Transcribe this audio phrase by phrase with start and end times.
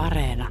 [0.00, 0.48] Areena.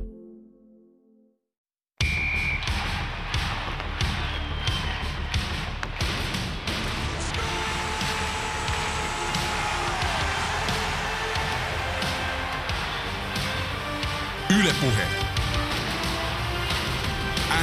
[14.50, 15.08] Yle Puhe.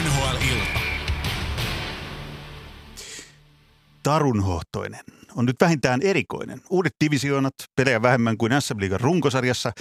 [0.02, 0.80] NHL-ilta.
[4.02, 5.04] tarunhohtoinen
[5.36, 6.60] on nyt vähintään erikoinen.
[6.70, 9.72] Uudet divisioonat, pelejä vähemmän kuin SM Liigan runkosarjassa,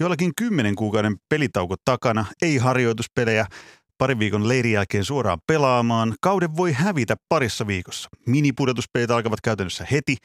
[0.00, 3.46] joillakin kymmenen kuukauden pelitauko takana, ei harjoituspelejä,
[3.98, 6.14] parin viikon leirin jälkeen suoraan pelaamaan.
[6.20, 8.08] Kauden voi hävitä parissa viikossa.
[8.26, 10.16] Minipudotuspelit alkavat käytännössä heti.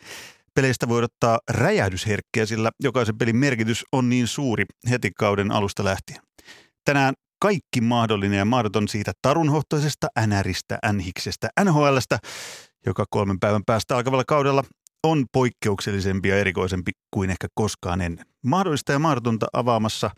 [0.55, 6.21] Peleistä voi odottaa räjähdysherkkiä, sillä jokaisen pelin merkitys on niin suuri heti kauden alusta lähtien.
[6.85, 10.79] Tänään kaikki mahdollinen ja mahdoton siitä tarunhohtoisesta NRistä,
[11.63, 12.17] NHLstä,
[12.85, 14.63] joka kolmen päivän päästä alkavalla kaudella
[15.03, 18.25] on poikkeuksellisempi ja erikoisempi kuin ehkä koskaan ennen.
[18.45, 20.09] Mahdollista ja mahdotonta avaamassa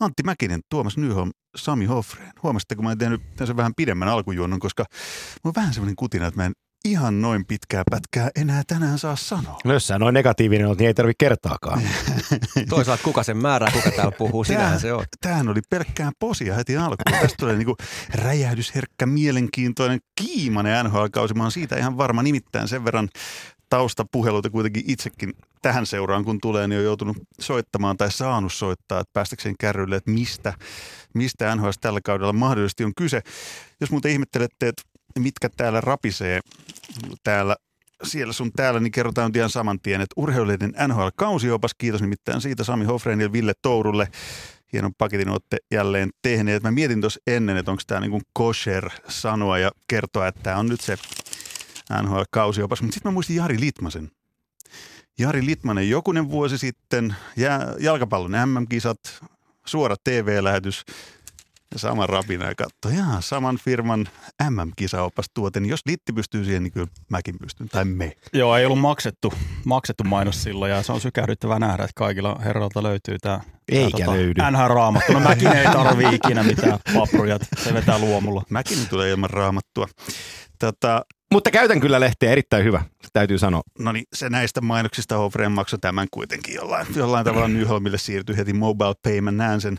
[0.00, 2.32] Antti Mäkinen, Tuomas Nyholm, Sami Hofreen.
[2.42, 4.84] Huomasitteko, mä en tehnyt tässä vähän pidemmän alkujuonnon, koska
[5.44, 6.52] mulla on vähän semmoinen kutina, että mä en
[6.84, 9.58] ihan noin pitkää pätkää enää tänään saa sanoa.
[9.64, 11.82] No jos sä noin negatiivinen olet, niin ei tarvitse kertaakaan.
[12.68, 15.04] Toisaalta kuka sen määrää, kuka täällä puhuu, sinähän se on.
[15.20, 17.20] Tämähän oli pelkkää posia heti alkuun.
[17.20, 17.76] Tästä tulee niinku
[18.14, 21.34] räjähdysherkkä, mielenkiintoinen, kiimainen NHL-kausi.
[21.34, 23.08] Mä oon siitä ihan varma nimittäin sen verran
[23.68, 29.10] taustapuheluita kuitenkin itsekin tähän seuraan, kun tulee, niin on joutunut soittamaan tai saanut soittaa, että
[29.12, 30.54] päästäkseen kärrylle, että mistä,
[31.14, 33.22] mistä NHL tällä kaudella mahdollisesti on kyse.
[33.80, 34.82] Jos muuten ihmettelette, että
[35.20, 36.40] mitkä täällä rapisee
[37.24, 37.56] täällä
[38.02, 42.84] siellä sun täällä, niin kerrotaan ihan saman tien, että urheiluiden NHL-kausiopas, kiitos nimittäin siitä Sami
[42.84, 44.08] Hofreen ja Ville Tourulle.
[44.72, 46.62] Hienon paketin olette jälleen tehneet.
[46.62, 50.56] Mä mietin tuossa ennen, että onko tämä niin kuin kosher sanoa ja kertoa, että tämä
[50.56, 50.98] on nyt se
[52.02, 52.82] NHL-kausiopas.
[52.82, 54.10] Mutta sitten mä muistin Jari Litmasen.
[55.18, 57.16] Jari Litmanen jokunen vuosi sitten,
[57.80, 58.98] jalkapallon MM-kisat,
[59.66, 60.84] suora TV-lähetys,
[61.72, 64.08] ja saman rapina ja katsoi, jaa, saman firman
[64.50, 68.12] MM-kisaopastuote, niin jos Litti pystyy siihen, niin kyllä mäkin pystyn, tai me.
[68.32, 69.32] Joo, ei ollut maksettu,
[69.64, 74.12] maksettu mainos silloin ja se on sykähdyttävää nähdä, että kaikilla herroilta löytyy tämä Eikä tota,
[74.12, 74.40] löydy.
[74.50, 75.12] NH-raamattu.
[75.12, 78.42] No mäkin ei tarvii ikinä mitään papruja, se vetää luomulla.
[78.50, 79.86] Mäkin tulee ilman raamattua.
[80.58, 83.62] Tota, mutta käytän kyllä lehteä erittäin hyvä, täytyy sanoa.
[83.78, 88.52] No niin, se näistä mainoksista Hofreen maksoi tämän kuitenkin jollain, jollain tavalla Nyholmille siirtyi heti
[88.52, 89.36] mobile payment.
[89.36, 89.76] Näen sen,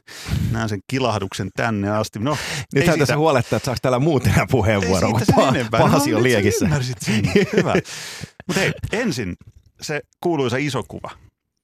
[0.51, 2.19] näen sen kilahduksen tänne asti.
[2.19, 2.37] No,
[2.75, 5.07] Nyt täytyy se huolettaa, että saako täällä muuten enää puheenvuoro.
[5.07, 5.79] Ei siitä enempää.
[5.79, 6.65] Pahasi no, on liekissä.
[6.65, 7.31] Ymmärsit sen.
[7.57, 7.73] Hyvä.
[8.47, 9.35] Mutta hei, ensin
[9.81, 11.09] se kuuluisa iso kuva.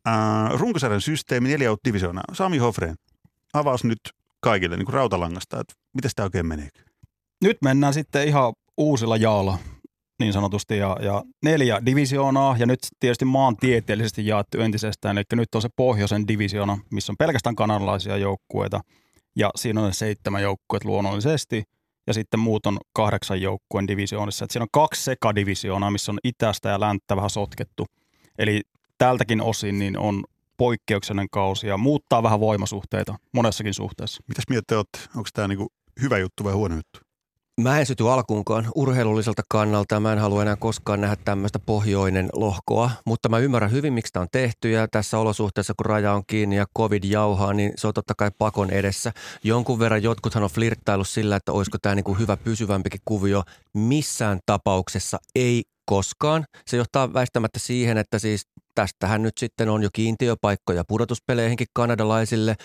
[0.08, 2.24] Uh, runkosarjan systeemi, neljä divisioonaa.
[2.34, 2.96] Sami Hofreen,
[3.54, 4.00] avaus nyt
[4.42, 6.70] kaikille niin kuin rautalangasta, että miten tämä oikein menee?
[7.44, 9.58] Nyt mennään sitten ihan uusilla jaalla
[10.20, 15.62] niin sanotusti, ja, ja neljä divisioonaa, ja nyt tietysti maantieteellisesti jaettu entisestään, eli nyt on
[15.62, 18.82] se pohjoisen divisioona, missä on pelkästään kanadalaisia joukkueita,
[19.36, 21.64] ja siinä on seitsemän joukkueet luonnollisesti,
[22.08, 24.46] ja sitten muut on kahdeksan joukkueen divisioonissa.
[24.46, 27.86] Et siinä on kaksi sekadivisioonaa, missä on itästä ja länttä vähän sotkettu.
[28.38, 28.62] Eli
[28.98, 30.24] tältäkin osin niin on
[30.58, 34.24] poikkeuksellinen kausi ja muuttaa vähän voimasuhteita monessakin suhteessa.
[34.28, 35.00] Mitäs olette?
[35.16, 35.68] Onko tämä niinku
[36.02, 37.09] hyvä juttu vai huono juttu?
[37.64, 40.00] Mä en syty alkuunkaan urheilulliselta kannalta.
[40.00, 44.22] Mä en halua enää koskaan nähdä tämmöistä pohjoinen lohkoa, mutta mä ymmärrän hyvin, miksi tämä
[44.22, 47.94] on tehty ja tässä olosuhteessa, kun raja on kiinni ja covid jauhaa, niin se on
[47.94, 49.12] totta kai pakon edessä.
[49.44, 53.44] Jonkun verran jotkuthan on flirttailu sillä, että olisiko tämä niin kuin hyvä pysyvämpikin kuvio.
[53.74, 56.46] Missään tapauksessa ei koskaan.
[56.66, 58.48] Se johtaa väistämättä siihen, että siis
[58.80, 62.56] tästähän nyt sitten on jo kiintiöpaikkoja pudotuspeleihinkin kanadalaisille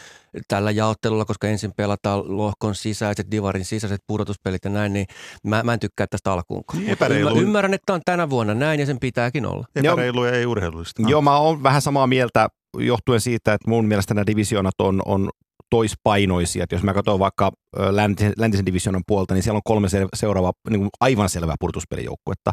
[0.49, 5.07] tällä jaottelulla, koska ensin pelataan lohkon sisäiset, divarin sisäiset pudotuspelit ja näin, niin
[5.45, 6.79] mä, mä en tykkää tästä alkuunkaan.
[6.79, 7.41] Niin, epäreilu.
[7.41, 9.67] ymmärrän, että on tänä vuonna näin ja sen pitääkin olla.
[9.77, 11.03] Epäreilu ja ei urheilullista.
[11.07, 12.49] Joo, mä oon vähän samaa mieltä
[12.79, 15.31] johtuen siitä, että mun mielestä nämä divisioonat on, on
[15.71, 16.65] toispainoisia.
[16.65, 17.53] Että jos mä katson vaikka
[17.91, 22.53] läntisen, läntisen divisioonan puolta, niin siellä on kolme se, seuraavaa niin kuin aivan selvää pudotuspelijoukkuetta.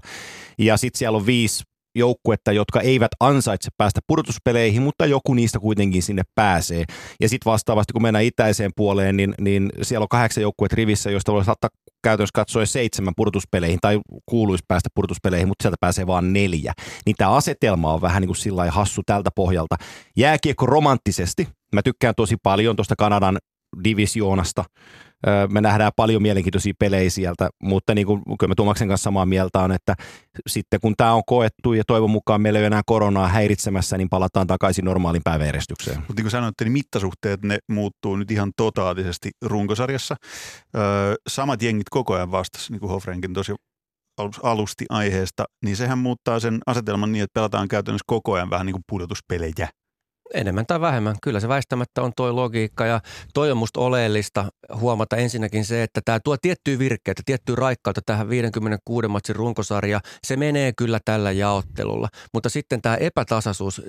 [0.57, 1.63] Ja sitten siellä on viisi
[1.95, 6.83] joukkuetta, jotka eivät ansaitse päästä pudotuspeleihin, mutta joku niistä kuitenkin sinne pääsee.
[7.19, 11.33] Ja sitten vastaavasti, kun mennään itäiseen puoleen, niin, niin siellä on kahdeksan joukkuetta rivissä, joista
[11.33, 11.69] voi saattaa
[12.03, 16.73] käytännössä katsoa seitsemän pudotuspeleihin tai kuuluisi päästä pudotuspeleihin, mutta sieltä pääsee vain neljä.
[17.05, 19.75] Niin tämä asetelma on vähän niin kuin sillä hassu tältä pohjalta.
[20.17, 21.47] Jääkiekko romanttisesti.
[21.75, 23.37] Mä tykkään tosi paljon tuosta Kanadan
[23.83, 24.63] divisioonasta.
[25.51, 29.59] Me nähdään paljon mielenkiintoisia pelejä sieltä, mutta niin kuin, kyllä me Tuomaksen kanssa samaa mieltä
[29.59, 29.95] on, että
[30.47, 34.09] sitten kun tämä on koettu ja toivon mukaan meillä ei ole enää koronaa häiritsemässä, niin
[34.09, 35.97] palataan takaisin normaalin päiväjärjestykseen.
[35.97, 40.15] Mutta niin kuin sanoitte, niin mittasuhteet ne muuttuu nyt ihan totaalisesti runkosarjassa.
[40.75, 43.51] Öö, samat jengit koko ajan vastasi, niin kuin Hofrenkin tosi
[44.21, 48.65] alus- alusti aiheesta, niin sehän muuttaa sen asetelman niin, että pelataan käytännössä koko ajan vähän
[48.65, 49.69] niin kuin pudotuspelejä.
[50.33, 51.15] Enemmän tai vähemmän.
[51.21, 52.99] Kyllä se väistämättä on toi logiikka ja
[53.33, 54.45] toi on musta oleellista
[54.75, 59.99] huomata ensinnäkin se, että tämä tuo tiettyä virkkeitä, tiettyä raikkautta tähän 56 matsin runkosarja.
[60.27, 63.81] Se menee kyllä tällä jaottelulla, mutta sitten tämä epätasaisuus,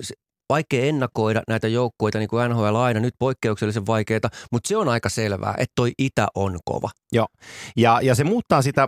[0.49, 5.09] vaikea ennakoida näitä joukkueita niin kuin NHL aina, nyt poikkeuksellisen vaikeita, mutta se on aika
[5.09, 6.89] selvää, että toi Itä on kova.
[7.11, 7.27] Joo,
[7.77, 8.87] ja, ja se muuttaa sitä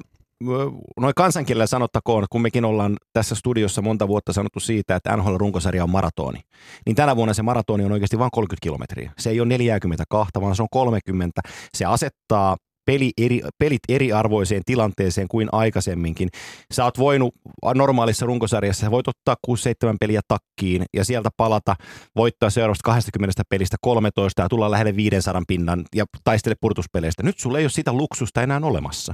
[1.00, 5.90] noin kansankielellä sanottakoon, kun mekin ollaan tässä studiossa monta vuotta sanottu siitä, että NHL-runkosarja on
[5.90, 6.40] maratoni,
[6.86, 9.12] niin tänä vuonna se maratoni on oikeasti vain 30 kilometriä.
[9.18, 11.42] Se ei ole 42, vaan se on 30.
[11.78, 16.30] Se asettaa peli eri, pelit eriarvoiseen tilanteeseen kuin aikaisemminkin.
[16.74, 17.36] Sä oot voinut
[17.76, 19.52] normaalissa runkosarjassa, sä voit ottaa 6-7
[20.00, 21.76] peliä takkiin ja sieltä palata,
[22.16, 27.24] voittaa seuraavasta 20 pelistä 13 ja tulla lähelle 500 pinnan ja taistele purtuspeleistä.
[27.24, 29.14] Nyt sulla ei ole sitä luksusta enää olemassa.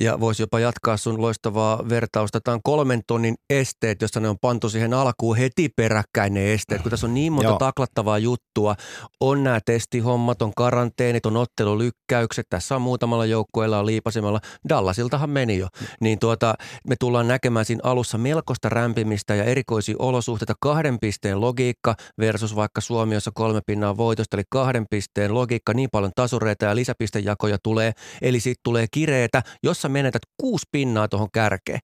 [0.00, 2.40] Ja voisi jopa jatkaa sun loistavaa vertausta.
[2.40, 6.82] Tämä on kolmen tonnin esteet, jossa ne on pantu siihen alkuun heti peräkkäin ne esteet.
[6.82, 7.58] Kun tässä on niin monta Joo.
[7.58, 8.74] taklattavaa juttua,
[9.20, 12.46] on nämä testihommat, on karanteenit, on ottelulykkäykset.
[12.50, 14.40] Tässä on muutamalla joukkueella on liipasemalla.
[14.68, 15.68] Dallasiltahan meni jo.
[16.00, 16.54] Niin tuota,
[16.88, 20.54] me tullaan näkemään siinä alussa melkoista rämpimistä ja erikoisia olosuhteita.
[20.60, 25.88] Kahden pisteen logiikka versus vaikka Suomi, jossa kolme pinnaa voitosta, eli kahden pisteen logiikka, niin
[25.92, 27.92] paljon tasureita ja lisäpistejakoja tulee.
[28.22, 31.78] Eli siitä tulee kireetä, jos sä menetät kuusi pinnaa tuohon kärkeen.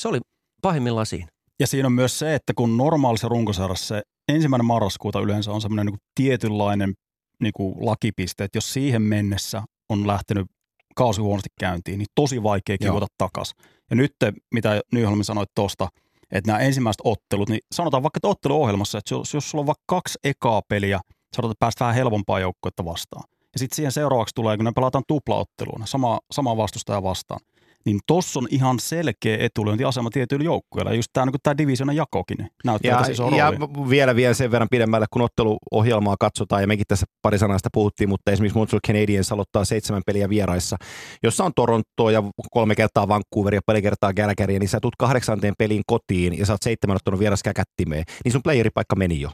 [0.00, 0.18] Se oli
[0.62, 1.28] pahimmillaan siinä.
[1.60, 5.86] Ja siinä on myös se, että kun normaalissa runkosarjassa se ensimmäinen marraskuuta yleensä on semmoinen
[5.86, 6.94] niin tietynlainen
[7.40, 10.46] niin kuin lakipiste, että jos siihen mennessä on lähtenyt
[10.94, 13.56] kausi huonosti käyntiin, niin tosi vaikea kivota takaisin.
[13.90, 14.12] Ja nyt,
[14.54, 15.88] mitä Nyholmi sanoi tuosta,
[16.32, 19.84] että nämä ensimmäiset ottelut, niin sanotaan vaikka, että otteluohjelmassa, että jos, jos sulla on vaikka
[19.86, 21.00] kaksi ekaa peliä,
[21.36, 23.24] sanotaan, että päästä vähän helpompaa joukkuetta vastaan.
[23.52, 27.40] Ja sitten siihen seuraavaksi tulee, kun ne pelataan tuplaotteluun, sama, sama vastustaja vastaan
[27.86, 30.94] niin tossa on ihan selkeä etulyöntiasema tietyillä joukkueilla.
[30.94, 33.52] Just tämä niin divisionan jakokin näyttää ja, iso ja
[33.90, 38.30] vielä vielä sen verran pidemmälle, kun otteluohjelmaa katsotaan, ja mekin tässä pari sanasta puhuttiin, mutta
[38.30, 40.76] esimerkiksi Montreal Canadiens aloittaa seitsemän peliä vieraissa,
[41.22, 45.54] jossa on Toronto ja kolme kertaa Vancouver ja pari kertaa Calgary, niin sä tulet kahdeksanteen
[45.58, 49.30] peliin kotiin ja sä oot seitsemän ottanut vieras käkättimeen, niin sun playeripaikka meni jo.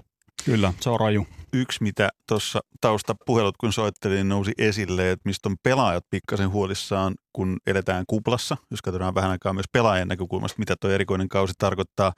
[0.46, 1.26] Kyllä, se on raju.
[1.52, 7.14] Yksi, mitä tuossa taustapuhelut, kun soittelin, niin nousi esille, että mistä on pelaajat pikkasen huolissaan,
[7.32, 12.12] kun eletään kuplassa, jos katsotaan vähän aikaa myös pelaajien näkökulmasta, mitä tuo erikoinen kausi tarkoittaa,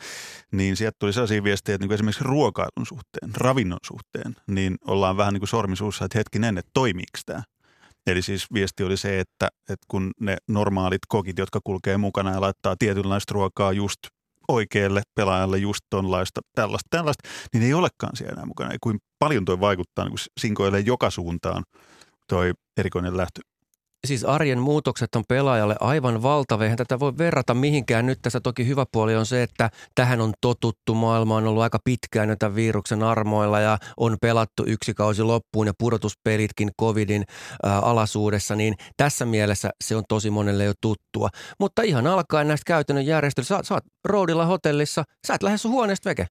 [0.53, 5.35] niin sieltä tuli sellaisia viestejä, että niin esimerkiksi ruokailun suhteen, ravinnon suhteen, niin ollaan vähän
[5.35, 7.43] niin kuin sormisuussa, että hetkinen, että toimiiko tämä.
[8.07, 12.41] Eli siis viesti oli se, että, että kun ne normaalit kokit, jotka kulkee mukana ja
[12.41, 13.99] laittaa tietynlaista ruokaa just
[14.49, 18.73] oikealle pelaajalle just tonlaista, tällaista, tällaista, niin ei olekaan siellä enää mukana.
[18.73, 21.65] Ja kuin paljon toi vaikuttaa niin sinkoilee joka suuntaan
[22.29, 23.41] toi erikoinen lähtö
[24.07, 26.65] siis arjen muutokset on pelaajalle aivan valtavia.
[26.65, 28.07] Eihän tätä voi verrata mihinkään.
[28.07, 30.95] Nyt tässä toki hyvä puoli on se, että tähän on totuttu.
[30.95, 35.73] Maailma on ollut aika pitkään tämän viruksen armoilla ja on pelattu yksi kausi loppuun ja
[35.79, 37.25] pudotuspelitkin covidin
[37.63, 38.55] ää, alasuudessa.
[38.57, 41.29] Niin tässä mielessä se on tosi monelle jo tuttua.
[41.61, 43.57] Mutta ihan alkaen näistä käytännön järjestelyistä.
[43.57, 46.27] Sä, sä oot roadilla hotellissa, sä et lähde sun huoneesta veke.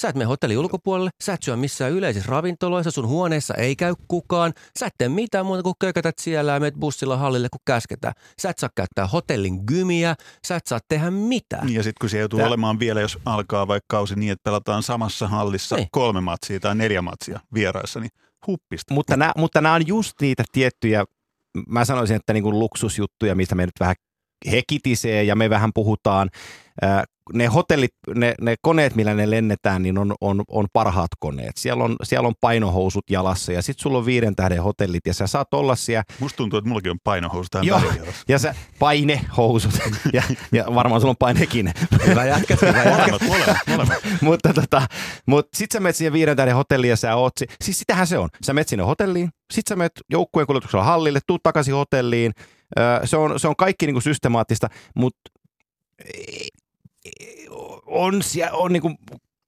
[0.00, 3.94] Sä et mene hotellin ulkopuolelle, sä et syö missään yleisissä ravintoloissa, sun huoneessa ei käy
[4.08, 4.52] kukaan.
[4.78, 8.14] Sä et tee mitään muuta kuin kökötät siellä ja menet bussilla hallille, kun käsketään.
[8.42, 10.14] Sä et saa käyttää hotellin gymiä,
[10.46, 11.68] sä et saa tehdä mitään.
[11.68, 12.48] Ja sitten kun se joutuu Tää...
[12.48, 15.86] olemaan vielä, jos alkaa vaikka kausi niin, että pelataan samassa hallissa ei.
[15.90, 18.10] kolme matsia tai neljä matsia vieraissa, niin
[18.46, 18.94] huppista.
[18.94, 21.04] Mutta nämä, mutta nämä on just niitä tiettyjä,
[21.68, 23.96] mä sanoisin, että niin kuin luksusjuttuja, mistä me nyt vähän
[24.50, 26.30] hekitisee ja me vähän puhutaan
[27.32, 31.56] ne hotellit, ne, ne koneet, millä ne lennetään, niin on, on, on parhaat koneet.
[31.56, 35.26] Siellä on, siellä on painohousut jalassa ja sitten sulla on viiden tähden hotellit ja sä
[35.26, 36.04] saat olla siellä.
[36.20, 37.80] Musta tuntuu, että mullakin on painohousut tähän Joo,
[38.28, 39.78] ja sä, painehousut
[40.12, 41.72] ja, ja varmaan sulla on painekin.
[42.06, 43.26] Hyvä jätkä, hyvä jätkä.
[43.28, 43.98] molemmat, molemmat.
[44.20, 44.86] mutta tota,
[45.26, 47.32] mut sit sä menet siihen viiden tähden hotelliin ja sä oot,
[47.64, 48.28] siis sitähän se on.
[48.44, 52.32] Sä menet sinne hotelliin, sit sä menet joukkueen kuljetuksella hallille, tuut takaisin hotelliin,
[53.04, 55.30] se on, se on kaikki niin kuin systemaattista, mutta
[57.92, 58.20] on,
[58.52, 58.98] on niin kuin,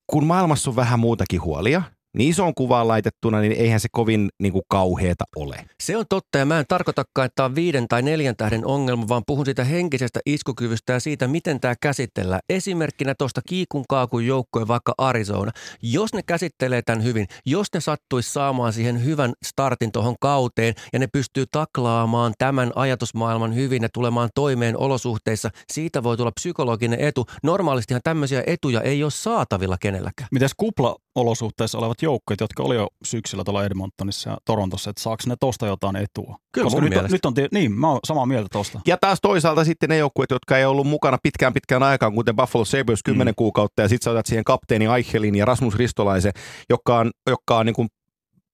[0.06, 1.82] kun maailmassa on vähän muutakin huolia,
[2.14, 5.64] niin isoon kuvaan laitettuna, niin eihän se kovin niin kuin kauheeta ole.
[5.82, 9.08] Se on totta ja mä en tarkoitakaan, että tämä on viiden tai neljän tähden ongelma,
[9.08, 12.40] vaan puhun siitä henkisestä iskukyvystä ja siitä, miten tämä käsitellään.
[12.48, 15.52] Esimerkkinä tuosta kiikun kaakun joukkojen vaikka Arizona.
[15.82, 20.98] Jos ne käsittelee tämän hyvin, jos ne sattuisi saamaan siihen hyvän startin tuohon kauteen ja
[20.98, 27.26] ne pystyy taklaamaan tämän ajatusmaailman hyvin ja tulemaan toimeen olosuhteissa, siitä voi tulla psykologinen etu.
[27.42, 30.28] Normaalistihan tämmöisiä etuja ei ole saatavilla kenelläkään.
[30.32, 35.22] Mitäs kupla olosuhteissa olevat joukkueet, jotka oli jo syksyllä tuolla Edmontonissa ja Torontossa, että saako
[35.26, 36.36] ne tosta jotain etua?
[36.52, 38.80] Kyllä Koska nyt on, nyt on, niin, mä oon samaa mieltä tosta.
[38.86, 42.64] Ja taas toisaalta sitten ne joukkueet, jotka ei ollut mukana pitkään pitkään aikaan, kuten Buffalo
[42.64, 43.36] Sabres 10 mm.
[43.36, 46.32] kuukautta, ja sitten sä otat siihen kapteeni Eichelin ja Rasmus Ristolaisen,
[46.70, 47.88] joka on, joka on niin kuin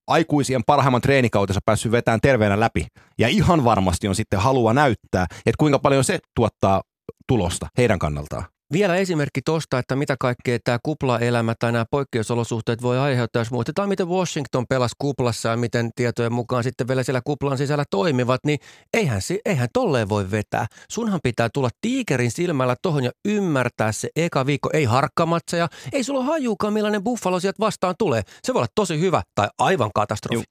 [0.07, 2.87] aikuisien parhaimman treenikautensa päässyt vetämään terveenä läpi.
[3.19, 6.83] Ja ihan varmasti on sitten halua näyttää, että kuinka paljon se tuottaa
[7.27, 8.45] tulosta heidän kannaltaan.
[8.73, 13.89] Vielä esimerkki tosta, että mitä kaikkea tämä kuplaelämä tai nämä poikkeusolosuhteet voi aiheuttaa, jos muutetaan,
[13.89, 18.59] miten Washington pelasi kuplassa ja miten tietojen mukaan sitten vielä siellä kuplan sisällä toimivat, niin
[18.95, 20.67] eihän, eihän tolleen voi vetää.
[20.91, 24.71] Sunhan pitää tulla tiikerin silmällä tohon ja ymmärtää se eka viikko.
[24.73, 28.23] Ei harkkamatseja, ei sulla hajuukaan millainen Buffalo sieltä vastaan tulee.
[28.43, 30.35] Se voi olla tosi hyvä tai aivan katastrofi.
[30.35, 30.45] Juu.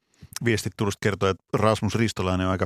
[0.45, 2.65] Viestit Turusta kertoo, että Rasmus Ristolainen on aika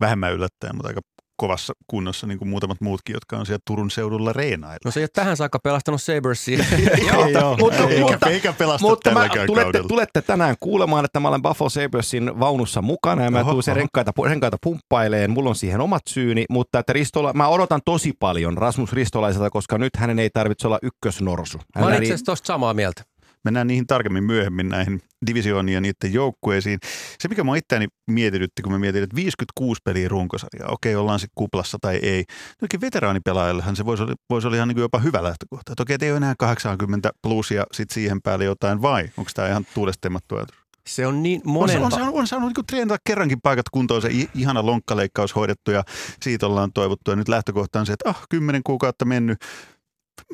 [0.00, 1.00] vähemmän yllättäen, mutta aika
[1.40, 4.78] kovassa kunnossa, niin kuin muutamat muutkin, jotka on siellä Turun seudulla reenailla.
[4.84, 6.64] No se ei ole tähän saakka pelastanut Sabersia.
[7.12, 7.56] Joo, joo.
[7.56, 9.88] Mutta- eikä, mutta- eikä pelasta Mutta mä, tulette, kaudella.
[9.88, 13.76] tulette tänään kuulemaan, että mä olen Buffalo Sabresin vaunussa mukana ja mä Oho, tuun sen
[13.76, 15.30] renkaita, renkaita pumppaileen.
[15.30, 19.78] Mulla on siihen omat syyni, mutta että Ristola, mä odotan tosi paljon Rasmus Ristolaiselta, koska
[19.78, 21.58] nyt hänen ei tarvitse olla ykkösnorsu.
[21.58, 23.02] Mä Hän olen ei- itse asiassa tosta samaa mieltä.
[23.44, 26.78] Mennään niihin tarkemmin myöhemmin näihin divisiooniin ja niiden joukkueisiin.
[27.18, 31.34] Se, mikä mua itseäni mietitytti, kun mä mietin, että 56 peliä runkosarjaa, okei, ollaan sitten
[31.34, 32.24] kuplassa tai ei.
[32.62, 35.72] Jokin veteraanipelaajallehan se voisi olla, voisi olla ihan niin jopa hyvä lähtökohta.
[35.72, 39.10] Että okei, et ei ole enää 80 plus ja sitten siihen päälle jotain vai?
[39.16, 40.56] Onko tämä ihan tuulesta temmattu ajatus?
[40.86, 41.84] Se on niin On, monelta.
[41.84, 45.82] on, saanut, on saanut niin treenata kerrankin paikat kuntoon, se ihana lonkkaleikkaus hoidettu ja
[46.22, 47.10] siitä ollaan toivottu.
[47.10, 49.38] Ja nyt lähtökohta on se, että ah, kymmenen kuukautta mennyt.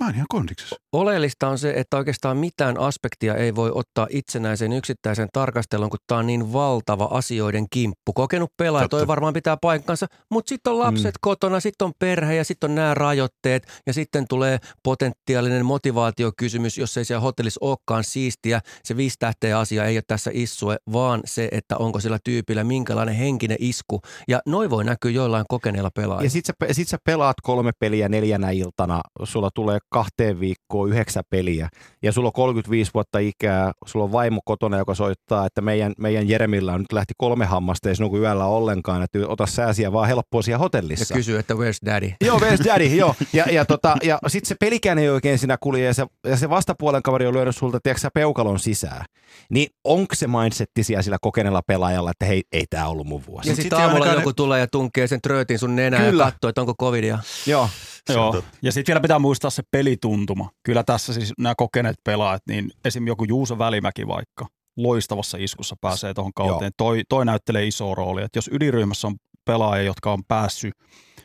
[0.01, 0.77] Mä oon ihan kondiksessa.
[0.93, 6.19] Oleellista on se, että oikeastaan mitään aspektia ei voi ottaa itsenäisen yksittäisen tarkastelun, kun tämä
[6.19, 8.13] on niin valtava asioiden kimppu.
[8.13, 11.21] Kokenut pelaaja, toi varmaan pitää paikkansa, mutta sitten on lapset mm.
[11.21, 16.97] kotona, sitten on perhe ja sitten on nämä rajoitteet ja sitten tulee potentiaalinen motivaatiokysymys, jos
[16.97, 18.61] ei siellä hotellissa olekaan siistiä.
[18.85, 23.15] Se viisi tähteä asia ei ole tässä issue, vaan se, että onko sillä tyypillä minkälainen
[23.15, 24.01] henkinen isku.
[24.29, 26.25] Ja noin voi näkyä joillain kokeneilla pelaajilla.
[26.25, 31.25] Ja sit sä, sit sä pelaat kolme peliä neljänä iltana, sulla tulee kahteen viikkoon yhdeksän
[31.31, 31.69] peliä
[32.03, 36.29] ja sulla on 35 vuotta ikää, sulla on vaimo kotona, joka soittaa, että meidän, meidän
[36.29, 40.09] Jeremillä on nyt lähti kolme hammasta, ei se nuku yöllä ollenkaan, että ota sääsiä vaan
[40.09, 41.15] helppoa siellä ja hotellissa.
[41.15, 42.13] kysyy, että where's daddy?
[42.21, 43.15] Joo, where's daddy, joo.
[43.33, 46.51] Ja, ja, tota, ja sitten se pelikään ei oikein siinä kulje ja se, ja se
[46.51, 49.05] vastapuolen kaveri on lyönyt sulta, tiedätkö sä, peukalon sisään.
[49.51, 53.49] Niin onko se mindsetti siellä sillä kokeneella pelaajalla, että hei, ei tämä ollut mun vuosi.
[53.49, 56.25] Ja Sit sitten ei aamulla ainakaan joku tulee ja tunkee sen tröötin sun nenään Kyllä.
[56.25, 57.19] ja katsoo, että onko covidia.
[57.47, 57.69] Joo.
[58.13, 58.43] Joo.
[58.63, 60.51] Ja sitten vielä pitää muistaa se pelituntuma.
[60.63, 63.07] Kyllä tässä siis nämä kokeneet pelaajat, niin esim.
[63.07, 64.47] joku Juuso Välimäki vaikka
[64.77, 66.73] loistavassa iskussa pääsee tuohon kauteen.
[66.77, 68.25] Toi, toi näyttelee isoa roolia.
[68.25, 70.75] Et jos ydinryhmässä on pelaajia, jotka on päässyt,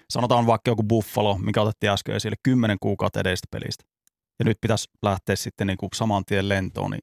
[0.10, 3.84] sanotaan vaikka joku Buffalo, mikä otettiin äsken esille, 10 kuukautta edestä pelistä.
[4.40, 7.02] Ja nyt pitäisi lähteä sitten niin kuin saman tien lentoon, niin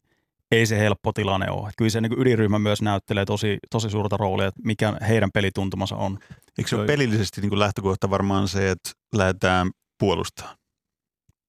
[0.51, 1.71] ei se helppo tilanne ole.
[1.79, 6.19] Kyllä se niin ydinryhmä myös näyttelee tosi, tosi suurta roolia, että mikä heidän pelituntumansa on.
[6.59, 10.55] Eikö se ole pelillisesti niin kuin lähtökohta varmaan se, että lähdetään puolustaa?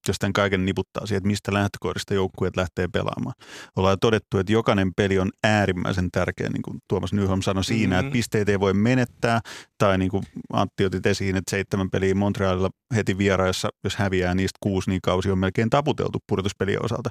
[0.08, 3.34] Jos tämän kaiken niputtaa siihen, että mistä lähtökohdista joukkueet lähtee pelaamaan.
[3.75, 7.91] Ollaan todettu, että jokainen peli on äärimmäisen tärkeä, niin kuin Tuomas Nyholm sanoi siinä, Mhm.
[7.94, 8.08] mm-hmm.
[8.08, 9.39] että pisteet ei voi menettää.
[9.77, 14.58] Tai niin kuin Antti otit esiin, että seitsemän peliä Montrealilla heti vieraissa, jos häviää niistä
[14.60, 17.10] kuusi, niin kausi on melkein taputeltu pudotuspelien osalta.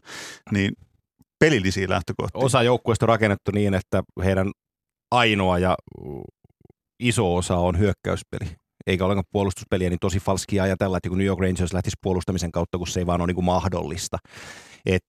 [0.52, 0.72] Niin
[1.38, 2.44] pelillisiä lähtökohtia.
[2.44, 4.50] Osa joukkueesta on rakennettu niin, että heidän
[5.10, 5.76] ainoa ja
[7.02, 8.50] iso osa on hyökkäyspeli.
[8.86, 12.78] Eikä ollenkaan puolustuspeliä, niin tosi falskia ajatella, että kun New York Rangers lähtisi puolustamisen kautta,
[12.78, 14.18] kun se ei vaan ole niin kuin mahdollista.
[14.86, 15.04] Et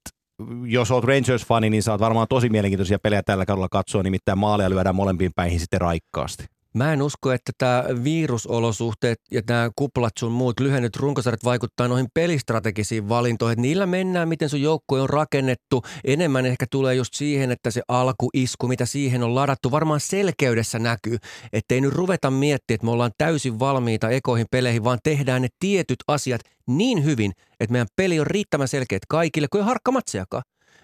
[0.66, 4.96] jos olet Rangers-fani, niin saat varmaan tosi mielenkiintoisia pelejä tällä kaudella katsoa, nimittäin maaleja lyödään
[4.96, 6.46] molempiin päihin sitten raikkaasti.
[6.74, 12.08] Mä en usko, että tämä virusolosuhteet ja nämä kuplat sun muut lyhennyt runkosarjat vaikuttaa noihin
[12.14, 13.54] pelistrategisiin valintoihin.
[13.54, 15.82] Että niillä mennään, miten sun joukkue on rakennettu.
[16.06, 21.18] Enemmän ehkä tulee just siihen, että se alkuisku, mitä siihen on ladattu, varmaan selkeydessä näkyy.
[21.54, 25.48] Että ei nyt ruveta miettimään, että me ollaan täysin valmiita ekoihin peleihin, vaan tehdään ne
[25.60, 30.44] tietyt asiat niin hyvin, että meidän peli on riittävän selkeät kaikille, ole harkkamatsejakaan.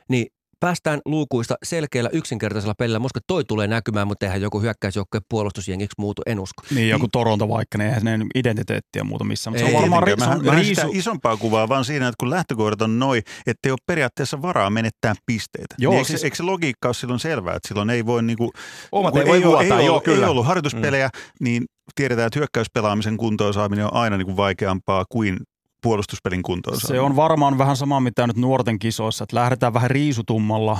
[0.10, 0.27] Niin
[0.65, 3.00] päästään luukuista selkeällä yksinkertaisella pelillä.
[3.00, 6.63] Muska toi tulee näkymään, mutta eihän joku hyökkäysjoukkojen puolustusjengiksi muutu, en usko.
[6.75, 9.51] Niin joku Toronto vaikka, niin eihän ne identiteettiä muuta missään.
[9.51, 12.15] Mutta se Ei on varmaan ri, se Mä, mä riisu, isompaa kuvaa vaan siinä, että
[12.19, 15.75] kun lähtökohdat on noin, että ei ole periaatteessa varaa menettää pisteitä.
[15.77, 18.24] Joo, niin eikö, siis- se, eikö se logiikka ole silloin selvää, että silloin ei voi
[18.24, 18.51] niinku,
[18.91, 20.25] Omat ei voi ole, vuotaa, ei, joo, ollut, kyllä.
[20.25, 25.38] ei ollut harjoituspelejä, niin tiedetään, että hyökkäyspelaamisen kuntoon saaminen on aina niinku vaikeampaa kuin
[25.86, 30.77] puolustuspelin kuntoon Se on varmaan vähän sama mitä nyt nuorten kisoissa, että lähdetään vähän riisutummalla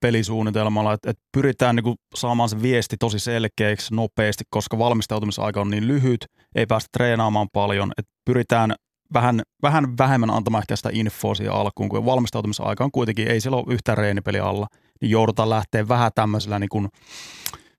[0.00, 5.88] pelisuunnitelmalla, että, että pyritään niin saamaan se viesti tosi selkeäksi nopeasti, koska valmistautumisaika on niin
[5.88, 8.74] lyhyt, ei päästä treenaamaan paljon, että pyritään
[9.14, 13.72] vähän, vähän vähemmän antamaan ehkä sitä infoa siihen alkuun, kun valmistautumisen aikaan kuitenkin ei silloin
[13.72, 14.66] yhtään reenipeli alla,
[15.00, 16.88] niin joudutaan lähteä vähän tämmöisellä niin kuin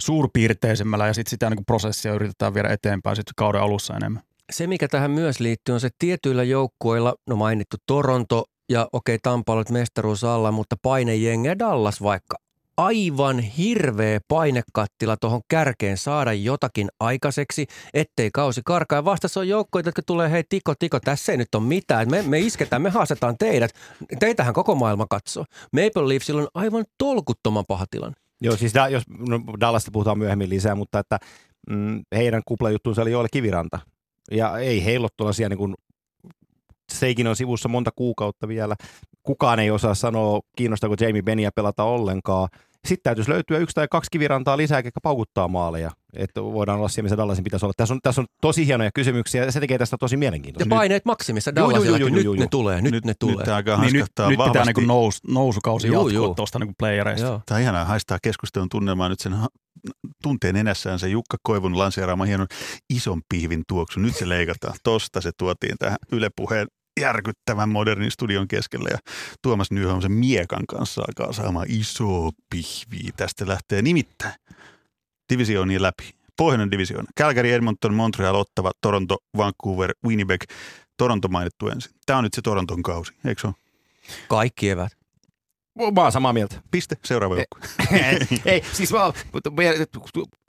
[0.01, 4.28] suurpiirteisemmällä ja sitten sitä niin kuin prosessia yritetään viedä eteenpäin sitten kauden alussa enemmän.
[4.49, 9.19] Se, mikä tähän myös liittyy, on se tietyillä joukkueilla, no mainittu Toronto ja okei, okay,
[9.23, 12.37] Tampa mestaruus alla, mutta painejengiä Dallas vaikka
[12.77, 19.05] aivan hirveä painekattila tuohon kärkeen saada jotakin aikaiseksi, ettei kausi karkaa.
[19.05, 22.09] Vastassa on joukkoja, jotka tulee, hei Tiko, Tiko, tässä ei nyt ole mitään.
[22.11, 23.71] Me, me isketään, me haastetaan teidät.
[24.19, 25.45] Teitähän koko maailma katsoo.
[25.73, 28.15] Maple Leafsilla on aivan tolkuttoman paha tilanne.
[28.41, 31.19] Joo, siis da, jos no Dallasta puhutaan myöhemmin lisää, mutta että
[31.69, 33.79] mm, heidän kuplajuttuunsa oli Joel Kiviranta.
[34.31, 35.75] Ja ei heillä ole tuollaisia niin kuin
[36.91, 38.75] seikin on sivussa monta kuukautta vielä.
[39.23, 42.49] Kukaan ei osaa sanoa, kiinnostaako Jamie Benia pelata ollenkaan.
[42.87, 45.91] Sitten täytyisi löytyä yksi tai kaksi kivirantaa lisää, jotka paukuttaa maaleja.
[46.13, 47.73] Että voidaan olla siellä, missä Dallasin pitäisi olla.
[47.77, 50.75] Tässä on, tässä on tosi hienoja kysymyksiä ja se tekee tästä tosi mielenkiintoista.
[50.75, 52.13] Ja paineet maksimissa Dallasillakin.
[52.13, 53.35] Nyt ne tulee, nyt, nyt ne tulee.
[53.35, 57.41] Nyt, niin, nyt, nyt pitää niin nous, nousukausi juu, jatkua tuosta niin playereista.
[57.45, 59.35] Tämä on ihanaa haistaa keskustelun tunnelmaa nyt sen
[60.23, 62.47] tunteen enässään se Jukka Koivun lanseeraama hienon
[62.89, 63.99] ison pihvin tuoksu.
[63.99, 64.73] Nyt se leikataan.
[64.83, 66.67] Tosta se tuotiin tähän Yle Puheen
[66.99, 68.97] järkyttävän modernin studion keskellä ja
[69.41, 73.09] Tuomas Nyholm sen miekan kanssa alkaa saamaan iso pihvi.
[73.17, 74.33] Tästä lähtee nimittäin
[75.33, 76.13] divisioonia läpi.
[76.37, 77.05] Pohjoinen divisioon.
[77.19, 80.41] Calgary, Edmonton, Montreal, Ottava, Toronto, Vancouver, Winnipeg.
[80.97, 81.91] Toronto mainittu ensin.
[82.05, 83.55] Tämä on nyt se Toronton kausi, eikö se ole?
[84.27, 84.91] Kaikki evät.
[85.95, 86.61] Mä oon samaa mieltä.
[86.71, 87.59] Piste, seuraava joukko.
[88.45, 89.13] ei, siis mä,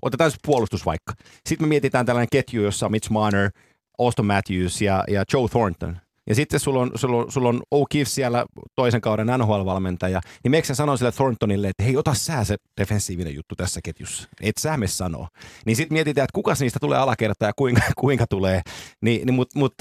[0.03, 1.13] otetaan puolustus vaikka.
[1.49, 3.51] Sitten me mietitään tällainen ketju, jossa on Mitch Marner,
[3.99, 5.97] Austin Matthews ja, ja Joe Thornton–
[6.31, 10.75] ja sitten sulla on, sulla on, sulla on O'Keefe siellä toisen kauden NHL-valmentaja, niin meikö
[10.75, 14.29] sanoa sille Thorntonille, että hei, ota sä se defensiivinen juttu tässä ketjussa.
[14.43, 15.29] Et sä me sanoa.
[15.67, 18.63] Niin sitten mietitään, että kuka niistä tulee alakerta ja kuinka, kuinka tulee.
[19.03, 19.75] Ni, niin, Mutta mut,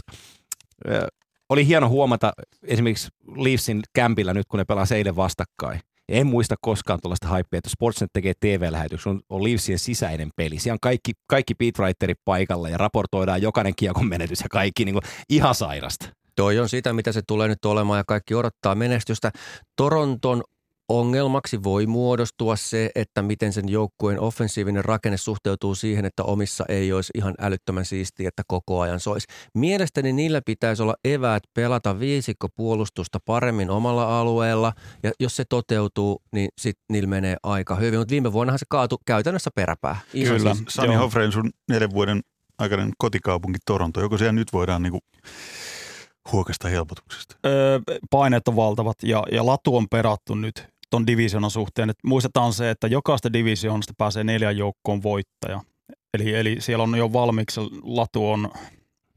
[0.91, 1.01] äh,
[1.49, 5.79] oli hieno huomata esimerkiksi Leafsin kämpillä nyt, kun ne pelaa eilen vastakkain.
[6.09, 10.59] En muista koskaan tuollaista hypeä, että Sportsnet tekee TV-lähetyksen, on, on Leafsien sisäinen peli.
[10.59, 15.03] Siellä on kaikki, kaikki beatwriterit paikalla ja raportoidaan jokainen kiekon menetys ja kaikki niin kuin,
[15.29, 16.18] ihan sairasta.
[16.39, 19.31] Toi on sitä, mitä se tulee nyt olemaan ja kaikki odottaa menestystä.
[19.75, 20.43] Toronton
[20.89, 26.93] ongelmaksi voi muodostua se, että miten sen joukkueen offensiivinen rakenne suhteutuu siihen, että omissa ei
[26.93, 29.23] olisi ihan älyttömän siistiä, että koko ajan sois.
[29.53, 36.21] Mielestäni niillä pitäisi olla eväät pelata viisikko puolustusta paremmin omalla alueella ja jos se toteutuu,
[36.31, 37.99] niin sitten niillä menee aika hyvin.
[37.99, 39.99] Mutta viime vuonnahan se kaatui käytännössä peräpää.
[40.13, 42.21] Iso Kyllä, siis, Sami Hofrein sun neljän vuoden
[42.57, 44.99] aikainen kotikaupunki Toronto, joko siellä nyt voidaan niinku
[46.31, 47.35] huokasta helpotuksesta?
[47.45, 51.89] Öö, paineet on valtavat ja, ja latu on perattu nyt ton divisionan suhteen.
[51.89, 55.61] Et muistetaan se, että jokaista divisionasta pääsee neljän joukkoon voittaja.
[56.13, 58.51] Eli, eli siellä on jo valmiiksi, latu on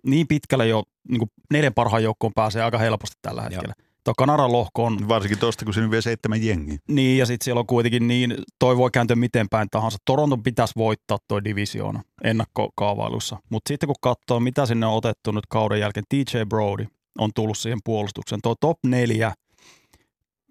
[0.07, 3.75] niin pitkälle jo, niin kuin neljän parhaan joukkoon pääsee aika helposti tällä hetkellä.
[3.79, 3.92] Joo.
[4.05, 5.09] Tuo Kanadan lohko on...
[5.09, 6.79] Varsinkin tuosta, kun siinä on vielä seitsemän jengiä.
[6.88, 9.98] Niin, ja sitten siellä on kuitenkin niin, toi voi kääntyä miten päin tahansa.
[10.05, 13.37] Toronton pitäisi voittaa toi divisioona ennakkokaavailussa.
[13.51, 16.87] Mutta sitten kun katsoo, mitä sinne on otettu nyt kauden jälkeen, TJ Brody
[17.18, 18.40] on tullut siihen puolustukseen.
[18.42, 19.33] Tuo top neljä,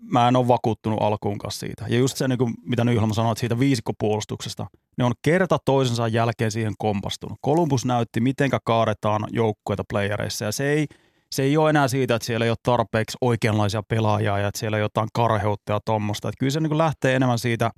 [0.01, 1.85] mä en ole vakuuttunut alkuun kanssa siitä.
[1.89, 6.51] Ja just se, niin kuin, mitä Nyhlman sanoi, siitä viisikkopuolustuksesta, ne on kerta toisensa jälkeen
[6.51, 7.39] siihen kompastunut.
[7.45, 10.87] Columbus näytti, mitenkä kaadetaan joukkueita playereissa, ja se ei–
[11.31, 14.77] se ei ole enää siitä, että siellä ei ole tarpeeksi oikeanlaisia pelaajia ja että siellä
[14.77, 16.31] ei ole jotain karheutta ja tuommoista.
[16.39, 17.71] Kyllä se niin lähtee enemmän siitä,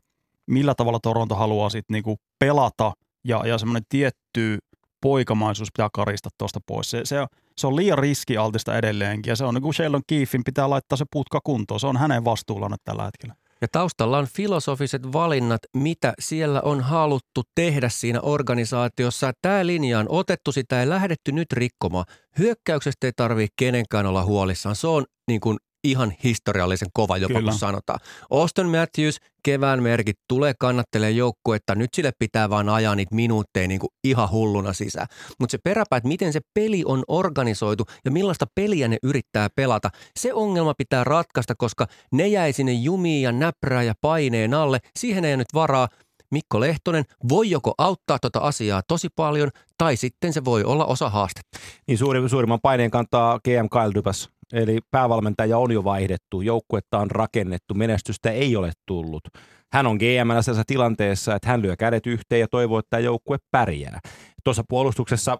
[0.47, 2.93] millä tavalla Toronto haluaa sitten niin pelata
[3.23, 4.57] ja, ja semmoinen tietty
[5.01, 6.89] poikamaisuus pitää karista tuosta pois.
[6.89, 7.25] Se, se,
[7.57, 11.05] se on liian riskialtista edelleenkin ja se on niin kuin Sheldon Keefin pitää laittaa se
[11.11, 11.79] putka kuntoon.
[11.79, 13.35] Se on hänen vastuullaan tällä hetkellä.
[13.61, 19.31] Ja taustalla on filosofiset valinnat, mitä siellä on haluttu tehdä siinä organisaatiossa.
[19.41, 22.05] Tämä linja on otettu, sitä ei lähdetty nyt rikkomaan.
[22.39, 24.75] Hyökkäyksestä ei tarvitse kenenkään olla huolissaan.
[24.75, 27.51] Se on niin kuin ihan historiallisen kova jopa, Kyllä.
[27.51, 27.99] kun sanotaan.
[28.31, 31.75] Austin Matthews, kevään merkit, tulee kannattelee joukkuetta.
[31.75, 35.07] Nyt sille pitää vaan ajaa niitä minuutteja niin kuin ihan hulluna sisään.
[35.39, 39.89] Mutta se peräpä, että miten se peli on organisoitu ja millaista peliä ne yrittää pelata,
[40.19, 44.79] se ongelma pitää ratkaista, koska ne jäi sinne jumiin ja näprää ja paineen alle.
[44.99, 45.87] Siihen ei nyt varaa.
[46.31, 51.09] Mikko Lehtonen voi joko auttaa tuota asiaa tosi paljon, tai sitten se voi olla osa
[51.09, 51.59] haastetta.
[51.87, 57.11] Niin suuri, suurimman paineen kantaa GM Kyle Dubas Eli päävalmentaja on jo vaihdettu, joukkuetta on
[57.11, 59.23] rakennettu, menestystä ei ole tullut.
[59.73, 63.37] Hän on GM sellaisessa tilanteessa, että hän lyö kädet yhteen ja toivoo, että tämä joukkue
[63.51, 63.99] pärjää.
[64.43, 65.37] Tuossa puolustuksessa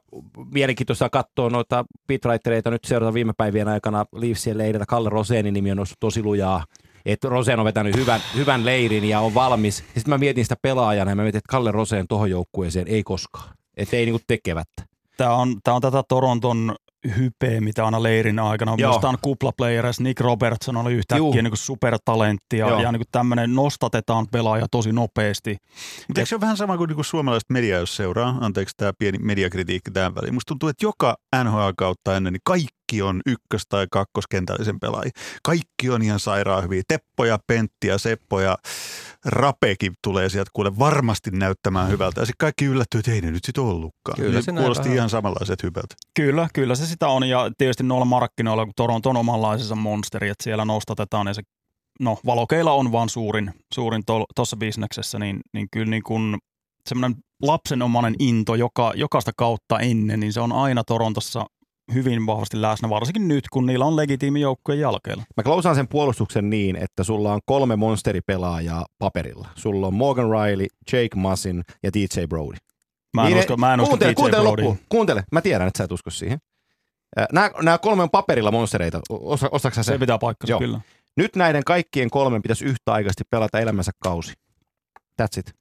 [0.54, 4.86] mielenkiintoista katsoa noita pitwritereita nyt seurata viime päivien aikana Leafsien leiriltä.
[4.86, 6.63] Kalle Roseenin nimi on noussut tosi lujaa
[7.06, 9.78] että Roseen on vetänyt hyvän, hyvän leirin ja on valmis.
[9.78, 13.56] Sitten mä mietin sitä pelaajana ja mä mietin, että Kalle Roseen tuohon joukkueeseen ei koskaan.
[13.78, 14.84] Että ei niinku tekevättä.
[15.17, 16.76] Tämä on, tämä on tätä Toronton
[17.17, 18.75] hypeä, mitä aina leirin aikana.
[18.77, 18.91] Joo.
[18.91, 22.81] Muistaan kuplaplayereissa Nick Robertson oli yhtäkkiä niin kuin supertalentti ja, Joo.
[22.81, 25.57] ja niin kuin tämmöinen nostatetaan pelaaja tosi nopeasti.
[26.07, 28.37] Mutta eikö se ole vähän sama kuin niinku suomalaiset mediaa, jos seuraa?
[28.41, 30.33] Anteeksi tämä pieni mediakritiikki tähän väliin.
[30.33, 35.12] Musta tuntuu, että joka NHL-kautta ennen, niin kaikki on ykkös- tai kakkoskentällisen pelaajia.
[35.43, 36.82] Kaikki on ihan sairaan hyviä.
[36.88, 38.58] Teppo ja Pentti ja Seppo ja
[39.26, 42.22] Rapekin tulee sieltä kuule varmasti näyttämään hyvältä.
[42.22, 44.15] Ja sitten kaikki yllättyy, että ei ne nyt sit ollutkaan.
[44.15, 45.96] Kyllä se kuulosti vähän ihan samanlaiset hyvältä.
[46.15, 50.43] Kyllä, kyllä se sitä on ja tietysti noilla markkinoilla, kun Toronto on omanlaisensa monsteri, että
[50.43, 51.41] siellä nostatetaan ja se,
[52.00, 54.04] no valokeila on vaan suurin, suurin
[54.36, 56.38] tuossa bisneksessä, niin, niin kyllä niin kuin
[56.89, 61.46] semmoinen lapsenomainen into joka, jokaista kautta ennen, niin se on aina Torontossa
[61.93, 65.24] hyvin vahvasti läsnä, varsinkin nyt, kun niillä on legitiimi joukkueen jälkeellä.
[65.38, 69.48] Mä klousaan sen puolustuksen niin, että sulla on kolme monsteripelaajaa paperilla.
[69.56, 72.58] Sulla on Morgan Riley, Jake Massin ja DJ Brody.
[73.13, 74.67] Mä en, Niin usko, mä en usko kuuntele, DJ kuuntele Brodyin.
[74.67, 74.88] loppuun.
[74.89, 75.24] Kuuntele.
[75.32, 76.39] Mä tiedän, että sä et usko siihen.
[77.32, 79.02] Nämä, nämä kolme on paperilla monstereita.
[79.10, 80.00] Osa, osaatko sä Se sen?
[80.00, 80.60] pitää paikkansa, Joo.
[80.60, 80.80] kyllä.
[81.17, 84.34] Nyt näiden kaikkien kolmen pitäisi yhtäaikaisesti pelata elämänsä kausi.
[85.22, 85.56] That's it.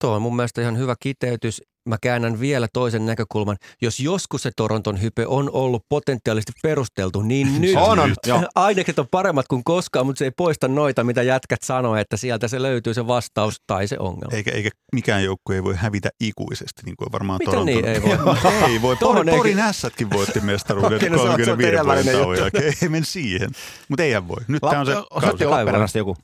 [0.00, 1.62] Tuo on mun mielestä ihan hyvä kiteytys.
[1.88, 3.56] Mä käännän vielä toisen näkökulman.
[3.82, 8.14] Jos joskus se Toronton hype on ollut potentiaalisesti perusteltu, niin nyt On, on,
[8.54, 12.48] ainekset on paremmat kuin koskaan, mutta se ei poista noita, mitä jätkät sanoo, että sieltä
[12.48, 14.36] se löytyy se vastaus tai se ongelma.
[14.36, 17.72] Eikä, eikä mikään joukkue ei voi hävitä ikuisesti, niin kuin varmaan Miten Toronto.
[17.72, 18.36] niin ei voi?
[18.70, 18.96] ei voi.
[18.96, 21.86] Tohon Porin, ei- Porin ässätkin voitti mestaruuden Okei, no se on- se on 35 teidän
[21.86, 22.74] vuoden tauon jälkeen.
[22.82, 23.50] Ei men siihen.
[23.88, 24.40] Mutta eihän voi.
[24.48, 25.44] Nyt tämä on se kausi.
[25.44, 26.16] Lappeenrannasta joku?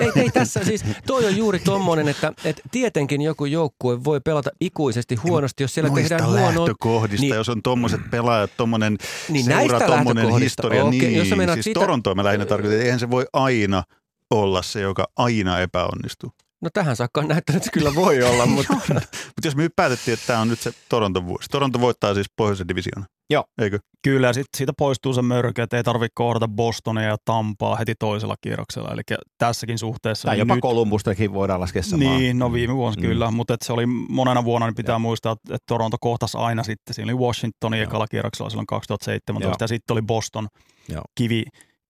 [0.00, 4.50] Ei, ei tässä siis, toi on juuri tommonen, että, että tietenkin joku joukkue voi pelata
[4.60, 6.64] ikuisesti huonosti, jos siellä Noista tehdään huonoa.
[6.66, 11.64] lähtökohdista, niin- jos on tommoset pelaajat, tommonen Niin seura, tommonen historia, Okei, niin, jos siis
[11.64, 13.82] sitä- Torontoa mä lähinnä tarkoitan, että eihän se voi aina
[14.30, 16.30] olla se, joka aina epäonnistuu.
[16.64, 20.26] No tähän saakka on näyttänyt, että kyllä voi olla, mutta Mutta jos me päätettiin, että
[20.26, 21.48] tämä on nyt se Toronton vuosi.
[21.50, 23.04] Toronto voittaa siis pohjoisen divisioon.
[23.30, 23.44] Joo.
[23.62, 23.78] Eikö?
[24.02, 27.94] Kyllä, ja sitten siitä poistuu se mörkö, että ei tarvitse kohdata Bostonia ja Tampaa heti
[27.98, 28.90] toisella kierroksella.
[28.92, 29.02] Eli
[29.38, 30.28] tässäkin suhteessa...
[30.28, 32.16] Tai niin jopa nyt, Kolumbustakin voidaan laskea samaan.
[32.18, 33.02] Niin, no viime vuonna Mm.
[33.02, 33.08] mm.
[33.08, 36.94] kyllä, mutta se oli monena vuonna, niin pitää muistaa, että Toronto kohtasi aina sitten.
[36.94, 39.56] Siinä oli Washingtonin ekalla kierroksella silloin 2017 Joo.
[39.60, 40.48] ja sitten oli Boston
[40.88, 41.02] Joo.
[41.14, 41.44] kivi,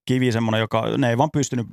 [0.05, 1.67] kivi semmoinen, joka ne ei vaan pystynyt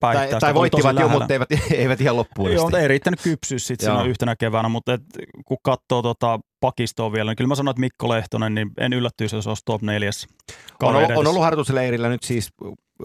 [0.00, 0.30] päittämään.
[0.30, 4.04] Tai, tai voittivat jo, mutta eivät, eivät ihan loppuun Joo, ei riittänyt kypsyä sitten siinä
[4.04, 5.02] yhtenä keväänä, mutta et,
[5.44, 9.36] kun katsoo tota pakistoa vielä, niin kyllä mä sanoin, että Mikko Lehtonen, niin en yllättyisi,
[9.36, 10.26] jos olisi top neljäs.
[10.82, 12.50] On, on ollut harjoitusleirillä nyt siis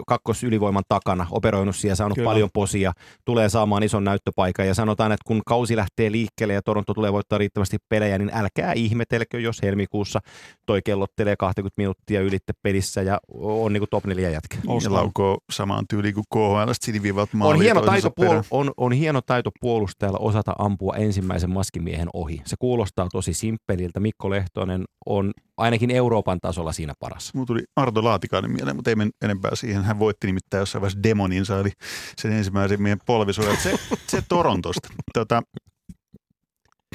[0.07, 2.29] kakkosylivoiman takana, operoinut siellä, saanut Kyllä.
[2.29, 2.91] paljon posia,
[3.25, 7.37] tulee saamaan ison näyttöpaikan ja sanotaan, että kun kausi lähtee liikkeelle ja Toronto tulee voittaa
[7.37, 10.19] riittävästi pelejä, niin älkää ihmetelkö, jos helmikuussa
[10.65, 14.57] toi kellottelee 20 minuuttia ylitte pelissä ja on niin kuin top 4 jätkä.
[14.57, 14.95] Ja Oslo.
[14.95, 20.19] laukoo samaan tyyliin kuin KHL siniviivat On hieno, taito puol- on, on hieno taito puolustajalla
[20.19, 22.41] osata ampua ensimmäisen maskimiehen ohi.
[22.45, 23.99] Se kuulostaa tosi simppeliltä.
[23.99, 27.33] Mikko Lehtonen on ainakin Euroopan tasolla siinä paras.
[27.33, 29.84] Mulla tuli Arto Laatikainen mieleen, mutta ei men enempää siihen.
[29.85, 31.71] Hän voitti nimittäin jossain vaiheessa Demoninsa, eli
[32.17, 33.55] sen ensimmäisen miehen polvisuoja.
[33.55, 34.89] Se, se Torontosta.
[35.13, 35.41] Tota,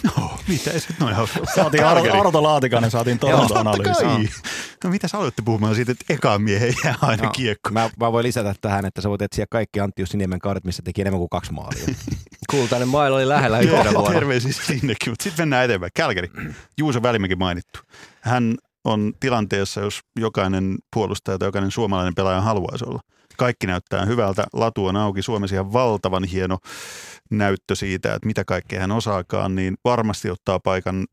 [0.04, 1.40] no, mitä ei noin hauska.
[1.54, 1.84] Saatiin.
[1.84, 4.34] Ar- Arto Laatikainen, saatiin Joo, totta Toronto-analyysi.
[4.84, 7.70] No mitä sä aloitte puhumaan siitä, että ekaan miehen jää aina No, kiekko?
[7.70, 10.82] Mä, mä voin lisätä tähän, että sä voit etsiä kaikki Antti Jussi Niemen kaudet, missä
[10.82, 11.84] teki enemmän kuin kaksi maalia.
[12.50, 14.12] kultainen maila oli lähellä Joo, vuonna.
[14.12, 15.92] terveisiä sinnekin, mutta sitten mennään eteenpäin.
[15.94, 16.30] Kälkäri,
[16.78, 17.80] Juuso Välimäki mainittu.
[18.20, 23.00] Hän on tilanteessa, jos jokainen puolustaja tai jokainen suomalainen pelaaja haluaisi olla.
[23.36, 26.58] Kaikki näyttää hyvältä, latu on auki, Suomessa ihan valtavan hieno
[27.30, 31.06] näyttö siitä, että mitä kaikkea hän osaakaan, niin varmasti ottaa paikan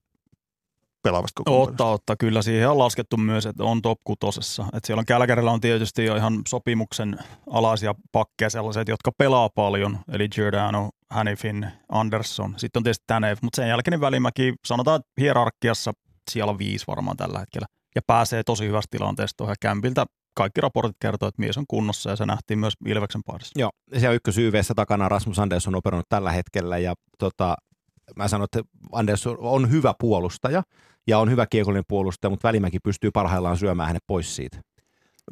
[1.03, 2.15] pelaavasta koko Ottaa, ottaa.
[2.15, 4.65] Kyllä siihen on laskettu myös, että on top kutosessa.
[4.73, 7.17] Että siellä on Kälkärillä on tietysti jo ihan sopimuksen
[7.49, 9.99] alaisia pakkeja sellaiset, jotka pelaa paljon.
[10.11, 12.53] Eli Giordano, Hanifin, Anderson.
[12.57, 15.93] Sitten on tietysti Tanev, mutta sen jälkeen Välimäki, sanotaan hierarkiassa
[16.31, 17.67] siellä on viisi varmaan tällä hetkellä.
[17.95, 19.55] Ja pääsee tosi hyvästä tilanteesta tuohon.
[19.61, 20.05] Kämpiltä
[20.37, 23.59] kaikki raportit kertoo, että mies on kunnossa ja se nähtiin myös Ilveksen paidassa.
[23.59, 27.55] Joo, siellä ykkös YVssä takana Rasmus Andersson on operoinut tällä hetkellä ja tota,
[28.15, 30.63] mä sanon, että Andersson on hyvä puolustaja
[31.07, 34.61] ja on hyvä kiekollinen puolustaja, mutta Välimäki pystyy parhaillaan syömään hänet pois siitä.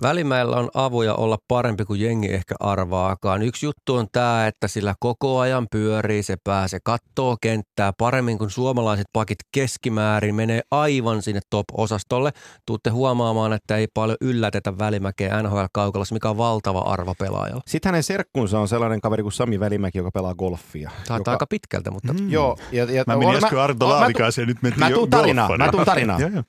[0.01, 3.41] Välimäellä on avuja olla parempi kuin jengi ehkä arvaakaan.
[3.41, 8.49] Yksi juttu on tämä, että sillä koko ajan pyörii, se pääsee kattoo kenttää paremmin kuin
[8.49, 12.31] suomalaiset pakit keskimäärin, menee aivan sinne top-osastolle.
[12.65, 17.61] Tuutte huomaamaan, että ei paljon yllätetä Välimäkeä NHL-kaukalassa, mikä on valtava arvo pelaajalla.
[17.67, 20.91] Sitten hänen serkkunsa on sellainen kaveri kuin Sami Välimäki, joka pelaa golfia.
[20.95, 21.31] Taitaa joka...
[21.31, 22.31] aika pitkältä, mutta Mm.
[22.31, 25.71] Joo, ja, ja, Mä menin äsken Arto Laatikaisen ja nyt mentiin mä tuun tarinaan, mä
[25.71, 26.21] tuun tarinaan.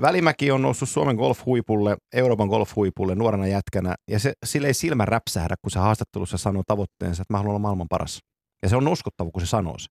[0.00, 5.54] Välimäki on noussut Suomen golfhuipulle, Euroopan golfhuipulle nuorena jätkänä, ja se, sille ei silmä räpsähdä,
[5.62, 8.18] kun se haastattelussa sanoo tavoitteensa, että mä haluan olla maailman paras.
[8.62, 9.86] Ja se on uskottava, kun se sanoo se.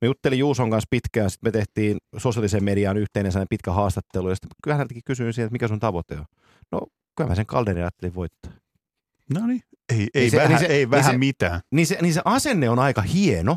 [0.00, 4.34] Me juttelin Juuson kanssa pitkään, sitten me tehtiin sosiaalisen median yhteinen sellainen pitkä haastattelu, ja
[4.34, 6.24] sitten kyllä häneltäkin kysyin siitä, että mikä sun tavoite on.
[6.72, 6.80] No,
[7.16, 8.52] kyllä mä sen Calderin ajattelin voittaa.
[9.34, 9.60] No niin.
[9.92, 11.60] Ei, ei, se- vähän, niin se- ei niin vähän se- mitään.
[11.74, 13.56] Niin se, niin se asenne on aika hieno,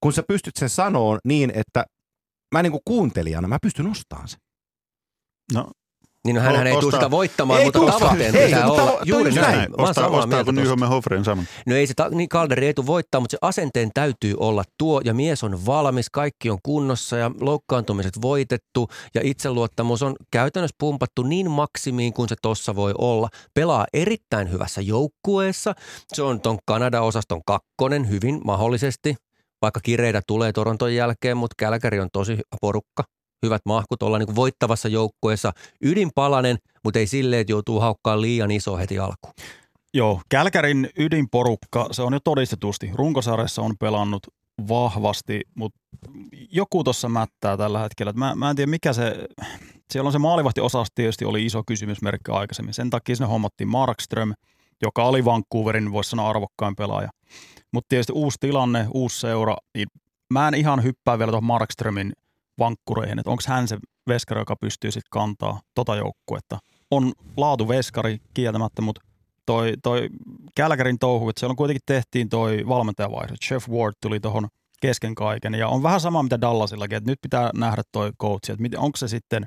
[0.00, 1.84] kun sä pystyt sen sanoon niin, että
[2.54, 4.40] mä niin kuin kuuntelijana, mä pystyn ostamaan sen.
[5.54, 5.66] No,
[6.26, 7.98] Niin no, hänhän O- ei tule sitä voittamaan, Ei mutta tusta.
[7.98, 8.90] tavoitteen Ei, pitää olla.
[8.90, 9.56] tavo- Juuri näin.
[9.58, 9.70] näin.
[9.70, 10.52] Mä Ostaa, samaa ostaako.
[10.52, 11.48] Nyholmen Hoffren saman?
[11.66, 15.00] No ei se, ta- niin Kalderi ei tule voittaa, mutta se asenteen täytyy olla tuo
[15.04, 21.22] ja mies on valmis, kaikki on kunnossa ja loukkaantumiset voitettu ja itseluottamus on käytännössä pumpattu
[21.22, 23.28] niin maksimiin kuin se tossa voi olla.
[23.54, 25.74] Pelaa erittäin hyvässä joukkueessa.
[26.12, 29.14] Se on ton Kanada-osaston kakkonen hyvin mahdollisesti,
[29.62, 33.04] vaikka kireitä tulee Toronton jälkeen, mutta Kälkäri on tosi porukka.
[33.46, 35.52] Hyvät mahkut olla niin voittavassa joukkueessa.
[35.84, 39.34] Ydinpalanen, mutta ei silleen, että joutuu haukkaan liian iso heti alkuun.
[39.94, 42.90] Joo, Kälkärin ydinporukka, se on jo todistetusti.
[42.94, 44.26] Runkosarjassa on pelannut
[44.68, 45.80] vahvasti, mutta
[46.50, 48.12] joku tuossa mättää tällä hetkellä.
[48.12, 49.26] Mä, mä en tiedä mikä se,
[49.92, 52.74] siellä on se maalivahtiosasto tietysti oli iso kysymysmerkki aikaisemmin.
[52.74, 54.34] Sen takia sinne hommattiin Markström,
[54.82, 57.10] joka oli Vancouverin, voisi sanoa arvokkain pelaaja.
[57.72, 59.88] Mutta tietysti uusi tilanne, uusi seura, niin
[60.32, 62.12] mä en ihan hyppää vielä tuohon Markströmin
[62.60, 66.58] vankkureihin, että onko hän se veskari, joka pystyy sitten kantaa tota joukkuetta.
[66.90, 69.00] On laatu veskari kieltämättä, mutta
[69.46, 70.08] toi, toi
[70.54, 73.34] Kälkärin touhu, että siellä on kuitenkin tehtiin toi valmentajavaihdo.
[73.50, 74.48] Jeff Ward tuli tuohon
[74.82, 78.80] kesken kaiken ja on vähän sama mitä Dallasillakin, että nyt pitää nähdä toi coach, että
[78.80, 79.46] onko se sitten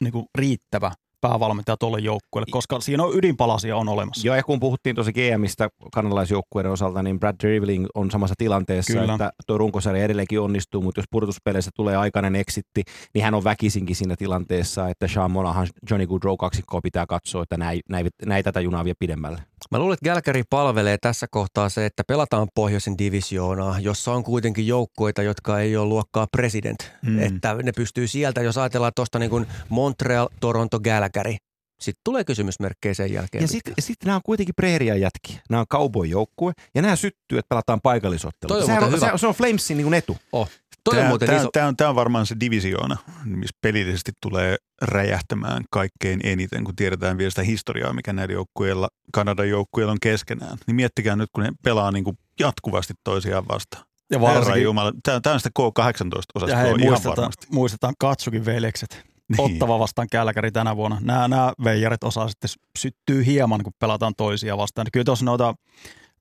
[0.00, 4.26] niin riittävä päävalmentaja tuolle joukkueelle, koska siinä on ydinpalasia on olemassa.
[4.26, 9.12] Joo, ja kun puhuttiin tosi GMistä kanadalaisjoukkueiden osalta, niin Brad Dribbling on samassa tilanteessa, Kyllä.
[9.12, 12.82] että tuo runkosarja edelleenkin onnistuu, mutta jos purtuspeleissä tulee aikainen exitti,
[13.14, 17.56] niin hän on väkisinkin siinä tilanteessa, että Sean Monahan, Johnny Goodrow kaksikkoa pitää katsoa, että
[17.56, 19.42] näin, näin, näin tätä junaa vie pidemmälle.
[19.70, 24.66] Mä luulen, että Gälkäri palvelee tässä kohtaa se, että pelataan pohjoisen divisioonaa, jossa on kuitenkin
[24.66, 26.76] joukkueita, jotka ei ole luokkaa president.
[27.02, 27.22] Mm.
[27.22, 31.36] Että ne pystyy sieltä, jos ajatellaan tuosta niin kuin Montreal, Toronto, Gälkäri.
[31.80, 33.42] Sitten tulee kysymysmerkkejä sen jälkeen.
[33.42, 35.40] Ja sitten sit nämä on kuitenkin preerian jätkiä.
[35.50, 38.48] Nämä on cowboy-joukkue, ja nämä syttyy, että pelataan paikallisottelu.
[38.48, 39.10] Toi on hyvä.
[39.10, 40.16] se, se on Flamesin niin etu.
[40.32, 40.50] oh,
[40.84, 41.48] toi on Tämä, muuten tämä, iso.
[41.52, 47.18] tämä, on, tämä on varmaan se divisioona, missä pelillisesti tulee räjähtämään kaikkein eniten, kun tiedetään
[47.18, 50.58] vielä sitä historiaa, mikä näillä joukkueilla, Kanadan joukkueilla on keskenään.
[50.66, 53.84] Niin miettikää nyt, kun ne pelaa niin kuin jatkuvasti toisiaan vastaan.
[54.10, 57.46] Ja varsinkin, Jumala, tämä, tämä on sitä K18-osastoa ja hei, ihan muistetaan, varmasti.
[57.50, 59.04] muistetaan Katsukin veljekset.
[59.28, 59.40] Niin.
[59.40, 60.98] Ottava vastaan Kälkäri tänä vuonna.
[61.00, 64.86] Nämä, nämä veijarit osaa sitten syttyy hieman, kun pelataan toisia vastaan.
[64.92, 65.54] Kyllä tuossa noita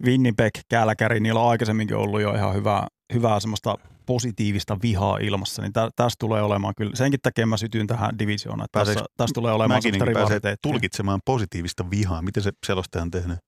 [0.06, 3.76] Winnipeg, Kälkäri, niillä on aikaisemminkin ollut jo ihan hyvää, hyvää semmoista
[4.10, 8.69] positiivista vihaa ilmassa, niin tä, tästä tulee olemaan kyllä, senkin takia mä sytyin tähän divisioonaan,
[8.72, 10.72] tässä, tässä tulee olemaan Mäkinenkin pääsee rivaliteettia.
[10.72, 12.22] tulkitsemaan positiivista vihaa.
[12.22, 13.39] Miten se selostaja on tehnyt?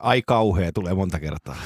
[0.00, 1.56] Ai kauhea, tulee monta kertaa.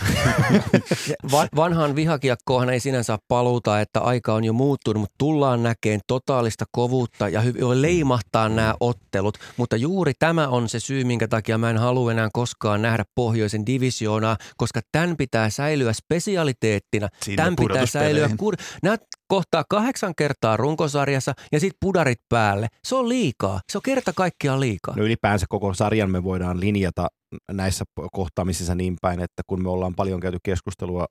[1.33, 6.01] Va- vanhaan vihakiekkoonhan ei sinänsä ole paluuta, että aika on jo muuttunut, mutta tullaan näkeen
[6.07, 9.39] totaalista kovuutta ja hy- leimahtaa nämä ottelut.
[9.57, 13.67] Mutta juuri tämä on se syy, minkä takia mä en halua enää koskaan nähdä pohjoisen
[13.67, 17.09] divisioonaa, koska tämän pitää säilyä spesialiteettina.
[17.23, 18.27] Sinne Tämän pitää säilyä.
[18.27, 18.97] Kur- Nämä
[19.29, 22.67] kohtaa kahdeksan kertaa runkosarjassa ja sitten pudarit päälle.
[22.85, 23.61] Se on liikaa.
[23.73, 24.97] Se on kerta kaikkiaan liikaa.
[24.97, 27.09] No ylipäänsä koko sarjan me voidaan linjata
[27.53, 31.07] näissä kohtaamisissa niin päin, että kun me ollaan paljon käyty keskustelua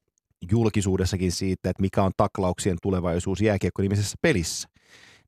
[0.51, 4.69] julkisuudessakin siitä, että mikä on taklauksien tulevaisuus jääkiekko-nimisessä pelissä,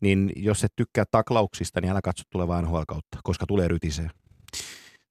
[0.02, 4.10] niin jos et tykkää taklauksista, niin älä katso tulevaa NHL kautta, koska tulee rytisee.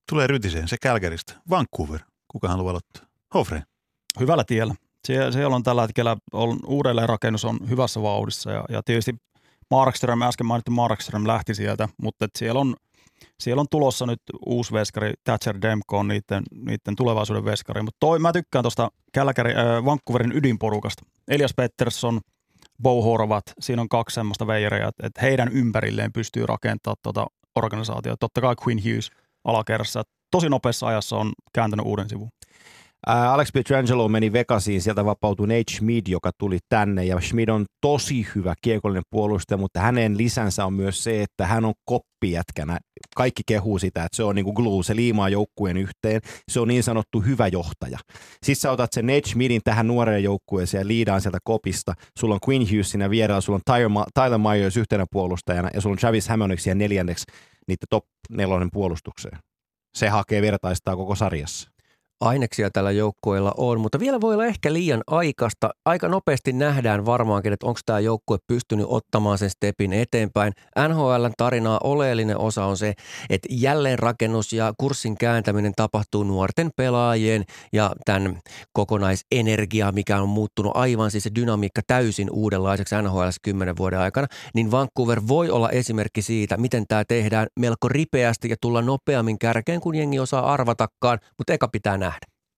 [0.08, 1.34] Tulee rytiseen, se Kälkäristä.
[1.50, 2.00] Vancouver.
[2.28, 3.02] Kuka haluaa aloittaa?
[3.34, 3.62] Hofre.
[4.20, 4.74] hyvällä tiellä.
[5.06, 9.14] Sie- siellä on tällä hetkellä on, uudelleenrakennus on hyvässä vauhdissa ja, ja tietysti
[9.70, 12.76] Markström, äsken mainittu Markström lähti sieltä, mutta et siellä, on,
[13.40, 18.18] siellä on tulossa nyt uusi veskari, Thatcher Demko on niiden, niiden tulevaisuuden veskari, mutta toi,
[18.18, 19.24] mä tykkään tuosta äh,
[19.84, 21.02] Vancouverin ydinporukasta.
[21.28, 22.20] Elias Pettersson,
[22.82, 27.26] Bo Horvat, siinä on kaksi semmoista veijaria, että, että heidän ympärilleen pystyy rakentamaan tuota
[27.56, 28.16] organisaatiota.
[28.20, 29.10] Totta kai Quinn Hughes
[29.44, 32.28] alakerrassa, tosi nopeassa ajassa on kääntänyt uuden sivun.
[33.06, 37.66] Ää, Alex Pietrangelo meni Vegasiin, sieltä vapautui Nate Schmid, joka tuli tänne, ja Schmid on
[37.80, 42.78] tosi hyvä kiekollinen puolustaja, mutta hänen lisänsä on myös se, että hän on koppijätkänä.
[43.16, 46.82] Kaikki kehuu sitä, että se on niinku glue, se liimaa joukkueen yhteen, se on niin
[46.82, 47.98] sanottu hyvä johtaja.
[48.42, 51.94] Sitten sä otat sen Nate Schmidin tähän nuoreen joukkueeseen ja liidaan sieltä kopista.
[52.18, 55.98] Sulla on Quinn Hughes siinä vierellä, sulla on Tyler, Myers yhtenä puolustajana ja sulla on
[55.98, 57.24] Travis Hammondiksi siellä neljänneksi
[57.68, 59.38] niiden top nelonen puolustukseen.
[59.96, 61.70] Se hakee vertaistaa koko sarjassa.
[62.20, 65.70] Aineksia tällä joukkueella on, mutta vielä voi olla ehkä liian aikaista.
[65.84, 70.52] Aika nopeasti nähdään varmaankin, että onko tämä joukkue pystynyt ottamaan sen stepin eteenpäin.
[70.88, 72.94] NHLn tarinaa oleellinen osa on se,
[73.30, 78.38] että jälleenrakennus ja kurssin kääntäminen tapahtuu nuorten pelaajien ja tämän
[78.72, 84.70] kokonaisenergia, mikä on muuttunut aivan siis se dynamiikka täysin uudenlaiseksi NHL 10 vuoden aikana, niin
[84.70, 89.94] Vancouver voi olla esimerkki siitä, miten tämä tehdään melko ripeästi ja tulla nopeammin kärkeen, kun
[89.94, 92.07] jengi osaa arvatakaan, mutta eka pitää nähdä.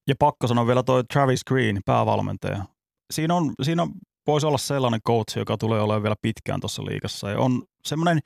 [0.09, 2.65] Ja pakko sanoa vielä toi Travis Green, päävalmentaja.
[3.11, 3.87] Siinä, on, siinä
[4.27, 7.31] voisi olla sellainen coach, joka tulee olemaan vielä pitkään tuossa liigassa.
[7.31, 8.19] Ja on semmoinen,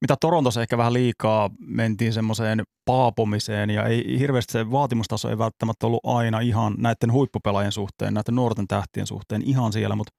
[0.00, 5.86] mitä Torontossa ehkä vähän liikaa mentiin semmoiseen paapomiseen ja ei hirveästi se vaatimustaso ei välttämättä
[5.86, 10.12] ollut aina ihan näiden huippupelaajien suhteen, näiden nuorten tähtien suhteen ihan siellä, mutta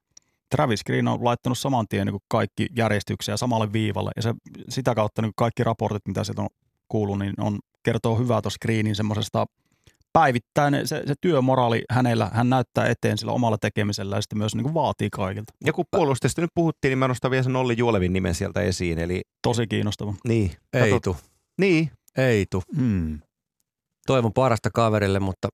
[0.49, 4.33] Travis Green on laittanut saman tien niin kaikki järjestyksiä samalle viivalle ja se,
[4.69, 6.49] sitä kautta niin kaikki raportit, mitä sieltä on
[6.87, 9.45] kuullut, niin on, kertoo hyvää tuossa Greenin semmoisesta
[10.15, 14.63] päivittäin se, se työmoraali hänellä, hän näyttää eteen sillä omalla tekemisellä ja sitten myös niin
[14.63, 15.53] kuin vaatii kaikilta.
[15.65, 18.99] Ja kun puolustesta nyt puhuttiin, niin mä nostan vielä sen Olli Juolevin nimen sieltä esiin.
[18.99, 20.13] Eli, Tosi kiinnostava.
[20.27, 21.17] niin, Ei kato- tu,
[21.61, 22.63] Niin, ei tu.
[22.77, 23.19] Hmm.
[24.07, 25.47] Toivon parasta kaverille, mutta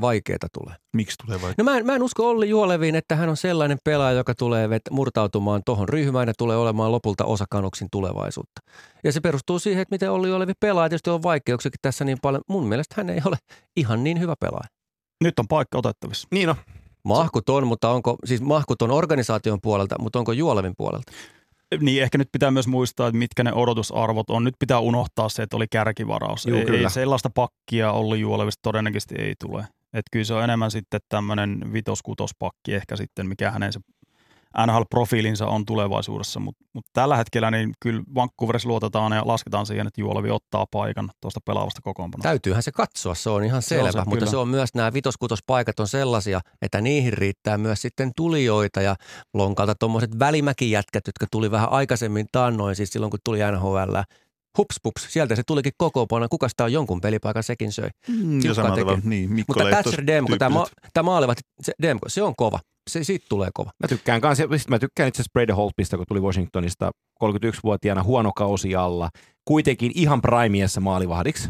[0.00, 0.76] vaikeeta tulee.
[0.96, 1.54] Miksi tulee vai?
[1.58, 4.70] No mä en, mä en usko Olli Juoleviin, että hän on sellainen pelaaja, joka tulee
[4.70, 8.60] vet, murtautumaan tuohon ryhmään ja tulee olemaan lopulta osa Kanuksin tulevaisuutta.
[9.04, 10.88] Ja se perustuu siihen, että miten Olli Juolevi pelaa.
[10.88, 12.42] Tietysti on vaikeuksiakin tässä niin paljon.
[12.48, 13.36] Mun mielestä hän ei ole
[13.76, 14.68] ihan niin hyvä pelaaja.
[15.24, 16.28] Nyt on paikka otettavissa.
[16.32, 16.56] niin on.
[17.04, 21.12] Mahkuton, mutta onko, siis mahkuton organisaation puolelta, mutta onko Juolevin puolelta?
[21.80, 24.44] Niin ehkä nyt pitää myös muistaa, että mitkä ne odotusarvot on.
[24.44, 26.46] Nyt pitää unohtaa se, että oli kärkivaraus.
[26.46, 26.78] Juu, ei, kyllä.
[26.78, 29.64] ei sellaista pakkia Olli Juolevista todennäköisesti ei tule.
[29.92, 33.80] Että kyllä se on enemmän sitten tämmöinen vitos-kutospakki ehkä sitten, mikä hänen se
[34.66, 40.00] NHL-profiilinsa on tulevaisuudessa, mutta mut tällä hetkellä niin kyllä Vancouverissa luotetaan ja lasketaan siihen, että
[40.00, 42.28] Juolevi ottaa paikan tuosta pelaavasta kokoonpanosta.
[42.28, 44.30] Täytyyhän se katsoa, se on ihan Se on selvä, se, mutta kyllä.
[44.30, 48.96] se on myös nämä vitoskutaspaikat on sellaisia, että niihin riittää myös sitten tulijoita ja
[49.34, 53.96] lonkalta tuommoiset välimäkijätkät, jotka tuli vähän aikaisemmin taannoin, siis silloin kun tuli NHL.
[54.58, 56.26] Hups, pups, sieltä se tulikin kokoonpano.
[56.30, 57.88] Kuka sitä on jonkun pelipaikan sekin söi.
[58.08, 61.10] Mm, ja samalla tavalla, niin, Mikko Mutta Thatcher Demko, tämä, ma- tämä
[61.62, 62.58] se Demko, se on kova.
[62.90, 63.70] Se, siitä tulee kova.
[63.82, 66.90] Mä tykkään kanssa, sit mä tykkään itse asiassa Brady Holtpista, kun tuli Washingtonista
[67.24, 69.08] 31-vuotiaana huono kausi alla.
[69.44, 71.48] Kuitenkin ihan primiessa maalivahdiksi.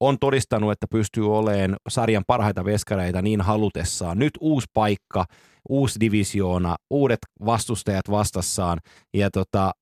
[0.00, 4.18] On todistanut, että pystyy olemaan sarjan parhaita veskareita niin halutessaan.
[4.18, 5.24] Nyt uusi paikka,
[5.68, 8.78] uusi divisioona, uudet vastustajat vastassaan
[9.14, 9.72] ja tota,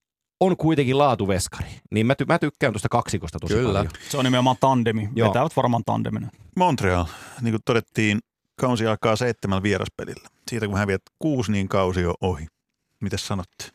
[0.41, 1.69] on kuitenkin laatuveskari.
[1.91, 3.79] Niin mä, ty- mä tykkään tuosta kaksikosta tosi Kyllä.
[3.79, 3.93] paljon.
[4.09, 5.09] Se on nimenomaan tandemi.
[5.17, 5.29] Joo.
[5.29, 6.29] Vetävät varmaan tandemina.
[6.57, 7.05] Montreal,
[7.41, 8.19] niin kuin todettiin,
[8.61, 10.29] kausi alkaa seitsemällä vieraspelillä.
[10.51, 12.47] Siitä kun häviät kuusi, niin kausi on ohi.
[13.01, 13.71] Mitäs sanotte?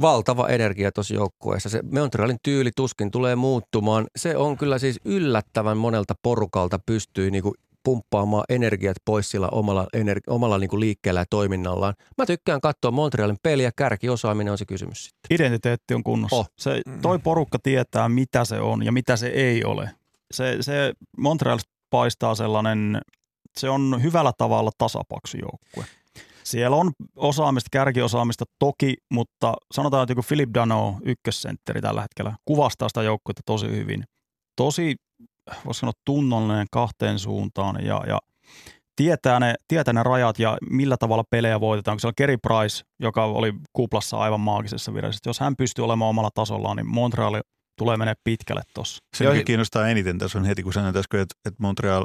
[0.00, 1.68] valtava energia tuossa joukkueessa.
[1.68, 4.06] Se Montrealin tyyli tuskin tulee muuttumaan.
[4.16, 7.54] Se on kyllä siis yllättävän monelta porukalta pystyy niinku
[7.86, 11.94] pumppaamaan energiat pois sillä omalla, ener- omalla niinku liikkeellä ja toiminnallaan.
[12.18, 15.34] Mä tykkään katsoa Montrealin peliä, kärkiosaaminen on se kysymys sitten.
[15.34, 16.36] Identiteetti on kunnossa.
[16.36, 16.48] Oh.
[16.58, 19.90] Se, toi porukka tietää, mitä se on ja mitä se ei ole.
[20.30, 23.00] Se, se Montrealista paistaa sellainen,
[23.56, 25.84] se on hyvällä tavalla tasapaksu joukkue.
[26.44, 32.88] Siellä on osaamista, kärkiosaamista toki, mutta sanotaan, että joku Philip Dano, ykkössentteri tällä hetkellä, kuvastaa
[32.88, 34.04] sitä joukkuetta tosi hyvin.
[34.56, 34.96] Tosi,
[35.64, 38.18] voisi sanoa, tunnollinen kahteen suuntaan ja, ja
[38.96, 41.94] tietää, ne, tietää ne rajat ja millä tavalla pelejä voitetaan.
[41.94, 45.20] Kun siellä on Kerry Price, joka oli kuplassa aivan maagisessa virassa.
[45.26, 47.40] Jos hän pystyy olemaan omalla tasollaan, niin Montreal
[47.78, 48.98] tulee menee pitkälle tuossa.
[49.16, 52.04] Se, mikä hi- kiinnostaa eniten tässä on heti, kun sanoin äsken, että, että Montreal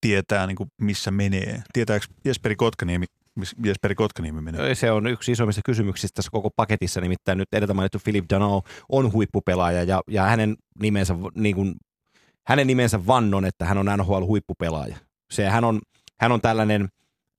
[0.00, 1.62] tietää, niin kuin, missä menee.
[1.72, 3.06] Tietääkö Jesperi Kotkaniemi,
[3.64, 4.74] Jesperi Kotkaniemi menee?
[4.74, 9.12] Se on yksi isoimmista kysymyksistä tässä koko paketissa, nimittäin nyt edeltä mainittu Philip Dano on
[9.12, 11.74] huippupelaaja ja, ja hänen, nimensä, niin kuin,
[12.48, 14.96] hänen nimensä vannon, että hän on NHL-huippupelaaja.
[15.30, 15.80] Se, hän, on,
[16.20, 16.88] hän on tällainen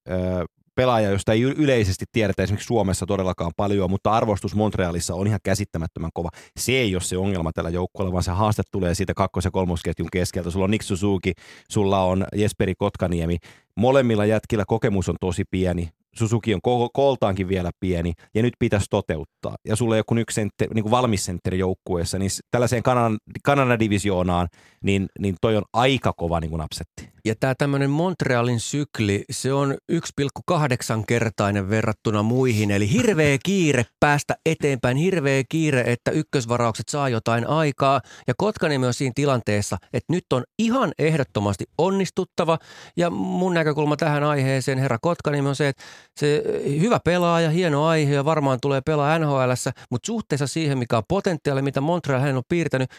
[0.10, 0.46] ö,
[0.76, 6.10] pelaaja, josta ei yleisesti tiedetä esimerkiksi Suomessa todellakaan paljon, mutta arvostus Montrealissa on ihan käsittämättömän
[6.14, 6.30] kova.
[6.60, 10.10] Se ei ole se ongelma tällä joukkueella, vaan se haaste tulee siitä kakkos- ja kolmosketjun
[10.12, 10.52] keskeltä.
[10.52, 11.34] Sulla on Nick Suzuki,
[11.70, 13.38] sulla on Jesperi Kotkaniemi.
[13.76, 15.90] Molemmilla jätkillä kokemus on tosi pieni.
[16.20, 19.56] Suzuki on ko- kooltaankin vielä pieni ja nyt pitäisi toteuttaa.
[19.68, 23.18] Ja sulla ei ole kuin yksi sentteri, niin kuin valmis sentteri joukkueessa, niin tällaiseen Kanadan,
[23.44, 24.48] Kanadan divisioonaan,
[24.84, 27.10] niin, niin toi on aika kova niin kuin napsetti.
[27.30, 32.72] Ja tämä tämmöinen Montrealin sykli, se on 1,8-kertainen verrattuna muihin.
[32.72, 38.02] Eli hirveä kiire päästä eteenpäin, hirveä kiire, että ykkösvaraukset saa jotain aikaa.
[38.28, 42.58] Ja Kotkaniemi on siinä tilanteessa, että nyt on ihan ehdottomasti onnistuttava.
[42.98, 45.84] Ja mun näkökulma tähän aiheeseen, herra Kotkaniemi, on se, että
[46.20, 46.44] se
[46.80, 51.62] hyvä pelaaja, hieno aihe ja varmaan tulee pelaa NHLssä, mutta suhteessa siihen, mikä on potentiaali,
[51.62, 52.90] mitä Montreal hän on piirtänyt,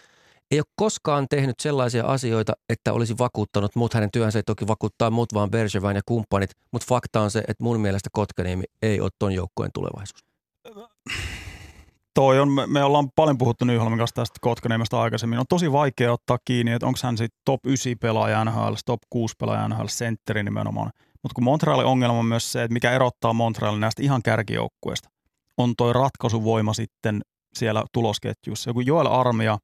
[0.50, 3.94] ei ole koskaan tehnyt sellaisia asioita, että olisi vakuuttanut mut.
[3.94, 6.50] Hänen työnsä ei toki vakuuttaa mut, vaan Bergevin ja kumppanit.
[6.72, 10.24] Mutta fakta on se, että mun mielestä Kotkaniemi ei ole ton joukkueen tulevaisuus.
[12.14, 15.38] Toi on, me, me ollaan paljon puhuttu Nyholmin kanssa tästä Kotkaniemestä aikaisemmin.
[15.38, 19.34] On tosi vaikea ottaa kiinni, että onko hän sitten top 9 pelaaja NHL, top 6
[19.38, 20.90] pelaaja NHL, sentteri nimenomaan.
[21.22, 25.08] Mutta kun Montrealin ongelma on myös se, että mikä erottaa Montrealin näistä ihan kärkijoukkueista,
[25.56, 27.20] on toi ratkaisuvoima sitten
[27.54, 28.70] siellä tulosketjussa.
[28.70, 29.58] Joku Joel Armia,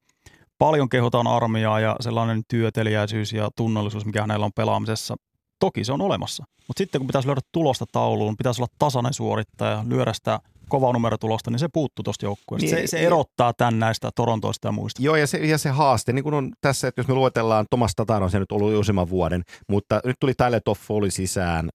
[0.58, 5.16] paljon kehotaan armiaa ja sellainen työtelijäisyys ja tunnollisuus, mikä hänellä on pelaamisessa,
[5.60, 6.44] toki se on olemassa.
[6.68, 11.50] Mutta sitten kun pitäisi löydä tulosta tauluun, pitäisi olla tasainen suorittaja, lyödä sitä kovaa numerotulosta,
[11.50, 12.76] niin se puuttuu tuosta joukkueesta.
[12.76, 15.02] Niin, se, se erottaa tämän näistä Torontoista ja muista.
[15.02, 17.92] Joo, ja se, ja se haaste, niin kuin on tässä, että jos me luetellaan, Tomas
[17.96, 21.68] Tatar on se nyt ollut useamman vuoden, mutta nyt tuli Tyler Toffoli sisään,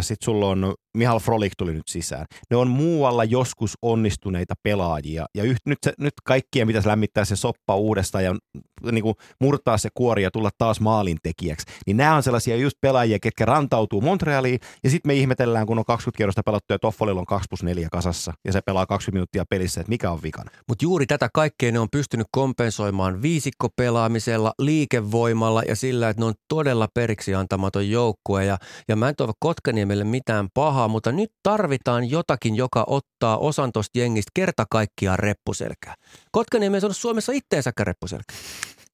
[0.00, 2.26] sitten sulla on Mihal Frolik tuli nyt sisään.
[2.50, 7.36] Ne on muualla joskus onnistuneita pelaajia, ja yht, nyt, se, nyt kaikkien pitäisi lämmittää se
[7.36, 8.34] soppa uudestaan ja
[8.92, 11.66] niin kuin murtaa se kuori ja tulla taas maalintekijäksi.
[11.86, 15.84] Niin nämä on sellaisia just pelaajia, ketkä rantautuu Montrealiin, ja sitten me ihmetellään, kun on
[15.84, 19.44] 20 kierrosta pelattu ja Toffolilla on 2 plus 4 kasassa, ja se pelaa 20 minuuttia
[19.50, 20.50] pelissä, että mikä on vikana.
[20.68, 26.34] Mutta juuri tätä kaikkea ne on pystynyt kompensoimaan viisikkopelaamisella, liikevoimalla ja sillä, että ne on
[26.48, 28.44] todella periksi antamaton joukkue.
[28.44, 33.72] Ja, ja mä en toivo Kotkaniemelle mitään pahaa, mutta nyt tarvitaan jotakin, joka ottaa osan
[33.72, 35.94] tuosta jengistä kerta kaikkiaan reppuselkää.
[36.32, 38.36] Kotkaniemi ei saanut Suomessa itteensäkään reppuselkää.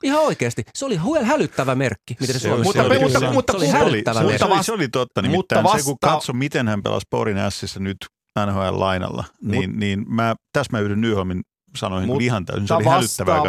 [0.04, 0.64] Ihan oikeasti.
[0.74, 2.98] Se oli huel hälyttävä merkki, miten se, Se Suomessa oli- mutta- oli.
[3.04, 4.64] mutta- Se mutta oli kun oli- hälyttävä se, oli, merkki.
[4.64, 5.22] se, oli, se totta.
[5.22, 7.96] Nimittäin mutta se, kun vasta- katso, miten hän pelasi Porin Ässissä nyt
[8.46, 11.42] NHL-lainalla, niin, niin mä, tässä mä yhdyn Nyholmin
[11.76, 12.68] sanoihin Mutta kyllä ihan täysin.
[12.68, 13.42] Se oli hälyttävää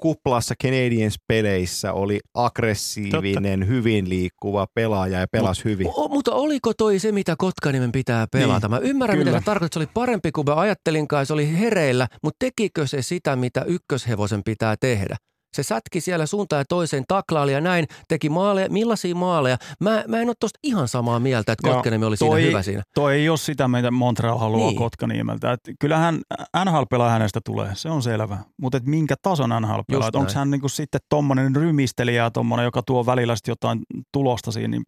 [0.00, 3.72] kuplassa Canadiens peleissä oli aggressiivinen, Totta.
[3.74, 5.86] hyvin liikkuva pelaaja ja pelasi hyvin.
[5.94, 8.68] O, mutta oliko toi se, mitä Kotkaniemen pitää pelata?
[8.68, 9.30] Niin, Mä ymmärrän, kyllä.
[9.30, 9.80] mitä se tarkoittaa.
[9.80, 11.26] Se oli parempi kuin mä ajattelinkaan.
[11.26, 15.16] Se oli hereillä, mutta tekikö se sitä, mitä ykköshevosen pitää tehdä?
[15.56, 18.68] Se sätki siellä suuntaan ja toiseen, taklaali ja näin, teki maaleja.
[18.70, 19.56] Millaisia maaleja?
[19.80, 22.62] Mä, mä en ole tosta ihan samaa mieltä, että Joo, Kotkaniemi oli toi- siinä hyvä
[22.62, 22.82] siinä.
[22.94, 24.78] Toi ei ole sitä, mitä Montreal haluaa Niin.
[24.78, 25.52] Kotkaniemeltä.
[25.52, 26.20] Et kyllähän
[26.64, 28.38] NHL-pelaaja hänestä tulee, se on selvä.
[28.62, 29.50] Mutta minkä tason?
[29.92, 33.80] Just Onko hän niinku sitten tommonen rymistelijä tommonen, joka tuo välillä jotain
[34.12, 34.82] tulosta siinä, niin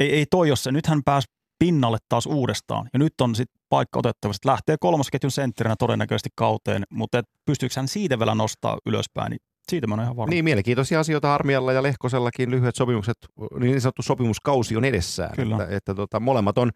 [0.00, 0.72] ei, ei toi ole se.
[0.72, 1.26] Nyt hän pääsi
[1.58, 2.88] pinnalle taas uudestaan.
[2.92, 4.48] Ja nyt on sitten paikka otettavasti.
[4.48, 9.86] Lähtee kolmosketjun sentterinä todennäköisesti kauteen, mutta et pystyykö hän siitä vielä nostaa ylöspäin, niin siitä
[9.86, 10.30] mä oon ihan varma.
[10.30, 13.16] Niin, mielenkiintoisia asioita Armialla ja Lehkosellakin lyhyet sopimukset,
[13.60, 15.36] niin sanottu sopimuskausi on edessään.
[15.36, 15.56] Kyllä.
[15.62, 16.70] Että, että tota, molemmat on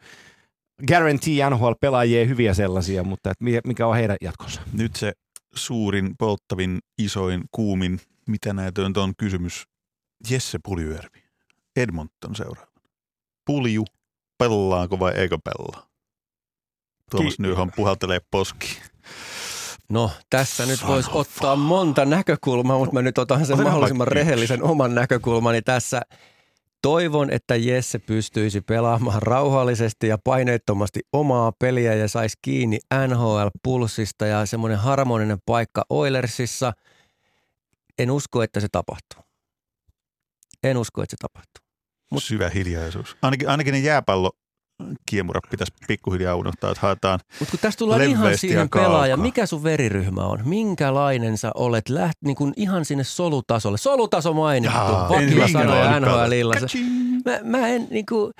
[0.87, 4.61] guarantee NHL-pelaajia hyviä sellaisia, mutta että mikä- on heidän jatkonsa?
[4.72, 5.12] Nyt se
[5.55, 9.64] suurin, polttavin, isoin, kuumin, mitä näytöntä on kysymys.
[10.30, 11.22] Jesse Puljujärvi,
[11.76, 12.70] Edmonton seuraava.
[13.47, 13.84] Pulju,
[14.39, 15.87] pellaanko vai eikö pelaa?
[17.11, 18.78] Tuomas Ki- Nyholm puhaltelee poski.
[19.91, 24.62] No, tässä nyt voisi ottaa monta näkökulmaa, mutta mä nyt otan sen Otetaan mahdollisimman rehellisen
[24.62, 26.03] oman näkökulmani tässä.
[26.82, 34.47] Toivon, että Jesse pystyisi pelaamaan rauhallisesti ja paineettomasti omaa peliä ja saisi kiinni NHL-pulssista ja
[34.47, 36.72] semmoinen harmoninen paikka Oilersissa.
[37.99, 39.22] En usko, että se tapahtuu.
[40.62, 41.66] En usko, että se tapahtuu.
[42.14, 43.16] Mut- Syvä hiljaisuus.
[43.22, 44.30] Ainakin, ainakin ne jääpallo
[45.11, 49.62] kiemurat pitäisi pikkuhiljaa unohtaa, että haetaan Mutta kun tässä tullaan ihan siihen pelaaja, mikä sun
[49.62, 50.49] veriryhmä on?
[50.49, 51.89] Minkälainen sä olet?
[51.89, 53.79] Läht, niin kuin ihan sinne solutasolle.
[53.79, 54.77] Solutaso mainittu.
[54.77, 55.47] Jaa, Vakio.
[56.61, 57.22] Kaching!
[57.24, 58.33] Mä, mä en niin kuin,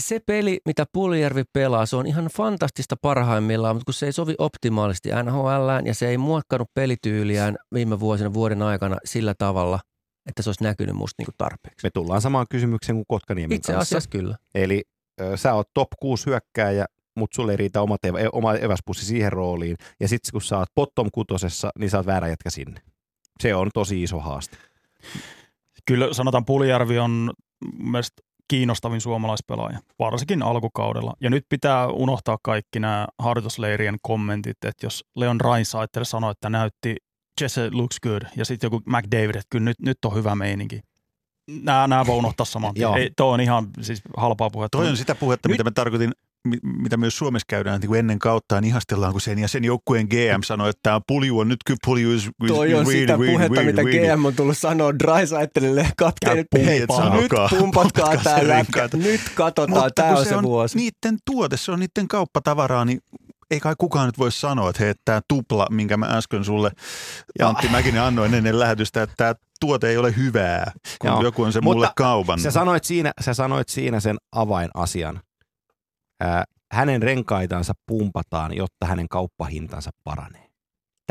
[0.00, 4.34] se peli, mitä Puljärvi pelaa, se on ihan fantastista parhaimmillaan, mutta kun se ei sovi
[4.38, 9.80] optimaalisesti NHLään ja se ei muokkanut pelityyliään viime vuosina vuoden aikana sillä tavalla,
[10.26, 11.86] että se olisi näkynyt musta niin kuin tarpeeksi.
[11.86, 13.96] Me tullaan samaan kysymykseen kuin Kotkaniemen Itse kanssa.
[13.96, 14.36] asiassa kyllä.
[14.54, 14.84] Eli
[15.36, 19.76] sä oot top 6 hyökkääjä, mutta sulle ei riitä oma, teva, oma eväspussi siihen rooliin.
[20.00, 22.80] Ja sitten kun sä oot bottom kutosessa, niin sä oot väärä jätkä sinne.
[23.40, 24.56] Se on tosi iso haaste.
[25.86, 27.32] Kyllä sanotaan Puljärvi on
[27.78, 31.14] mun mielestä kiinnostavin suomalaispelaaja, varsinkin alkukaudella.
[31.20, 36.96] Ja nyt pitää unohtaa kaikki nämä harjoitusleirien kommentit, että jos Leon Rainsaitel sanoi, että näytti
[37.40, 40.80] Jesse looks good, ja sitten joku McDavid, että kyllä nyt, nyt on hyvä meininki.
[41.62, 42.82] Nämä, nämä voi unohtaa saman tien.
[42.82, 42.96] Joo.
[42.96, 44.78] Ei, toi on ihan siis halpaa puhetta.
[44.78, 46.12] Toi on sitä puhetta, Nyt- mitä mä tarkoitin,
[46.48, 50.06] mi- mitä myös Suomessa käydään, että kun ennen kauttaan ihastellaan, kun sen ja sen joukkueen
[50.10, 53.12] GM sanoi, että tämä pulju on nyt kyllä pulju is, is Toi on really, sitä
[53.12, 54.16] really, puhetta, really, mitä really.
[54.16, 56.46] GM on tullut sanoa Drysaitelille kapteenit.
[56.54, 58.56] Nyt pumpatkaa lätkä.
[58.56, 58.96] rinkaita.
[58.96, 60.76] Nyt katsotaan, Mutta kun on se, vuosi.
[60.76, 63.00] niiden tuote, se on niiden kauppatavaraa, niin
[63.50, 66.70] ei kai kukaan nyt voi sanoa, että hei, tämä tupla, minkä mä äsken sulle
[67.38, 67.48] Joo.
[67.48, 71.22] Antti Mäkinen annoin ennen lähetystä, että tämä tuote ei ole hyvää, kun Joo.
[71.22, 72.40] joku on se Mutta mulle kaupan.
[72.40, 75.20] Sä sanoit siinä, sä sanoit siinä sen avainasian.
[76.20, 80.46] Ää, hänen renkaitansa pumpataan, jotta hänen kauppahintansa paranee.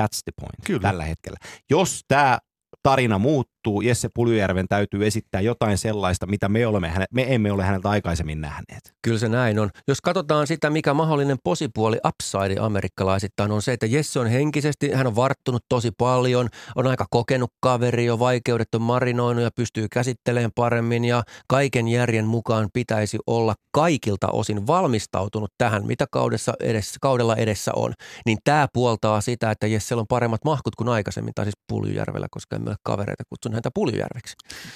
[0.01, 0.81] That's the point Kyllä.
[0.81, 1.37] tällä hetkellä.
[1.69, 2.39] Jos tämä
[2.83, 3.19] tarina
[3.65, 3.81] muuttuu.
[3.81, 8.41] Jesse Puljujärven täytyy esittää jotain sellaista, mitä me, olemme häne, me emme ole häneltä aikaisemmin
[8.41, 8.93] nähneet.
[9.01, 9.69] Kyllä se näin on.
[9.87, 15.07] Jos katsotaan sitä, mikä mahdollinen posipuoli upside amerikkalaisittain on se, että Jesse on henkisesti, hän
[15.07, 20.51] on varttunut tosi paljon, on aika kokenut kaveri, jo vaikeudet on marinoinut ja pystyy käsittelemään
[20.55, 27.35] paremmin ja kaiken järjen mukaan pitäisi olla kaikilta osin valmistautunut tähän, mitä kaudessa edessä, kaudella
[27.35, 27.93] edessä on.
[28.25, 32.55] Niin tämä puoltaa sitä, että Jessellä on paremmat mahkut kuin aikaisemmin, tai siis Puljujärvellä, koska
[32.55, 34.35] emme ole kavereita, kutsun häntä Puljujärveksi.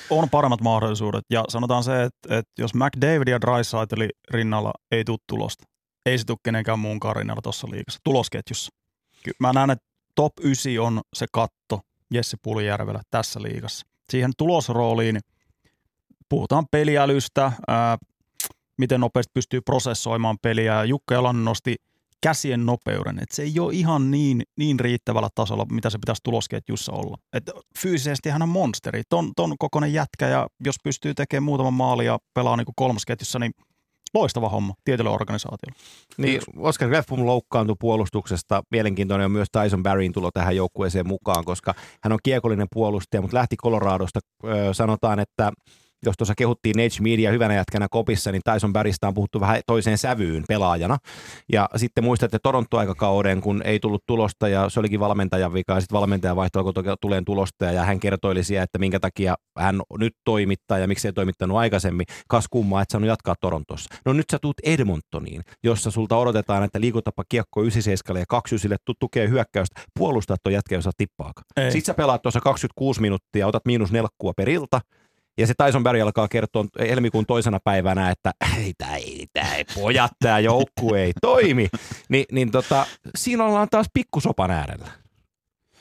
[0.10, 1.26] On paremmat mahdollisuudet.
[1.30, 5.64] Ja sanotaan se, että, että jos McDavid ja Drysaitli rinnalla ei tule tulosta,
[6.06, 8.72] ei se tule kenenkään muun rinnalla tuossa liikassa, tulosketjussa.
[9.24, 11.82] Kyllä mä näen, että top 9 on se katto
[12.14, 13.88] Jesse Puljujärvellä tässä liigassa.
[14.10, 15.20] Siihen tulosrooliin
[16.30, 17.98] puhutaan peliälystä, ää,
[18.78, 20.84] miten nopeasti pystyy prosessoimaan peliä.
[20.84, 21.76] Jukka Jalan nosti
[22.22, 23.20] käsien nopeuden.
[23.20, 27.18] Et se ei ole ihan niin, niin riittävällä tasolla, mitä se pitäisi tulosketjussa olla.
[27.34, 29.04] Et fyysisesti hän on monsteri.
[29.10, 33.52] Ton, ton kokoinen jätkä ja jos pystyy tekemään muutaman maali ja pelaa niin kolmosketjussa, niin
[34.14, 35.80] loistava homma tietylle organisaatiolle.
[36.18, 38.64] Niin, Oscar Greffum loukkaantui puolustuksesta.
[38.72, 43.38] Mielenkiintoinen on myös Tyson Barryn tulo tähän joukkueeseen mukaan, koska hän on kiekollinen puolustaja, mutta
[43.38, 44.20] lähti Coloradosta.
[44.44, 45.52] Öö, sanotaan, että
[46.06, 49.98] jos tuossa kehuttiin Nage Media hyvänä jätkänä kopissa, niin Tyson Barrysta on puhuttu vähän toiseen
[49.98, 50.98] sävyyn pelaajana.
[51.52, 55.96] Ja sitten muistatte Toronto-aikakauden, kun ei tullut tulosta ja se olikin valmentajan vika ja sitten
[55.96, 60.78] valmentaja vaihtoi, kun tulee tulosta ja hän kertoili siellä, että minkä takia hän nyt toimittaa
[60.78, 62.06] ja miksi ei toimittanut aikaisemmin.
[62.28, 63.96] Kas kummaa, että saanut jatkaa Torontossa.
[64.06, 69.30] No nyt sä tuut Edmontoniin, jossa sulta odotetaan, että liikutapa kiekko 97 ja 29 tukee
[69.30, 69.82] hyökkäystä.
[70.00, 71.46] Puolustaa tuon jätkä, jos tippaakaan.
[71.56, 74.82] Sitten sä pelaat tuossa 26 minuuttia, otat miinus nelkkua per ilta,
[75.40, 79.66] ja se Tyson Berry alkaa kertoa helmikuun toisena päivänä, että ei, tämä ei, tää ei
[79.76, 81.70] pojat, tämä joukku ei toimi.
[82.10, 82.86] Ni, niin tota,
[83.16, 84.92] siinä ollaan taas pikkusopan äärellä.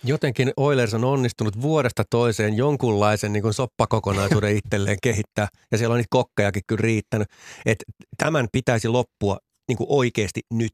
[0.04, 6.08] Jotenkin Oilers on onnistunut vuodesta toiseen jonkunlaisen niin soppakokonaisuuden itselleen kehittää, ja siellä on niitä
[6.10, 7.28] kokkejakin kyllä riittänyt.
[7.66, 7.84] Että
[8.18, 9.38] tämän pitäisi loppua
[9.68, 10.72] niin kuin oikeasti nyt,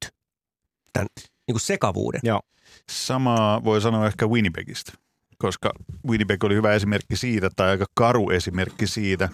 [0.93, 2.21] tämän niin kuin sekavuuden.
[2.25, 2.41] Joo.
[2.91, 4.93] Samaa voi sanoa ehkä Winnipegistä
[5.45, 5.73] koska
[6.09, 9.29] Winnipeg oli hyvä esimerkki siitä, tai aika karu esimerkki siitä,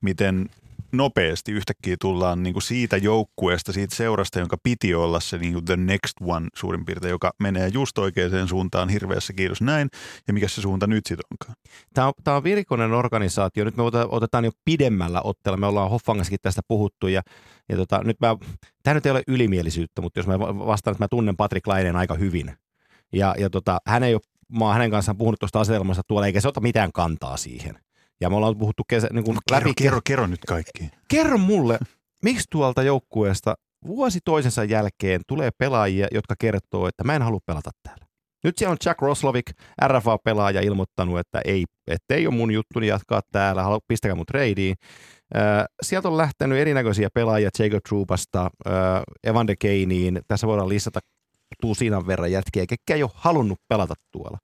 [0.00, 0.50] miten
[0.92, 5.64] nopeasti yhtäkkiä tullaan niin kuin siitä joukkueesta, siitä seurasta, jonka piti olla se niin kuin
[5.64, 9.88] the next one suurin piirtein, joka menee just oikeaan suuntaan hirveässä kiitos näin,
[10.28, 11.56] ja mikä se suunta nyt sitten onkaan?
[11.94, 13.64] Tämä on, tämä on virikoinen organisaatio.
[13.64, 15.56] Nyt me otetaan jo pidemmällä otteella.
[15.56, 17.22] Me ollaan Hoffangassakin tästä puhuttu, ja,
[17.68, 18.36] ja tota, nyt mä,
[18.82, 22.14] tämä nyt ei ole ylimielisyyttä, mutta jos mä vastaan, että mä tunnen Patrick Laineen aika
[22.14, 22.52] hyvin,
[23.12, 24.22] ja, ja tota, hän ei ole
[24.58, 27.78] mä oon hänen kanssaan puhunut tuosta asetelmasta tuolla, eikä se ota mitään kantaa siihen.
[28.20, 29.74] Ja me ollaan puhuttu kesä, niin kuin kerro, läpi.
[29.82, 30.90] Kerro, kerro nyt kaikki.
[31.08, 31.78] Kerro mulle,
[32.22, 33.54] miksi tuolta joukkueesta
[33.86, 38.06] vuosi toisensa jälkeen tulee pelaajia, jotka kertoo, että mä en halua pelata täällä.
[38.44, 39.50] Nyt siellä on Jack Roslovic,
[39.86, 44.74] RFA-pelaaja, ilmoittanut, että ei, että ei ole mun juttuni jatkaa täällä, pistäkää mut tradeen.
[45.36, 48.50] Äh, sieltä on lähtenyt erinäköisiä pelaajia Jacob Troopasta,
[49.24, 50.20] Evan de Keiniin.
[50.28, 51.00] Tässä voidaan listata
[51.60, 54.38] tusinan verran jätkiä, ketkä ei ole halunnut pelata tuolla.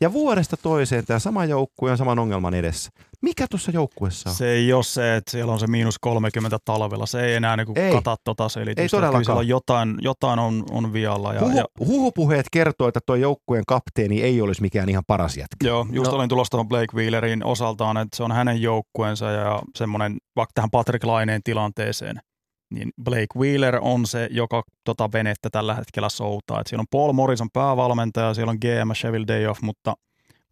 [0.00, 2.90] Ja vuodesta toiseen tämä sama joukkue on saman ongelman edessä.
[3.22, 4.36] Mikä tuossa joukkuessa on?
[4.36, 7.06] Se ei ole se, että siellä on se miinus 30 talvella.
[7.06, 7.92] Se ei enää niin ei.
[7.92, 8.82] kata tota selitystä.
[8.82, 9.24] Ei todellakaan.
[9.24, 11.34] Kyllä on jotain, jotain on, on vialla.
[11.34, 11.64] Ja, Huhu, ja...
[11.78, 15.66] Huhupuheet kertoo, että tuo joukkueen kapteeni ei olisi mikään ihan paras jätkä.
[15.66, 16.16] Joo, just no.
[16.16, 20.70] olin tulossa tuohon Blake Wheelerin osaltaan, että se on hänen joukkueensa ja semmoinen, vaikka tähän
[20.70, 22.20] Patrick Laineen tilanteeseen–
[22.70, 26.60] niin Blake Wheeler on se, joka tota venettä tällä hetkellä soutaa.
[26.60, 29.94] Et siellä on Paul Morrison päävalmentaja, siellä on GM Sheville Dayoff, mutta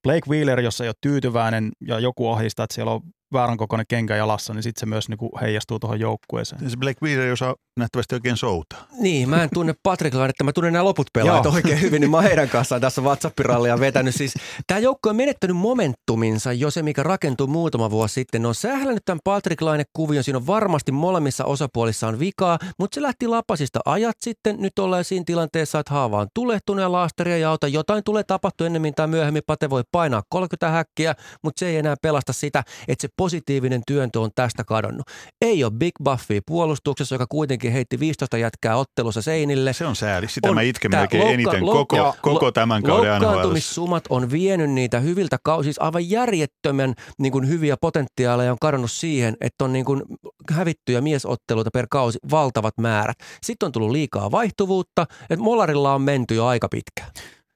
[0.02, 3.00] Blake Wheeler, jos ei ole tyytyväinen ja joku ahdistaa, että siellä on
[3.34, 6.70] väärän kokoinen kenkä jalassa, niin sitten se myös niinku heijastuu tuohon joukkueeseen.
[6.70, 8.86] Se Blake Wheeler osaa nähtävästi oikein soutaa.
[9.00, 12.20] Niin, mä en tunne Patrick että mä tunnen nämä loput pelaajat oikein hyvin, niin mä
[12.20, 14.14] heidän kanssaan tässä WhatsApp-rallia vetänyt.
[14.14, 14.34] Siis,
[14.66, 18.42] tämä joukko on menettänyt momentuminsa jo se, mikä rakentui muutama vuosi sitten.
[18.42, 20.24] Ne on sählännyt tämän Patrick Laine-kuvion.
[20.24, 24.56] Siinä on varmasti molemmissa osapuolissa on vikaa, mutta se lähti lapasista ajat sitten.
[24.58, 27.68] Nyt ollaan siinä tilanteessa, että haava on tulehtunut ja laastaria ja auta.
[27.68, 29.42] Jotain tulee tapahtua ennemmin tai myöhemmin.
[29.46, 34.20] Pate voi painaa 30 häkkiä, mutta se ei enää pelasta sitä, että se positiivinen työntö
[34.20, 35.06] on tästä kadonnut.
[35.42, 39.72] Ei ole Big Buffy puolustuksessa, joka kuitenkin heitti 15 jätkää ottelussa seinille.
[39.72, 40.28] Se on sääli.
[40.28, 44.70] Sitä on, mä itken melkein loukka, eniten loukka, koko, koko tämän kauden Loukkaantumissumat on vienyt
[44.70, 45.64] niitä hyviltä kausista.
[45.64, 50.02] Siis aivan järjettömän niin kuin hyviä potentiaaleja on kadonnut siihen, että on niin kuin
[50.50, 53.16] hävittyjä miesotteluita per kausi valtavat määrät.
[53.42, 57.10] Sitten on tullut liikaa vaihtuvuutta, että Molarilla on menty jo aika pitkään.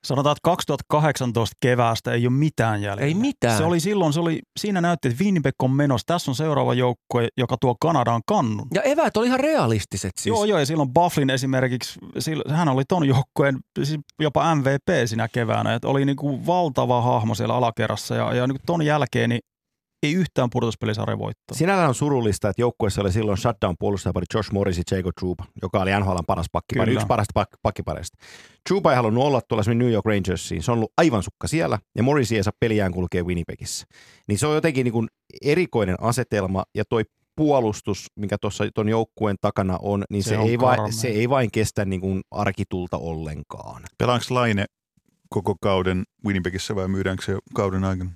[0.07, 3.07] Sanotaan, että 2018 keväästä ei ole mitään jäljellä.
[3.09, 3.59] Ei mitään.
[3.59, 6.07] Se oli silloin, se oli, siinä näytti, että Winnipeg on menossa.
[6.07, 8.67] Tässä on seuraava joukkue, joka tuo Kanadaan kannun.
[8.75, 10.37] Ja eväät oli ihan realistiset siis.
[10.37, 11.99] Joo, joo, ja silloin Bufflin esimerkiksi,
[12.49, 17.55] hän oli ton joukkueen siis jopa MVP siinä keväänä, että oli niinku valtava hahmo siellä
[17.55, 19.41] alakerrassa, ja, ja niinku ton jälkeen niin
[20.03, 21.57] ei yhtään pudotuspelisarja voittaa.
[21.57, 25.81] Sinällään on surullista, että joukkueessa oli silloin shutdown puolustajapari Josh Morris ja Jacob Trouba, joka
[25.81, 28.19] oli NHLn paras pakkipari, yksi parasta pak- pakkipareista.
[28.69, 32.03] Trouba ei halunnut olla tuolla New York Rangersiin, se on ollut aivan sukka siellä, ja
[32.03, 33.87] Morris ei saa peliään kulkea Winnipegissä.
[34.29, 35.09] Niin se on jotenkin niin kuin
[35.43, 37.03] erikoinen asetelma, ja toi
[37.37, 40.93] puolustus, mikä tuossa ton joukkueen takana on, niin se, Se on ei, vain, karmea.
[40.93, 43.83] se ei vain kestä niin kuin arkitulta ollenkaan.
[43.99, 44.65] Pelaanko Laine
[45.29, 48.11] koko kauden Winnipegissä vai myydäänkö se kauden aikana?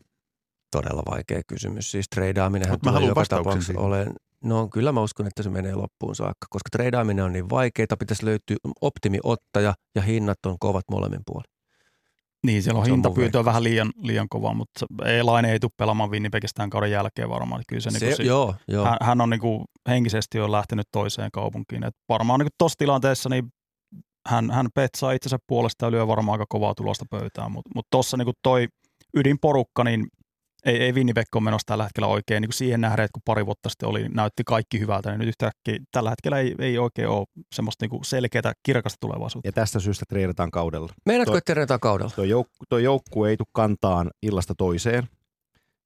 [0.72, 1.90] Todella vaikea kysymys.
[1.90, 4.12] Siis treidaaminenhan Mut tulee joka tapauksessa olen.
[4.44, 8.26] No kyllä mä uskon, että se menee loppuun saakka, koska treidaaminen on niin vaikeaa, pitäisi
[8.26, 11.52] löytyä optimiottaja ja hinnat on kovat molemmin puolin.
[12.46, 15.70] Niin, siellä on on hintapyyntö on vähän liian, liian kova, mutta ei Laine ei tule
[15.76, 17.62] pelaamaan Winnipegistä tämän kauden jälkeen varmaan.
[17.68, 18.84] Kyllä se, Se, niinku, si- joo, joo.
[18.84, 21.84] hän, hän, on niinku henkisesti jo lähtenyt toiseen kaupunkiin.
[21.84, 23.44] Et varmaan niinku tuossa tilanteessa niin
[24.28, 28.16] hän, hän petsaa itsensä puolesta ja lyö varmaan aika kovaa tulosta pöytään, mutta mut tuossa
[28.16, 28.68] niinku toi
[29.16, 30.06] ydinporukka, niin
[30.66, 33.46] ei, ei Winnipeg ole menossa tällä hetkellä oikein niin kuin siihen nähden, että kun pari
[33.46, 37.26] vuotta sitten oli, näytti kaikki hyvältä, niin nyt yhtäkkiä tällä hetkellä ei, ei oikein ole
[37.54, 39.48] semmoista niin selkeää kirkasta tulevaisuutta.
[39.48, 40.88] Ja tästä syystä treidataan kaudella.
[41.06, 42.10] Meinaatko, että treenataan kaudella?
[42.14, 45.08] Tuo, jouk- tuo joukkue ei tule kantaan illasta toiseen.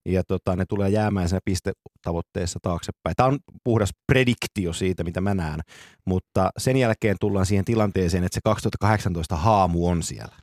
[0.08, 3.16] Ja tota, ne tulee jäämään siinä pistetavoitteessa taaksepäin.
[3.16, 5.60] Tämä on puhdas prediktio siitä, mitä mä näen.
[6.04, 10.36] Mutta sen jälkeen tullaan siihen tilanteeseen, että se 2018 haamu on siellä.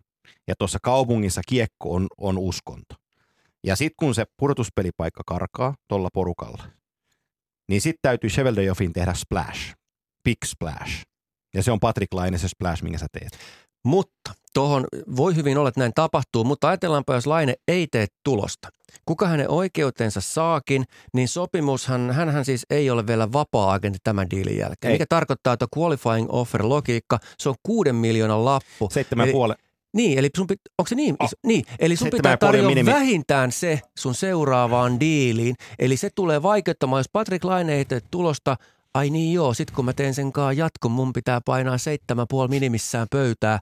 [0.48, 2.96] Ja tuossa kaupungissa kiekko on, on uskonto.
[3.64, 6.64] Ja sitten kun se pudotuspelipaikka karkaa tuolla porukalla,
[7.70, 9.74] niin sitten täytyy Cheveldayoffin tehdä splash.
[10.24, 11.04] Big splash.
[11.54, 13.38] Ja se on Patrick Laine se splash, minkä sä teet.
[13.86, 14.86] Mutta tuohon
[15.16, 18.70] voi hyvin olla, että näin tapahtuu, mutta ajatellaanpa, jos Laine ei tee tulosta.
[19.06, 20.84] Kuka hänen oikeutensa saakin,
[21.14, 24.92] niin sopimushan, hänhän siis ei ole vielä vapaa-agentti tämän diilin jälkeen.
[24.92, 24.96] Ei.
[24.96, 28.90] Mikä tarkoittaa, että qualifying offer logiikka, se on kuuden miljoonan lappu.
[28.92, 29.54] Seitsemän puoli.
[29.94, 30.48] Niin, eli sun
[30.80, 31.16] onko se niin?
[31.20, 31.26] Oh.
[31.26, 31.36] iso?
[31.46, 32.92] Niin, eli sun pitää tarjota minimi.
[32.92, 35.56] vähintään se sun seuraavaan diiliin.
[35.80, 38.58] Eli se tulee vaikeuttamaan, jos Patrick Laine ei tee tulosta,
[38.94, 42.50] ai niin joo, sit kun mä teen sen kaa jatkon, mun pitää painaa seitsemän puoli
[42.50, 43.60] minimissään pöytää.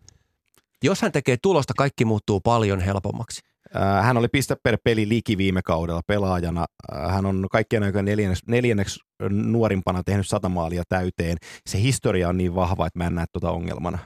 [0.84, 3.42] Jos hän tekee tulosta, kaikki muuttuu paljon helpommaksi.
[3.76, 6.66] Äh, Hän oli piste per peli liki viime kaudella pelaajana.
[6.96, 11.38] Äh, Hän on kaikkien aikojen neljänneksi, neljänneksi nuorimpana tehnyt sata maalia täyteen.
[11.68, 13.98] Se historia on niin vahva, että mä en näe tuota ongelmana.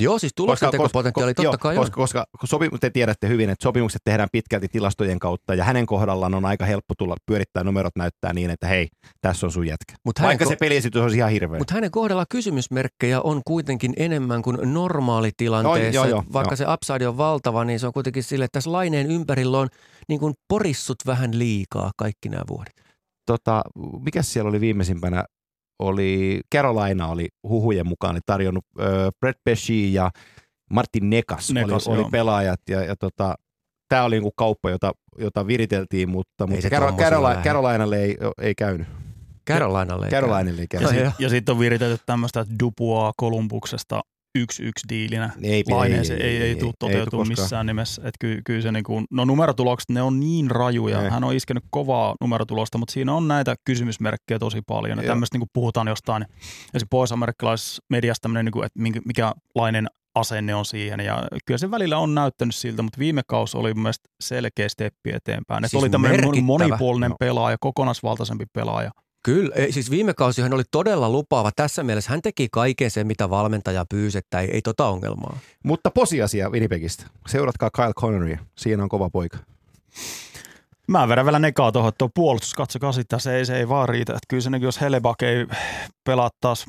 [0.00, 2.02] Joo, siis tuloksen tekopotentiaali totta joo, kai koska, on.
[2.02, 6.34] koska kun sopi, te tiedätte hyvin, että sopimukset tehdään pitkälti tilastojen kautta ja hänen kohdallaan
[6.34, 8.88] on aika helppo tulla pyörittää numerot näyttää niin, että hei,
[9.20, 9.94] tässä on sun jätkä.
[10.04, 11.58] Mut Vaikka ko- se peliesitys olisi ihan hirveä.
[11.58, 15.94] Mutta hänen kohdalla kysymysmerkkejä on kuitenkin enemmän kuin normaalitilanteessa.
[15.94, 16.56] Joo, joo, joo, Vaikka joo.
[16.56, 19.68] se upside on valtava, niin se on kuitenkin sille, että tässä laineen ympärillä on
[20.08, 22.74] niin kuin porissut vähän liikaa kaikki nämä vuodet.
[23.26, 23.62] tota,
[24.04, 25.24] mikä siellä oli viimeisimpänä?
[25.80, 28.86] Oli, Carolina oli huhujen mukaan oli tarjonnut äh,
[29.20, 30.10] Brett Pesci ja
[30.70, 33.34] Martin Nekas, Nekas, oli, oli pelaajat ja, ja tota,
[33.88, 37.42] tämä oli niinku kauppa, jota, jota viriteltiin, mutta, mutta se Caro- tommosilla Carola- lähde.
[37.42, 38.86] Carolinalle ei, ei käynyt.
[39.48, 40.90] Carolinalle ei Carolinalle Ja, käynyt.
[40.90, 44.00] Sit, ja sitten on viritetty tämmöistä, Dubois Kolumbuksesta
[44.34, 45.30] yksi yksi diilinä.
[45.42, 48.02] Ei, Laineen se ei, ei, ei, tule tuu toteutumaan missään nimessä.
[48.04, 51.02] Et ky, kyllä se niinku, no numerotulokset, ne on niin rajuja.
[51.02, 51.10] Ei.
[51.10, 54.98] Hän on iskenyt kovaa numerotulosta, mutta siinä on näitä kysymysmerkkejä tosi paljon.
[54.98, 60.54] Ja tämmöistä niinku puhutaan jostain, esimerkiksi pohjois-amerikkalaisessa mediassa tämmöinen, niinku, että minkä- mikä lainen asenne
[60.54, 61.00] on siihen.
[61.00, 65.10] Ja kyllä se välillä on näyttänyt siltä, mutta viime kausi oli mun mielestä selkeä steppi
[65.12, 65.64] eteenpäin.
[65.64, 67.16] Et Siis oli tämmöinen monipuolinen Joo.
[67.20, 68.90] pelaaja, kokonaisvaltaisempi pelaaja.
[69.22, 71.50] Kyllä, ei, siis viime kausi hän oli todella lupaava.
[71.56, 75.38] Tässä mielessä hän teki kaiken sen, mitä valmentaja pyysi, että ei, ei tota ongelmaa.
[75.64, 77.04] Mutta posiasia Winnipegistä.
[77.28, 78.38] Seuratkaa Kyle Connerya.
[78.58, 79.38] Siinä on kova poika.
[80.86, 83.88] Mä vedän vielä nekaa tuohon, että tuo puolustus, katsokaa sitä, se ei, se ei vaan
[83.88, 84.12] riitä.
[84.12, 85.46] Että kyllä se, niin, jos Helebak ei
[86.04, 86.66] pelaa taas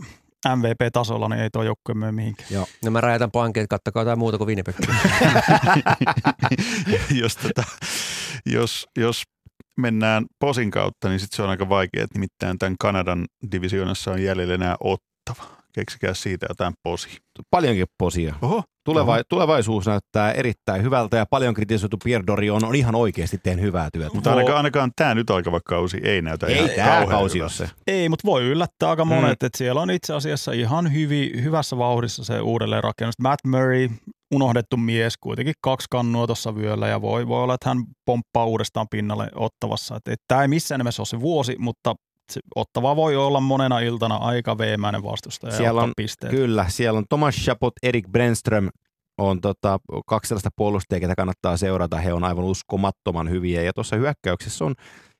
[0.56, 2.66] MVP-tasolla, niin ei tuo joukkue mene mihinkään.
[2.86, 4.76] No mä räjätän pankin, että kattakaa jotain muuta kuin Winnipeg.
[7.22, 7.64] jos, tota,
[8.46, 9.24] jos, jos
[9.82, 14.24] mennään posin kautta, niin sit se on aika vaikea, että nimittäin tämän Kanadan divisioonassa on
[14.24, 15.44] jäljellä enää ottava.
[15.74, 17.18] Keksikää siitä jotain posi.
[17.52, 18.36] Paljonkin posia.
[18.42, 23.66] Oho, Tuleva- tulevaisuus näyttää erittäin hyvältä ja paljon kritisoitu Pierre Dorion on ihan oikeasti tehnyt
[23.66, 24.16] hyvää työtä.
[24.16, 27.70] mutta ainakaan, ainakaan tämä nyt alkava kausi ei näytä Ei ihan tämä kausi se.
[27.88, 29.46] Ei, mutta voi yllättää aika monet, Mm.
[29.46, 33.20] että siellä on itse asiassa ihan hyvi, hyvässä vauhdissa se uudelleenrakennus.
[33.22, 33.90] Matt Murray,
[34.34, 38.88] unohdettu mies, kuitenkin kaksi kannua tuossa vyöllä ja voi, voi olla, että hän pomppaa uudestaan
[38.92, 39.96] pinnalle ottavassa.
[39.96, 41.96] Että, että tämä ei missään nimessä ole se vuosi, mutta
[42.32, 46.32] se, ottava voi olla monena iltana aika veemäinen vastustaja ja Siellä on- pisteet.
[46.32, 48.70] Kyllä, siellä on Thomas Chapot, Erik Brenström
[49.18, 51.98] on tota, kaksi sellaista puolustajia, ketä kannattaa seurata.
[51.98, 53.62] He on aivan uskomattoman hyviä.
[53.62, 54.76] Ja tuossa hyökkäyksessä on,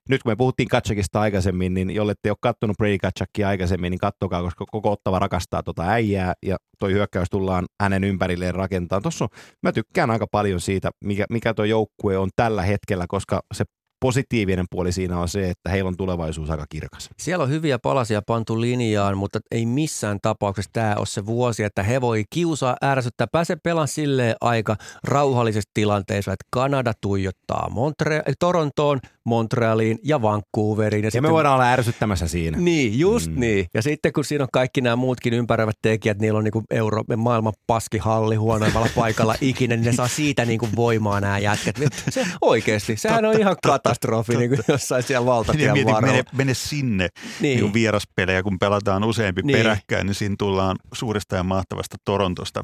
[0.10, 4.00] nyt kun me puhuttiin Katchakista aikaisemmin, niin jolle te ole kattonut Brady Katchakia aikaisemmin, niin
[4.00, 9.02] kattokaa, koska koko ottava rakastaa tota äijää ja toi hyökkäys tullaan hänen ympärilleen rakentaa.
[9.02, 9.30] Tuossa on,
[9.64, 13.66] mä tykkään aika paljon siitä, mikä, mikä tuo joukkue on tällä hetkellä, koska se
[14.02, 17.10] positiivinen puoli siinä on se, että heillä on tulevaisuus aika kirkas.
[17.18, 21.84] Siellä on hyviä palasia pantu linjaan, mutta ei missään tapauksessa tämä ole se vuosi, että
[21.84, 23.28] he voi kiusaa, ärsyttää.
[23.32, 31.04] Pääse pelaan silleen aika rauhallisessa tilanteessa, että Kanada tuijottaa Montre- Torontoon, Montrealiin ja Vancouveriin.
[31.04, 32.58] Ja, ja sitten- me voidaan olla ärsyttämässä siinä.
[32.58, 33.40] Niin, just Mm.
[33.40, 33.66] niin.
[33.74, 37.54] Ja sitten kun siinä on kaikki nämä muutkin ympäröivät tekijät, niillä on niinku euro, maailman
[37.68, 41.76] paskihalli huonoimmalla paikalla ikinä, niin ne saa siitä niinku voimaa nämä jätkät.
[42.10, 43.56] Se oikeasti, sehän on ihan
[43.92, 46.14] katastrofi niin kuin jossain siellä Ja valtatien mieti, varrella.
[46.16, 47.42] mene, mene sinne niin.
[47.42, 47.60] Niin.
[47.64, 49.48] Niin vieraspelejä, kun pelataan useampi niin.
[49.48, 49.58] Niin.
[49.58, 52.64] peräkkäin, niin siinä tullaan suuresta ja mahtavasta Torontosta.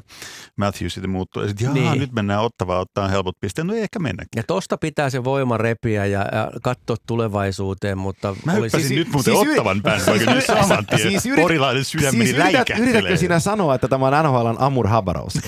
[0.56, 1.90] Matthewsit ja muut tulee, että jaha, niin.
[1.90, 2.00] Niin.
[2.00, 3.66] nyt mennään ottavaa ottaa helpot pisteet.
[3.66, 4.28] No ei ehkä mennäkin.
[4.36, 9.12] Ja tosta pitää se voima repiä ja, ja katsoa tulevaisuuteen, mutta Mä oli siis- nyt
[9.12, 11.00] muuten siis ottavan päin, vaikka nyt saman tien.
[11.00, 12.90] Siis Siis yrit- Porilainen sydämeni Siis yrität, läikähtelee.
[12.90, 15.34] yritätkö sinä sanoa, että tämä on NHLn Amur Habarovs?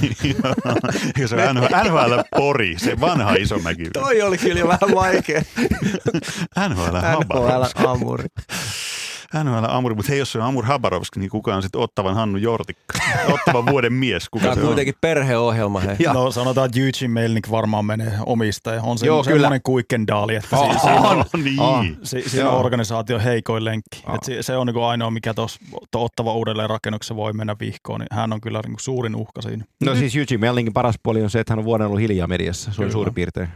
[1.18, 3.90] Ja se on NHL, NHL Pori, se vanha Isomäki.
[3.90, 5.42] Toi oli kyllä vähän vaikea.
[6.68, 7.78] NHL Habarovsk.
[7.78, 8.24] NHL Amuri.
[9.44, 12.38] NHL Amur, mutta hei, jos se on Amur Habarovsk, niin kuka on sitten Ottavan Hannu
[12.38, 12.98] Jortikka?
[13.34, 14.68] Ottavan vuoden mies, kuka Tämä se on on?
[14.68, 15.80] kuitenkin perheohjelma.
[15.80, 15.96] Hei.
[15.98, 18.82] Ja- No sanotaan, että Eugene Melnick varmaan menee omistaja.
[18.82, 21.60] On se Joo, semmoinen kuikkendaali, että Oh, si- siinä on, No niin.
[21.60, 21.96] On.
[22.02, 24.02] si- siinä on organisaation heikoin lenkki.
[24.06, 24.14] Oh.
[24.14, 25.60] Et si- se on niinku ainoa, mikä tuossa
[25.94, 28.00] ottava uudelleen rakennuksessa voi mennä vihkoon.
[28.00, 29.64] Niin hän on kyllä niinku suurin uhka siinä.
[29.84, 32.72] No siis Eugene Mellingin paras puoli on se, että hän on vuoden ollut hiljaa mediassa.
[32.72, 33.48] Se on suurin piirtein.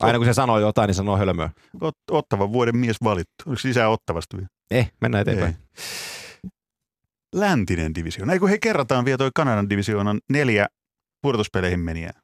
[0.00, 1.50] Aina kun se sanoo jotain, niin sanoo hölmöä.
[1.76, 3.32] Ot- Ottavan vuoden mies valittu.
[3.46, 4.48] Onko lisää Ottavasta vielä?
[4.70, 5.56] Eh, mennään eteenpäin.
[5.74, 6.50] Ei.
[7.34, 8.32] Läntinen divisioona.
[8.32, 10.66] Ei kun he kerrataan vielä toi Kanadan divisioonan neljä
[11.22, 12.20] pudotuspeleihin menijää.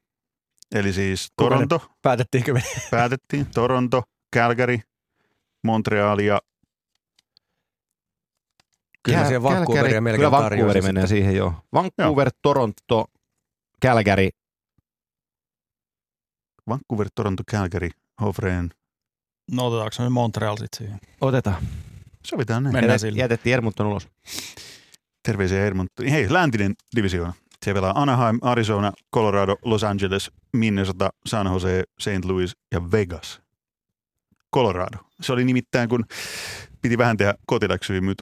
[0.75, 2.63] Eli siis Toronto, Päätettiinkö me?
[2.91, 3.45] päätettiin.
[3.45, 4.03] Toronto,
[4.35, 4.79] Calgary,
[5.63, 6.41] Montreal ja
[9.03, 11.53] Kyllä siihen Vancouveria Calgary- melkein Kyllä Vancouver tarjoisi menee siihen joo.
[11.73, 13.05] Vancouver, Toronto,
[13.85, 14.29] Calgary.
[16.69, 17.89] Vancouver, Toronto, Calgary,
[18.21, 18.69] Hofreen.
[19.51, 20.99] No otetaanko se nyt Montreal sitten siihen?
[21.21, 21.63] Otetaan.
[22.25, 22.73] Sovitaan näin.
[22.73, 23.19] Mennään Jätet, sillä.
[23.19, 24.07] jätettiin Edmonton ulos.
[25.23, 26.05] Terveisiä Edmonton.
[26.05, 27.33] Hei, läntinen divisioona.
[27.65, 32.25] Se pelaa Anaheim, Arizona, Colorado, Los Angeles, Minnesota, San Jose, St.
[32.25, 33.41] Louis ja Vegas.
[34.55, 34.97] Colorado.
[35.21, 36.05] Se oli nimittäin, kun
[36.81, 38.17] piti vähän tehdä kotiläksyjä nyt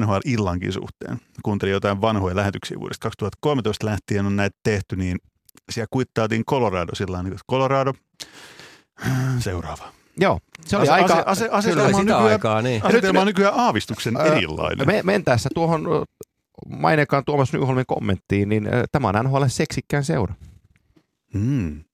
[0.00, 1.18] NHL-illankin suhteen.
[1.42, 5.18] Kuuntelin jotain vanhoja lähetyksiä vuodesta 2013 lähtien on näitä tehty, niin
[5.70, 7.92] siellä kuittaatiin Colorado sillä että Colorado,
[9.38, 9.92] seuraava.
[10.20, 11.14] Joo, se oli Ase- aika...
[11.14, 12.84] ase- ase- Se oli asetelma on sitä nykyään, aikaa, niin.
[12.86, 14.86] asetelma on nykyään aavistuksen Ää, erilainen.
[14.86, 16.04] Me, mentäessä tuohon
[16.68, 20.34] mainekaan Tuomas Nyholmin kommenttiin, niin tämä on NHL seksikkään seura.
[21.34, 21.84] Mm.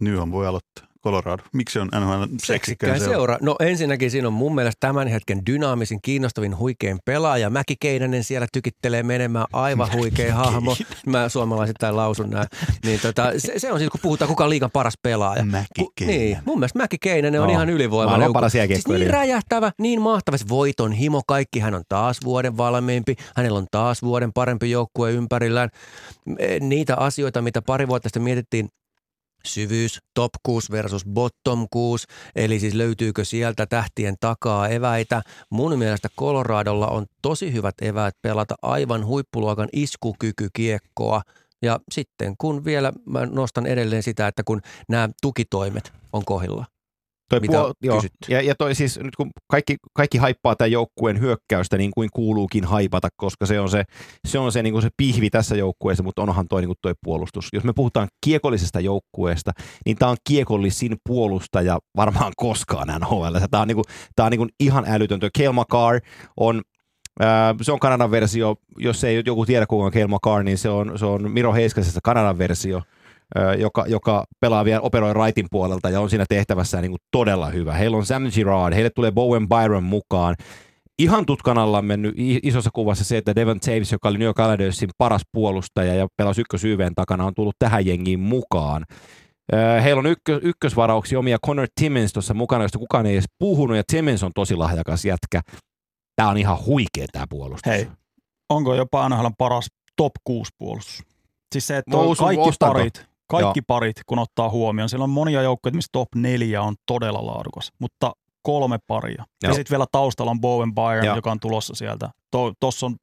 [0.00, 0.87] Nyhan voi aloittaa.
[1.04, 1.42] Colorado.
[1.52, 3.38] Miksi on NHL Seksikkään seura.
[3.42, 7.50] No ensinnäkin siinä on mun mielestä tämän hetken dynaamisin, kiinnostavin, huikein pelaaja.
[7.50, 10.76] Mäki Keinänen siellä tykittelee menemään aivan huikea hahmo.
[11.06, 12.46] Mä suomalaisittain lausun näin.
[12.84, 15.44] Niin tota, se, se, on siis, kun puhutaan kuka on liigan paras pelaaja.
[15.44, 16.20] Mäki Ku- Keinänen.
[16.20, 18.20] Niin, mun mielestä Mäki Keinänen on No, ihan ylivoimainen.
[18.20, 20.36] maailman paras Siis niin räjähtävä, niin mahtava.
[20.48, 21.58] Voiton himo kaikki.
[21.60, 23.14] Hän on taas vuoden valmiimpi.
[23.36, 25.68] Hänellä on taas vuoden parempi joukkue ympärillään.
[26.38, 28.68] E, Niitä asioita, mitä pari vuotta sitten mietittiin,
[29.44, 35.22] syvyys, top 6 versus bottom 6, eli siis löytyykö sieltä tähtien takaa eväitä.
[35.50, 41.22] Mun mielestä Coloradolla on tosi hyvät eväät pelata aivan huippuluokan iskukykykiekkoa.
[41.62, 46.64] Ja sitten kun vielä mä nostan edelleen sitä, että kun nämä tukitoimet on kohilla.
[47.28, 47.96] Toi Mitä puol- joo.
[47.96, 48.32] kysytty?
[48.32, 52.64] Ja, ja toi siis nyt kun kaikki, kaikki haippaa tämän joukkueen hyökkäystä niin kuin kuuluukin
[52.64, 53.84] haipata, koska se on se,
[54.28, 56.94] se, on se, niin kuin se pihvi tässä joukkueessa, mutta onhan toi, niin kuin toi
[57.04, 57.48] puolustus.
[57.52, 59.52] Jos me puhutaan kiekollisesta joukkueesta,
[59.86, 63.36] niin tämä on kiekollisin puolustaja varmaan koskaan NHL.
[63.50, 63.84] Tämä on, niin kuin,
[64.16, 65.20] tää on niin kuin ihan älytön.
[65.20, 66.00] Kale McCarr
[66.36, 66.62] on
[67.62, 70.98] se on Kanadan versio, jos ei joku tiedä kuka on Cale McCarr, niin se on,
[70.98, 72.82] se on Miro Heiskasesta Kanadan versio,
[73.58, 77.72] joka, joka pelaa vielä, operoi raitin puolelta ja on siinä tehtävässä niin kuin todella hyvä.
[77.72, 80.34] Heillä on Sam Girard, heille tulee Bowen Byron mukaan.
[80.98, 84.88] Ihan tutkanalla on mennyt isossa kuvassa se, että Devon Taves, joka oli New York Islandersin
[84.98, 88.84] paras puolustaja ja pelasi ykkösyyveen takana, on tullut tähän jengiin mukaan.
[89.82, 93.82] Heillä on ykkö, ykkösvarauksia omia Connor Timmins tuossa mukana, josta kukaan ei edes puhunut, ja
[93.92, 95.40] Timmins on tosi lahjakas jätkä.
[96.16, 97.72] Tämä on ihan huikea tämä puolustus.
[97.72, 97.88] Hei,
[98.50, 99.66] onko jopa NHLn paras
[99.96, 101.02] top 6 puolustus?
[101.52, 102.74] Siis se, että on kaikki ostanko?
[102.74, 104.88] parit, kaikki parit, kun ottaa huomioon.
[104.88, 108.12] Siellä on monia joukkoja, missä top 4 on todella laadukas, mutta
[108.42, 109.14] kolme paria.
[109.18, 109.26] Joo.
[109.42, 109.54] Ja Joo.
[109.54, 111.16] sitten vielä taustalla on Bowen Byron, Joo.
[111.16, 112.10] joka on tulossa sieltä.
[112.60, 112.96] Tuossa on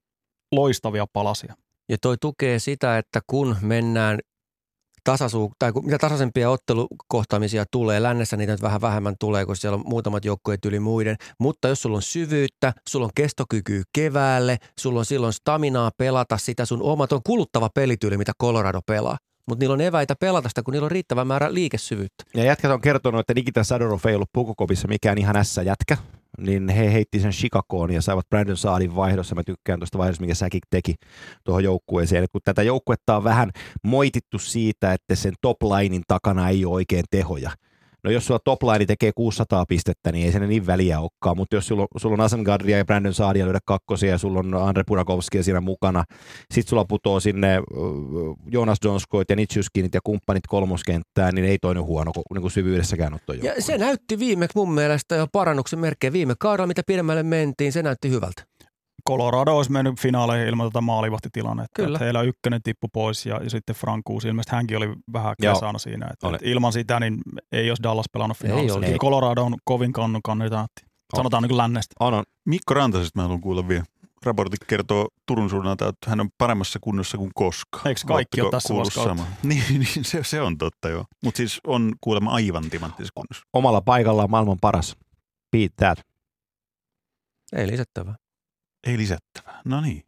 [0.51, 1.55] loistavia palasia.
[1.89, 4.19] Ja toi tukee sitä, että kun mennään
[5.03, 9.75] tasaisu, tai kun, mitä tasaisempia ottelukohtaamisia tulee, lännessä niitä nyt vähän vähemmän tulee, kun siellä
[9.75, 14.99] on muutamat joukkueet yli muiden, mutta jos sulla on syvyyttä, sulla on kestokykyä keväälle, sulla
[14.99, 19.17] on silloin staminaa pelata sitä sun omat on kuluttava pelityyli, mitä Colorado pelaa
[19.47, 22.23] mutta niillä on eväitä pelata sitä, kun niillä on riittävä määrä liikesyvyyttä.
[22.33, 25.97] Ja jätkät on kertonut, että Nikita Sadorov ei ollut Pukokopissa mikään ihan ässä jätkä,
[26.37, 29.35] niin he heitti sen Chicagoon ja saivat Brandon Saadin vaihdossa.
[29.35, 30.95] Mä tykkään tuosta vaihdosta, mikä säkin teki
[31.43, 32.25] tuohon joukkueeseen.
[32.31, 33.51] kun tätä joukkuetta on vähän
[33.83, 35.57] moitittu siitä, että sen top
[36.07, 37.51] takana ei ole oikein tehoja–
[38.05, 41.67] No jos sulla topline tekee 600 pistettä, niin ei se niin väliä olekaan, mutta jos
[41.67, 45.43] sulla, on, sulla on Asengardria ja Brandon Saadia löydä kakkosia ja sulla on Andre Purakovskia
[45.43, 46.03] siinä mukana,
[46.53, 47.57] sitten sulla putoo sinne
[48.51, 53.37] Jonas Donskoit ja Nitschyskinit ja kumppanit kolmoskenttään, niin ei toinen huono niin kuin syvyydessäkään ole
[53.37, 56.13] Ja se näytti viimeksi mun mielestä jo parannuksen merkkejä.
[56.13, 58.54] Viime kaudella, mitä pidemmälle mentiin, se näytti hyvältä.
[59.09, 61.83] Colorado olisi mennyt finaaleihin ilman tätä maalivahtitilannetta.
[61.83, 61.99] Kyllä.
[61.99, 66.07] Heillä ykkönen tippu pois ja, ja sitten Frankuus, ilmeisesti hänkin oli vähän kesana siinä.
[66.13, 67.17] Että, että ilman sitä niin
[67.51, 68.79] ei olisi Dallas pelannut finaalissa.
[68.79, 70.85] Ei Colorado on kovin kannun kandidaatti.
[71.15, 71.95] Sanotaan niin kuin lännestä.
[71.99, 72.23] On, on.
[72.45, 73.83] Mikko Rantasesta mä haluan kuulla vielä.
[74.25, 77.87] Raportit kertoo Turun suunnalta, että hän on paremmassa kunnossa kuin koskaan.
[77.87, 79.27] Eikö kaikki ole tässä sama?
[79.43, 81.05] Niin, niin se, se, on totta joo.
[81.23, 83.43] Mutta siis on kuulemma aivan timanttisessa kunnossa.
[83.53, 84.95] Omalla paikallaan maailman paras.
[85.51, 85.99] Beat that.
[87.53, 88.15] Ei lisättävää.
[88.85, 89.61] Ei lisättävää.
[89.65, 90.03] No niin.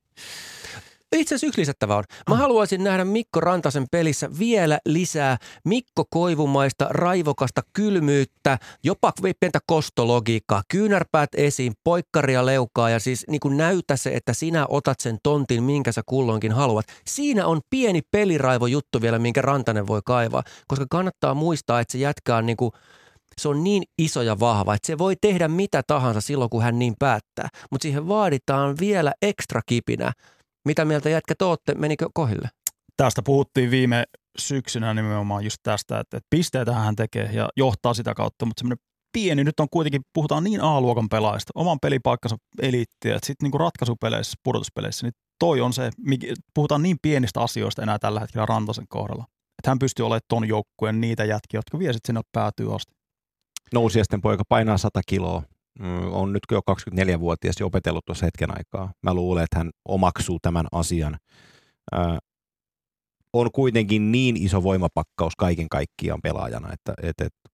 [1.16, 2.04] Itse asiassa yksi lisättävä on.
[2.30, 2.40] Mä oh.
[2.40, 11.30] haluaisin nähdä Mikko Rantasen pelissä vielä lisää Mikko Koivumaista, raivokasta kylmyyttä, jopa pientä kostologiikkaa, kyynärpäät
[11.36, 15.92] esiin, poikkaria leukaa ja siis niin kuin näytä se, että sinä otat sen tontin, minkä
[15.92, 16.86] sä kulloinkin haluat.
[17.08, 21.98] Siinä on pieni peliraivo juttu vielä, minkä Rantanen voi kaivaa, koska kannattaa muistaa, että se
[21.98, 22.72] jätkä on niin kuin–
[23.42, 26.80] se on niin iso ja vahva, että se voi tehdä mitä tahansa silloin, kun hän
[26.80, 27.50] niin päättää.
[27.72, 30.12] Mutta siihen vaaditaan vielä ekstra kipinä.
[30.68, 32.50] Mitä mieltä jätkä tootte, menikö kohille?
[32.98, 34.04] Tästä puhuttiin viime
[34.40, 38.78] syksynä nimenomaan just tästä, että, pisteitä hän tekee ja johtaa sitä kautta, mutta semmoinen
[39.14, 44.34] pieni, nyt on kuitenkin, puhutaan niin A-luokan pelaajista, oman pelipaikkansa eliittiä, että sitten niin ratkaisupeleissä,
[44.44, 45.90] pudotuspeleissä, niin toi on se,
[46.54, 49.26] puhutaan niin pienistä asioista enää tällä hetkellä Rantasen kohdalla.
[49.60, 52.97] Että hän pystyy olemaan ton joukkueen niitä jätkiä, jotka vie sitten sinne päätyy asti
[53.74, 55.44] nousiasten poika painaa 100 kiloa,
[55.80, 58.94] mm, on nyt jo 24-vuotias ja opetellut tuossa hetken aikaa.
[59.04, 61.18] Mä luulen, että hän omaksuu tämän asian.
[63.34, 67.50] on kuitenkin niin iso voimapakkaus kaiken kaikkiaan pelaajana, että, että, että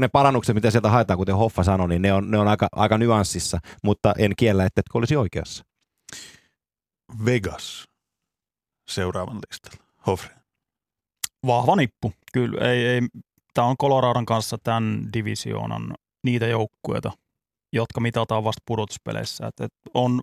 [0.00, 2.98] ne parannukset, mitä sieltä haetaan, kuten Hoffa sanoi, niin ne on, ne on aika, aika
[2.98, 5.64] nyanssissa, mutta en kiellä, että olisi oikeassa.
[7.24, 7.84] Vegas
[8.88, 9.84] seuraavan listalla.
[10.06, 10.34] Hoffre.
[11.46, 12.70] Vahva nippu, kyllä.
[12.70, 13.00] Ei, ei
[13.54, 15.94] tämä on Coloradon kanssa tämän divisioonan
[16.24, 17.12] niitä joukkueita,
[17.72, 19.46] jotka mitataan vasta pudotuspeleissä.
[19.46, 20.20] Et, et on,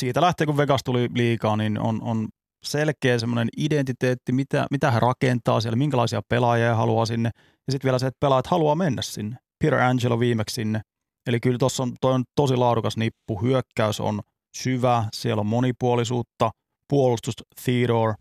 [0.00, 2.28] siitä lähtien, kun Vegas tuli liikaa, niin on, on
[2.62, 7.30] selkeä semmoinen identiteetti, mitä, mitä he rakentaa siellä, minkälaisia pelaajia haluaa sinne.
[7.66, 9.36] Ja sitten vielä se, että pelaajat haluaa mennä sinne.
[9.64, 10.80] Peter Angelo viimeksi sinne.
[11.26, 13.42] Eli kyllä tuossa on, on tosi laadukas nippu.
[13.42, 14.20] Hyökkäys on
[14.56, 16.50] syvä, siellä on monipuolisuutta.
[16.88, 17.34] Puolustus
[17.64, 18.14] Theodore,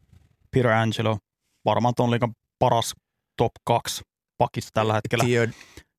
[0.51, 1.17] Peter Angelo,
[1.65, 2.93] varmaan tuon liikan paras
[3.37, 4.03] top 2
[4.37, 5.23] pakissa tällä hetkellä.
[5.23, 5.51] Tiedä.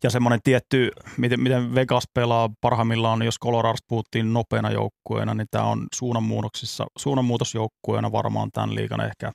[0.02, 5.64] Ja semmoinen tietty, miten, miten Vegas pelaa parhaimmillaan, jos Colorado puhuttiin nopeana joukkueena, niin tämä
[5.64, 9.32] on suunnanmuutoksissa, suunnanmuutosjoukkueena varmaan tämän liikan ehkä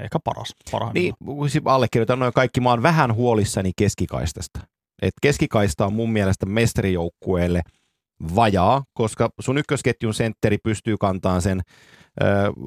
[0.00, 1.16] ehkä paras parhaimmillaan.
[1.52, 2.60] Niin, allekirjoitan noin kaikki.
[2.60, 4.60] Mä oon vähän huolissani keskikaistasta.
[5.02, 7.62] Et keskikaista on mun mielestä mestarijoukkueelle
[8.34, 11.60] vajaa, koska sun ykkösketjun sentteri pystyy kantamaan sen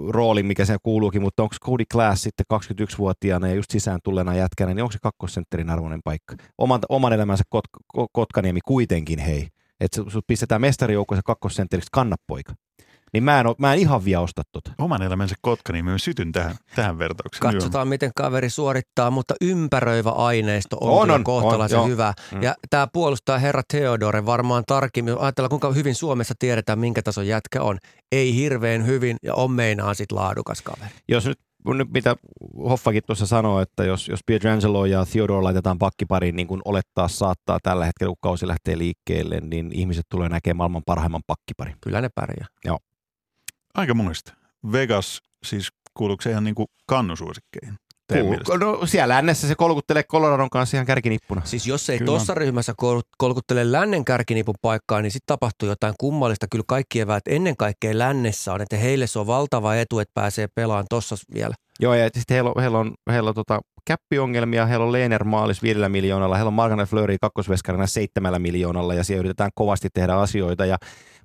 [0.10, 4.74] roolin, mikä se kuuluukin, mutta onko Cody Glass sitten 21-vuotiaana ja just sisään tulleena jätkänä,
[4.74, 6.36] niin onko se kakkosentterin arvoinen paikka?
[6.58, 7.66] Oman, oman elämänsä Kot,
[8.12, 9.48] Kotkaniemi kuitenkin, hei.
[9.80, 12.54] Että pistetään mestarijoukkoisen kakkosentteriksi kannapoika.
[13.14, 14.72] Niin mä en, ole, mä en ihan vielä osta tota.
[14.78, 17.54] Oman elämänsä kotka, niin mä sytyn tähän, tähän vertaukseen.
[17.54, 22.14] Katsotaan, miten kaveri suorittaa, mutta ympäröivä aineisto on, on, on kohtalaisen on, hyvä.
[22.32, 22.44] Mm.
[22.44, 25.18] Ja tämä puolustaa herra Theodore varmaan tarkemmin.
[25.20, 27.78] Ajatellaan, kuinka hyvin Suomessa tiedetään, minkä tason jätkä on.
[28.12, 30.92] Ei hirveän hyvin ja on meinaan sit laadukas kaveri.
[31.10, 31.40] Jos nyt
[31.74, 32.16] nyt mitä
[32.58, 37.60] Hoffakin tuossa sanoi, että jos, jos Pietrangelo ja Theodore laitetaan pakkipariin, niin kuin olettaa saattaa
[37.64, 41.76] tällä hetkellä, kun kausi lähtee liikkeelle, niin ihmiset tulee näkemään maailman parhaimman pakkiparin.
[41.82, 42.48] Kyllä ne pärjää.
[42.66, 42.78] Joo.
[43.78, 44.32] Aika monesti.
[44.72, 47.76] Vegas, siis kuuluuko se ihan niin kuin kannusuosikkeihin?
[48.60, 51.42] No siellä lännessä se kolkuttelee Coloradon kanssa ihan kärkinippuna.
[51.46, 52.74] Siis jos ei tuossa ryhmässä
[53.18, 56.48] kolkuttele lännen kärkinipun paikkaa, niin sitten tapahtuu jotain kummallista.
[56.52, 60.48] Kyllä kaikki eväät ennen kaikkea lännessä on, että heille se on valtava etu, että pääsee
[60.56, 61.56] pelaamaan tuossa vielä.
[61.80, 65.64] Joo, ja sitten heillä on, heillä on, heillä on tota, käppiongelmia, heillä on Leener Maalis
[65.64, 70.66] viidellä miljoonalla, heillä on Margaret Fleury kakkosveskarina seitsemällä miljoonalla, ja siellä yritetään kovasti tehdä asioita,
[70.66, 70.78] ja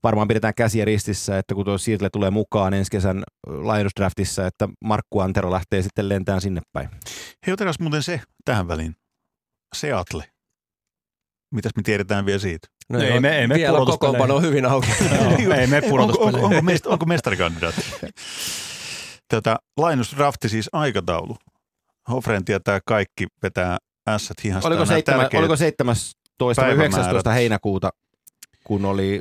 [0.02, 4.68] varmaan pidetään käsiä ristissä, että kun tuo Seattle tulee mukaan ensi kesän Lions Draftissa, että
[4.84, 6.88] Markku Antero lähtee sitten lentään sinne päin.
[7.46, 8.96] Hei, otetaan muuten se tähän väliin.
[9.76, 10.24] Seattle.
[11.54, 12.68] Mitäs me tiedetään vielä siitä?
[12.88, 13.98] No Ei me- ei me vielä pudotuspeleihin.
[14.18, 14.88] kokoonpano on hyvin auki.
[15.44, 16.34] Joo, ei me onko, pudotuspeleihin.
[16.44, 17.82] onko, onko, mest, onko mestarikandidaatti?
[19.28, 19.56] Tätä
[19.88, 21.36] Linus Drafti siis aikataulu.
[22.10, 23.78] Hofren tietää kaikki, vetää
[24.08, 24.68] ässät hihasta.
[24.68, 26.92] Oliko, tärkeät- oliko 17 vai päivämäärät.
[26.92, 27.90] 19 heinäkuuta,
[28.64, 29.20] kun oli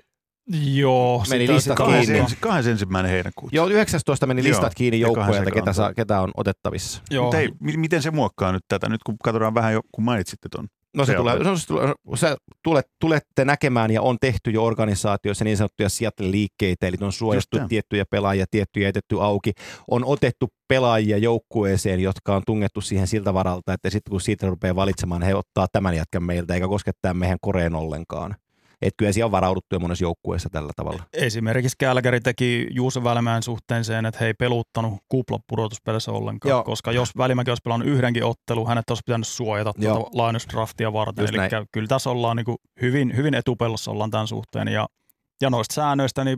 [0.74, 1.96] Joo, Meni listat kiinni.
[1.96, 2.38] 21.
[2.40, 3.12] 21.
[3.12, 3.56] heinäkuuta.
[3.56, 7.02] Joo, 19 meni Joo, listat kiinni ja kahden joukkueelta, ketä, saa, ketä on otettavissa.
[7.12, 7.24] Joo.
[7.24, 8.90] Mutta mi- miten se muokkaa nyt tätä?
[8.90, 10.68] Nyt kun katsotaan vähän jo, kun mainitsitte ton.
[10.98, 15.58] No se tulee, se tulee, se tulet, tulette näkemään ja on tehty jo organisaatioissa niin
[15.58, 19.52] sanottuja Seattle-liikkeitä, eli on suojattu Just tiettyjä pelaajia, tiettyjä jätetty auki.
[19.92, 24.76] On otettu pelaajia joukkueeseen, jotka on tungettu siihen siltä varalta, että sitten kun siitä rupeaa
[24.76, 28.36] valitsemaan, he ottaa tämän jätkän meiltä, eikä koskettaa meidän koreen ollenkaan.
[28.82, 31.04] Että kyllä siellä on varauduttu jo monessa joukkueessa tällä tavalla.
[31.14, 36.64] Esimerkiksi Kälkäri teki Juuso Välimäen suhteen sen, että he ei peluttanut kuplapudotuspelissä ollenkaan, Joo.
[36.64, 39.96] Koska jos Välimäki olisi pelannut yhdenkin ottelu, hänet olisi pitänyt suojata Joo.
[39.96, 41.24] tuota lainusdraftia varten.
[41.24, 41.68] Just Eli näin.
[41.72, 44.68] kyllä tässä ollaan niin kuin hyvin, hyvin etupellossa ollaan tämän suhteen.
[44.68, 44.88] Ja,
[45.42, 46.38] ja noista säännöistä, niin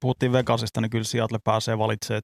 [0.00, 2.22] puhuttiin Vegasista, niin kyllä Seattle pääsee valitsemaan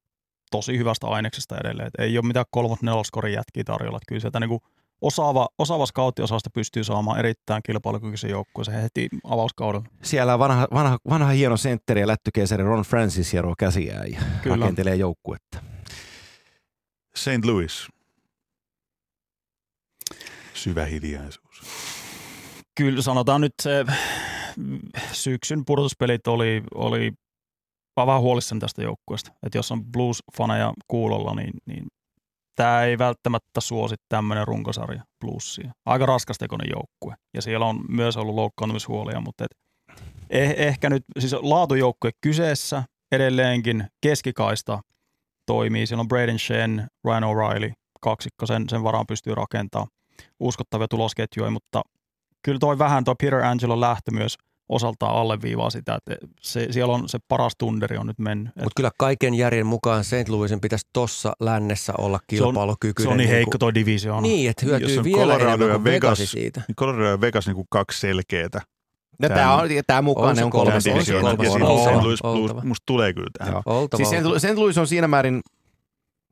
[0.50, 1.88] tosi hyvästä aineksesta edelleen.
[1.88, 3.96] Et ei ole mitään kolmos neloskorin jätkiä tarjolla.
[3.96, 4.60] Et kyllä sieltä niin
[5.00, 9.86] osaava, osaava scouttiosasto pystyy saamaan erittäin kilpailukykyisen joukkueen heti avauskaudella.
[10.02, 14.56] Siellä vanha, vanha, vanha hieno sentteri ja lättykeisari Ron Francis hieroo käsiään ja Kyllä.
[14.56, 15.62] rakentelee joukkuetta.
[17.14, 17.44] St.
[17.44, 17.88] Louis.
[20.54, 21.62] Syvä hiljaisuus.
[22.74, 23.84] kyllä sanotaan nyt se
[25.12, 27.12] syksyn pudotuspelit oli, oli
[27.96, 29.32] mä vähän huolissani tästä joukkueesta.
[29.42, 31.86] Että jos on blues-faneja kuulolla, niin, niin
[32.58, 35.72] tämä ei välttämättä suosi tämmöinen runkosarja bluesia.
[35.86, 37.14] Aika raskastekoinen joukkue.
[37.34, 39.50] Ja siellä on myös ollut loukkaantumishuolia, mutta et
[40.30, 42.82] eh, ehkä nyt, siis laatujoukkue kyseessä
[43.12, 44.80] edelleenkin keskikaista
[45.46, 45.86] toimii.
[45.86, 49.90] Siellä on Braden Shen, Ryan O'Reilly, kaksikko, sen, sen varaan pystyy rakentamaan
[50.40, 51.82] uskottavia tulosketjuja, mutta
[52.42, 54.36] kyllä toi vähän toi Peter Angelo lähtö myös
[54.68, 58.48] osaltaan alleviivaa sitä, että se, siellä on se paras tunderi on nyt mennyt.
[58.56, 60.28] Mutta kyllä kaiken järjen mukaan St.
[60.28, 63.08] Louisin pitäisi tossa lännessä olla Se on- kilpailukykyinen.
[63.08, 64.20] se on niin kuin- heikko toi divisioona.
[64.20, 66.62] Niin, että Jos hyötyy on vielä Colorado enemmän ja kuin Vegas, Vegas siitä.
[66.68, 68.60] Niin Colorado ja Vegas niin kuin kaksi selkeätä.
[69.22, 71.84] No, Tämä tämä, on- tämä mukaan on ne se on kolmas- kolme divisioonaa.
[71.84, 72.02] Ja St.
[72.04, 73.62] Louis Blues musta tulee kyllä tähän.
[73.66, 74.22] Oltava, Siis.
[74.42, 74.56] St.
[74.58, 75.40] Louis on siinä määrin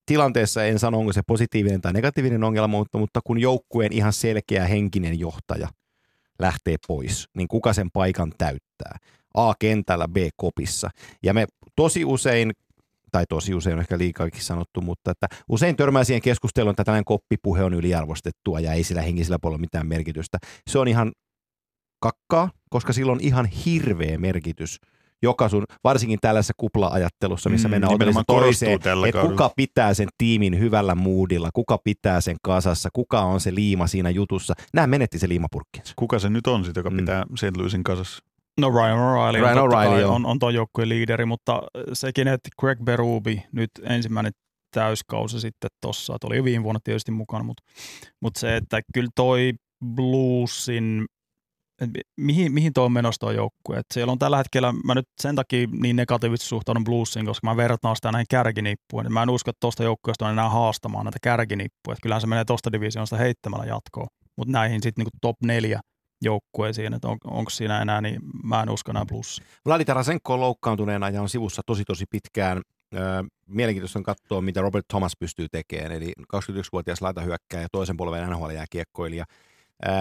[0.07, 4.67] tilanteessa, en sano onko se positiivinen tai negatiivinen ongelma, mutta, mutta kun joukkueen ihan selkeä
[4.67, 5.69] henkinen johtaja
[6.39, 8.97] lähtee pois, niin kuka sen paikan täyttää?
[9.35, 10.91] A kentällä, B kopissa.
[11.23, 12.53] Ja me tosi usein
[13.13, 17.65] tai tosi usein ehkä liikaakin sanottu, mutta että usein törmää siihen keskusteluun, että tällainen koppipuhe
[17.65, 20.39] on yliarvostettua ja ei sillä henkisellä puolella mitään merkitystä.
[20.71, 21.13] Se on ihan
[22.01, 24.79] kakkaa, koska sillä on ihan hirveä merkitys
[25.23, 29.29] joka sun, varsinkin tällaisessa kupla-ajattelussa, missä Mm, mennään ottelussa toiseen, että kaudella.
[29.31, 34.11] kuka pitää sen tiimin hyvällä moodilla, kuka pitää sen kasassa, kuka on se liima siinä
[34.11, 34.55] jutussa.
[34.75, 35.93] Nämä menetti se liimapurkkinsa.
[35.97, 36.97] Kuka se nyt on sitten, joka Mm.
[36.97, 37.57] pitää St.
[37.57, 38.19] Louisin kasassa?
[38.61, 40.15] No Ryan O'Reilly, Ryan on, O'Reilly, joo.
[40.15, 41.63] on, on tuon joukkueen liideri, mutta
[41.93, 44.33] sekin, että Greg Berubi nyt ensimmäinen
[44.75, 47.63] täyskausi sitten tossa, että oli jo viime vuonna tietysti mukana, mutta,
[48.23, 49.53] mutta se, että kyllä toi
[49.95, 51.07] Bluesin,
[52.17, 55.37] mihin, mihin tuo on menossa tuo joukkue, että siellä on tällä hetkellä, mä nyt sen
[55.37, 59.61] takia niin negatiivisesti suhtaudun Bluesiin, koska mä vertaan sitä näihin kärkinippuihin, mä en usko, että
[59.61, 64.09] tuosta joukkueesta on enää haastamaan näitä kärkinippuja, että kyllähän se menee tuosta divisioonasta heittämällä jatkoon,
[64.37, 65.81] mutta näihin sitten niin top neljä
[66.23, 69.47] joukkueisiin, että on, onko siinä enää, niin mä en usko enää plussia.
[69.67, 72.63] Vladi Tarasenko on loukkaantuneena ja on sivussa tosi tosi pitkään.
[73.47, 79.25] Mielenkiintoista on katsoa, mitä Robert Thomas pystyy tekemään, eli 21-vuotias laitahyökkääjä ja toisen polven NHL-jääkiekkoilija.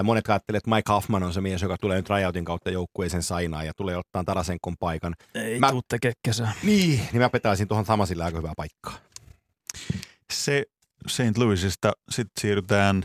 [0.03, 3.63] Monet ajattelevat, että Mike Hoffman on se mies, joka tulee nyt rajautin kautta joukkueeseen sainaa
[3.63, 5.15] ja tulee ottaa Tarasenkon paikan.
[5.35, 5.71] Ei Mä- mä...
[5.71, 6.53] tuu tekee kesää.
[6.63, 8.93] Niin, niin mä petaisin tuohon Thomasille aika hyvää paikkaa.
[10.33, 10.63] Se
[11.07, 11.37] St.
[11.37, 13.03] Louisista sitten siirrytään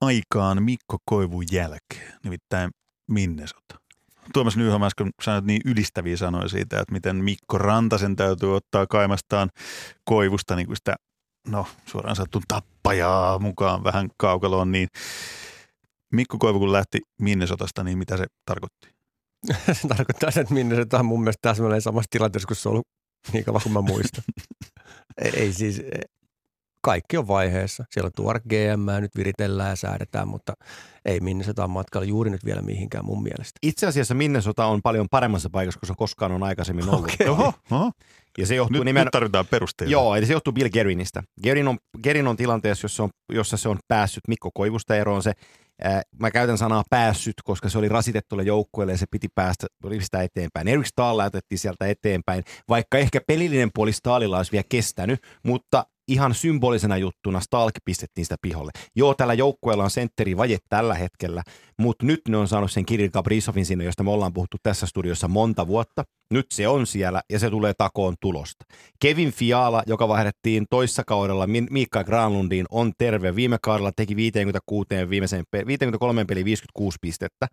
[0.00, 2.70] aikaan Mikko Koivun jälkeen, nimittäin
[3.10, 3.74] Minnesota.
[4.32, 9.50] Tuomas Nyholm äsken sanoit niin ylistäviä sanoja siitä, että miten Mikko Rantasen täytyy ottaa kaimastaan
[10.04, 10.96] Koivusta niin kuin sitä,
[11.48, 14.88] no suoraan sanottu tappajaa mukaan vähän kaukaloon, niin
[16.12, 18.88] Mikko Koivu kun lähti Minnesotasta, niin mitä se tarkoitti?
[19.82, 22.72] se tarkoittaa, sen, että minne se on mun mielestä täsmälleen samassa tilanteessa, kun se on
[22.72, 22.86] ollut
[23.32, 24.24] niin kauan kuin mä muistan.
[25.24, 25.82] ei, ei siis,
[26.82, 27.84] kaikki on vaiheessa.
[27.90, 30.52] Siellä on tuore GM, nyt viritellään ja säädetään, mutta
[31.04, 33.58] ei minne se on matkalla juuri nyt vielä mihinkään mun mielestä.
[33.62, 37.12] Itse asiassa Minnesota on paljon paremmassa paikassa, kuin se koskaan on aikaisemmin ollut.
[37.14, 37.28] Okei.
[37.28, 37.90] Oho, oho.
[38.38, 39.04] Ja se johtuu Nyt, nimen...
[39.04, 39.92] nyt tarvitaan perusteita.
[39.92, 41.22] Joo, eli se johtuu Bill Gerinistä.
[41.42, 45.22] Gerin on, Gerin on tilanteessa, jossa, on, jossa se on päässyt Mikko Koivusta eroon.
[45.22, 45.32] Se,
[46.18, 49.66] mä käytän sanaa päässyt, koska se oli rasitettulle joukkueelle ja se piti päästä
[50.00, 50.68] sitä eteenpäin.
[50.68, 56.34] Erik Stahl lähetettiin sieltä eteenpäin, vaikka ehkä pelillinen puoli Stahlilla olisi vielä kestänyt, mutta ihan
[56.34, 58.70] symbolisena juttuna Stalk pistettiin sitä piholle.
[58.96, 59.90] Joo, tällä joukkueella on
[60.36, 61.42] vaje tällä hetkellä,
[61.78, 65.28] mutta nyt ne on saanut sen Kirill Kaprizovin sinne, josta me ollaan puhuttu tässä studiossa
[65.28, 66.04] monta vuotta.
[66.30, 68.64] Nyt se on siellä ja se tulee takoon tulosta.
[69.00, 73.36] Kevin Fiala, joka vaihdettiin toissa kaudella Miikka Granlundiin, on terve.
[73.36, 77.46] Viime kaudella teki 56 viimeisen, 53 peli 56 pistettä.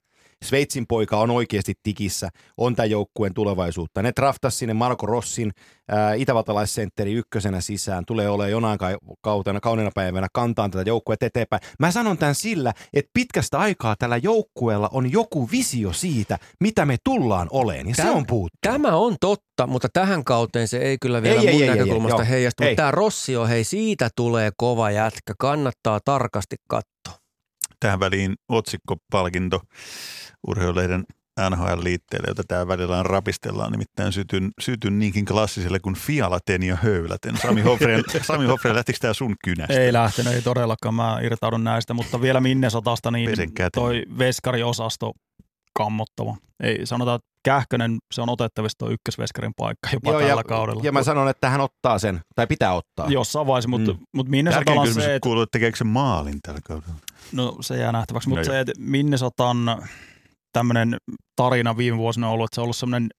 [0.45, 4.01] Sveitsin poika on oikeasti tikissä, on tämän joukkueen tulevaisuutta.
[4.01, 5.51] Ne draftas sinne Marko Rossin
[5.89, 8.79] ää, itävaltalaissentteri ykkösenä sisään, tulee olemaan jonain
[9.21, 11.61] kautena, kauniina päivänä kantaa tätä joukkuetta eteenpäin.
[11.79, 16.95] Mä sanon tämän sillä, että pitkästä aikaa tällä joukkueella on joku visio siitä, mitä me
[17.03, 18.57] tullaan oleen, ja Täm, se on puuttu.
[18.61, 22.63] Tämä on totta, mutta tähän kauteen se ei kyllä vielä ei, mun ei, näkökulmasta heijastu.
[22.63, 27.18] Mutta tämä Rossi on, hei, siitä tulee kova jätkä, kannattaa tarkasti katsoa.
[27.79, 29.61] Tähän väliin otsikkopalkinto
[30.47, 31.03] urheilulehden
[31.49, 37.37] NHL-liitteelle, jota tämä välillä rapistellaan, nimittäin sytyn, sytyn niinkin klassiselle kuin Fialaten ja Höyläten.
[37.37, 39.73] Sami Hofreen, Sami Hofreen lähtikö tämä sun kynästä?
[39.73, 43.29] Ei lähtenyt, ei todellakaan, mä irtaudun näistä, mutta vielä Minnesotasta, niin
[43.73, 45.13] toi veskariosasto
[45.77, 46.37] kammottava.
[46.63, 50.81] Ei, sanotaan, että Kähkönen, se on otettavissa tuo ykkösveskarin paikka jopa Joo, tällä ja, kaudella.
[50.83, 53.07] Ja mä sanon, että hän ottaa sen, tai pitää ottaa.
[53.09, 53.99] Jossain vaiheessa, mutta, mm.
[54.15, 55.19] mutta Minnesota on se, että...
[55.23, 56.95] kuuluu, että tekeekö se maalin tällä kaudella?
[57.31, 59.57] No se jää nähtäväksi, mutta no se, että Minnesotan
[60.53, 60.97] tämmöinen
[61.35, 63.09] tarina viime vuosina on ollut, että se on ollut semmoinen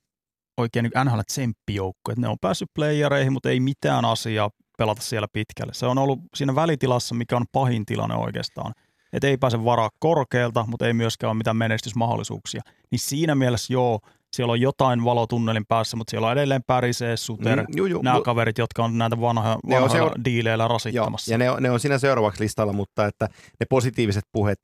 [0.61, 5.75] oikein niin NHL-tsemppijoukko, että ne on päässyt playereihin, mutta ei mitään asiaa pelata siellä pitkälle.
[5.75, 8.73] Se on ollut siinä välitilassa, mikä on pahin tilanne oikeastaan.
[9.13, 12.63] Että ei pääse varaa korkealta, mutta ei myöskään ole mitään menestysmahdollisuuksia.
[12.91, 14.01] Niin siinä mielessä joo,
[14.33, 18.21] siellä on jotain valotunnelin päässä, mutta siellä on edelleen Pärisee, Suter, mm, juu, juu, nämä
[18.21, 21.31] kaverit, jotka on näitä vanhoja, vanhoja seura- diileillä rasittamassa.
[21.31, 23.29] Joo, ja ne on, ne on siinä seuraavaksi listalla, mutta että
[23.61, 24.59] ne positiiviset puheet,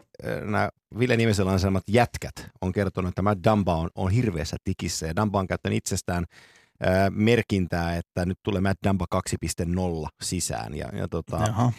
[0.45, 0.69] nämä
[0.99, 5.39] Ville Nimisen ansaimat jätkät on kertonut, että Matt Dumba on, on hirveässä tikissä ja Dumba
[5.39, 6.25] on käyttänyt itsestään
[6.87, 10.75] äh, merkintää, että nyt tulee Matt Dumba 2.0 sisään.
[10.75, 11.73] Ja, ja tota, Jaha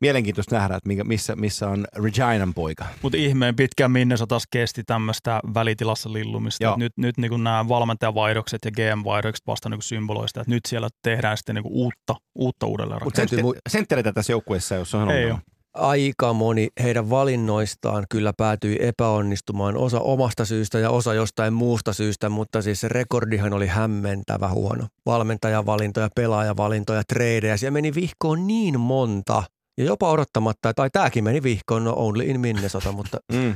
[0.00, 2.86] mielenkiintoista nähdä, että missä, missä on Reginan poika.
[3.02, 3.92] Mutta ihmeen pitkään
[4.28, 6.76] taas kesti tämmöistä välitilassa lillumista.
[6.76, 11.54] Nyt, nyt niin nämä valmentajavaihdokset ja GM-vaihdokset vasta niin symboloista, että nyt siellä tehdään sitten
[11.54, 13.22] niin uutta, uutta uudelleen Mutta
[13.68, 15.32] senttereitä tässä joukkueessa, jos on Ei
[15.74, 22.28] aika moni heidän valinnoistaan kyllä päätyi epäonnistumaan, osa omasta syystä ja osa jostain muusta syystä,
[22.28, 24.86] mutta siis se rekordihan oli hämmentävä huono.
[25.06, 29.42] Valmentajavalintoja, pelaajavalintoja, treidejä, siellä meni vihkoon niin monta
[29.80, 33.18] ja jopa odottamatta, tai tämäkin meni vihkoon, no only in Minnesota, mutta...
[33.32, 33.54] mm.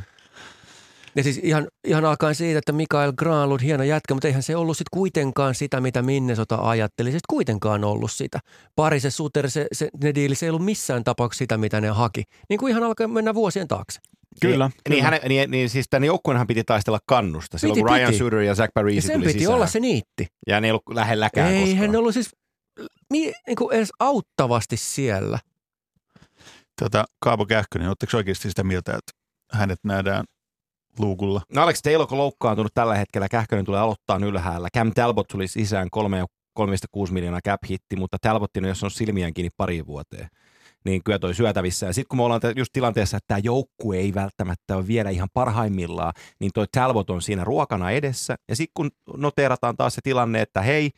[1.16, 4.76] Ja siis ihan, ihan alkaen siitä, että Mikael Granlund, hieno jätkä, mutta eihän se ollut
[4.76, 7.12] sitten kuitenkaan sitä, mitä Minnesota ajatteli.
[7.12, 8.40] Se kuitenkaan ollut sitä.
[8.76, 11.88] Pari se Suter, se, se, ne diili, se ei ollut missään tapauksessa sitä, mitä ne
[11.88, 12.22] haki.
[12.48, 14.00] Niin kuin ihan alkaa mennä vuosien taakse.
[14.40, 14.66] Kyllä.
[14.68, 14.94] Niin, kyllä.
[14.94, 17.58] Niin, hän, niin, niin siis tänne joukkueenhan piti taistella kannusta.
[17.58, 19.54] Silloin piti, kun Ryan Suter ja Zach Parise tuli sen piti sisään.
[19.54, 20.26] olla se niitti.
[20.46, 21.78] Ja ne ei ollut lähelläkään Ei koskaan.
[21.78, 22.30] hän ollut siis
[23.10, 25.38] niin kuin edes auttavasti siellä.
[26.82, 29.12] Tota, Kaapo Kähkönen, oletteko oikeasti sitä mieltä, että
[29.52, 30.24] hänet nähdään
[30.98, 31.42] luukulla?
[31.54, 33.28] No Alex Taylor on loukkaantunut tällä hetkellä.
[33.28, 34.68] Kähkönen tulee aloittaa ylhäällä.
[34.76, 35.88] Cam Talbot tuli sisään
[36.58, 40.28] 3,6 miljoonaa cap hitti, mutta Talbottin jos on silmiään kiinni pari vuoteen
[40.84, 41.86] niin kyllä toi syötävissä.
[41.86, 45.28] Ja sitten kun me ollaan just tilanteessa, että tämä joukkue ei välttämättä ole vielä ihan
[45.34, 48.36] parhaimmillaan, niin toi Talbot on siinä ruokana edessä.
[48.48, 50.90] Ja sitten kun noteerataan taas se tilanne, että hei,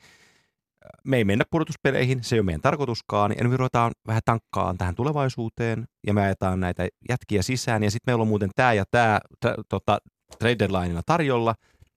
[1.04, 4.94] me ei mennä pudotuspeleihin, se ei ole meidän tarkoituskaan, ja me ruvetaan vähän tankkaan tähän
[4.94, 9.20] tulevaisuuteen, ja me ajetaan näitä jätkiä sisään, ja sitten meillä on muuten tämä ja tämä
[9.68, 9.98] tota,
[10.38, 11.54] trade deadlineina tarjolla.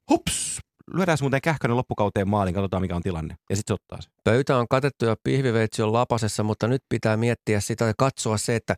[0.09, 0.59] Hups,
[0.93, 4.09] lyödään muuten kähkönen loppukauteen maalin, katsotaan mikä on tilanne, ja sitten se ottaa se.
[4.23, 8.55] Pöytä on katettu ja pihviveitsi on lapasessa, mutta nyt pitää miettiä sitä ja katsoa se,
[8.55, 8.75] että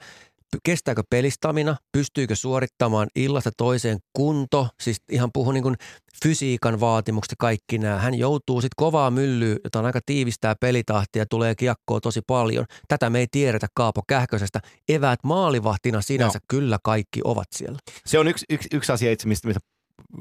[0.63, 5.75] kestääkö pelistamina, pystyykö suorittamaan illasta toiseen kunto, siis ihan puhun niin
[6.23, 7.97] fysiikan vaatimukset kaikki nämä.
[7.97, 12.65] Hän joutuu sitten kovaa myllyä, jota on aika tiivistää pelitahtia, tulee kiekkoa tosi paljon.
[12.87, 14.59] Tätä me ei tiedetä Kaapo Kähkösestä.
[14.89, 16.45] Eväät maalivahtina sinänsä no.
[16.47, 17.79] kyllä kaikki ovat siellä.
[18.05, 19.49] Se on yksi, yksi, yksi asia itse, mistä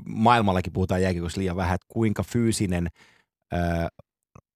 [0.07, 2.89] maailmallakin puhutaan jääkiekossa liian vähän, että kuinka fyysinen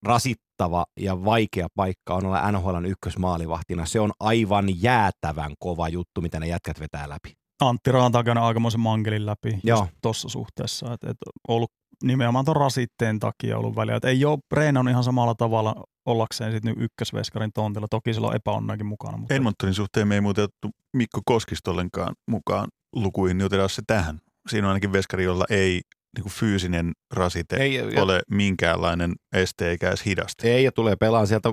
[0.05, 3.87] rasittava ja vaikea paikka on olla NHLn ykkösmaalivahtina.
[3.87, 7.33] Se on aivan jäätävän kova juttu, mitä ne jätkät vetää läpi.
[7.61, 9.61] Antti Raantakainen aikamoisen mankelin läpi
[10.03, 10.93] tuossa suhteessa.
[10.93, 11.17] Et, et
[11.49, 11.71] ollut
[12.05, 13.97] nimenomaan tuon rasitteen takia ollut väliä.
[13.97, 15.75] Et ei ole treenannut ihan samalla tavalla
[16.07, 17.87] ollakseen sitten ykkösveskarin tontilla.
[17.91, 19.17] Toki sillä on epäonnakin mukana.
[19.17, 19.35] Mutta...
[19.35, 20.49] Edmontonin suhteen me ei muuten
[20.97, 24.21] Mikko Koskistollenkaan mukaan lukuihin, niin otetaan se tähän.
[24.49, 25.81] Siinä on ainakin veskari, jolla ei
[26.15, 30.47] niin kuin fyysinen rasite ei, ole ja, minkäänlainen este eikä edes hidasta.
[30.47, 31.53] Ei, ja tulee pelaa sieltä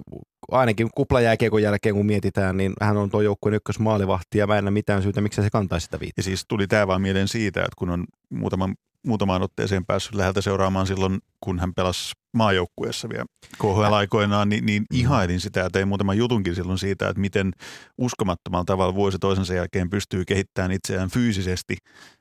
[0.51, 4.71] ainakin kuplajääkiekon jälkeen, kun mietitään, niin hän on tuo joukkueen ykkösmaalivahti ja mä en näe
[4.71, 6.19] mitään syytä, miksi se kantaisi sitä viittä.
[6.19, 8.75] Ja siis tuli tämä vaan mieleen siitä, että kun on muutaman
[9.07, 13.25] muutamaan otteeseen päässyt läheltä seuraamaan silloin, kun hän pelasi maajoukkueessa vielä
[13.57, 17.51] KHL-aikoinaan, niin, niin ihailin sitä ja tein muutaman jutunkin silloin siitä, että miten
[17.97, 21.77] uskomattomalla tavalla vuosi toisensa jälkeen pystyy kehittämään itseään fyysisesti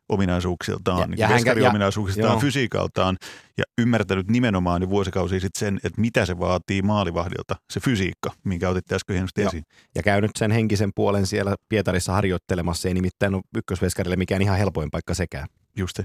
[0.09, 2.41] ominaisuuksiltaan, Ja- niin ja ja- ominaisuuksiltaan, joo.
[2.41, 3.17] fysiikaltaan
[3.59, 8.69] ja ymmärtänyt nimenomaan jo vuosikausia sitten sen, että mitä se vaatii maalivahdilta, se fysiikka, minkä
[8.69, 9.49] otitte äsken hienosti Joo.
[9.49, 9.65] esiin.
[9.95, 12.89] Ja käynyt sen henkisen puolen siellä Pietarissa harjoittelemassa.
[12.89, 15.49] Ei nimittäin ole ykkösveskarille mikään ihan helpoin paikka sekään.
[15.77, 16.05] Just se.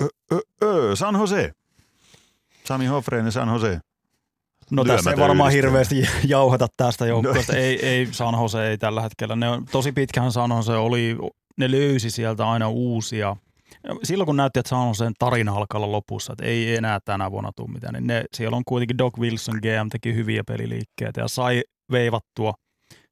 [0.00, 1.52] Ö, ö, ö, San Jose.
[2.64, 3.80] Sami Hofreinen San Jose.
[4.70, 5.78] No tässä ei varmaan yhdistelmä.
[5.78, 7.52] hirveästi jauheta tästä joukkueesta.
[7.52, 7.58] No.
[7.58, 9.36] Ei, ei San Jose ei tällä hetkellä.
[9.36, 11.16] Ne on, tosi pitkähän San Jose oli,
[11.56, 13.36] ne löysi sieltä aina uusia.
[14.02, 17.50] Silloin kun näytti, että San Joseen tarina alkaa olla lopussa, että ei enää tänä vuonna
[17.56, 21.62] tule mitään, niin ne, siellä on kuitenkin Doc Wilson GM teki hyviä peliliikkeitä ja sai
[21.90, 22.54] veivattua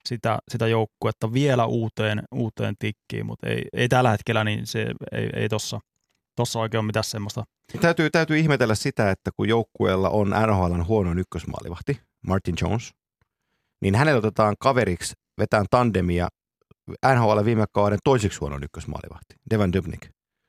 [0.05, 5.31] sitä, sitä joukkuetta vielä uuteen, uuteen tikkiin, mutta ei, ei tällä hetkellä, niin se ei,
[5.37, 5.81] ei tossa,
[6.41, 7.45] tossa oikein ole mitään semmoista.
[7.81, 12.91] Täytyy, täytyy ihmetellä sitä, että kun joukkueella on NHLn huonoin ykkösmaalivahti, Martin Jones,
[13.83, 16.29] niin hänelle otetaan kaveriksi vetään tandemia
[17.15, 20.07] NHL viime kauden toiseksi huonoin ykkösmaalivahti, Devan Dubnik.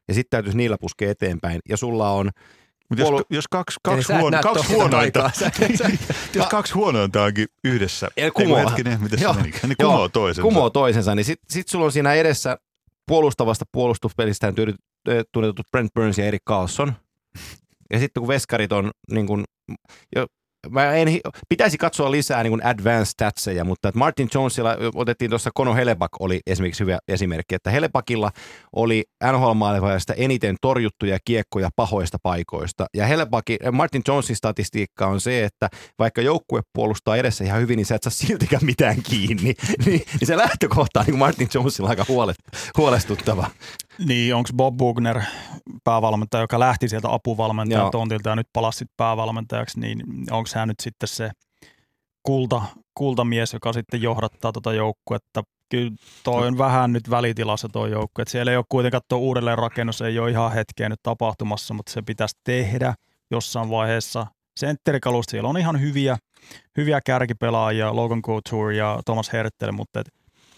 [0.07, 1.59] Ja sitten täytyisi niillä puskea eteenpäin.
[1.69, 2.29] Ja sulla on,
[2.89, 5.31] Mutta jos, Puolu- jos kaksi, kaksi, huono, kaksi huonointa,
[6.35, 8.63] jos kaksi huonointa onkin yhdessä, kumoaa.
[8.63, 9.33] hetkinen, miten se Joo.
[9.33, 9.91] menikään, niin Joo.
[9.91, 10.41] kumoo toisensa.
[10.41, 12.57] kumoo toisensa, niin sitten sit sulla on siinä edessä
[13.07, 14.53] puolustavasta puolustuspelistä
[15.31, 16.93] tunnetut Brent Burns ja Erik Carlson.
[17.93, 19.43] Ja sitten kun veskarit on niin kuin,
[20.15, 20.27] jo,
[20.69, 21.07] mä en,
[21.49, 26.39] pitäisi katsoa lisää niin advanced statseja, mutta että Martin Jonesilla otettiin tuossa Kono Helebak oli
[26.47, 28.31] esimerkiksi hyvä esimerkki, että Helebakilla
[28.75, 32.85] oli nhl maalivahjasta eniten torjuttuja kiekkoja pahoista paikoista.
[32.93, 35.69] Ja Helebakin, Martin Jonesin statistiikka on se, että
[35.99, 39.53] vaikka joukkue puolustaa edessä ihan hyvin, niin sä et saa siltikään mitään kiinni.
[39.85, 42.33] niin, niin se lähtökohta on niin Martin Jonesilla aika huole,
[42.77, 43.47] huolestuttava.
[44.05, 45.21] Niin, onko Bob Bugner
[45.83, 51.07] päävalmentaja, joka lähti sieltä apuvalmentajan tontilta ja nyt palasi päävalmentajaksi, niin onko hän nyt sitten
[51.07, 51.31] se
[52.23, 52.61] kulta,
[52.93, 55.43] kultamies, joka sitten johdattaa tuota joukkuetta?
[55.69, 55.91] Kyllä
[56.23, 58.21] toi on vähän nyt välitilassa tuo joukkue.
[58.21, 61.91] Et Siellä ei ole kuitenkaan tuo uudelleen rakennus, ei ole ihan hetkeä nyt tapahtumassa, mutta
[61.91, 62.93] se pitäisi tehdä
[63.31, 64.27] jossain vaiheessa.
[64.59, 66.17] Sentterikalusta siellä on ihan hyviä,
[66.77, 70.09] hyviä kärkipelaajia, Logan Couture ja Thomas Hertel, mutta et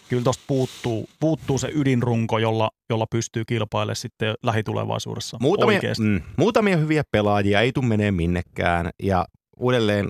[0.08, 6.02] kyllä tuosta puuttuu, puuttuu se ydinrunko, jolla, jolla pystyy kilpailemaan sitten lähitulevaisuudessa Muutamia, oikeasti.
[6.02, 9.26] mm, muutamia hyviä pelaajia ei tule menee minnekään ja
[9.56, 10.08] uudelleen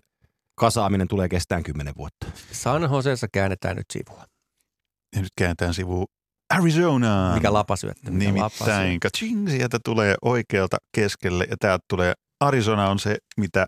[0.57, 2.27] kasaaminen tulee kestään kymmenen vuotta.
[2.53, 4.25] San Josessa käännetään nyt sivua.
[5.17, 6.05] Ja nyt kääntään sivu
[6.55, 7.35] Arizona.
[7.35, 8.11] Mikä lapasyöttö?
[8.11, 13.67] Mikä Nimittäin, kaching, sieltä tulee oikealta keskelle ja täältä tulee Arizona on se, mitä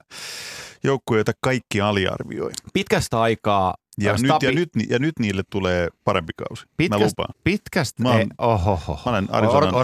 [0.85, 2.51] joukkue, jota kaikki aliarvioi.
[2.73, 6.63] Pitkästä aikaa Ja, nyt, stabi- ja, nyt, ja nyt niille tulee parempi kausi.
[6.67, 7.35] Mä Pitkästä- lupaan.
[7.45, 9.01] pitkästä, Mä ei, ohoho.
[9.05, 9.75] Mä olen Arizonan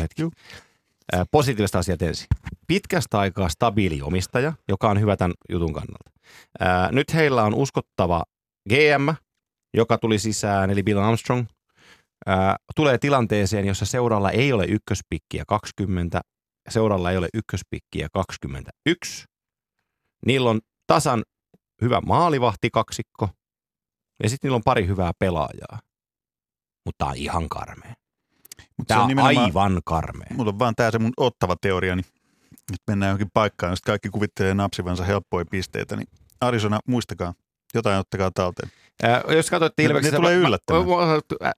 [0.00, 0.22] hetki.
[1.30, 2.26] Positiivista asiat ensin.
[2.66, 6.10] Pitkästä aikaa stabiili omistaja, joka on hyvä tämän jutun kannalta.
[6.60, 8.24] Ää, Nyt heillä on uskottava
[8.68, 9.08] GM,
[9.76, 11.46] joka tuli sisään, eli Bill Armstrong.
[12.26, 16.20] Ää, Tulee tilanteeseen, jossa seuralla ei ole ykköspikkiä 20,
[16.68, 19.24] seuralla ei ole ykköspikkiä 21.
[20.26, 21.22] Niillä on tasan
[21.80, 23.28] hyvä maalivahti kaksikko,
[24.22, 25.78] ja sitten niillä on pari hyvää pelaajaa.
[26.86, 27.94] Mutta tämä on ihan karmea.
[28.76, 30.26] Mut se Tämä on nimenomaan- aivan karmea.
[30.34, 32.02] Mulla on vaan tämä se mun ottava teoriani.
[32.70, 36.06] Nyt mennään johonkin paikkaan, josta kaikki kuvittelee napsivansa helppoja pisteitä, niin
[36.40, 37.34] Arizona, muistakaa,
[37.74, 38.70] jotain ottakaa talteen.
[39.02, 40.16] Ää, jos katsoitte Ne- Ilveksestä...
[40.16, 40.84] ne tulee yllättämään.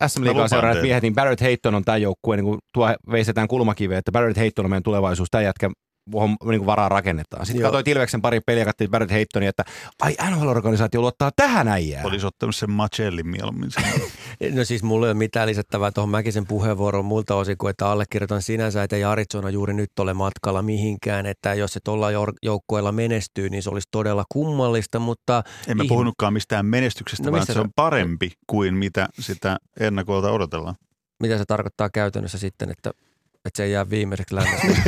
[0.07, 3.99] SM Liigaa seuraavat miehet, niin Barrett Hayton on tämä joukkue, niin kun tuo veistetään kulmakiveä,
[3.99, 5.71] että Barrett Hayton on meidän tulevaisuus, tämä jätkä
[6.11, 7.47] niin kuin varaa rakennetaan.
[7.47, 7.71] Sitten Joo.
[7.71, 9.65] katsoit Ilveksen pari peliä, katsoit Barrett Haytonia, että
[10.03, 12.07] ai NHL-organisaatio luottaa tähän äijään.
[12.07, 13.71] Olisi ottanut sen Macellin mieluummin.
[14.55, 18.43] No siis mulla ei ole mitään lisättävää tuohon Mäkisen puheenvuoroon muilta osin kuin, että allekirjoitan
[18.43, 22.93] sinänsä, että ei Arizona juuri nyt ole matkalla mihinkään, että jos se tuolla jouk- joukkueella
[22.93, 27.47] menestyy, niin se olisi todella kummallista, mutta En mä Ihme- puhunutkaan mistään menestyksestä, No vaan
[27.47, 30.75] se on parempi kuin mitä sitä ennakolta odotellaan.
[31.23, 32.91] mitä se tarkoittaa käytännössä sitten, että,
[33.45, 34.67] että se ei jää viimeiseksi lännessä?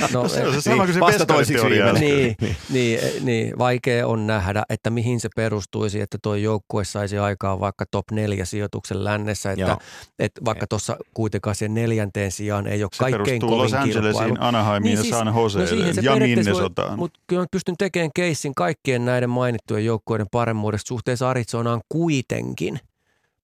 [0.00, 1.94] no, Se on se eh, sama kuin se vasta toisiksi veskariteoria.
[2.00, 2.36] viimeinen.
[2.38, 7.18] niin, niin, eh, niin, vaikea on nähdä, että mihin se perustuisi, että tuo joukkue saisi
[7.18, 9.78] aikaan vaikka top neljä sijoituksen lännessä, että, Joo.
[10.18, 14.36] että vaikka tuossa kuitenkaan sen neljänteen sijaan ei ole Se kaikkein kovin Los Angelesiin, kilpailu.
[14.38, 16.98] Anaheimiin Niin ja siis- San No Joseelle se ja Minnesotaan.
[16.98, 22.80] Mutta kyllä pystyn tekemään keissin kaikkien näiden mainittujen joukkueiden paremmuudesta suhteessa Arizonaan kuitenkin.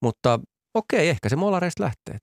[0.01, 0.41] Mutta
[0.75, 2.19] okei, ehkä se molareista lähtee.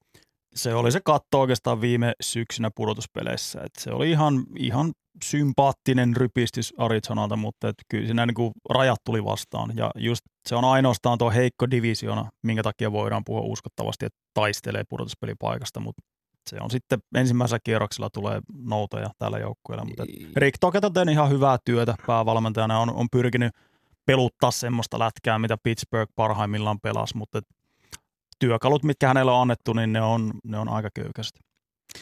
[0.55, 3.61] Se oli se katto oikeastaan viime syksynä pudotuspeleissä.
[3.61, 4.91] Et se oli ihan, ihan
[5.23, 9.71] sympaattinen rypistys Arizonalta, mutta et kyllä siinä niin kuin rajat tuli vastaan.
[9.75, 14.84] Ja just se on ainoastaan tuo heikko divisiona, minkä takia voidaan puhua uskottavasti, että taistelee
[14.89, 15.80] pudotuspelipaikasta.
[15.80, 16.01] Mutta
[16.49, 19.85] se on sitten ensimmäisellä kierroksella tulee noutoja tällä joukkueella.
[19.85, 20.03] Mutta
[20.35, 22.80] Rick Toket on tehnyt ihan hyvää työtä päävalmentajana.
[22.80, 23.51] On, on pyrkinyt
[24.05, 27.41] peluttaa semmoista lätkää, mitä Pittsburgh parhaimmillaan pelasi, mutta
[28.48, 31.34] työkalut, mitkä hänelle on annettu, niin ne on, ne on aika köykäiset.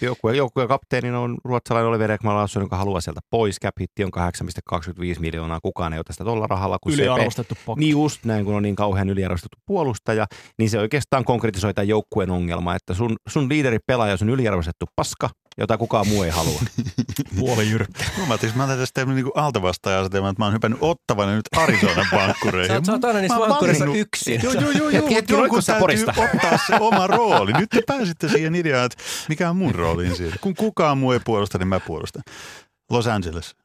[0.02, 3.58] Joukkueen, joukkueen kapteenina on ruotsalainen Oliver Ekman Larsson, joka haluaa sieltä pois.
[3.64, 4.32] Cap on
[5.14, 5.60] 8,25 miljoonaa.
[5.64, 6.78] Kukaan ei ota sitä tuolla rahalla.
[6.84, 10.26] Kun Yliarvostettu se, Niin just näin, kun on niin kauhean yliarvostettu puolustaja,
[10.58, 15.30] niin se oikeastaan konkretisoi tämän joukkueen ongelma, että sun, sun liideri pelaaja on yliarvostettu paska,
[15.57, 16.61] jota kukaan muu ei halua.
[17.40, 18.03] Puoli jyrkkä.
[18.18, 22.06] Mä ajattelin, mä tästä tehnyt niinku altavastaaja että mä oon hypännyt ottavan ja nyt Arizonan
[22.18, 22.76] vankkureihin.
[22.76, 24.40] Sä, sä oot aina niissä vankkureissa yksin.
[24.44, 24.90] Joo, joo, joo.
[24.90, 26.14] joo Hetki, jonkun täytyy Porista?
[26.18, 27.53] ottaa se oma rooli.
[27.53, 28.98] Nyt te pääsitte siihen ideaan, että
[29.30, 30.36] mikä on mun rooli siinä.
[30.41, 32.23] Kun kukaan muu ei puolusta, niin mä puolustan.
[32.90, 33.56] Los Angeles.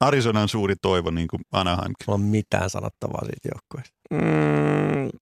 [0.00, 1.92] Arizonan suuri toivo, niin kuin Anaheim.
[2.06, 3.96] Mulla on mitään sanottavaa siitä joukkueesta.
[4.10, 5.18] Mm,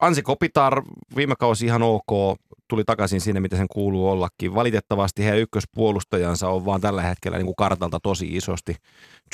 [0.00, 0.82] Ansi Kopitar
[1.16, 2.38] viime kausi ihan ok,
[2.68, 4.54] tuli takaisin sinne, mitä sen kuuluu ollakin.
[4.54, 8.74] Valitettavasti heidän ykköspuolustajansa on vaan tällä hetkellä niin kuin kartalta tosi isosti.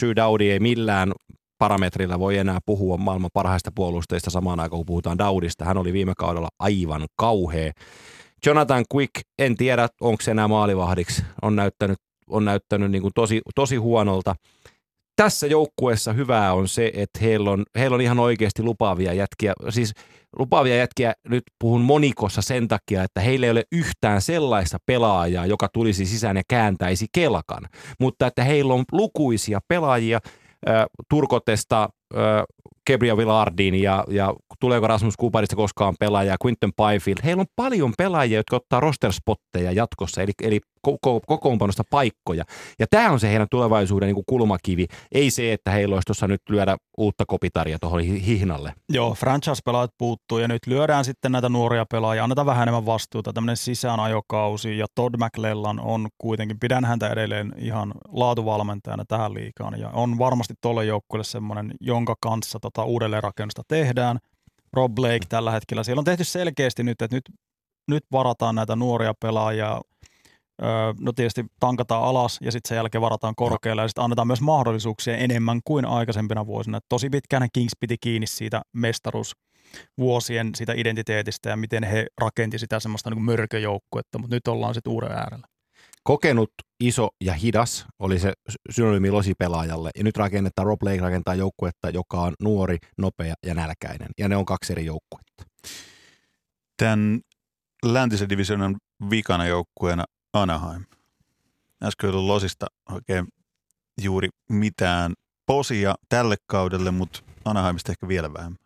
[0.00, 1.12] Drew Dowdy ei millään
[1.58, 5.64] parametrillä voi enää puhua maailman parhaista puolustajista samaan aikaan, kun puhutaan Dowdista.
[5.64, 7.72] Hän oli viime kaudella aivan kauhea.
[8.46, 11.22] Jonathan Quick, en tiedä, onko se enää maalivahdiksi.
[11.42, 14.34] On näyttänyt, on näyttänyt niin kuin tosi, tosi huonolta
[15.16, 19.52] tässä joukkueessa hyvää on se, että heillä on, heillä on ihan oikeasti lupaavia jätkiä.
[19.70, 19.92] Siis
[20.38, 25.68] lupaavia jätkiä nyt puhun monikossa sen takia, että heillä ei ole yhtään sellaista pelaajaa, joka
[25.72, 27.64] tulisi sisään ja kääntäisi kelkan.
[28.00, 30.20] Mutta että heillä on lukuisia pelaajia
[31.10, 31.88] Turkotesta
[32.90, 34.34] Gabriel Villardin ja, ja
[34.64, 37.18] tuleeko Rasmus Kuparista koskaan pelaaja, Quinton Byfield.
[37.24, 42.44] Heillä on paljon pelaajia, jotka ottaa rosterspotteja jatkossa, eli, eli koko, kokoonpanosta paikkoja.
[42.78, 46.28] Ja tämä on se heidän tulevaisuuden niin kuin kulmakivi, ei se, että heillä olisi tuossa
[46.28, 48.72] nyt lyödä uutta kopitaria tuohon hihnalle.
[48.92, 53.56] Joo, franchise-pelaajat puuttuu ja nyt lyödään sitten näitä nuoria pelaajia, annetaan vähän enemmän vastuuta, tämmöinen
[53.56, 60.18] sisäänajokausi ja Todd McLellan on kuitenkin, pidän häntä edelleen ihan laatuvalmentajana tähän liikaan ja on
[60.18, 64.18] varmasti tolle joukkueelle semmoinen, jonka kanssa tota uudelleenrakennusta tehdään.
[64.74, 67.24] Rob Blake tällä hetkellä, siellä on tehty selkeästi nyt, että nyt,
[67.88, 69.80] nyt varataan näitä nuoria pelaajia,
[71.00, 75.16] no tietysti tankataan alas ja sitten sen jälkeen varataan korkealle ja sitten annetaan myös mahdollisuuksia
[75.16, 76.78] enemmän kuin aikaisempina vuosina.
[76.78, 82.80] Et tosi pitkään Kings piti kiinni siitä mestaruusvuosien siitä identiteetistä ja miten he rakenti sitä
[82.80, 85.46] semmoista niin mörköjoukkuetta, mutta nyt ollaan sitten uuden äärellä.
[86.04, 86.50] Kokenut,
[86.80, 88.32] iso ja hidas oli se
[88.70, 94.08] synonyymi losipelaajalle ja nyt rakennetaan, Rob Lake rakentaa joukkuetta, joka on nuori, nopea ja nälkäinen
[94.18, 95.44] ja ne on kaksi eri joukkuetta.
[96.76, 97.20] Tämän
[97.84, 98.76] läntisen divisionan
[99.10, 100.84] vikana joukkueena Anaheim.
[101.82, 103.26] Äsken ollut Losista oikein
[104.02, 105.12] juuri mitään
[105.46, 108.63] posia tälle kaudelle, mutta Anaheimista ehkä vielä vähemmän.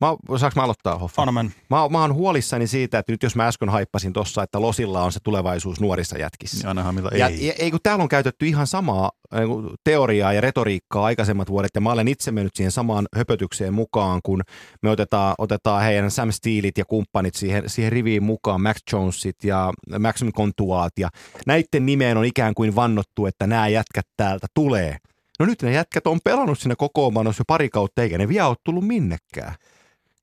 [0.00, 1.22] Mä, saanko mä aloittaa, Hoffa?
[1.70, 5.12] Mä, mä oon huolissani siitä, että nyt jos mä äsken haippasin tossa, että Losilla on
[5.12, 6.56] se tulevaisuus nuorissa jätkissä.
[6.56, 7.20] Niin Anaheimilla ei.
[7.20, 11.70] Ja, ja ei kun täällä on käytetty ihan samaa niin teoriaa ja retoriikkaa aikaisemmat vuodet,
[11.74, 14.42] ja mä olen itse mennyt siihen samaan höpötykseen mukaan, kun
[14.82, 19.72] me otetaan, otetaan heidän Sam Steelit ja kumppanit siihen, siihen riviin mukaan, Max Jonesit ja
[19.98, 21.08] Maxim Contuat, ja
[21.46, 24.96] näiden nimeen on ikään kuin vannottu, että nämä jätkät täältä tulee.
[25.38, 28.56] No nyt ne jätkät on pelannut siinä kokoonpanossa jo pari kautta, eikä ne vielä ole
[28.64, 29.54] tullut minnekään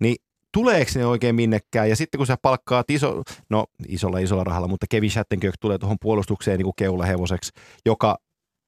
[0.03, 0.15] niin
[0.53, 1.89] tuleeko ne oikein minnekään?
[1.89, 5.97] Ja sitten kun sä palkkaat iso, no isolla isolla rahalla, mutta Kevin Shattenkirk tulee tuohon
[6.01, 7.51] puolustukseen niin keulahevoseksi,
[7.85, 8.17] joka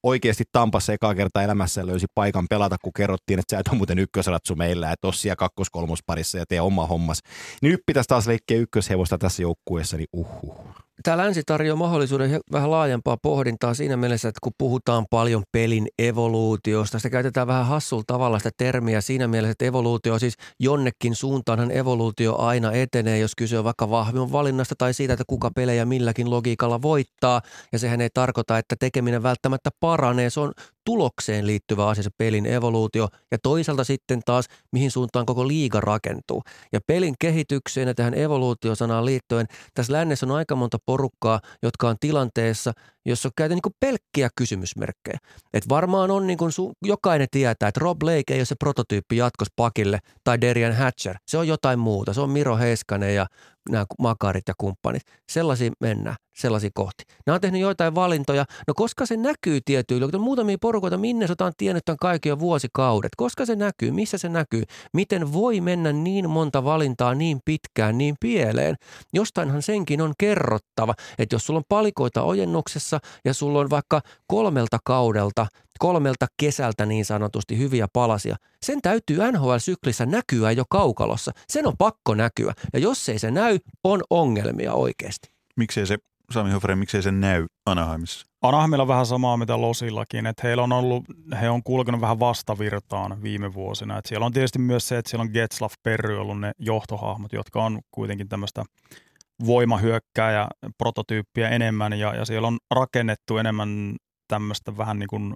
[0.02, 3.98] oikeasti Tampassa ekaa kertaa elämässä löysi paikan pelata, kun kerrottiin, että sä et ole muuten
[3.98, 7.20] ykkösratsu meillä, että ole siellä kakkos-kolmosparissa ja tee oma hommas.
[7.62, 10.85] Niin nyt pitäisi taas leikkiä ykköshevosta tässä joukkueessa, niin uhuh.
[11.02, 16.98] Tämä länsi tarjoaa mahdollisuuden vähän laajempaa pohdintaa siinä mielessä, että kun puhutaan paljon pelin evoluutiosta,
[16.98, 22.36] sitä käytetään vähän hassulla tavalla sitä termiä siinä mielessä, että evoluutio siis jonnekin suuntaanhan evoluutio
[22.38, 26.82] aina etenee, jos kyse on vaikka vahvimman valinnasta tai siitä, että kuka pelejä milläkin logiikalla
[26.82, 27.40] voittaa.
[27.72, 30.52] Ja sehän ei tarkoita, että tekeminen välttämättä paranee, se on
[30.86, 36.42] tulokseen liittyvä asia se pelin evoluutio ja toisaalta sitten taas mihin suuntaan koko liiga rakentuu.
[36.72, 41.96] Ja pelin kehitykseen ja tähän evoluutiosanaan liittyen tässä lännessä on aika monta porukkaa, jotka on
[42.00, 42.72] tilanteessa,
[43.06, 45.18] jossa on niin pelkkiä kysymysmerkkejä.
[45.52, 49.16] Et varmaan on niin kuin su- jokainen tietää, että Rob Lake ei ole se prototyyppi
[49.16, 51.16] jatkos pakille tai Derian Hatcher.
[51.28, 52.12] Se on jotain muuta.
[52.12, 53.26] Se on Miro Heiskanen ja
[53.70, 55.02] nämä makarit ja kumppanit.
[55.28, 57.04] Sellaisia mennään, sellaisia kohti.
[57.26, 58.44] Nämä on tehnyt joitain valintoja.
[58.68, 63.12] No koska se näkyy tietyillä, on muutamia porukoita, minne on tiennyt tämän kaikki jo vuosikaudet.
[63.16, 64.62] Koska se näkyy, missä se näkyy,
[64.92, 68.76] miten voi mennä niin monta valintaa niin pitkään, niin pieleen.
[69.12, 74.78] Jostainhan senkin on kerrottava, että jos sulla on palikoita ojennuksessa ja sulla on vaikka kolmelta
[74.84, 75.46] kaudelta
[75.78, 78.36] kolmelta kesältä niin sanotusti hyviä palasia.
[78.66, 81.32] Sen täytyy NHL-syklissä näkyä jo kaukalossa.
[81.48, 82.52] Sen on pakko näkyä.
[82.72, 85.30] Ja jos ei se näy, on ongelmia oikeasti.
[85.56, 85.98] Miksei se,
[86.30, 88.26] Sami Hofre, miksei se näy Anaheimissa?
[88.42, 91.04] Anaheimilla on vähän samaa mitä Losillakin, että heillä on ollut,
[91.40, 93.98] he on kulkenut vähän vastavirtaan viime vuosina.
[93.98, 97.64] Et siellä on tietysti myös se, että siellä on Getzlaff Perry ollut ne johtohahmot, jotka
[97.64, 98.64] on kuitenkin tämmöistä
[99.46, 100.48] voimahyökkääjä
[100.78, 103.96] prototyyppiä enemmän ja, ja siellä on rakennettu enemmän
[104.28, 105.34] tämmöistä vähän niin kuin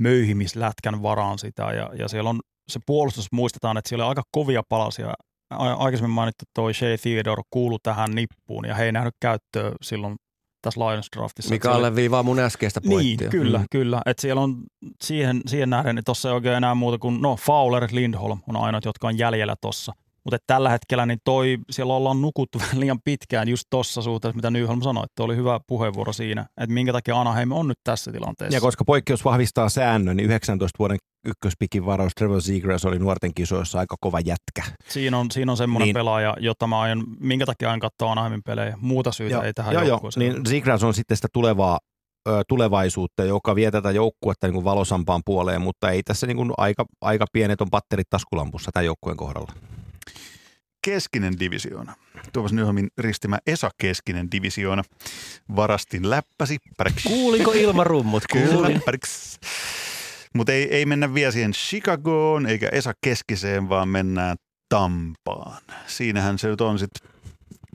[0.00, 4.62] möyhimislätkän varaan sitä ja, ja siellä on se puolustus muistetaan, että siellä on aika kovia
[4.68, 5.14] palasia.
[5.50, 10.16] Aikaisemmin mainittu toi Shea Theodore kuulu tähän nippuun ja he ei nähnyt käyttöä silloin
[10.62, 11.50] tässä Lions Draftissa.
[11.54, 13.28] Mikä alleviivaa mun äskeistä pointtia.
[13.28, 13.64] Niin, kyllä, Mm.
[13.70, 14.02] kyllä.
[14.06, 14.56] Että siellä on
[15.02, 18.84] siihen, siihen nähden, että tuossa ei oikein enää muuta kuin, no Fowler, Lindholm on ainoat,
[18.84, 19.92] jotka on jäljellä tossa.
[20.24, 24.50] Mutta tällä hetkellä niin toi, siellä ollaan nukuttu vähän liian pitkään just tuossa suhteessa, mitä
[24.50, 28.56] Nyholm sanoi, että oli hyvä puheenvuoro siinä, että minkä takia Anaheim on nyt tässä tilanteessa.
[28.56, 33.78] Ja koska poikkeus vahvistaa säännön, niin 19 vuoden ykköspikin varaus Trevor Zegras oli nuorten kisoissa
[33.78, 34.62] aika kova jätkä.
[34.88, 35.94] Siinä on, siinä on semmoinen Niin.
[35.94, 38.78] pelaaja, jota mä aion, minkä takia aion katsoa Anaheimin pelejä.
[38.80, 40.32] Muuta syytä Joo, ei tähän joo, joukkueeseen.
[40.32, 41.78] niin Zegras on sitten sitä tulevaa
[42.28, 46.52] ö, tulevaisuutta, joka vie tätä joukkuetta niin kuin valosampaan puoleen, mutta ei tässä niin kuin
[46.56, 49.52] aika, aika pienet on patterit taskulampussa tämän joukkueen kohdalla.
[50.82, 51.94] Keskinen divisioona.
[52.32, 54.82] Tuomas Nyholmin ristimä Esa Keskinen divisioona.
[55.56, 56.58] Varastin läppäsi.
[56.76, 57.02] Pärks.
[57.02, 58.24] Kuulinko ilmarummut?
[58.32, 58.82] Kuulin.
[60.34, 64.36] Mutta ei, ei mennä vielä siihen Chicagoon eikä Esa Keskiseen, vaan mennään
[64.68, 65.62] Tampaan.
[65.86, 67.10] Siinähän se nyt on sitten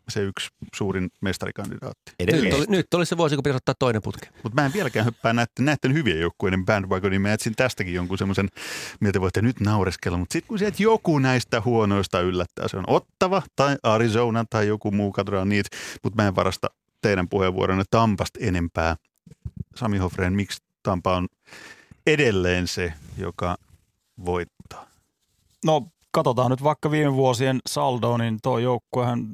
[0.09, 2.11] se yksi suurin mestarikandidaatti.
[2.19, 4.29] Nyt oli, nyt oli se vuosi, kun pitäisi ottaa toinen putki.
[4.43, 7.21] Mutta mä en vieläkään hyppää näiden, näiden hyvien joukkueiden bandwagonin.
[7.21, 8.49] Mä etsin tästäkin jonkun semmoisen,
[8.99, 10.17] miltä voitte nyt naureskella.
[10.17, 14.91] Mutta sitten kun sieltä joku näistä huonoista yllättää, se on Ottava tai Arizona tai joku
[14.91, 15.77] muu, katsotaan niitä.
[16.03, 16.67] Mutta mä en varasta
[17.01, 18.95] teidän puheenvuoronne Tampasta enempää.
[19.75, 21.27] Sami Hofreen, miksi Tampa on
[22.07, 23.57] edelleen se, joka
[24.25, 24.87] voittaa?
[25.65, 29.27] No katsotaan nyt vaikka viime vuosien saldo, niin tuo joukkuehan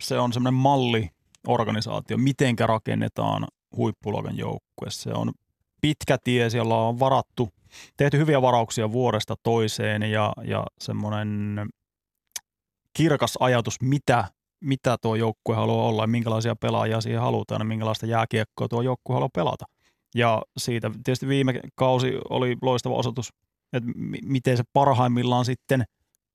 [0.00, 3.46] se on semmoinen malliorganisaatio, mitenkä rakennetaan
[3.76, 4.90] huippuluokan joukkue.
[4.90, 5.32] Se on
[5.80, 7.48] pitkä tie, siellä on varattu,
[7.96, 11.68] tehty hyviä varauksia vuodesta toiseen ja, ja semmoinen
[12.96, 14.24] kirkas ajatus, mitä,
[14.60, 19.14] mitä tuo joukkue haluaa olla ja minkälaisia pelaajia siihen halutaan ja minkälaista jääkiekkoa tuo joukkue
[19.14, 19.64] haluaa pelata.
[20.14, 23.28] Ja siitä tietysti viime kausi oli loistava osoitus,
[23.72, 23.90] että
[24.22, 25.84] miten se parhaimmillaan sitten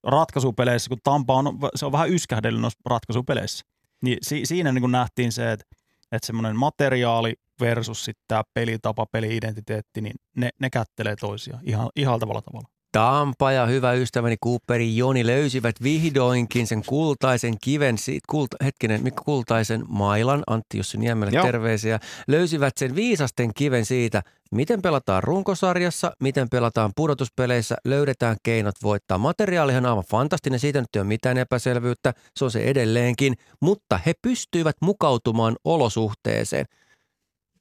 [0.06, 3.66] ratkaisupeleissä, kun Tampa on, se on vähän yskähdellyt noissa ratkaisupeleissä,
[4.02, 5.66] niin si- siinä niin kuin nähtiin se, että,
[6.12, 12.20] että semmoinen materiaali versus sitten tämä pelitapa, peli-identiteetti, niin ne, ne kättelee toisiaan ihan, ihan
[12.20, 12.68] tavalla tavalla.
[12.96, 19.24] Tampa ja hyvä ystäväni Cooperi Joni löysivät vihdoinkin sen kultaisen kiven, siitä, kulta, hetkinen, Mikko
[19.26, 21.46] Kultaisen mailan, Antti Jussi Niemelle Joo.
[21.46, 29.18] terveisiä, löysivät sen viisasten kiven siitä, miten pelataan runkosarjassa, miten pelataan pudotuspeleissä, löydetään keinot voittaa.
[29.18, 34.00] Materiaalihan on aivan fantastinen, siitä nyt ei ole mitään epäselvyyttä, se on se edelleenkin, mutta
[34.06, 36.66] he pystyivät mukautumaan olosuhteeseen.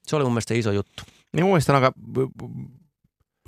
[0.06, 1.02] Se oli mun mielestä iso juttu.
[1.32, 1.92] Niin mun mielestä on aika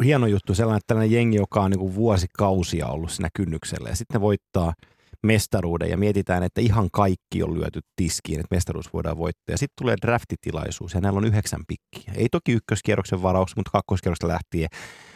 [0.05, 4.15] hieno juttu sellainen, että tällainen jengi, joka on niin vuosikausia ollut siinä kynnyksellä ja sitten
[4.15, 4.73] ne voittaa
[5.23, 9.53] mestaruuden ja mietitään, että ihan kaikki on lyöty tiskiin, että mestaruus voidaan voittaa.
[9.53, 12.13] Ja sitten tulee draftitilaisuus ja näillä on yhdeksän pikkiä.
[12.17, 14.69] Ei toki ykköskierroksen varaus, mutta kakkoskierroksesta lähtien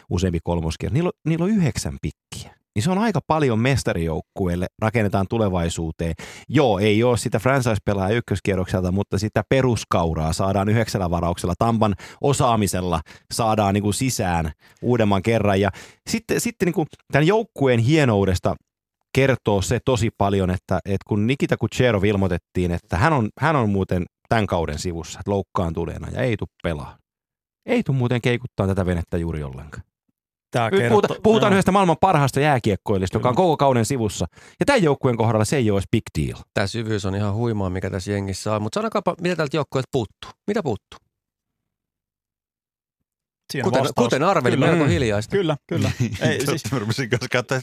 [0.09, 0.93] useampi kolmoskierros.
[0.93, 2.60] Niillä, on- niillä on yhdeksän pikkiä.
[2.75, 6.13] Niin se on aika paljon mestarijoukkueelle, rakennetaan tulevaisuuteen.
[6.49, 11.53] Joo, ei ole sitä franchise-pelaajaa ykköskierrokselta, mutta sitä peruskauraa saadaan yhdeksällä varauksella.
[11.59, 13.01] Tampan osaamisella
[13.33, 15.61] saadaan niin kuin sisään uudemman kerran.
[15.61, 15.69] Ja
[16.09, 18.55] sitten, sitten niin kuin tämän joukkueen hienoudesta
[19.15, 23.69] kertoo se tosi paljon, että, että kun Nikita Kucherov ilmoitettiin, että hän on, hän on
[23.69, 26.97] muuten tämän kauden sivussa, että loukkaantuneena ja ei tule pelaa.
[27.65, 29.90] Ei tule muuten keikuttaa tätä venettä juuri ollenkaan.
[30.51, 33.45] Tämä Nyt puhutaan, puhutaan yhdestä maailman parhaasta jääkiekkoilijasta, joka on Kyllä.
[33.45, 34.25] koko kauden sivussa.
[34.59, 36.41] Ja tämän joukkueen kohdalla se ei ole big deal.
[36.53, 38.61] Tämä syvyys on ihan huimaa, mikä tässä jengissä on.
[38.61, 40.31] Mutta sanokaapa, mitä tältä joukkueelta puuttuu?
[40.47, 40.99] Mitä puuttuu?
[43.51, 44.05] Siinä Kuten, vastaus.
[44.05, 44.71] kuten arvelin, Kyllä.
[44.71, 44.89] melko Mm.
[44.89, 45.31] hiljaista.
[45.37, 45.91] Kyllä, kyllä.
[46.21, 47.59] Ei, Totta, siis, rupesin kanssa katsoa,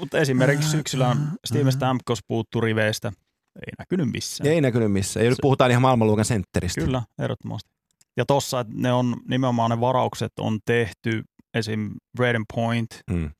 [0.00, 1.16] mutta esimerkiksi syksyllä
[1.46, 3.12] Steven Stamkos puuttu riveistä.
[3.56, 4.50] Ei näkynyt missään.
[4.50, 5.24] Ei näkynyt missään.
[5.24, 6.80] Ja nyt puhutaan ihan maailmanluokan sentteristä.
[6.80, 7.70] Kyllä, ehdottomasti.
[8.16, 11.22] Ja tossa, että ne on nimenomaan ne varaukset on tehty,
[11.56, 11.90] esim.
[12.16, 13.30] Braden Point, Mm.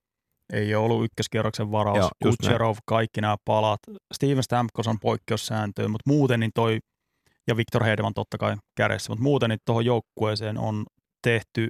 [0.52, 2.10] ei ole ollut ykköskierroksen varaus, Joo.
[2.22, 3.80] Kucherov, kaikki nämä palat.
[4.14, 6.78] Steven Stamkos on poikkeussääntöön, mutta muuten niin toi,
[7.48, 10.84] ja Victor Hedman totta kai kädessä, mutta muuten niin tuohon joukkueeseen on
[11.22, 11.68] tehty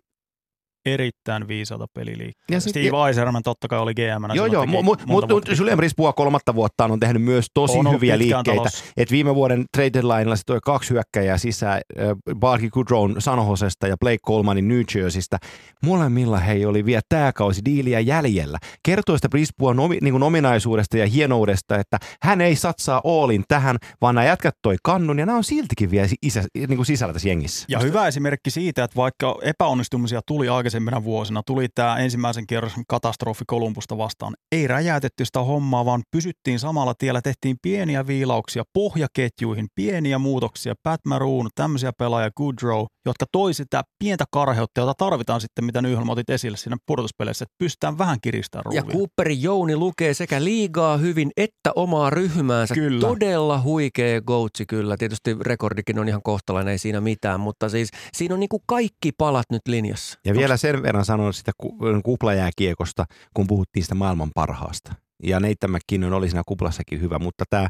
[0.87, 1.47] erittäin.
[1.49, 4.35] Ja Ja sit- Steve Eiserman totta kai oli GM.
[4.35, 8.19] Joo, joo, mutta mut, mut, Julien Brisbois kolmatta vuottaan on tehnyt myös tosi On hyviä
[8.19, 8.69] liikkeitä.
[8.97, 13.87] Et viime vuoden trade deadlinella se toi kaksi hyökkäjää sisään, äh, Barky Goodrow San Josesta
[13.87, 15.39] ja Blake Colemanin New Jerseystä.
[15.83, 18.59] Molemmilla hei oli vielä tämä kausi diiliä jäljellä.
[18.83, 24.15] Kertoo sitä Brisbois omi, niin ominaisuudesta ja hienoudesta, että hän ei satsaa Allin tähän, vaan
[24.15, 27.67] nämä jätkät toi kannun ja nämä on siltikin vielä isä, niin kuin sisällä tässä jengissä.
[27.69, 33.45] Ja hyvä esimerkki siitä, että vaikka epäonnistumisia tuli aikaisemmina vuosina, tuli tämä ensimmäisen kierroksen katastrofi
[33.47, 34.35] Kolumbusta vastaan.
[34.53, 41.01] Ei räjäytetty sitä hommaa, vaan pysyttiin samalla tiellä, tehtiin pieniä viilauksia pohjaketjuihin, pieniä muutoksia, Pat
[41.07, 46.31] Maroon, tämmöisiä pelaajia, Goodrow, jotka toi sitä pientä karheutta, jota tarvitaan sitten, mitä Nyholm otit
[46.31, 48.97] esille siinä pudotuspeleissä, että pystytään vähän kiristämään Ja ruuvia.
[48.97, 52.75] Cooperi Jouni lukee sekä liigaa hyvin että omaa ryhmäänsä.
[52.75, 53.01] Kyllä.
[53.01, 54.97] Todella huikea goatsi kyllä.
[54.97, 59.47] Tietysti rekordikin on ihan kohtalainen, ei siinä mitään, mutta siis siinä on niinku kaikki palat
[59.51, 60.19] nyt linjassa.
[60.25, 63.05] Ja vielä sen verran sanon sitä ku- kuplajääkiekosta,
[63.35, 64.95] kun puhuttiin sitä maailman parhaasta.
[65.23, 67.69] Ja Nathan McKinnon oli siinä kuplassakin hyvä, mutta tämä,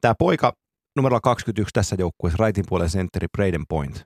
[0.00, 0.52] tämä poika
[0.96, 4.04] numero 21 tässä joukkueessa, raitin puolen sentteri Braden Point,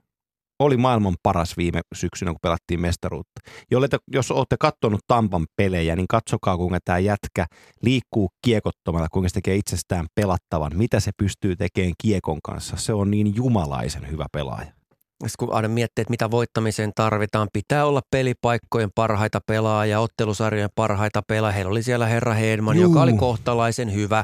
[0.59, 3.41] oli maailman paras viime syksynä, kun pelattiin mestaruutta.
[3.71, 7.45] Jolle te, jos olette katsonut Tampan pelejä, niin katsokaa, kuinka tämä jätkä
[7.81, 12.77] liikkuu kiekottomalla, kuinka se tekee itsestään pelattavan, mitä se pystyy tekemään kiekon kanssa.
[12.77, 14.78] Se on niin jumalaisen hyvä pelaaja.
[15.27, 21.21] Sitten kun aina miettii, että mitä voittamiseen tarvitaan, pitää olla pelipaikkojen parhaita pelaajia, ottelusarjojen parhaita
[21.27, 21.55] pelaajia.
[21.55, 22.89] Heillä oli siellä herra Hedman, Juu.
[22.89, 24.23] joka oli kohtalaisen hyvä,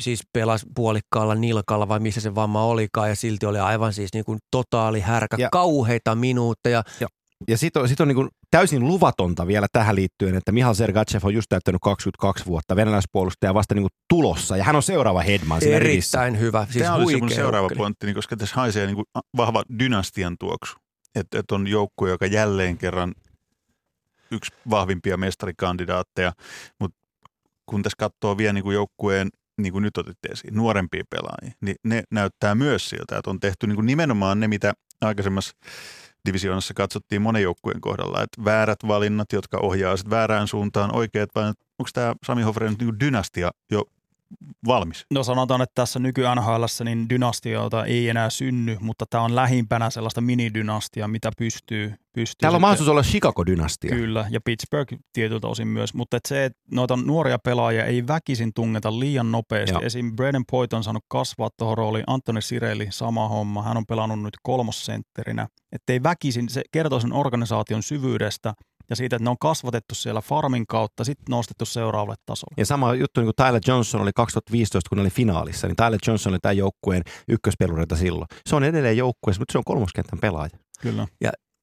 [0.00, 4.24] siis pelasi puolikkaalla nilkalla vai missä se vamma olikaan ja silti oli aivan siis niin
[4.24, 6.82] kuin totaali härkä, Ja- kauheita minuutteja.
[7.00, 7.08] Ja
[7.54, 11.48] sitten on, sit on niin täysin luvatonta vielä tähän liittyen, että Mihal Sergachev on just
[11.48, 16.22] täyttänyt 22 vuotta, venäläispuolustaja vasta niin tulossa, ja hän on seuraava Hedman siinä rivissä.
[16.22, 17.78] Erittäin hyvä, siis Tämä olisi se mun huikea seuraava ukkeli.
[17.78, 19.06] pointti, niin koska tässä haisee niin kuin
[19.36, 20.76] vahva dynastian tuoksu.
[21.14, 23.14] Että et on joukkue, joka jälleen kerran
[24.30, 26.32] yksi vahvimpia mestarikandidaatteja,
[26.78, 26.96] mutta
[27.66, 31.76] kun tässä katsoo vielä niin kuin joukkueen, niin kuin nyt otitte esiin, nuorempia pelaajia, niin
[31.84, 35.56] ne näyttää myös siltä, että on tehty niin kuin nimenomaan ne, mitä aikaisemmassa
[36.28, 41.56] divisioonassa katsottiin monen joukkueen kohdalla, että väärät valinnat, jotka ohjaa väärään suuntaan, oikeat valinnat.
[41.78, 43.84] Onko tämä Sami Hofre nyt niin dynastia jo
[44.66, 45.06] valmis?
[45.10, 49.90] No sanotaan, että tässä nyky NHLssä niin dynastioita ei enää synny, mutta tämä on lähimpänä
[49.90, 51.94] sellaista minidynastiaa, mitä pystyy.
[52.12, 53.90] pystyy Täällä on mahdollisuus olla Chicago-dynastia.
[53.90, 58.52] Kyllä, ja Pittsburgh tietyltä osin myös, mutta et se, että noita nuoria pelaajia ei väkisin
[58.54, 59.74] tungeta liian nopeasti.
[59.74, 59.82] Joo.
[59.82, 60.16] Esim.
[60.16, 64.34] Braden Point on saanut kasvaa tuohon rooliin, Antoni Sireli, sama homma, hän on pelannut nyt
[64.42, 65.48] kolmossentterinä.
[65.72, 68.54] Että ei väkisin, se kertoo sen organisaation syvyydestä
[68.90, 72.54] ja siitä, että ne on kasvatettu siellä farmin kautta, sitten nostettu seuraavalle tasolle.
[72.56, 76.00] Ja sama juttu niin kuin Tyler Johnson oli 2015, kun ne oli finaalissa, niin Tyler
[76.06, 78.26] Johnson oli tämän joukkueen ykköspelureita silloin.
[78.46, 80.50] Se on edelleen joukkueessa, mutta se on kolmoskentän pelaaja.
[80.80, 81.06] Kyllä.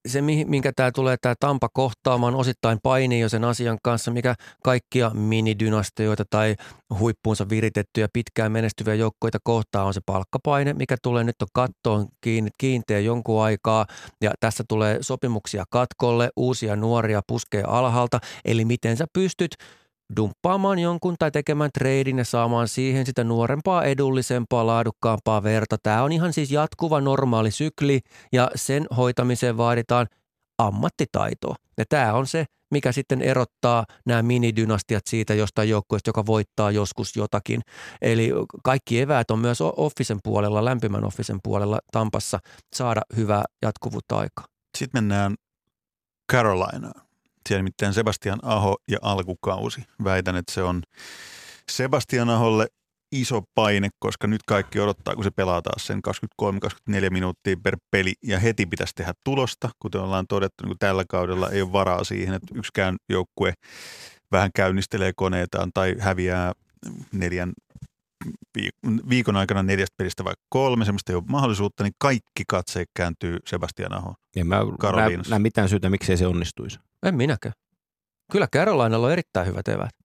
[0.07, 5.09] Se, minkä tämä tulee, tämä Tampa kohtaamaan, osittain paini jo sen asian kanssa, mikä kaikkia
[5.13, 6.55] minidynastioita tai
[6.99, 12.07] huippuunsa viritettyjä pitkään menestyviä joukkoita kohtaa on se palkkapaine, mikä tulee nyt on kattoon
[12.57, 13.85] kiinteä jonkun aikaa.
[14.21, 19.55] Ja tässä tulee sopimuksia katkolle, uusia nuoria puskee alhaalta, eli miten sä pystyt
[20.15, 25.77] dumppaamaan jonkun tai tekemään treidin ja saamaan siihen sitä nuorempaa, edullisempaa, laadukkaampaa verta.
[25.83, 27.99] Tämä on ihan siis jatkuva normaali sykli
[28.31, 30.07] ja sen hoitamiseen vaaditaan
[30.57, 31.55] ammattitaitoa.
[31.77, 37.15] Ja tämä on se, mikä sitten erottaa nämä minidynastiat siitä jostain joukkueesta, joka voittaa joskus
[37.15, 37.61] jotakin.
[38.01, 38.31] Eli
[38.63, 42.39] kaikki eväät on myös o- Officen puolella, lämpimän Officen puolella Tampassa
[42.75, 44.45] saada hyvää jatkuvuutta aikaa.
[44.77, 45.35] Sitten mennään
[46.31, 47.10] Carolinaan.
[47.49, 49.83] Siellä nimittäin Sebastian Aho ja alkukausi.
[50.03, 50.83] Väitän, että se on
[51.71, 52.67] Sebastian Aholle
[53.11, 55.99] iso paine, koska nyt kaikki odottaa, kun se pelaa taas sen
[56.41, 61.49] 23-24 minuuttia per peli ja heti pitäisi tehdä tulosta, kuten ollaan todettu, niin tällä kaudella
[61.49, 63.53] ei ole varaa siihen, että yksikään joukkue
[64.31, 66.51] vähän käynnistelee koneitaan tai häviää
[67.11, 67.53] neljän
[68.59, 73.37] viik- viikon aikana neljästä pelistä vaikka kolme, semmoista ei ole mahdollisuutta, niin kaikki katseet kääntyy
[73.47, 74.15] Sebastian Ahoon.
[74.35, 75.29] En mä Karoliinassa.
[75.29, 76.79] näe mitään syytä, miksei se onnistuisi.
[77.05, 77.53] En minäkään.
[78.31, 79.95] Kyllä Carolinalla on erittäin hyvät eväät.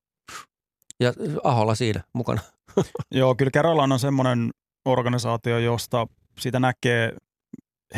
[1.01, 1.13] Ja
[1.45, 2.41] Aholla siinä mukana.
[3.11, 4.51] Joo, kyllä Carolina on semmoinen
[4.85, 6.07] organisaatio, josta
[6.39, 7.17] sitä näkee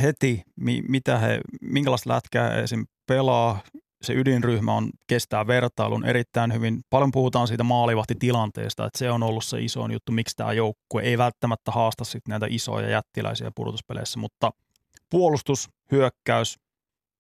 [0.03, 2.87] heti, mi- mitä he, minkälaista lätkää he esim.
[3.07, 3.61] pelaa.
[4.03, 6.81] Se ydinryhmä on, kestää vertailun erittäin hyvin.
[6.91, 11.19] Paljon puhutaan siitä maalivahtitilanteesta, että se on ollut se iso juttu, miksi tämä joukkue ei
[11.19, 14.51] välttämättä haasta sit näitä isoja jättiläisiä pudotuspeleissä, mutta
[15.11, 16.59] puolustus, hyökkäys,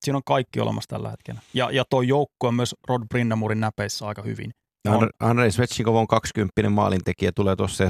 [0.04, 1.40] siinä on kaikki olemassa tällä hetkellä.
[1.54, 4.50] Ja, ja tuo joukkue on myös Rod Brindamurin näpeissä aika hyvin.
[4.88, 4.94] On.
[4.94, 7.84] Andre- Andrei Svechnikov on 20 maalintekijä, tulee tuossa,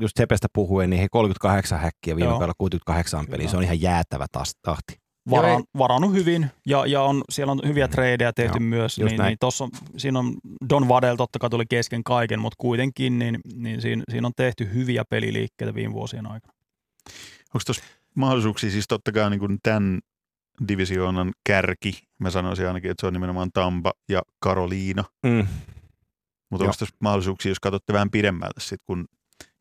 [0.00, 3.48] just Sepestä puhuen, niin he 38 häkkiä viime kaudella 68 peliä.
[3.48, 4.26] Se on ihan jäätävä
[4.62, 4.96] tahti.
[5.30, 8.98] vara, varannut hyvin ja, ja on, siellä on hyviä tradeja tehty Joo, myös.
[8.98, 9.28] just Niin, näin.
[9.28, 10.34] niin tossa siinä on
[10.70, 14.70] Don Vadel totta kai tuli kesken kaiken, mutta kuitenkin niin, niin siinä, siinä on tehty
[14.74, 16.54] hyviä peliliikkeitä viime vuosien aikana.
[17.54, 17.82] Onko tuossa
[18.14, 20.00] mahdollisuuksia, siis totta kai niin kuin tämän
[20.68, 25.46] divisioonan kärki, mä sanoisin ainakin, että se on nimenomaan Tampa ja Karoliina, Mm.
[26.50, 29.06] mutta onko tuossa mahdollisuuksia, jos katsotte vähän pidemmältä sit, kun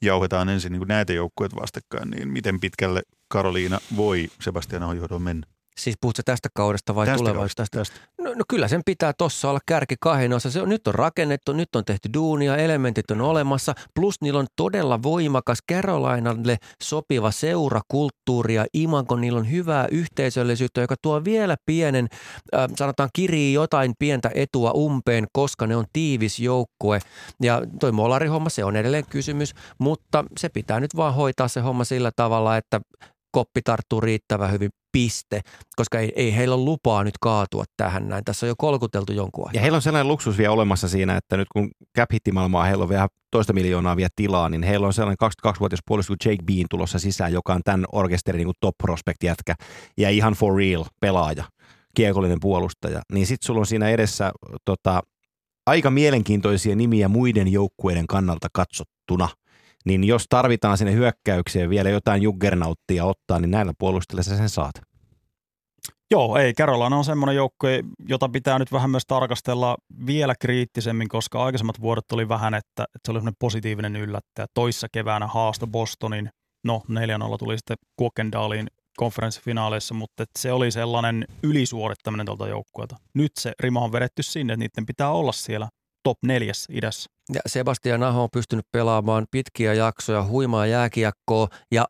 [0.02, 5.48] jauhetaan ensin niin näitä joukkueita vastakkain, niin miten pitkälle Karoliina voi Sebastian Ahon johdolla mennä?
[5.78, 7.78] Siis puhutko tästä kaudesta vai Tästä tulevaisuudesta?
[7.78, 7.96] tästä.
[8.22, 10.52] No, no kyllä sen pitää tossa olla kärki kahden osa.
[10.52, 13.74] Se on, nyt on rakennettu, nyt on tehty duunia, elementit on olemassa.
[13.96, 19.16] Plus niillä on todella voimakas Carolinalle sopiva seurakulttuuri ja imago.
[19.16, 22.08] Niillä on hyvää yhteisöllisyyttä, joka tuo vielä pienen,
[22.56, 27.00] äh, sanotaan kirii jotain pientä etua umpeen, koska ne on tiivis joukkue.
[27.42, 31.84] Ja toi Molari-homma, se on edelleen kysymys, mutta se pitää nyt vaan hoitaa se homma
[31.84, 32.82] sillä tavalla, että
[33.32, 35.42] koppi tarttuu riittävän hyvin piste,
[35.76, 38.24] koska ei, ei heillä ole lupaa nyt kaatua tähän näin.
[38.24, 39.62] Tässä on jo kolkuteltu jonkun Ja ajan.
[39.62, 43.08] heillä on sellainen luksus vielä olemassa siinä, että nyt kun cap maailmaa heillä on vielä
[43.32, 47.34] toista miljoonaa vielä tilaa, niin heillä on sellainen 22-vuotias puolustus kuin Jake Bean tulossa sisään,
[47.34, 49.56] joka on tämän orkesterin niin top prospect jätkä
[49.98, 51.44] ja ihan for real pelaaja,
[51.96, 53.02] kiekollinen puolustaja.
[53.14, 54.32] Niin sitten sulla on siinä edessä
[54.66, 55.02] tota,
[55.68, 59.30] aika mielenkiintoisia nimiä muiden joukkueiden kannalta katsottuna.
[59.86, 64.74] Niin jos tarvitaan sinne hyökkäykseen vielä jotain juggernauttia ottaa, niin näillä puolustajilla sä sen saat.
[66.12, 66.54] Joo, ei.
[66.54, 72.12] Carolina on semmoinen joukkue, jota pitää nyt vähän myös tarkastella vielä kriittisemmin, koska aikaisemmat vuodet
[72.12, 74.46] oli vähän, että, että se oli semmoinen positiivinen yllättäjä.
[74.54, 76.30] Toissa keväänä haasto Bostonin,
[76.64, 82.96] no 4-0 tuli sitten Kuokendaalin konferenssifinaaleissa, mutta se oli sellainen ylisuorittaminen tuolta joukkueelta.
[83.14, 85.70] Nyt se rima on vedetty sinne, että niiden pitää olla siellä
[86.04, 87.10] top neljäs idässä.
[87.34, 91.86] Ja Sebastian Aho on pystynyt pelaamaan pitkiä jaksoja, huimaa jääkiekkoa ja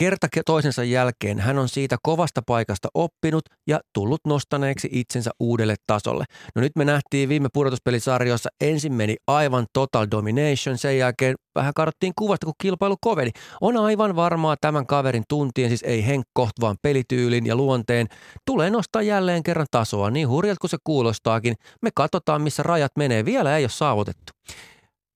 [0.00, 5.74] kerta ke- toisensa jälkeen hän on siitä kovasta paikasta oppinut ja tullut nostaneeksi itsensä uudelle
[5.86, 6.24] tasolle.
[6.54, 12.12] No nyt me nähtiin viime pudotuspelisarjoissa, ensin meni aivan total domination, sen jälkeen vähän katsottiin
[12.18, 13.30] kuvasta, kun kilpailu koveni.
[13.60, 18.06] On aivan varmaa tämän kaverin tuntien, siis ei henkkoht, vaan pelityylin ja luonteen,
[18.46, 21.54] tulee nostaa jälleen kerran tasoa, niin hurjalta kuin se kuulostaakin.
[21.82, 24.32] Me katsotaan, missä rajat menee, vielä ei ole saavutettu.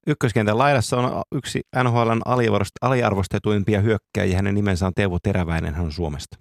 [0.07, 4.35] Ykköskentän laidassa on yksi NHLn aliarvost- aliarvostetuimpia hyökkäjiä.
[4.35, 6.37] Hänen nimensä on Teuvo Teräväinen, hän on Suomesta.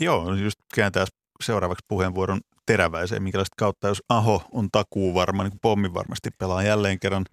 [0.00, 1.04] Joo, just kääntää
[1.44, 7.00] seuraavaksi puheenvuoron teräväiseen, minkälaista kautta, jos Aho on takuu varma, niin pommi varmasti pelaa jälleen
[7.00, 7.24] kerran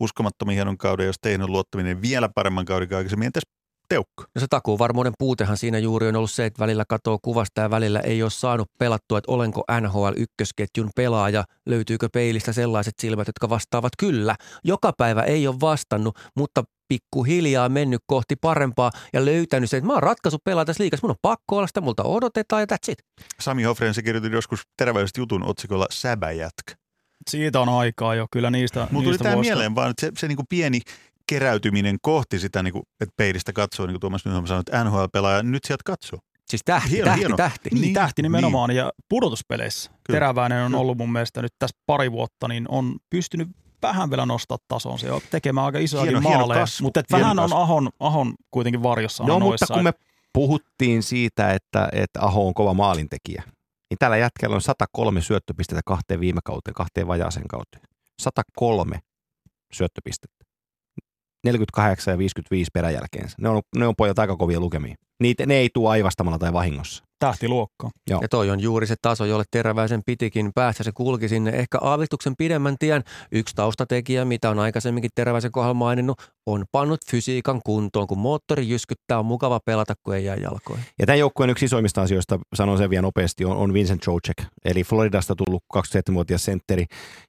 [0.00, 3.26] uskomattoman hienon kauden, jos on luottaminen vielä paremman kauden aikaisemmin.
[3.26, 3.42] Entäs
[3.88, 4.24] Teukka?
[4.34, 7.70] No se takuu varmuuden puutehan siinä juuri on ollut se, että välillä katoo kuvasta ja
[7.70, 13.48] välillä ei ole saanut pelattua, että olenko NHL ykkösketjun pelaaja, löytyykö peilistä sellaiset silmät, jotka
[13.48, 14.36] vastaavat kyllä.
[14.64, 19.92] Joka päivä ei ole vastannut, mutta pikkuhiljaa mennyt kohti parempaa ja löytänyt sen, että mä
[19.92, 22.98] oon ratkaisu pelaa tässä liikassa, mun on pakko olla sitä, multa odotetaan ja that's it.
[23.40, 26.74] Sami Hofren, se kirjoitti joskus teräväisestä jutun otsikolla Säbäjätkä.
[27.30, 30.28] Siitä on aikaa jo, kyllä niistä, Mutta tuli niistä tämä mieleen vaan, että se, se
[30.28, 30.80] niinku pieni
[31.28, 35.64] keräytyminen kohti sitä, niinku, että peilistä katsoo, niin kuin Tuomas Nyholm sanoi, että NHL-pelaaja, nyt
[35.64, 36.18] sieltä katsoo.
[36.48, 37.36] Siis tähti, Hieno, tähti, hieno.
[37.36, 37.70] tähti.
[37.72, 38.70] Niin, Niin, tähti nimenomaan.
[38.70, 40.16] Ja pudotuspeleissä Kyllä.
[40.16, 40.80] Teräväinen on Kyllä.
[40.80, 43.48] ollut mun mielestä nyt tässä pari vuotta, niin on pystynyt
[43.82, 44.98] vähän vielä nostaa tason.
[44.98, 47.56] Se on tekemään aika isoja Hieno- hieno maaleja, kasvu, mutta et hieno vähän on kasvu.
[47.62, 49.66] Ahon, Ahon kuitenkin varjossa No noissa.
[49.66, 49.92] mutta kun me
[50.32, 53.42] puhuttiin siitä, että, että Aho on kova maalintekijä,
[53.90, 57.82] niin tällä jätkällä on 103 syöttöpistettä kahteen viime kauteen, kahteen vajaaseen kauteen.
[58.22, 58.98] 103
[59.72, 60.44] syöttöpistettä.
[61.44, 63.36] 48 ja 55 peräjälkeensä.
[63.40, 64.94] Ne on, ne on pojat aika kovia lukemia.
[65.20, 67.04] Niitä, ne ei tule aivastamalla tai vahingossa.
[67.18, 67.90] Tähtiluokka.
[68.10, 68.20] Joo.
[68.22, 70.84] Ja toi on juuri se taso, jolle Teräväisen pitikin päästä.
[70.84, 73.04] Se kulki sinne ehkä aavistuksen pidemmän tien.
[73.32, 78.06] Yksi taustatekijä, mitä on aikaisemminkin Teräväisen kohdalla maininnut, on pannut fysiikan kuntoon.
[78.06, 80.84] Kun moottori jyskyttää, on mukava pelata, kun ei jää jalkoihin.
[80.98, 84.84] Ja tämän joukkueen yksi isoimmista asioista, sanon sen vielä nopeasti, on, on Vincent Jocek, eli
[84.84, 86.84] Floridasta tullut 27-vuotias sentteri,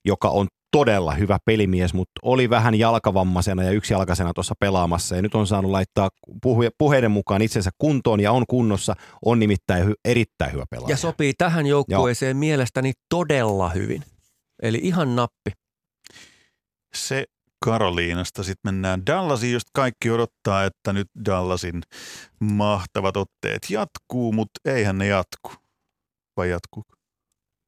[0.05, 5.21] joka on todella hyvä pelimies, mutta oli vähän jalkavammaisena ja yksi jalkaisena tuossa pelaamassa ja
[5.21, 6.09] nyt on saanut laittaa
[6.41, 8.93] puhe, puheiden mukaan itsensä kuntoon ja on kunnossa,
[9.25, 10.93] on nimittäin hy, erittäin hyvä pelaaja.
[10.93, 14.03] Ja sopii tähän joukkueeseen mielestäni todella hyvin.
[14.61, 15.51] Eli ihan nappi.
[16.93, 17.25] Se
[17.65, 18.43] Karoliinasta.
[18.43, 21.81] Sitten mennään Dallasiin, josta kaikki odottaa, että nyt Dallasin
[22.39, 25.51] mahtavat otteet jatkuu, mutta eihän ne jatku.
[26.37, 26.83] Vai jatkuu?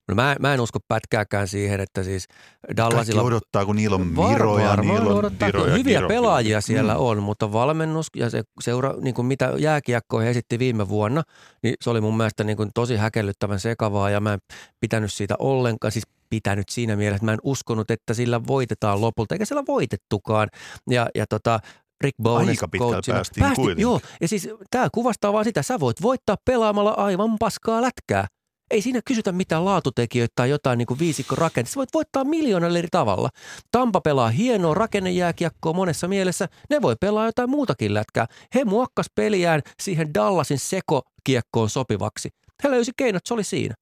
[0.09, 3.21] No mä, mä en usko pätkääkään siihen, että siis Kaikki Dallasilla...
[3.21, 5.97] odottaa, kun niillä on Var- Miro ja varmaan niillä on odottaa, Diro kyllä ja hyviä
[5.97, 6.07] Giro.
[6.07, 6.99] pelaajia siellä Mm.
[6.99, 11.23] on, mutta valmennus ja se seura, niin kuin mitä jääkiekko he esitti viime vuonna,
[11.63, 14.39] niin se oli mun mielestä niin kuin tosi häkellyttävän sekavaa ja mä en
[14.79, 19.35] pitänyt siitä ollenkaan, siis pitänyt siinä mielessä, että mä en uskonut, että sillä voitetaan lopulta,
[19.35, 20.47] eikä sillä voitettukaan.
[20.89, 21.59] Ja, ja tota,
[22.03, 23.15] Rick Bones Aika coachina.
[23.15, 23.81] päästiin kuitenkin.
[23.81, 28.27] Joo, ja siis tämä kuvastaa vaan sitä, sä voit voittaa pelaamalla aivan paskaa lätkää.
[28.71, 31.73] Ei siinä kysytä mitään laatutekijöitä tai jotain niin viisikko rakennetta.
[31.73, 33.29] Sä voit voittaa miljoonalla eri tavalla.
[33.71, 36.47] Tampa pelaa hienoa rakennejääkiekkoa monessa mielessä.
[36.69, 38.27] Ne voi pelaa jotain muutakin lätkää.
[38.55, 42.29] He muokkas peliään siihen Dallasin sekokiekkoon sopivaksi.
[42.63, 43.75] He löysi keinot, se oli siinä.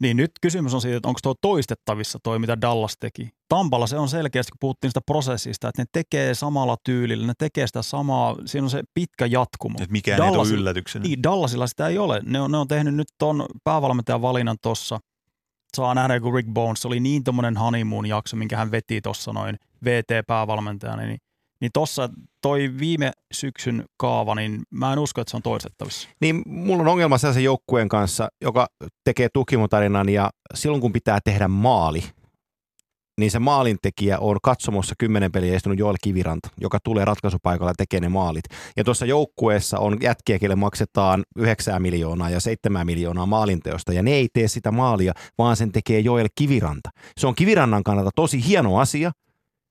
[0.00, 3.30] Niin nyt kysymys on siitä, että onko tuo toistettavissa toi, mitä Dallas teki.
[3.48, 7.66] Tampalla se on selkeästi, kun puhuttiin sitä prosessista, että ne tekee samalla tyylillä, ne tekee
[7.66, 9.78] sitä samaa, siinä on se pitkä jatkumo.
[9.80, 11.02] Että mikään ei Dallasilla- ole yllätyksenä.
[11.02, 12.20] Niin, Dallasilla sitä ei ole.
[12.24, 14.98] Ne on, ne on tehnyt nyt ton päävalmentajan valinnan tossa.
[15.76, 21.02] Saa nähdä, kun Rick Bones oli niin tommonen honeymoon-jakso, minkä hän veti tuossa noin VT-päävalmentajana,
[21.02, 21.18] niin,
[21.60, 22.08] niin tossa
[22.42, 26.08] toi viime syksyn kaava, niin mä en usko, että se on toistettavissa.
[26.20, 28.66] Niin mulla on ongelma sellaisen joukkueen kanssa, joka
[29.04, 32.02] tekee tukimotarinan ja silloin kun pitää tehdä maali,
[33.20, 38.08] niin se maalintekijä on katsomossa kymmenen peliä istunut Joel Kiviranta, joka tulee ratkaisupaikalla tekee ne
[38.08, 38.44] maalit.
[38.76, 44.10] Ja tuossa joukkueessa on jätkiä, kelle maksetaan 9 miljoonaa ja 7 miljoonaa maalinteosta, ja ne
[44.10, 46.90] ei tee sitä maalia, vaan sen tekee Joel Kiviranta.
[47.18, 49.12] Se on Kivirannan kannalta tosi hieno asia,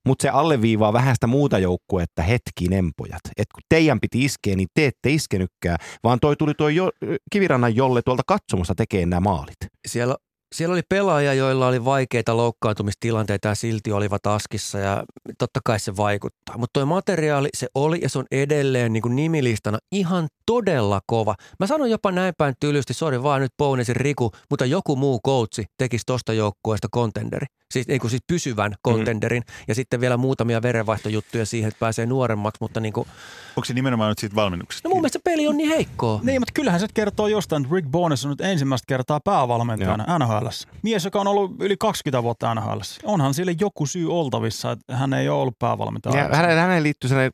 [0.06, 3.22] mutta se alleviivaa vähän sitä muuta joukkuetta hetkinen pojat.
[3.38, 6.92] Et kun teidän piti iskeä, niin te ette iskenytkään, vaan toi tuli tuo jo,
[7.32, 9.58] Kivirannan jolle tuolta katsomusta tekemään nämä maalit.
[9.88, 10.16] Siellä,
[10.56, 15.04] siellä oli pelaajia, joilla oli vaikeita loukkaantumistilanteita ja silti olivat askissa ja
[15.38, 16.58] totta kai se vaikuttaa.
[16.58, 21.36] Mutta tuo materiaali, se oli ja se on edelleen niin kuin nimilistana ihan todella kova.
[21.60, 25.66] Mä sanon jopa näin päin tylysti, sori vaan nyt Pounesin Riku, mutta joku muu coachi
[25.78, 27.46] tekisi tosta joukkueesta kontenderi.
[27.74, 32.58] Siis, niin kuin siis pysyvän kontenderin ja sitten vielä muutamia verenvaihtojuttuja siihen, että pääsee nuoremmaksi,
[32.62, 33.08] mutta niin kuin,
[33.56, 34.90] Onko se nimenomaan nyt siitä valmennuksesta?
[34.90, 36.20] no mun mielestä se peli on niin heikkoa.
[36.24, 40.48] Niin, mutta kyllähän se kertoo jostain, että Rick Bones on nyt ensimmäistä kertaa päävalmentajana NHL.
[40.82, 42.80] Mies, joka on ollut yli 20 vuotta NHL.
[43.04, 46.16] Onhan sille joku syy oltavissa, että hän ei ole ollut päävalmentaja.
[46.16, 46.50] Ja aikaisemmin.
[46.50, 47.32] häneen, häneen liittyy sellainen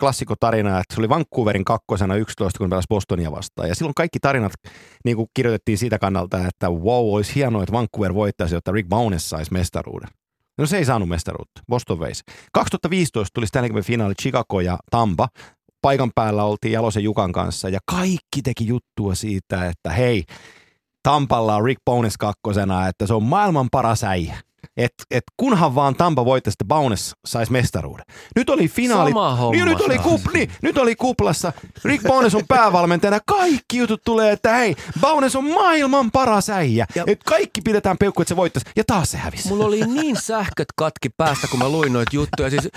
[0.00, 3.68] klassikotarina, että se oli Vancouverin kakkosena 11, kun pelasi Bostonia vastaan.
[3.68, 4.52] Ja silloin kaikki tarinat
[5.04, 9.30] niin kuin kirjoitettiin siitä kannalta, että wow, olisi hienoa, että Vancouver voittaisi, jotta Rick Bowness
[9.30, 10.08] saisi mestaruuden.
[10.58, 11.62] No se ei saanut mestaruutta.
[11.68, 12.22] Boston veisi.
[12.52, 15.28] 2015 tuli Stanley finaali Chicago ja Tampa.
[15.82, 20.24] Paikan päällä oltiin Jalosen Jukan kanssa ja kaikki teki juttua siitä, että hei,
[21.02, 24.40] Tampalla on Rick Bowness kakkosena, että se on maailman paras äijä.
[24.76, 28.04] Et, et kunhan vaan Tampa voittaisi, että Bowness saisi mestaruuden.
[28.36, 29.10] Nyt oli finaali.
[29.52, 31.52] Niin, nyt, oli kup, niin, nyt oli kuplassa.
[31.84, 33.18] Rick Bowness on päävalmentajana.
[33.26, 36.86] Kaikki jutut tulee, että hei, Bowness on maailman paras äijä.
[36.94, 38.70] Ja- Et kaikki pidetään peukku, että se voittaisi.
[38.76, 39.48] Ja taas se hävisi.
[39.48, 42.50] Mulla oli niin sähköt katki päästä, kun mä luin noita juttuja.
[42.50, 42.68] Siis,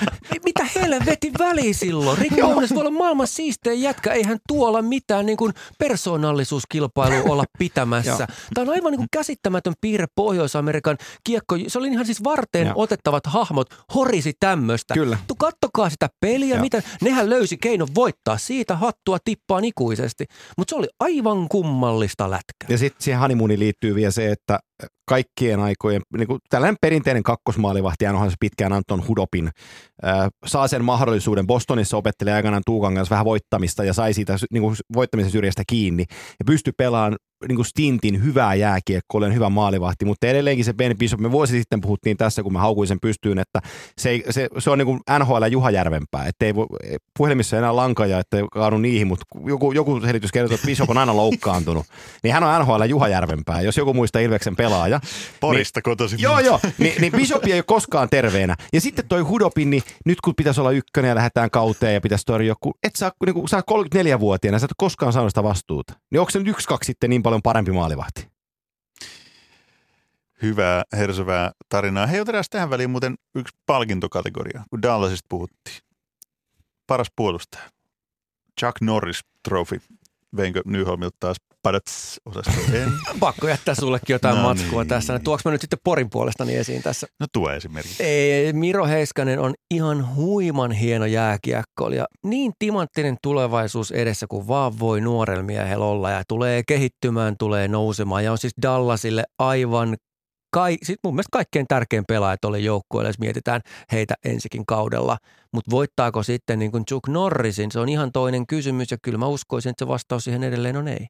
[0.45, 2.18] mitä helvetin väliä silloin?
[2.18, 4.12] Rick Bowness voi olla maailman siistein jätkä.
[4.14, 8.28] Eihän tuolla mitään niin kuin persoonallisuuskilpailua olla pitämässä.
[8.53, 11.56] Tämä on aivan niin kuin käsittämätön piirre Pohjois-Amerikan kiekko.
[11.72, 12.73] Se oli ihan siis varten Joo.
[12.76, 14.93] otettavat hahmot horisi tämmöistä.
[14.93, 15.18] Kyllä.
[15.27, 16.61] Tu, kattokaa sitä peliä, Joo.
[16.61, 20.26] mitä, nehän löysi keinon voittaa siitä hattua tippaan ikuisesti.
[20.57, 22.68] Mutta se oli aivan kummallista lätkää.
[22.69, 24.60] Ja sitten siihen honeymooniin liittyy vielä se, että
[25.08, 29.49] kaikkien aikojen, niin kuin tällainen perinteinen kakkosmaalivahti, NHL se pitkään Anton Hudopin,
[30.45, 31.48] saa sen mahdollisuuden.
[31.48, 36.06] Bostonissa opetteli aikanaan Tuukan kanssa vähän voittamista ja sai siitä niin kuin voittamisen syrjästä kiinni.
[36.10, 37.16] Ja pystyi pelaamaan
[37.48, 41.58] niin kuin stintin hyvää jääkiekkoa, olen hyvä maalivahti, mutta edelleenkin se Ben Bishop, me vuosi
[41.58, 43.60] sitten puhuttiin tässä, kun mä haukuin sen pystyyn, että
[43.98, 46.53] se, se, se on niin kuin NHL Juha Järvenpää, että ei
[47.18, 50.98] puhelimissa enää lankoja, että ei kaadu niihin, mutta joku, joku selitys kertoo, että Bishop on
[50.98, 51.86] aina loukkaantunut,
[52.24, 54.99] niin hän on NHL Juha Järvenpää, jos joku muistaa Ilveksen pelaaja.
[55.39, 56.19] Porista kotoisin.
[56.22, 56.60] Joo, joo.
[56.77, 58.56] Ni, niin Bishop ei ole koskaan terveenä.
[58.73, 62.26] Ja sitten toi Hudopin, niin nyt kun pitäisi olla ykkönen ja lähdetään kauteen ja pitäisi
[62.26, 65.93] torjua, kun et saa, niin kun oot 34-vuotiaana, sä et koskaan saanut sitä vastuuta.
[66.11, 68.27] Niin onko se nyt yksi, kaksi sitten niin paljon parempi maalivahti?
[70.41, 72.07] Hyvää, hersövää tarinaa.
[72.07, 75.77] Hei, otetaan tähän väliin muuten yksi palkintokategoria, kun Dallasista puhuttiin.
[76.88, 77.64] Paras puolustaja.
[78.60, 79.19] Chuck Norris
[79.49, 79.81] Trophy.
[80.38, 82.52] Veinkö Nyholmilta taas padats osasto?
[82.74, 82.91] En.
[83.20, 84.90] Pakko jättää sullekin jotain No matskua niin.
[84.90, 85.20] tässä.
[85.20, 87.08] Tuoks mä nyt sitten Porin puolestani esiin tässä?
[87.20, 88.03] No tuo esimerkiksi.
[88.03, 92.06] Ei, Miro Heiskanen on ihan huiman hieno jääkiekkoilija.
[92.26, 98.24] Niin timanttinen tulevaisuus edessä kuin vaan voi nuorella miehellä olla ja tulee kehittymään, tulee nousemaan
[98.24, 99.98] ja on siis Dallasille aivan
[100.52, 103.61] kai, siis mun mielestä kaikkein tärkein pelaaja tuolle joukkueelle, jos mietitään
[103.91, 105.18] heitä ensikin kaudella.
[105.53, 109.28] Mutta voittaako sitten niin kuin Chuck Norrisin, se on ihan toinen kysymys ja kyllä mä
[109.28, 111.07] uskoisin, että se vastaus siihen edelleen on ei.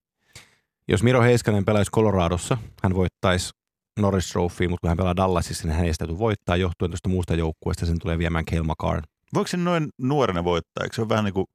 [0.87, 3.53] Jos Miro Heiskanen pelaisi Coloradossa, hän voittaisi
[3.99, 7.09] Norris Trophy, mutta kun hän pelaa Dallasissa, niin hän ei sitä tule voittaa johtuen tuosta
[7.09, 9.01] muusta joukkueesta, sen tulee viemään McCarn.
[9.33, 10.83] Voiko se noin nuorena voittaa?
[10.83, 11.45] Eikö se ole vähän niin kuin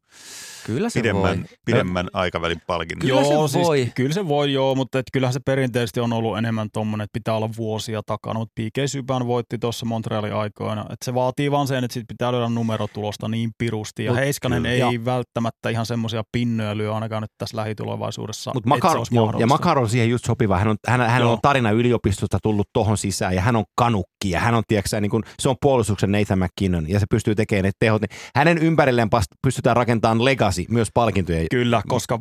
[0.66, 1.46] Kyllä se pidemmän, voi.
[1.64, 3.08] pidemmän aikavälin palkinnon.
[3.08, 3.78] Kyllä se voi.
[3.78, 7.12] Siis, kyllä se voi joo, mutta et kyllähän se perinteisesti on ollut enemmän tommonen, että
[7.12, 8.38] pitää olla vuosia takana.
[8.38, 8.78] Mutta P.K.
[8.86, 10.86] Subban voitti tuossa Montrealin aikoina.
[10.90, 14.04] Et se vaatii vaan sen, että sit pitää lyödä numerotulosta niin pirusti.
[14.04, 14.74] Ja Mut Heiskanen kyllä.
[14.74, 15.04] ei Joo.
[15.04, 18.50] välttämättä ihan semmoisia pinnoja lyö ainakaan nyt tässä lähitulevaisuudessa.
[18.54, 19.54] Mut Makar, olisi joo, ja mahdollista.
[19.54, 20.58] Makar on siihen just sopiva.
[20.58, 21.32] Hän on, hän, hän Joo.
[21.32, 25.10] on tarina yliopistosta tullut tohon sisään ja hän on kanukki ja hän on, tiedätkö, niin
[25.10, 28.02] kun, se on puolustuksen Nathan McKinnon ja se pystyy tekemään ne tehot.
[28.02, 29.08] Niin hänen ympärilleen
[29.42, 31.46] pystytään rakentamaan legacy myös palkintojen.
[31.50, 32.20] Kyllä, koska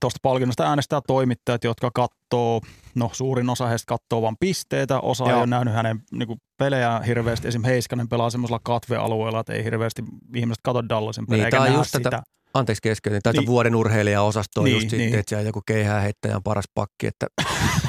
[0.00, 2.60] tuosta palkinnosta äänestää toimittajat, jotka katsoo,
[2.94, 5.30] no suurin osa heistä katsoo vain pisteitä, osa Joo.
[5.30, 7.48] ei ole nähnyt hänen niin kuin, pelejä hirveästi.
[7.48, 10.02] Esimerkiksi Heiskanen pelaa semmoisella katvealueella, että ei hirveästi
[10.36, 12.10] ihmiset katso Dallasin pelejä, Niin, eikä näe just sitä.
[12.10, 12.22] tätä-
[12.54, 13.20] Anteeksi keskeytin.
[13.22, 13.46] Tätä Niin.
[13.46, 15.18] vuoden urheilijaosastoa Niin, just sitten, niin.
[15.18, 17.06] että siellä joku keihääheittäjä on paras pakki.
[17.06, 17.26] Että...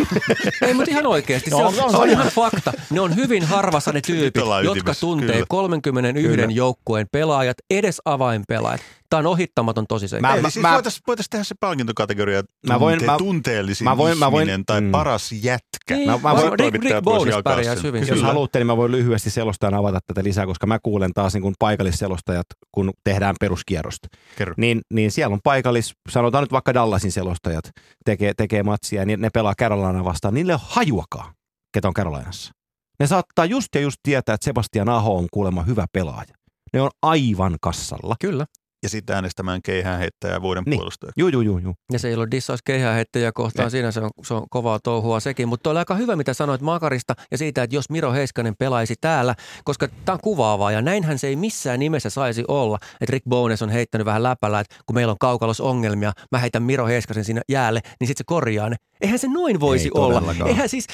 [0.67, 1.49] Ei, mutta ihan oikeasti.
[1.49, 2.09] Se No, on, on, se on on.
[2.09, 2.73] ihan fakta.
[2.89, 5.45] Ne on hyvin harvassa ne tyypit, jotka tuntee kyllä.
[5.49, 6.47] 31 Kyllä.
[6.53, 8.81] joukkueen pelaajat, edes avainpelaajat.
[9.13, 10.27] Tämä on ohittamaton tosiseikka.
[10.27, 13.97] Mä- Eli siis mä- voitaisiin voitais tehdä se palkintokategoria Mä voin- tunte, mä- tunteellisin mä
[13.97, 14.91] voin- mä voin- tai mm.
[14.91, 15.95] paras jätkä.
[15.95, 17.33] Niin, Mä- mä voin- Rick, Rick Bones
[17.63, 17.83] sen.
[17.83, 18.01] hyvin.
[18.01, 18.27] Jos Kyllä.
[18.27, 21.55] haluatte, niin mä voin lyhyesti selostaa avata tätä lisää, koska mä kuulen taas niin kuin
[21.59, 24.07] paikallisselostajat, kun tehdään peruskierrosta.
[24.37, 24.53] Kerro.
[24.57, 27.63] Niin, niin siellä on paikallis, sanotaan nyt vaikka Dallasin selostajat
[28.05, 30.33] tekee, tekee matsia, niin ne pelaa Carolina vastaan.
[30.33, 31.33] Niille ei ole hajuakaan,
[31.73, 32.51] ketä on Carolinassa.
[32.99, 36.33] Ne saattaa just ja just tietää, että Sebastian Aho on kuulemma hyvä pelaaja.
[36.73, 38.15] Ne on aivan kassalla.
[38.21, 38.45] Kyllä.
[38.83, 40.77] Ja sitten äänestämään keihään heittäjää vuoden Niin.
[40.77, 41.19] puolustajaksi.
[41.19, 41.73] Juu, juu, juu, juu.
[41.91, 43.69] Ja se ei ole dissaus keihääheittäjiä kohtaan, Ne.
[43.69, 45.47] siinä se on, se on kovaa touhua sekin.
[45.47, 49.35] Mutta oli aika hyvä, mitä sanoit Makarista ja siitä, että jos Miro Heiskanen pelaisi täällä,
[49.63, 52.77] koska tämä on kuvaavaa ja näinhän se ei missään nimessä saisi olla.
[53.01, 56.87] Että Rick Bones on heittänyt vähän läpällä, että kun meillä on kaukalosongelmia, mä heitän Miro
[56.87, 58.75] Heiskasen sinne jäälle, niin sitten se korjaa ne.
[59.01, 60.23] Eihän se noin voisi Ei olla.
[60.45, 60.87] Eihän siis,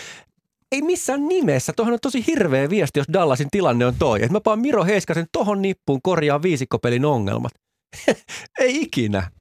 [0.72, 1.74] ei missään nimessä.
[1.76, 4.20] Tuohon on tosi hirveä viesti, jos Dallasin tilanne on toi.
[4.24, 7.52] Että mä paan Miro Heiskasen tohon nippuun korjaa viisikkopelin ongelmat.
[8.60, 9.32] ei ikinä.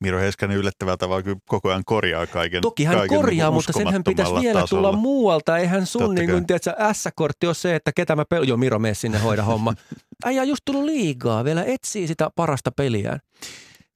[0.00, 2.62] Miro Heiskanen yllättävällä tavalla kyllä koko ajan korjaa kaiken.
[2.62, 4.88] Toki hän kaiken korjaa, niin mutta senhän pitäisi vielä tasolla.
[4.88, 5.58] tulla muualta.
[5.58, 8.42] Eihän sun niin kuin, tiedätkö, S-kortti ole se, että ketä mä pel...
[8.42, 9.74] Joo, Miro, mene sinne hoida homma.
[10.24, 13.20] Äijä just tullut liigaa, vielä etsii sitä parasta peliään.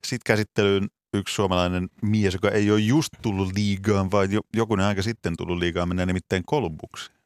[0.07, 5.03] Sitten käsittelyyn yksi suomalainen mies, joka ei ole just tullut liigaan, vaan jo, jokunen aika
[5.03, 7.17] sitten tullut liigaan, mennään nimittäin Kolumbukseen.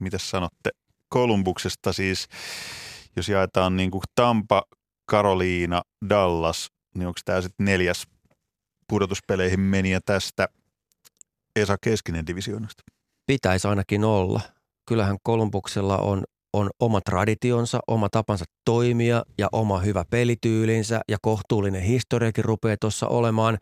[0.00, 0.70] Mitäs sanotte
[1.08, 2.28] Kolumbuksesta siis,
[3.16, 4.62] jos jaetaan niin kuin Tampa,
[5.12, 8.04] Karoliina, Dallas, niin onko tämä sitten neljäs
[8.88, 10.48] pudotuspeleihin meniä tästä
[11.56, 12.82] Esa Keskinen divisioonasta?
[13.26, 14.40] Pitäisi ainakin olla.
[14.88, 21.82] Kyllähän Kolumbuksella on, on oma traditionsa, oma tapansa toimia ja oma hyvä pelityylinsä ja kohtuullinen
[21.82, 23.58] historiakin rupeaa tuossa olemaan.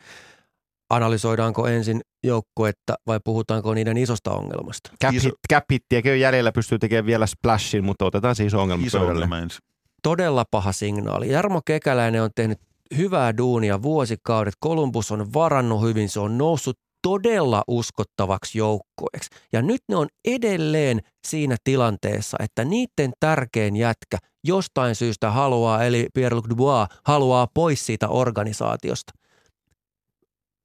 [0.90, 4.90] Analysoidaanko ensin joukkuetta vai puhutaanko niiden isosta ongelmasta?
[5.04, 8.62] Cap, Iso- hit, cap hittiäkin on jäljellä, pystyy tekemään vielä splashin, mutta otetaan se iso
[8.62, 9.69] ongelma Iso ongelma ensin.
[10.02, 11.28] Todella paha signaali.
[11.28, 12.58] Jarmo Kekäläinen on tehnyt
[12.96, 14.54] hyvää duunia vuosikaudet.
[14.64, 19.30] Columbus on varannut hyvin, se on noussut todella uskottavaksi joukkueeksi.
[19.52, 26.08] Ja nyt ne on edelleen siinä tilanteessa, että niiden tärkein jätkä jostain syystä haluaa, eli
[26.14, 29.12] Pierre-Luc Dubois haluaa pois siitä organisaatiosta.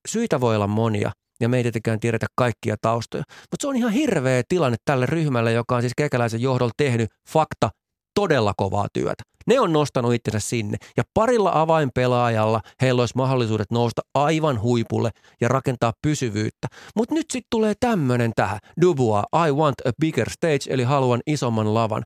[0.08, 3.24] Syitä voi olla monia, ja me ei tietenkään tiedetä kaikkia taustoja.
[3.30, 7.70] Mutta se on ihan hirveä tilanne tälle ryhmälle, joka on siis kekäläisen johdolla tehnyt fakta
[8.16, 9.24] todella kovaa työtä.
[9.48, 15.12] Ne on nostanut itsensä sinne ja parilla avainpelaajalla heillä olisi mahdollisuudet nousta aivan huipulle
[15.42, 16.68] ja rakentaa pysyvyyttä.
[16.96, 18.60] Mutta nyt sitten tulee tämmöinen tähän.
[18.82, 22.04] Dubois, I want a bigger stage, eli haluan isomman lavan.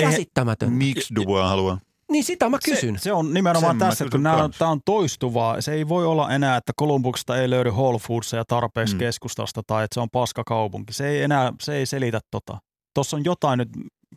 [0.00, 0.72] Käsittämätön.
[0.72, 1.78] Miksi Dubois haluaa?
[2.10, 2.98] Niin sitä mä kysyn.
[2.98, 5.60] Se, se on nimenomaan Sen tässä, että kun nämä tämä on toistuvaa.
[5.60, 8.96] Se ei voi olla enää, että Kolumbuksesta ei löydy Whole Foodsia tarpeeksi Mm.
[8.96, 9.00] mm.
[9.00, 10.92] keskustasta tai että se on paska kaupunki.
[10.92, 12.58] Se ei enää, se ei selitä tota.
[12.94, 13.68] Tuossa on jotain nyt,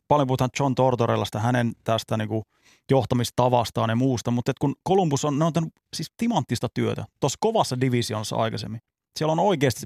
[0.08, 2.44] paljon puhutaan John Tortorellasta, hänen tästä niinku
[2.92, 7.38] johtamistavastaan ja muusta, mutta et kun Columbus on, ne on tehnyt siis timanttista työtä tuossa
[7.40, 8.80] kovassa divisionissa aikaisemmin.
[9.20, 9.86] Siellä on oikeasti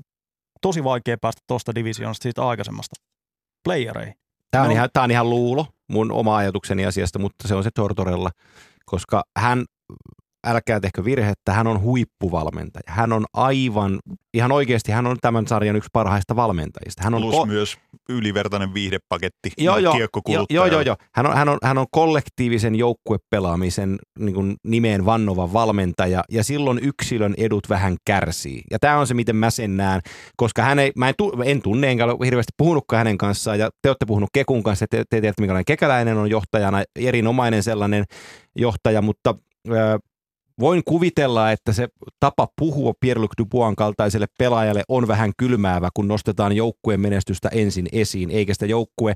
[0.62, 2.96] tosi vaikea päästä tuosta divisionista siitä aikaisemmasta
[3.64, 4.14] playereihin.
[4.52, 4.76] Tämä on, No.
[4.76, 8.30] ihan, tämä on ihan luulo, mun oma ajatukseni asiasta, mutta se on se Tortorella,
[8.86, 9.66] koska hän,
[10.48, 12.84] älkää tehkö virhettä, hän on huippuvalmentaja.
[12.88, 14.00] Hän on aivan,
[14.34, 17.04] ihan oikeasti hän on tämän sarjan yksi parhaista valmentajista.
[17.04, 17.78] Hän on Plus ko- myös
[18.10, 20.68] ylivertainen viihdepaketti Joo, joo, joo, kiekkokuluttajalle.
[20.68, 20.96] joo, joo, joo.
[21.14, 26.80] Hän, on, hän, on, hän on kollektiivisen joukkuepelaamisen niin kuin nimeen vannova valmentaja ja silloin
[26.82, 28.62] yksilön edut vähän kärsii.
[28.72, 30.02] Ja tämä on se, miten mä sen näen,
[30.38, 33.70] koska hän ei, mä en, tu, en tunne enkä ole hirveästi puhunutkaan hänen kanssaan ja
[33.82, 38.04] te olette puhunut Kekun kanssa, te, te tiedätte, minkälainen Kekäläinen on johtajana, erinomainen sellainen
[38.56, 39.36] johtaja, mutta
[40.60, 41.88] voin kuvitella, että se
[42.20, 48.32] tapa puhua Pierre-Luc Dubois kaltaiselle pelaajalle on vähän kylmäävä, kun nostetaan joukkueen menestystä ensin esiin,
[48.32, 49.14] eikä sitä joukkue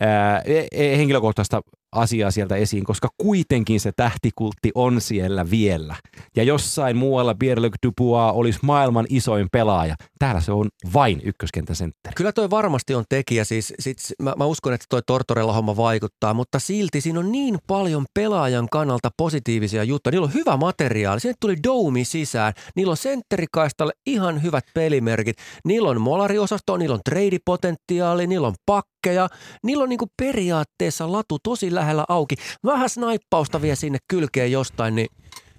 [0.00, 1.62] ää, e- e- henkilökohtaista
[1.92, 5.96] asiaa sieltä esiin, koska kuitenkin se tähtikultti on siellä vielä.
[6.36, 9.94] Ja jossain muualla Pierre-Luc Dubois olisi maailman isoin pelaaja.
[10.18, 12.14] Täällä se on vain ykköskenttäsentteri.
[12.16, 16.58] Kyllä toi varmasti on tekijä, siis sit, mä, mä uskon, että toi Tortorella-homma vaikuttaa, mutta
[16.58, 20.10] silti siinä on niin paljon pelaajan kannalta positiivisia juttuja.
[20.10, 25.88] Niillä on hyvä materiaali, sinne tuli Domi sisään, niillä on sentterikaistalle ihan hyvät pelimerkit, niillä
[25.88, 28.54] on molariosasto, niillä on treidipotentiaali, niillä on
[28.96, 29.28] pakkeja,
[29.62, 32.34] niillä on niinku periaatteessa latu tosi lähellä auki.
[32.64, 35.08] Vähän snaippausta vie sinne kylkeen jostain, niin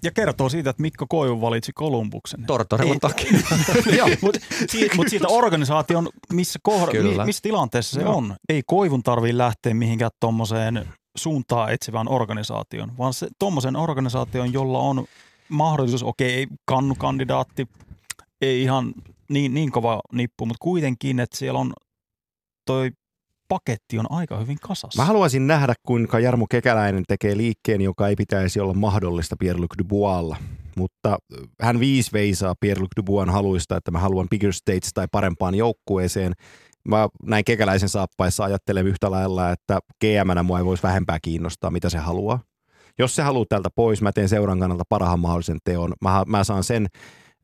[0.04, 2.46] Ja kertoo siitä, että Mikko Koivu valitsi Kolumbuksen.
[2.46, 3.32] Tortorellan takia.
[3.98, 4.40] Joo, mutta
[4.70, 8.18] siitä, mut siitä organisaation, missä, kohdassa, missä tilanteessa se Joo.
[8.18, 8.36] on.
[8.50, 10.88] Ei Koivun tarvii lähteä mihinkään tuommoiseen
[11.18, 15.06] suuntaa etsivään organisaation, vaan se tuommoisen organisaation, jolla on
[15.50, 17.68] mahdollisuus, okei, ei kannukandidaatti,
[18.42, 18.94] ei ihan
[19.30, 21.74] niin, niin kova nippu, mutta kuitenkin, että siellä on
[22.66, 22.92] toi
[23.48, 25.02] paketti on aika hyvin kasassa.
[25.02, 30.38] Mä haluaisin nähdä, kuinka Jarmo Kekäläinen tekee liikkeen, joka ei pitäisi olla mahdollista Pierre-Luc Duboislla.
[30.78, 31.18] Mutta
[31.62, 36.34] hän viisi veisaa Pierre-Luc Duboisin haluista, että mä haluan bigger states tai parempaan joukkueeseen.
[36.88, 41.90] Mä näin Kekäläisen saappaissa ajattelen yhtä lailla, että GM-nä mua ei voisi vähempää kiinnostaa, mitä
[41.90, 42.40] se haluaa.
[43.00, 45.94] Jos se haluaa tältä pois, mä teen seuran kannalta parhaan mahdollisen teon.
[46.02, 46.88] Mä, mä saan sen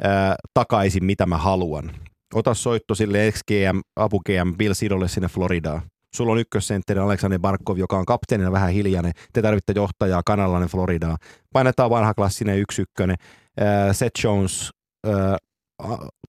[0.03, 1.91] ää, takaisin, mitä mä haluan.
[2.34, 5.81] Ota soitto sille ex-GM, apu-GM Bill Sidolle sinne Floridaan.
[6.15, 9.11] Sulla on ykkössentteri Aleksander Barkov, joka on kapteenina vähän hiljainen.
[9.34, 11.18] Te tarvitte johtajaa kanalainen Floridaan.
[11.53, 13.15] Painetaan vanha klassinen yksi ykkönen.
[13.61, 14.72] Äh, Seth Jones,
[15.07, 15.35] äh,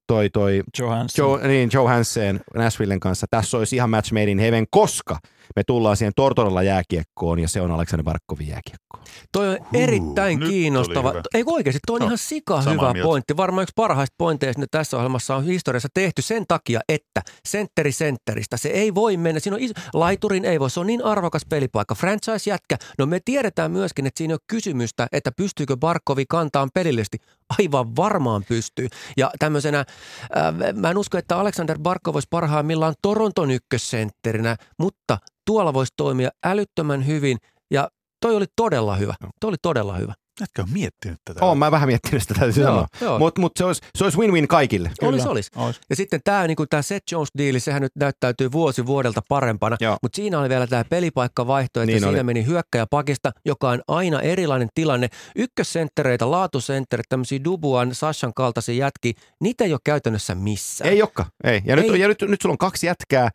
[0.07, 1.25] toi, toi Johansson.
[1.25, 3.27] Joe, niin, Joe Hansen Nashvillen kanssa.
[3.31, 5.19] Tässä olisi ihan match made in heaven, koska
[5.57, 8.99] me tullaan siihen Tortorella jääkiekkoon ja se on Aleksander Barkovin jääkiekko.
[9.33, 11.15] Toi on erittäin kiinnostava.
[11.35, 13.03] Ei oikeasti, toi on No, ihan sika hyvä mieltä.
[13.03, 13.37] pointti.
[13.37, 18.57] Varmaan yksi parhaista pointeista nyt tässä ohjelmassa on historiassa tehty sen takia, että sentteri sentteristä.
[18.57, 19.41] Se ei voi mennä.
[19.41, 20.71] Siinä on iso, laiturin ei voi.
[20.71, 21.95] Se on niin arvokas pelipaikka.
[21.95, 22.77] Franchise-jätkä.
[22.99, 27.19] No me tiedetään myöskin, että siinä ole kysymystä, että pystyykö Barkovi kantaan pelillisesti.
[27.59, 28.89] Aivan varmaan pystyy.
[29.17, 35.75] Ja tämmöisenä, äh, mä en usko, että Alexander Barkov olisi parhaimmillaan Toronton ykkössentterinä, mutta tuolla
[35.75, 37.39] voisi toimia älyttömän hyvin.
[37.71, 37.89] Ja
[38.21, 39.15] toi oli todella hyvä.
[39.41, 40.15] Toi oli todella hyvä.
[40.41, 41.45] Jätkä on miettinyt tätä.
[41.45, 42.87] Oon mä vähän miettinyt sitä, täytyy sanoa.
[43.01, 43.19] joo.
[43.19, 44.91] Mutta mut se olisi se olisi win-win kaikille.
[45.03, 45.51] Olis, olis.
[45.57, 45.81] Ois.
[45.91, 50.41] Ja sitten tämä niinku tää Seth Jones-diili, sehän nyt näyttäytyy vuosi vuodelta parempana, mutta siinä
[50.41, 52.23] oli vielä tämä pelipaikkavaihto, että Niin siinä oli.
[52.23, 55.09] meni hyökkäjä pakista, joka on aina erilainen tilanne.
[55.37, 60.91] Ykkössenttereitä, laatusenttereitä, tämmöisiä Dubuan, Sashan kaltaisia jätki, niitä ei ole käytännössä missään.
[60.91, 61.63] Ei olekaan, ei.
[61.65, 62.01] Ja, nyt, Ei.
[62.01, 63.31] ja nyt, nyt sulla on kaksi jätkää,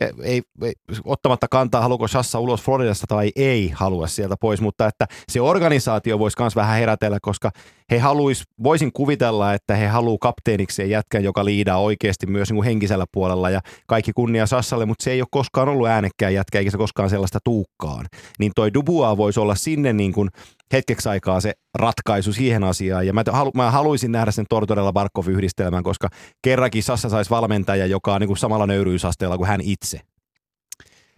[0.00, 0.72] ja ei, ei,
[1.04, 6.18] ottamatta kantaa, haluuko Shassa ulos Floridasta tai ei halua sieltä pois, mutta että se organisaatio
[6.18, 7.50] voisi myös vähän herätellä, koska
[7.90, 12.64] he haluais, voisin kuvitella, että he haluaa kapteenikseen jätkän, joka liidaa oikeasti myös niin kuin
[12.64, 16.70] henkisellä puolella ja kaikki kunnia Sassalle, mutta se ei ole koskaan ollut äänekkään jätkä, eikä
[16.70, 18.06] se koskaan sellaista tuukkaan.
[18.38, 20.28] Niin toi Dubua voisi olla sinne niin kuin
[20.72, 23.06] hetkeksi aikaa se ratkaisu siihen asiaan.
[23.06, 26.08] Ja mä, halu, mä haluaisin nähdä sen Tortorella Barkov yhdistelmän, koska
[26.42, 30.00] kerrankin Sassa saisi valmentaja, joka on niin kuin samalla nöyryysasteella kuin hän itse.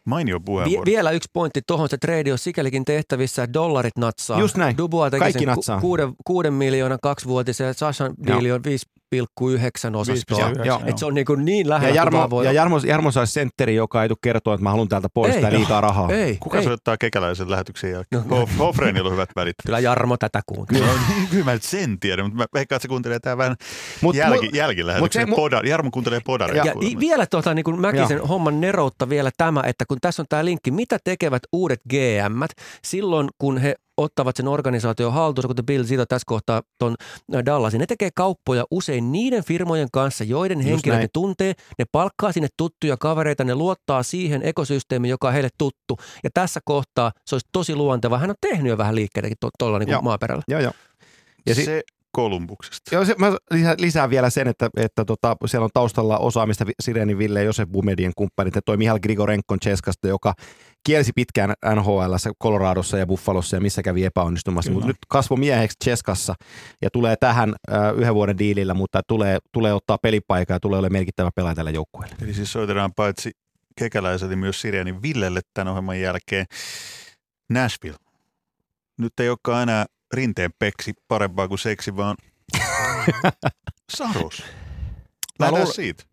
[0.07, 0.85] Mainio Vi- puheenvuoro.
[0.85, 4.41] vielä yksi pointti tuohon, se trade on sikälikin tehtävissä, että dollarit natsaa.
[4.41, 4.77] Just näin.
[4.79, 5.77] Dubois teki Kaikki sen natsaa.
[5.81, 8.63] ku- kuuden, kuuden miljoonan kaksivuotisen, ja Sashan diili on
[9.23, 10.49] 5,9 osastoa.
[10.51, 10.81] 5,9, Joo.
[10.87, 12.53] Et se on niin, kuin niin Ja lähellä, kuin Jarmo, voi ja.
[12.53, 15.43] Jarmo, Jarmo saisi sentteri, joka ei tule kertoa, että mä haluan täältä pois Ei.
[15.43, 16.11] tai liikaa rahaa.
[16.13, 16.65] Ei, Kuka ei.
[16.65, 18.23] soittaa kekäläisen lähetyksen jälkeen?
[18.29, 18.49] No.
[18.59, 19.55] Hofreenilla on hyvät välit.
[19.67, 20.89] Kyllä Jarmo tätä kuuntelee.
[21.31, 23.57] Kyllä mä nyt sen tiedän, mutta mä veikkaan, että se kuuntelee tää vähän
[24.03, 25.29] Mut- jälki, mut- jälkilähetyksen.
[25.29, 26.67] mut se- Poda, Jarmo kuuntelee podareita.
[26.67, 30.27] Ja i- vielä tuota, niin kuin Mäkisen homman neroutta vielä tämä, että kun tässä on
[30.29, 32.43] tämä linkki, mitä tekevät uudet gm
[32.85, 36.95] silloin, kun he ottavat sen organisaation haltuunsa, kuten Bill Zito tässä kohtaa ton
[37.47, 37.81] Dallasin.
[37.81, 41.53] Ne tekee kauppoja usein niiden firmojen kanssa, joiden henkilöt ne tuntee.
[41.79, 45.97] Ne palkkaa sinne tuttuja kavereita, ne luottaa siihen ekosysteemiin, joka on heille tuttu.
[46.25, 48.19] Ja tässä kohtaa se olisi tosi luonteva.
[48.19, 50.03] Hän on tehnyt jo vähän liikkeitäkin tuolla to, niin Joo.
[50.03, 50.43] maaperällä.
[50.49, 50.73] Joo, joo.
[51.47, 51.83] Ja si- se
[52.17, 52.95] Kolumbuksesta.
[52.95, 57.19] Joo, se, mä lisään, lisään vielä sen, että, että tota, siellä on taustalla osaamista Sireni
[57.19, 58.55] Ville ja Josef Bumedien kumppanit.
[58.55, 60.35] Ja toi Mihal Grigorenkon Cheskasta, joka
[60.87, 64.71] kielsi pitkään NHL, Coloradossa ja Buffalossa ja missä kävi epäonnistumassa.
[64.71, 66.35] Mutta nyt kasvoi mieheksi Cheskassa
[66.83, 70.93] ja tulee tähän äh, yhden vuoden diilillä, mutta tulee, tulee ottaa pelipaikaa ja tulee olemaan
[70.93, 72.17] merkittävä pelaaja tälle joukkueelle.
[72.23, 73.31] Eli siis soitetaan paitsi
[73.79, 76.47] kekäläiselle myös Sirjanin Villelle tämän ohjelman jälkeen.
[77.51, 77.99] Nashville.
[78.99, 82.17] Nyt ei olekaan enää rinteen peksi parempaa kuin seksi, vaan
[83.97, 84.43] Saros.
[85.39, 86.05] Mä Lähdetään siitä.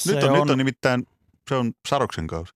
[0.00, 1.06] Se Nyt on, nyt on nimittäin,
[1.48, 2.52] se on Saroksen kausi.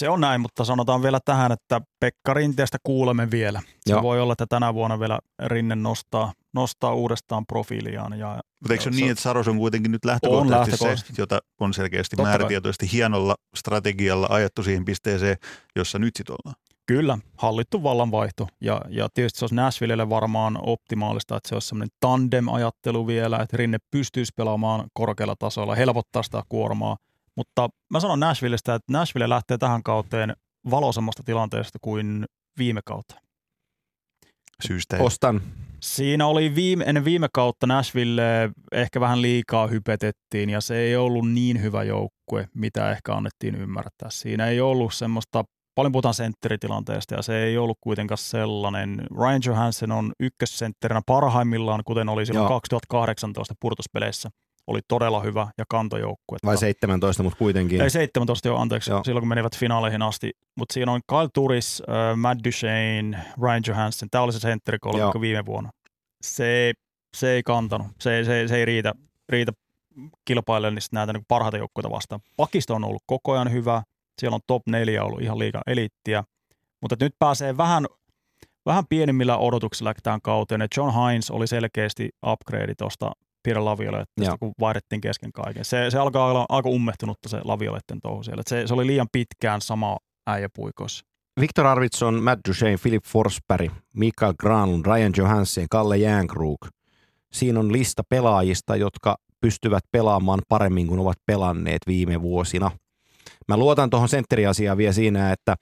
[0.00, 3.62] Se on näin, mutta sanotaan vielä tähän, että Pekka Rinteestä kuulemme vielä.
[3.86, 4.02] Se Joo.
[4.02, 8.18] voi olla, että tänä vuonna vielä Rinne nostaa, nostaa uudestaan profiiliaan.
[8.18, 11.14] Ja Mutta eikö se ole niin, että Saros on kuitenkin nyt lähtökohtaisesti, lähtökohtaisesti.
[11.14, 12.32] se, jota on selkeästi Totta kai.
[12.38, 15.36] määrätietoisesti hienolla strategialla ajettu siihen pisteeseen,
[15.76, 16.56] jossa nyt sit ollaan?
[16.86, 18.48] Kyllä, hallittu vallanvaihto.
[18.60, 23.56] Ja, ja tietysti se olisi Nashvillelle varmaan optimaalista, että se olisi semmoinen tandem-ajattelu vielä, että
[23.56, 26.96] Rinne pystyisi pelaamaan korkealla tasolla, helpottaa sitä kuormaa.
[27.36, 30.36] Mutta mä sanon Nashvillestä, että Nashville lähtee tähän kauteen
[30.70, 32.24] valoisemmasta tilanteesta kuin
[32.58, 33.14] viime kautta.
[34.66, 34.96] Syystä.
[35.00, 35.40] Ostan.
[35.80, 41.30] Siinä oli viime, ennen viime kautta Nashville ehkä vähän liikaa hypetettiin ja se ei ollut
[41.30, 44.10] niin hyvä joukkue, mitä ehkä annettiin ymmärtää.
[44.10, 45.44] Siinä ei ollut semmoista,
[45.74, 49.02] paljon puhutaan sentteritilanteesta ja se ei ollut kuitenkaan sellainen.
[49.18, 52.48] Ryan Johansson on ykkössentterinä parhaimmillaan, kuten oli silloin Joo.
[52.60, 54.30] 2018 purtuspeleissä.
[54.66, 56.38] Oli todella hyvä ja kantojoukkue.
[56.44, 57.80] Vai 17, mutta kuitenkin.
[57.80, 58.96] Ei 17 jo, anteeksi, Joo.
[58.96, 59.04] Joo.
[59.04, 60.30] silloin kun menivät finaaleihin asti.
[60.56, 64.08] Mutta siinä on Kyle Turis, äh, Matt Duchene, Ryan Johansson.
[64.10, 65.20] Tämä oli se sentterikolmikko Joo.
[65.20, 65.70] viime vuonna.
[66.22, 66.72] Se,
[67.16, 67.86] se ei kantanut.
[68.00, 68.92] Se, se, se ei riitä,
[69.28, 69.52] riitä
[70.24, 72.20] kilpailemaan niistä näitä niin parhaita joukkueita vastaan.
[72.36, 73.82] Pakisto on ollut koko ajan hyvä.
[74.20, 76.24] Siellä on top 4 ollut ihan liikaa eliittiä.
[76.80, 77.86] Mutta nyt pääsee vähän,
[78.66, 80.68] vähän pienimmillä odotuksilla tähän kauteen.
[80.76, 83.12] John Hines oli selkeästi upgrade tuosta
[83.46, 84.36] Pierre Laviolettesta, Joo.
[84.40, 85.64] kun vaihdettiin kesken kaiken.
[85.64, 88.40] Se, se alkaa olla aika ummehtunutta se Lavioletten touhu siellä.
[88.40, 89.96] Et se, se oli liian pitkään sama
[90.26, 91.04] äijä puikossa.
[91.40, 96.66] Victor Arvidsson, Matt Duchene, Philip Forsberg, Mikael Granlund, Ryan Johansson, Kalle Jänkrug.
[97.32, 102.70] Siinä on lista pelaajista, jotka pystyvät pelaamaan paremmin kuin ovat pelanneet viime vuosina.
[103.48, 105.56] Mä luotan tuohon sentteriasiaan vielä siinä, että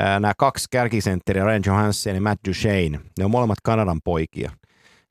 [0.00, 4.50] nämä kaksi kärkisentteriä, Ryan Johansson ja Matt Duchene, ne on molemmat Kanadan poikia.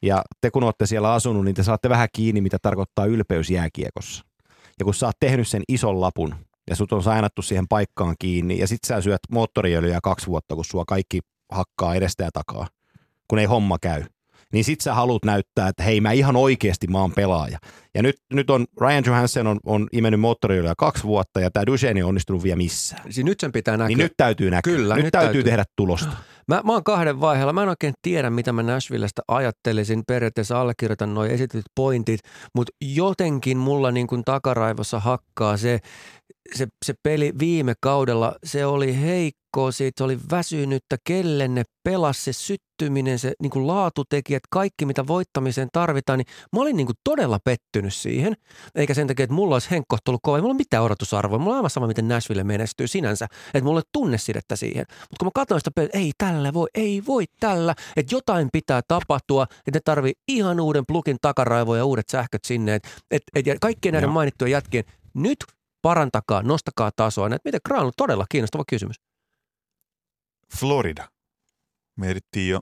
[0.04, 4.26] Ja te kun olette siellä asunut, niin te saatte vähän kiinni, mitä tarkoittaa ylpeys jääkiekossa.
[4.80, 6.36] Ja kun sä oot tehnyt sen ison lapun,
[6.70, 10.66] ja sut on sainattu siihen paikkaan kiinni, ja sit sä syöt moottoriöljyä kaksi vuotta, kun
[10.66, 11.20] sua kaikki
[11.52, 12.68] hakkaa edestä ja takaa,
[13.28, 14.04] kun ei homma käy.
[14.54, 17.58] Niin sit sä haluat näyttää, että hei mä ihan oikeasti mä oon pelaaja.
[17.96, 22.00] Ja nyt, nyt on Ryan Johansson on, on imennyt moottoriöljyä kaksi vuotta, ja tämä Duchenne
[22.00, 23.14] ei onnistunut vielä missään.
[23.14, 23.88] Siis nyt sen pitää näkyä.
[23.88, 24.74] Niin nyt täytyy näkyä.
[24.74, 25.44] Kyllä, nyt, nyt täytyy, täytyy.
[25.44, 26.12] tehdä tulosta.
[26.48, 27.53] Mä, mä oon kahden vaiheella.
[27.53, 30.03] Mä en oikein tiedä, mitä mä Nashvillestä ajattelisin.
[30.07, 32.20] Periaatteessa allekirjoitan noin esitetyt pointit,
[32.56, 35.80] mutta jotenkin mulla niin kuin takaraivossa hakkaa se,
[36.56, 38.36] se, se peli viime kaudella.
[38.44, 44.44] Se oli heikko, siitä oli väsynyttä, kelle ne pelasi, se syttyminen, se niin kuin laatutekijät,
[44.50, 46.20] kaikki mitä voittamiseen tarvitaan.
[46.20, 48.34] Niin mä olin niin kuin todella pettynyt siihen,
[48.76, 50.38] eikä sen takia, että mulla olisi henkko ollut kova.
[50.38, 51.40] Ei mulla ole mitään odotusarvoa.
[51.40, 53.28] Mulla on aivan sama, miten Nashville menestyy sinänsä.
[53.48, 54.86] Että mulla ei tunnesidettä siihen.
[54.90, 57.76] Mutta kun mä katsoin sitä peliä, ei tällä voi, ei voi tällä.
[57.96, 62.76] Että jotain pitää tapahtua, että ne tarvii ihan uuden plugin takaraivoja ja uudet sähköt sinne.
[62.76, 64.14] Et, et, et, ja kaikkien näiden Joo.
[64.14, 64.84] mainittujen jätkien
[65.14, 65.38] nyt
[65.84, 67.28] parantakaa, nostakaa tasoa.
[67.28, 68.96] Et miten Graan on todella kiinnostava kysymys.
[70.60, 71.08] Florida.
[71.98, 72.60] Me ehdittiin jo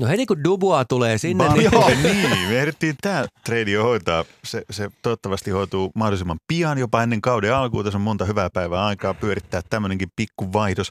[0.00, 2.48] No heti kun Dubua tulee sinne, Ban- niin Joo, niin.
[2.48, 4.24] Me ehdittiin tämä trade jo hoitaa.
[4.44, 7.84] Se, se toivottavasti hoituu mahdollisimman pian, jopa ennen kauden alkuun.
[7.84, 10.88] Tässä on monta hyvää päivää aikaa pyörittää tämmöinenkin pikku vaihdos.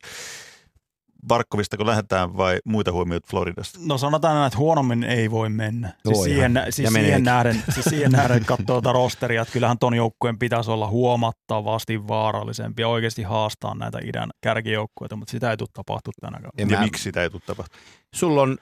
[1.27, 3.80] Barkovista kun lähdetään vai muita huomioita Floridasta?
[3.85, 5.88] No sanotaan näin, että huonommin ei voi mennä.
[5.88, 6.23] Siis Voihan.
[6.23, 7.06] siihen, Ja siis meneekin.
[7.07, 12.07] siihen, nähden, siis siihen nähden, katsoo tuota rosteria, että kyllähän ton joukkueen pitäisi olla huomattavasti
[12.07, 16.52] vaarallisempi ja oikeasti haastaa näitä idän kärkijoukkueita, mutta sitä ei tule tapahtua tänä kaudella.
[16.57, 17.84] En ja mä- miksi sitä ei tule tapahtumaan?
[18.15, 18.57] Sulla on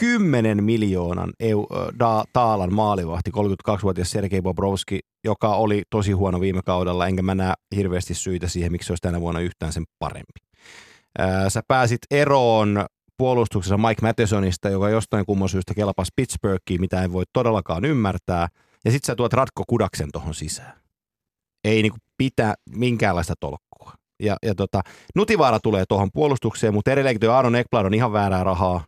[0.00, 6.60] 10 miljoonan eu, ö, da, taalan maalivahti, 32-vuotias Sergei Bobrovski, joka oli tosi huono viime
[6.64, 10.45] kaudella, enkä mä näe hirveästi syitä siihen, miksi se olisi tänä vuonna yhtään sen parempi.
[11.48, 12.86] Sä pääsit eroon
[13.18, 18.48] puolustuksessa Mike Mathesonista, joka jostain kumman syystä kelpasi Pittsburghiin, mitä en voi todellakaan ymmärtää,
[18.84, 20.80] ja sit sä tuot Ratko Kudaksen tohon sisään.
[21.64, 23.92] Ei niinku pitää minkäänlaista tolkkua.
[24.22, 24.80] Ja, ja tota,
[25.14, 28.84] Nutivaara tulee tuohon puolustukseen, mutta edelleenkin tuo Aaron Ekblad on ihan väärää rahaa.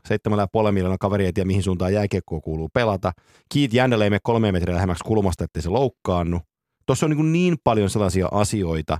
[0.66, 3.12] 7,5 miljoonaa kaveri ei tiedä, mihin suuntaan jääkiekkoa kuuluu pelata.
[3.54, 6.40] Keith Jännelle ei mene kolme metriä lähemmäksi kulmasta, ettei se loukkaannu.
[6.86, 8.98] Tuossa on niin, niin paljon sellaisia asioita,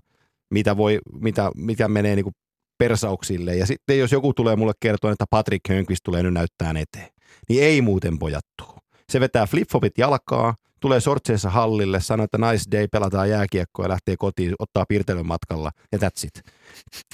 [0.50, 2.32] mitä, voi, mitä, mitä menee niin
[2.78, 3.56] persauksille.
[3.56, 7.08] Ja sitten jos joku tulee mulle kertoa, että Patrick Hönkvist tulee nyt näyttää eteen,
[7.48, 8.78] niin ei muuten pojattuu.
[9.10, 14.16] Se vetää flipflopit jalkaa, tulee sortseissa hallille, sanoo, että nice day, pelataan jääkiekkoa ja lähtee
[14.18, 16.42] kotiin, ottaa piirtelyn matkalla ja that's it.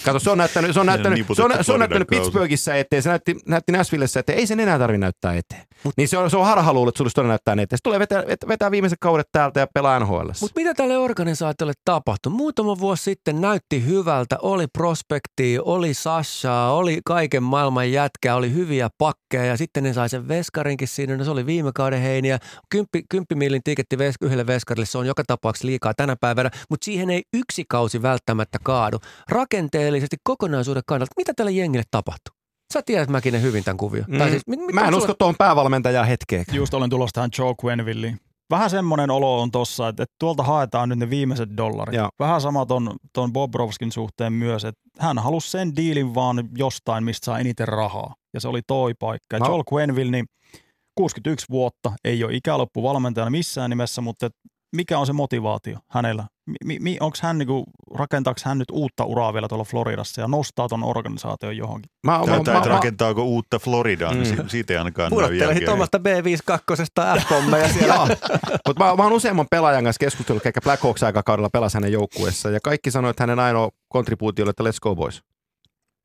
[0.05, 2.09] Kato, se on näyttänyt, se on näyttänyt, se on, se on näyttänyt.
[2.09, 5.63] Pittsburghissa eteen, se näytti, näytti Nashvillessä eteen, ei sen enää tarvitse näyttää eteen.
[5.97, 7.69] Niin se on, se on harhaluulo, että sulle näyttää eteen.
[7.79, 10.29] Se tulee vetää, vetää, vetää viimeiset kaudet täältä ja pelaa NHL.
[10.41, 12.33] Mutta mitä tälle organisaatiolle tapahtui?
[12.33, 18.89] Muutama vuosi sitten näytti hyvältä, oli prospektia, oli Sashaa, oli kaiken maailman jätkää, oli hyviä
[18.99, 22.39] pakkeja ja sitten ne sai sen veskarinkin siinä, no se oli viime kauden heiniä.
[22.71, 27.11] Kymppi, kymppimiilin tiketti ves, yhdelle veskarille, se on joka tapauksessa liikaa tänä päivänä, mutta siihen
[27.11, 28.99] ei yksi kausi välttämättä kaadu.
[29.49, 32.35] Rakenteellisesti kokonaisuuden kannalta, mitä tälle jengille tapahtui?
[32.73, 34.05] Sä tiedät Mäkinen hyvin tämän kuvion.
[34.09, 34.19] Mm.
[34.19, 36.57] Tai siis, mit, mit, Mä en sulla- usko tuohon päävalmentajaan hetkeäkään.
[36.57, 38.19] Just olen tulossa tähän Joe Quenvilliin.
[38.51, 41.95] vähän semmoinen olo on tossa, että, että tuolta haetaan nyt ne viimeiset dollarit.
[41.95, 42.09] Joo.
[42.19, 47.25] Vähän sama ton, ton Bobrovskin suhteen myös, että hän halusi sen diilin vaan jostain, mistä
[47.25, 48.15] saa eniten rahaa.
[48.35, 49.39] Ja se oli toi paikka.
[49.39, 49.47] Mä- No.
[49.53, 50.25] Joel Quenville, niin
[50.95, 54.29] 61 vuotta, ei ole ikäloppu valmentajana missään nimessä, mutta
[54.75, 56.25] mikä on se motivaatio hänellä?
[56.65, 57.65] Mi, mi, onko hän niinku,
[57.95, 61.91] rakentaako hän nyt uutta uraa vielä tuolla Floridassa ja nostaa ton organisaation johonkin?
[62.07, 64.43] Mä, mä, Tai, mä, että mä, rakentaako uutta Floridaan, niin Mm.
[64.45, 65.67] si- siitä ei ainakaan jälkeä.
[65.67, 67.95] tuommoista B52 F-pommeja siellä.
[67.95, 68.07] Joo,
[68.67, 72.51] mutta mä, mä oon useamman pelaajan kanssa keskustellut, eikä Black Hawks aikakaudella pelasi hänen joukkueessa,
[72.51, 75.23] ja kaikki sanoi, että hänen ainoa kontribuutio oli, että let's go boys.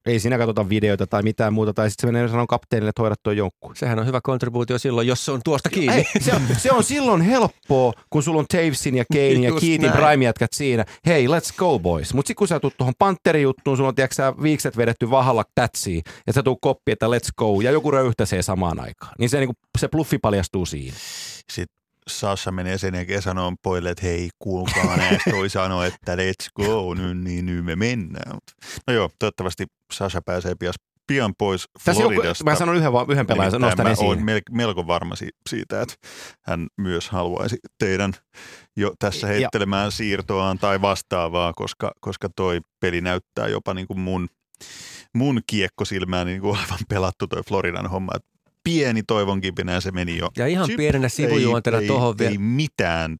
[0.05, 3.19] Ei siinä katsota videoita tai mitään muuta, tai sitten se menee sanoa kapteenille, että hoidat
[3.23, 3.75] tuo joukkue.
[3.75, 5.93] Sehän on hyvä kontribuutio silloin, jos se on tuosta kiinni.
[5.95, 9.61] Ei, se, on, se on silloin helppoa, kun sulla on Tavesin ja Kane ja Just
[9.61, 10.03] Keatin näin.
[10.03, 10.85] prime jätkät siinä.
[11.05, 12.13] Hei, let's go boys.
[12.13, 16.33] Mutta sitten kun sä tuut tuohon Panteri-juttuun, sulla on tiedätkö, viikset vedetty vahalla tätsiin, ja
[16.33, 19.13] sä tuu koppi, että let's go, ja joku röyhtäsee samaan aikaan.
[19.19, 20.97] Niin se, niinku, se bluffi paljastuu siinä.
[21.51, 26.15] Sitten Sasha menee sen jälkeen ja sanoo poille, että hei, kuulkaa näistä, toi sanoo, että
[26.15, 28.37] let's go, nyt, niin nyt me mennään.
[28.87, 30.73] No joo, toivottavasti Sasha pääsee pian,
[31.07, 32.43] pian pois Tässä joku, Floridasta.
[32.43, 34.07] mä sanon yhden, vaan- yhden pelaajan, Nimittäin nostan mä esiin.
[34.07, 35.95] oon mel- melko varma si- siitä, että
[36.45, 38.13] hän myös haluaisi teidän
[38.77, 43.99] jo tässä Ja- heittelemään siirtoaan tai vastaavaa, koska, koska toi peli näyttää jopa niin kuin
[43.99, 44.27] mun,
[45.15, 48.11] mun kiekkosilmään niin kuin olevan pelattu toi Floridan homma.
[48.15, 48.25] Et
[48.63, 50.29] pieni toivon kipinä ja se meni jo.
[50.37, 52.31] Ja ihan Chip, pienenä sivujuontena tuohon vielä.
[52.31, 53.17] ei mitään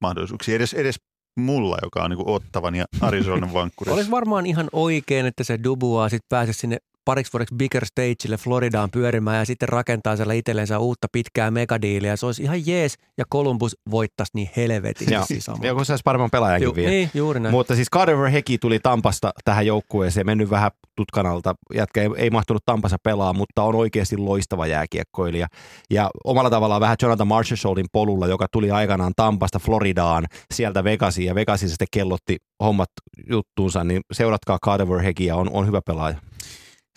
[0.00, 0.96] mahdollisuuksia, edes, edes
[1.36, 3.94] mulla, joka on niin Ottavan ja Arizonan vankkurissa.
[3.94, 8.90] Olisi varmaan ihan oikein, että se Dubois sitten pääsisi sinne pariksi vuodeksi bigger stageille Floridaan
[8.90, 12.16] pyörimään ja sitten rakentaa siellä itsellensä uutta pitkää megadiiliä.
[12.16, 15.24] Se olisi ihan jees ja Columbus voittaisi niin helvetisti Joo.
[15.38, 15.66] samalla.
[15.66, 16.90] Joku saisi paremman pelaajankin Ju, vielä.
[16.90, 17.54] niin, juuri näin.
[17.54, 21.54] Mutta siis Carver Heki tuli Tampasta tähän joukkueeseen, mennyt vähän tutkanalta.
[21.74, 25.46] Jätkä ei, ei mahtunut Tampassa pelaa, mutta on oikeasti loistava jääkiekkoilija.
[25.90, 31.34] Ja omalla tavallaan vähän Jonathan Marchessaultin polulla, joka tuli aikanaan Tampasta Floridaan, sieltä Vegasiin, ja
[31.34, 32.88] Vegasissa sitten kellotti hommat
[33.30, 36.16] juttuunsa, niin seuratkaa Carver Hekiä, on, on hyvä pelaaja.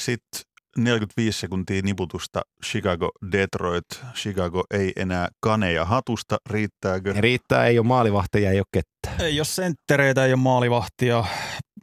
[0.02, 0.42] Sitten
[0.78, 3.86] 45 sekuntia niputusta Chicago, Detroit.
[4.16, 7.12] Chicago ei enää kaneja hatusta, riittääkö?
[7.16, 9.24] Ja riittää, ei ole maalivahteja, ei ole kettä.
[9.24, 11.24] Ei ole senttereitä, ei ole maalivahtia.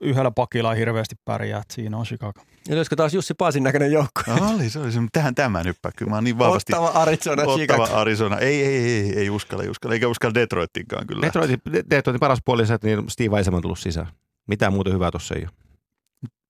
[0.01, 2.41] Yhdellä pakilla ei hirveästi pärjää, että siinä on Chicago.
[2.69, 4.23] Ja olisiko taas Jussi Paasin näköinen joukko?
[4.27, 5.93] No, oli, se oli se, tähän tämä nyppää.
[5.97, 7.83] Kyllä mä oon niin vahvasti Ottava Arizona, Chicago.
[7.83, 8.39] ottava Arizona.
[8.39, 9.95] Ei, ei, ei, ei, ei uskalla, ei uskalla.
[9.95, 11.23] Eikä uskalla Detroitinkaan kyllä.
[11.23, 11.59] Detroitin,
[11.91, 14.07] Detroitin paras puoli on se, että niin Steve Eisenman on tullut sisään.
[14.47, 15.64] Mitään muuta hyvää tuossa ei ole.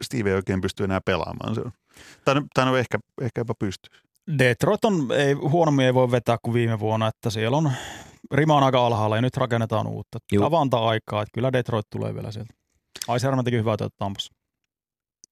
[0.04, 1.54] Steve ei oikein pysty enää pelaamaan.
[1.54, 1.72] Se on.
[2.24, 3.98] Tai, no- tai no ehkä, ehkä jopa pystyy.
[4.38, 7.72] Detroit on, ei, huonommin ei voi vetää kuin viime vuonna, että siellä on
[8.32, 10.18] rima on aika alhaalla ja nyt rakennetaan uutta.
[10.60, 12.54] Antaa aikaa, että kyllä Detroit tulee vielä sieltä.
[13.08, 14.32] Aiserman teki hyvää työtä Tampassa.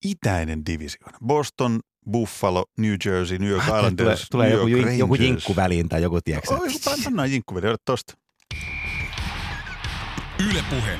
[0.05, 1.19] Itäinen divisioona.
[1.27, 1.81] Boston,
[2.11, 5.29] Buffalo, New Jersey, New York tulee, Islanders, tulee New joku, York joku Rangers.
[5.29, 8.15] jinkku väliin tai joku, tiedätkö Oi, pan- pannaan jinkku vielä, tosta.
[10.51, 10.99] Yle Puhe.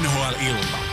[0.00, 0.85] NHL-ilta.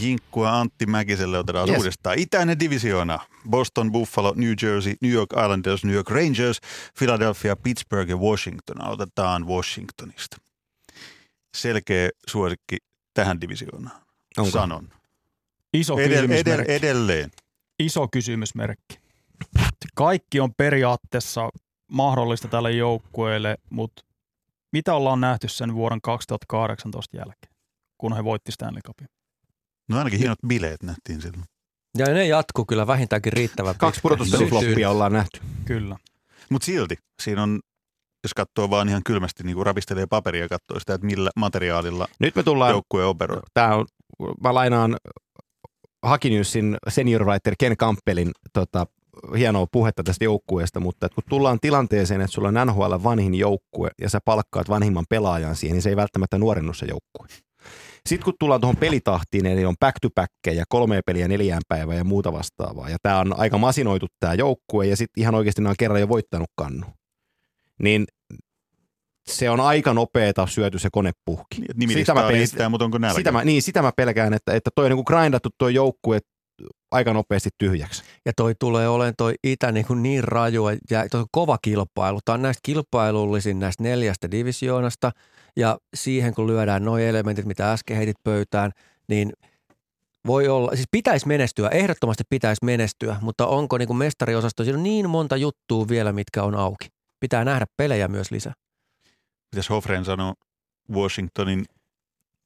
[0.00, 1.78] Jinkkua Antti Mäkiselle otetaan Yes.
[1.78, 2.18] uudestaan.
[2.18, 3.18] Itäinen divisioona.
[3.50, 6.60] Boston, Buffalo, New Jersey, New York Islanders, New York Rangers,
[6.98, 8.80] Philadelphia, Pittsburgh ja Washington.
[8.84, 10.36] Aloitetaan Washingtonista.
[11.56, 12.76] Selkeä suosikki
[13.14, 14.02] tähän divisioonaan.
[14.38, 14.50] Onko?
[14.50, 14.88] Sanon.
[15.74, 16.72] Iso Edel, edel, kysymysmerkki.
[16.72, 17.30] edelleen.
[17.78, 18.98] Iso kysymysmerkki.
[19.94, 21.50] Kaikki on periaatteessa
[21.90, 24.04] mahdollista tälle joukkueelle, mutta
[24.72, 27.52] mitä ollaan nähty sen vuoden 2018 jälkeen,
[27.98, 29.08] kun he voitti Stanley Cupin?
[29.88, 31.44] No ainakin hienot bileet nähtiin silloin.
[31.98, 35.40] Ja ne jatkuu kyllä vähintäänkin riittävän Kaksi pudotuspelifloppia ollaan nähty.
[35.64, 35.96] Kyllä.
[36.50, 37.60] Mutta silti siinä on,
[38.24, 42.08] jos katsoo vaan ihan kylmästi, niin kuin ravistelee paperia ja katsoo sitä, että millä materiaalilla
[42.18, 43.40] Nyt me tullaan, joukkue operoi.
[43.54, 43.86] tää on,
[44.42, 44.96] mä lainaan
[46.02, 48.86] Hakinewsin senior writer Ken Campbellin tota,
[49.36, 53.90] hienoa puhetta tästä joukkueesta, mutta että kun tullaan tilanteeseen, että sulla on NHL vanhin joukkue
[54.00, 57.26] ja sä palkkaat vanhimman pelaajan siihen, niin se ei välttämättä nuorennu se joukkue.
[58.06, 61.98] Sitten kun tullaan tuohon pelitahtiin, eli on back to back ja kolme peliä neljään päivään
[61.98, 62.90] ja muuta vastaavaa.
[62.90, 66.08] Ja tämä on aika masinoitu tämä joukkue ja sitten ihan oikeasti ne on kerran jo
[66.08, 66.86] voittanut kannu.
[67.82, 68.04] Niin
[69.30, 71.62] se on aika nopeeta syöty se kone puhki.
[71.74, 73.16] Niin, Sitä mä pelin- riittää, mutta onko nälkä?
[73.16, 76.18] Sitä mä, niin, sitä mä pelkään, että, että toi on niin grindattu tuo joukkue
[76.90, 78.02] aika nopeasti tyhjäksi.
[78.26, 82.20] Ja toi tulee olemaan toi itä niin, kuin niin raju ja toi on kova kilpailu.
[82.24, 85.12] Tämä on näistä kilpailullisin näistä neljästä divisioonasta
[85.56, 88.72] ja siihen kun lyödään nuo elementit, mitä äsken heitit pöytään,
[89.08, 89.32] niin
[90.26, 94.82] voi olla, siis pitäisi menestyä, ehdottomasti pitäisi menestyä, mutta onko niin kuin mestariosasto, siinä on
[94.82, 96.88] niin monta juttua vielä, mitkä on auki.
[97.20, 98.52] Pitää nähdä pelejä myös lisää.
[99.52, 100.34] Mitäs Hofren sanoo
[100.92, 101.64] Washingtonin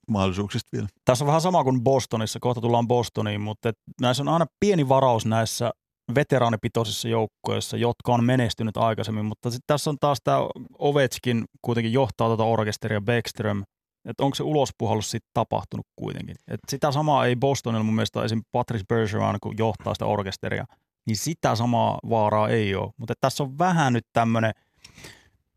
[0.08, 0.88] mahdollisuuksista vielä?
[1.04, 5.26] Tässä on vähän sama kuin Bostonissa, kohta tullaan Bostoniin, mutta näissä on aina pieni varaus
[5.26, 5.70] näissä
[6.14, 10.38] veteraanipitoisissa joukkoissa, jotka on menestynyt aikaisemmin, mutta sitten tässä on taas tämä
[10.78, 13.62] Ovechkin kuitenkin johtaa tuota orkesteria Beckström,
[14.04, 16.36] että onko se ulospuhallus sitten tapahtunut kuitenkin.
[16.48, 18.42] Et sitä samaa ei Bostonilla mun mielestä esim.
[18.52, 20.64] Patrice Bergeron, kun johtaa sitä orkesteria,
[21.06, 22.90] niin sitä samaa vaaraa ei ole.
[22.96, 24.52] Mutta tässä on vähän nyt tämmöinen,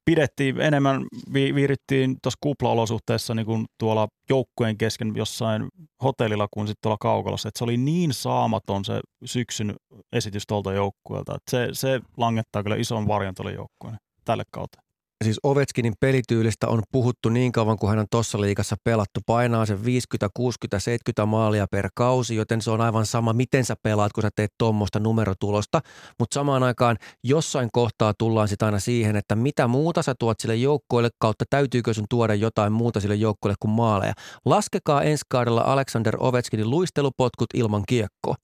[0.05, 5.67] pidettiin enemmän, vi, viirittiin tuossa kuplaolosuhteessa niin kuin tuolla joukkueen kesken jossain
[6.03, 7.49] hotellilla kuin sitten tuolla kaukalossa.
[7.49, 9.75] Et se oli niin saamaton se syksyn
[10.13, 14.82] esitys tuolta joukkueelta, että se, se langettaa kyllä ison varjon tuolle joukkueelle tälle kautta
[15.23, 19.19] siis Ovechkinin pelityylistä on puhuttu niin kauan, kuin hän on tuossa liikassa pelattu.
[19.25, 23.75] Painaa sen 50, 60, 70 maalia per kausi, joten se on aivan sama, miten sä
[23.83, 25.81] pelaat, kun sä teet tuommoista numerotulosta.
[26.19, 30.55] Mutta samaan aikaan jossain kohtaa tullaan sitten aina siihen, että mitä muuta sä tuot sille
[30.55, 34.13] joukkoille kautta, täytyykö sun tuoda jotain muuta sille joukkoille kuin maaleja.
[34.45, 38.35] Laskekaa ensi kaudella Alexander Ovechkinin luistelupotkut ilman kiekkoa.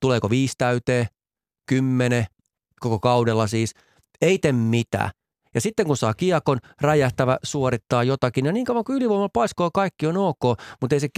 [0.00, 1.06] Tuleeko viisi täyteen,
[1.68, 2.24] kymmenen,
[2.80, 3.72] koko kaudella siis.
[4.20, 5.10] Ei tee mitään
[5.56, 8.46] ja sitten kun saa kiekon, räjähtävä suorittaa jotakin.
[8.46, 10.42] Ja niin kauan kuin ylivoimalla paiskoa kaikki on ok,
[10.80, 11.08] mutta ei se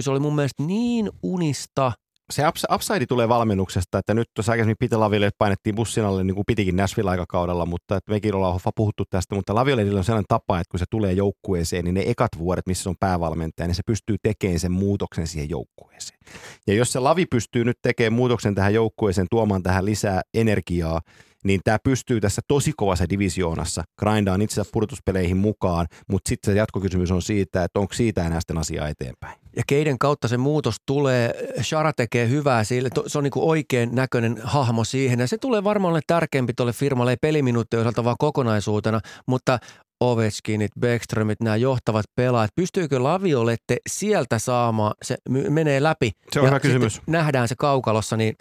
[0.00, 1.92] se oli mun mielestä niin unista–
[2.30, 2.42] se
[2.74, 6.76] upside tulee valmennuksesta, että nyt tuossa aikaisemmin Peter Laville painettiin bussin alle niin kuin pitikin
[6.76, 10.70] Nashville aikakaudella, mutta että mekin ollaan hoffa puhuttu tästä, mutta Laviolehdillä on sellainen tapa, että
[10.70, 14.16] kun se tulee joukkueeseen, niin ne ekat vuodet, missä se on päävalmentaja, niin se pystyy
[14.22, 16.18] tekemään sen muutoksen siihen joukkueeseen.
[16.66, 21.00] Ja jos se Lavi pystyy nyt tekemään muutoksen tähän joukkueeseen, tuomaan tähän lisää energiaa,
[21.44, 27.10] niin tämä pystyy tässä tosi kovassa divisioonassa grindaan itsensä pudotuspeleihin mukaan, mutta sitten se jatkokysymys
[27.10, 29.38] on siitä, että onko siitä enää sitten asiaa eteenpäin.
[29.56, 33.94] Ja keiden kautta se muutos tulee, Shara tekee hyvää sille, se on niin kuin oikein
[33.94, 39.00] näköinen hahmo siihen ja se tulee varmaan tärkeämpi tuolle firmalle, ei peliminuuttien osalta vaan kokonaisuutena,
[39.26, 39.58] mutta
[40.00, 46.10] Ovechkinit, Beckströmit, nämä johtavat pelaajat, pystyykö Laviolette sieltä saamaan, se menee läpi.
[46.32, 47.00] Se on hyvä kysymys.
[47.06, 48.36] Nähdään se kaukalossa, niin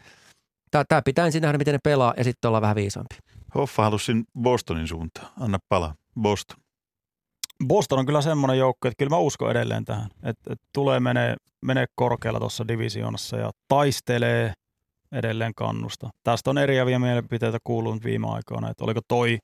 [0.88, 3.16] Tämä pitää ensin nähdä, miten ne pelaa ja sitten olla vähän viisaampi.
[3.56, 5.28] Hoffa halusin Bostonin suuntaan.
[5.40, 5.96] Anna pala.
[6.22, 6.58] Boston.
[7.68, 10.10] Boston on kyllä semmoinen joukko, että kyllä mä uskon edelleen tähän.
[10.24, 14.54] Että et tulee menee, menee korkealla tuossa divisioonassa ja taistelee
[15.12, 16.10] edelleen kannusta.
[16.24, 19.38] Tästä on eriäviä mielipiteitä kuulunut viime aikoina, että oliko toi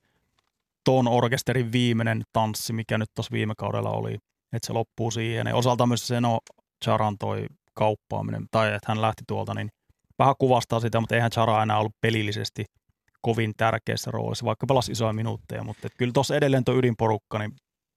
[0.84, 4.14] ton orkesterin viimeinen tanssi, mikä nyt tuossa viime kaudella oli,
[4.52, 5.46] että se loppuu siihen.
[5.46, 6.38] Ja osalta myös se no
[6.84, 9.68] Charan toi kauppaaminen, tai että hän lähti tuolta, niin
[10.20, 12.64] vähän kuvastaa sitä, mutta eihän Chara enää ollut pelillisesti
[13.22, 17.52] kovin tärkeässä roolissa, vaikka pelasi isoja minuutteja, mutta kyllä tuossa edelleen tuo ydinporukka, niin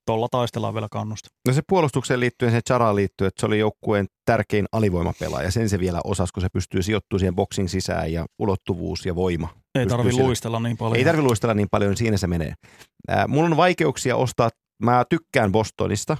[0.06, 1.30] tuolla taistellaan vielä kannusta.
[1.48, 5.52] No se puolustukseen liittyen, se Charaan liittyen, että se oli joukkueen tärkein alivoimapelaaja.
[5.52, 9.50] Sen se vielä osasi, kun se pystyy sijoittumaan siihen boksin sisään ja ulottuvuus ja voima.
[9.76, 10.98] Ei tarvi luistella niin paljon.
[10.98, 12.54] Ei tarvi luistella niin paljon, siinä se menee.
[13.12, 14.50] Äh, mulla on vaikeuksia ostaa,
[14.84, 16.18] mä tykkään Bostonista,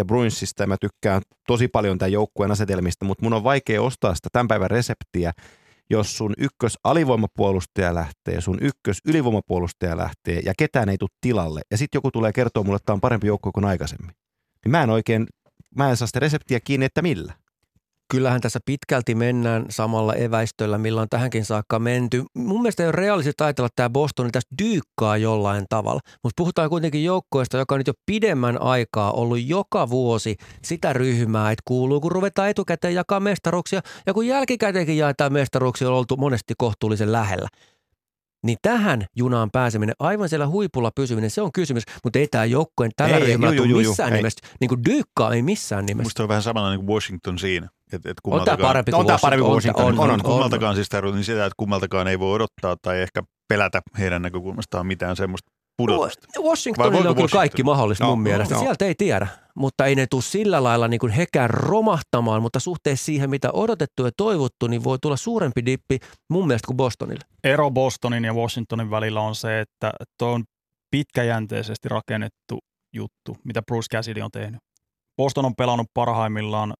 [0.00, 4.14] ja Bruinsista ja mä tykkään tosi paljon tämän joukkueen asetelmista, mutta mun on vaikea ostaa
[4.14, 5.32] sitä tämän päivän reseptiä,
[5.90, 11.78] jos sun ykkös alivoimapuolustaja lähtee, sun ykkös ylivoimapuolustaja lähtee ja ketään ei tule tilalle ja
[11.78, 14.14] sitten joku tulee kertoa mulle, että tämä on parempi joukkue kuin aikaisemmin.
[14.64, 15.26] Niin mä en oikein,
[15.76, 17.32] mä en saa sitä reseptiä kiinni, että millä
[18.10, 22.24] kyllähän tässä pitkälti mennään samalla eväistöllä, millä on tähänkin saakka menty.
[22.34, 26.34] Mun mielestä ei ole realistista ajatella, että tämä Boston niin tästä dyykkaa jollain tavalla, mutta
[26.36, 31.62] puhutaan kuitenkin joukkoista, joka on nyt jo pidemmän aikaa ollut joka vuosi sitä ryhmää, että
[31.64, 37.12] kuuluu, kun ruvetaan etukäteen jakaa mestaruksia ja kun jälkikäteenkin jaetaan mestaruksia, on oltu monesti kohtuullisen
[37.12, 37.48] lähellä.
[38.46, 42.92] Niin tähän junaan pääseminen, aivan siellä huipulla pysyminen, se on kysymys, mutta ei tämä joukkojen
[42.96, 46.06] tällä ei, ryhmällä ju, ju, ju, missään nimessä, niin kuin dyykkaa ei missään nimessä.
[46.06, 47.68] Musta on vähän samalla niin kuin Washington siinä.
[47.92, 49.20] Et, et on tämä parempi kuin on Washington.
[49.20, 49.84] Parempi kuin Washington.
[49.84, 53.22] On, on, on, on, kummaltakaan siis niin sitä, että kummaltakaan ei voi odottaa tai ehkä
[53.48, 56.26] pelätä heidän näkökulmastaan mitään semmoista pudotusta.
[56.42, 58.54] Washingtonille on kyllä kaikki mahdollista no, mun mielestä.
[58.54, 59.26] No, Sieltä ei tiedä,
[59.56, 64.04] mutta ei ne tule sillä lailla niin kuin hekään romahtamaan, mutta suhteessa siihen, mitä odotettu
[64.04, 65.98] ja toivottu, niin voi tulla suurempi dippi
[66.30, 67.24] mun mielestä kuin Bostonille.
[67.44, 70.44] Ero Bostonin ja Washingtonin välillä on se, että tuo on
[70.90, 72.58] pitkäjänteisesti rakennettu
[72.94, 74.60] juttu, mitä Bruce Cassidy on tehnyt.
[75.16, 76.74] Boston on pelannut parhaimmillaan,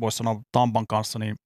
[0.00, 1.36] voisi sanoa Tampan kanssa, niin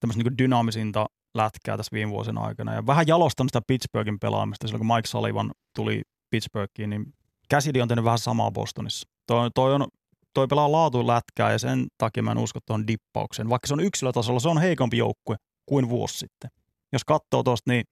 [0.00, 2.74] tämmöistä niin dynaamisinta lätkää tässä viime vuosina aikana.
[2.74, 7.14] Ja vähän jalostanut sitä Pittsburghin pelaamista silloin, kun Mike Sullivan tuli Pittsburghiin, niin
[7.52, 9.08] Cassidy on tehnyt vähän samaa Bostonissa.
[9.26, 9.86] Toi, toi, on,
[10.34, 13.48] toi pelaa laatuun lätkää ja sen takia mä en usko tuon dippauksen.
[13.48, 15.36] Vaikka se on yksilötasolla, se on heikompi joukkue
[15.66, 16.50] kuin vuosi sitten.
[16.92, 17.84] Jos katsoo tuosta, niin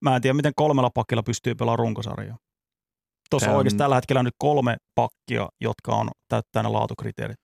[0.00, 2.36] mä en tiedä, miten kolmella pakilla pystyy pelaamaan runkosarjaa.
[3.30, 7.36] Tuossa on oikeasti tällä hetkellä nyt kolme pakkia, jotka on täyttää ne laatukriteerit,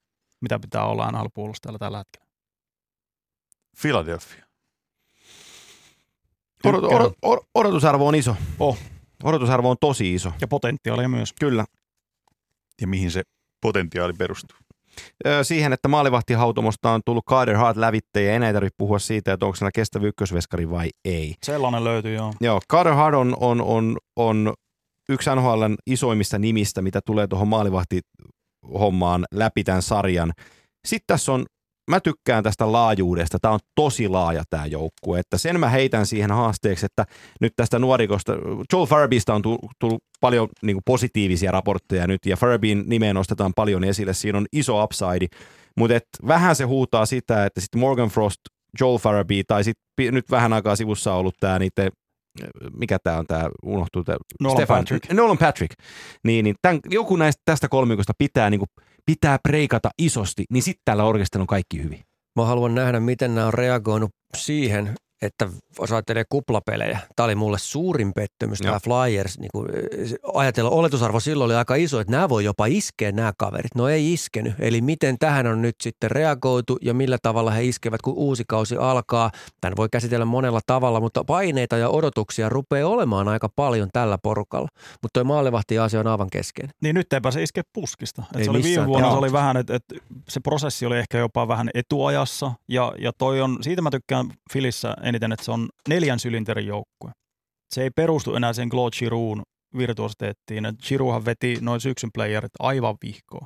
[0.43, 1.25] mitä pitää olla nhl
[1.79, 2.27] tällä hetkellä.
[3.81, 4.45] Philadelphia.
[6.63, 7.13] Odot, odot,
[7.55, 8.35] odotusarvo on iso.
[8.59, 8.77] Oh.
[9.23, 10.31] Odotusarvo on tosi iso.
[10.41, 11.33] Ja potentiaalia myös.
[11.39, 11.65] Kyllä.
[12.81, 13.23] Ja mihin se
[13.61, 14.57] potentiaali perustuu?
[15.43, 19.45] Siihen, että maalivahtihautomosta on tullut Carter Hart lävitte ja enää ei tarvitse puhua siitä, että
[19.45, 21.35] onko siellä kestävä ykkösveskari vai ei.
[21.43, 22.33] Sellainen löytyy, joo.
[22.41, 24.53] Joo, Carter Hart on, on, on, on
[25.09, 27.47] yksi NHLn isoimmista nimistä, mitä tulee tuohon
[28.63, 30.31] maalivahtihommaan läpi tämän sarjan.
[30.87, 31.45] Sitten tässä on,
[31.89, 36.31] mä tykkään tästä laajuudesta, tämä on tosi laaja tämä joukkue, että sen mä heitän siihen
[36.31, 37.05] haasteeksi, että
[37.41, 38.33] nyt tästä nuorikosta,
[38.73, 43.83] Joel Farbista on tullut paljon niin kuin positiivisia raportteja nyt, ja Farbin nimeen nostetaan paljon
[43.83, 45.27] esille, siinä on iso upside,
[45.77, 48.39] mutta vähän se huutaa sitä, että sitten Morgan Frost,
[48.79, 51.91] Joel Farabee, tai sitten nyt vähän aikaa sivussa ollut tämä niiden
[52.77, 55.13] mikä tämä on, tämä unohtuu, tää, Nolan Stefan, Patrick.
[55.13, 55.73] Nolan Patrick,
[56.23, 58.69] niin, niin tämän, joku näistä tästä kolmikosta pitää, niin kuin,
[59.05, 61.99] pitää preikata isosti, niin sitten tällä orkestella on kaikki hyvin.
[62.35, 67.57] Mä haluan nähdä, miten nämä on reagoinut siihen, että jos ajattelee kuplapelejä, tämä oli mulle
[67.59, 68.65] suurin pettymys, Joo.
[68.65, 69.39] tämä Flyers.
[69.39, 69.67] Niin kuin,
[70.33, 73.75] ajatella, oletusarvo silloin oli aika iso, että nämä voi jopa iskeä nämä kaverit.
[73.75, 74.53] No ei iskenyt.
[74.59, 78.77] Eli miten tähän on nyt sitten reagoitu ja millä tavalla he iskevät, kun uusi kausi
[78.77, 79.31] alkaa.
[79.61, 84.67] Tämän voi käsitellä monella tavalla, mutta paineita ja odotuksia rupeaa olemaan aika paljon tällä porukalla.
[85.01, 86.69] Mutta tuo maalivahti-asia on aivan kesken.
[86.81, 88.23] Niin nyt ei pääse iskeä puskista.
[88.33, 89.83] Et Ei se oli viime missään vuonna se oli vähän, että et
[90.29, 92.51] se prosessi oli ehkä jopa vähän etuajassa.
[92.67, 97.11] Ja, ja toi on, siitä mä tykkään Filissä eniten, että se on neljän sylinterin joukkue.
[97.73, 99.41] Se ei perustu enää sen Claude Giroux
[99.77, 100.65] virtuositeettiin.
[100.65, 103.45] Et Girouxhan veti noin syksyn playerit aivan vihkoon.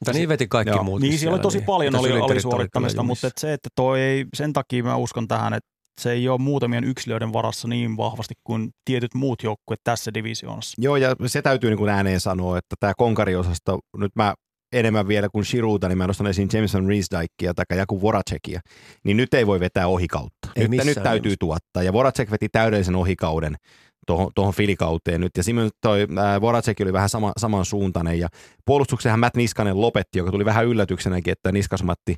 [0.00, 0.84] Mutta niin veti kaikki Joo.
[0.84, 1.00] muut.
[1.00, 4.00] Niin siellä oli tosi paljon Mutta oli oli alisuorittamista, kyllä mutta et se, että toi
[4.00, 5.68] ei, sen takia mä uskon tähän, että
[6.00, 10.74] se ei ole muutamien yksilöiden varassa niin vahvasti kuin tietyt muut joukkueet tässä divisioonassa.
[10.78, 14.34] Joo, ja se täytyy niin kuin ääneen sanoa, että tämä konkariosasto, nyt mä
[14.72, 18.60] enemmän vielä kuin Shiruuta, niin mä nostan esiin Jameson Riesdikea tai Jaku Voracekia,
[19.04, 20.48] niin nyt ei voi vetää ohikautta.
[20.56, 21.36] Ei nyt, nyt täytyy nimessä.
[21.40, 23.56] tuottaa, ja Voracek veti täydellisen ohikauden
[24.06, 28.28] tuohon, tuohon filikauteen nyt, ja Simon toi äh, Voracek oli vähän sama, samansuuntainen, ja
[28.64, 32.16] puolustuksenhan Matt Niskanen lopetti, joka tuli vähän yllätyksenäkin, että Niskasmatti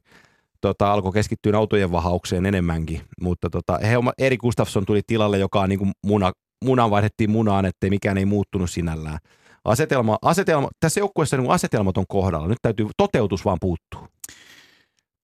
[0.60, 5.68] tota, alkoi keskittyä autojen vahaukseen enemmänkin, mutta tota, he, Eri Gustafsson tuli tilalle, joka on
[5.68, 6.32] niin kuin muna,
[6.64, 9.18] munaan vaihdettiin munaan, ettei mikään ei muuttunut sinällään.
[9.64, 12.48] Asetelma, asetelma, tässä joukkueessa niin asetelmat on kohdalla.
[12.48, 14.08] Nyt täytyy, toteutus vaan puuttuu.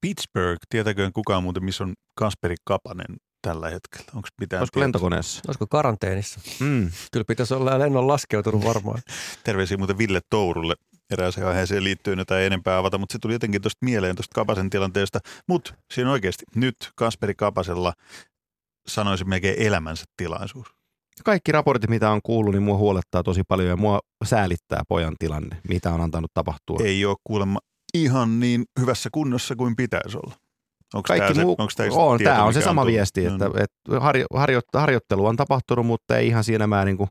[0.01, 4.07] Pittsburgh, tietääkö kukaan muuten, missä on Kasperi Kapanen tällä hetkellä?
[4.15, 5.43] Onko mitään Olisiko lentokoneessa?
[5.49, 6.41] Olisiko karanteenissa?
[6.61, 6.91] Mm.
[7.13, 9.03] Kyllä pitäisi olla lennon laskeutunut varmaan.
[9.45, 10.75] Terveisiä muuten Ville Tourulle
[11.11, 14.71] erääseen aiheeseen liittyen, jota ei enempää avata, mutta se tuli jotenkin tuosta mieleen tuosta Kapasen
[14.71, 15.19] tilanteesta.
[15.49, 17.93] Mutta siinä oikeasti nyt Kasperi Kapasella
[18.89, 20.69] sanoisin melkein elämänsä tilaisuus.
[21.25, 25.57] Kaikki raportit, mitä on kuullut, niin mua huolettaa tosi paljon ja mua säälittää pojan tilanne,
[25.69, 26.79] mitä on antanut tapahtua.
[26.85, 27.59] Ei ole kuulemma
[27.95, 30.35] ihan niin hyvässä kunnossa kuin pitäisi olla.
[30.95, 32.93] Onko Kaikki tämä, muu, se, onko tämä, on, tieto, tämä on se sama tullut?
[32.93, 33.55] viesti, No, että, no.
[33.57, 37.09] että harjo, harjo, harjoittelu on tapahtunut, mutta ei ihan siinä määrin kuin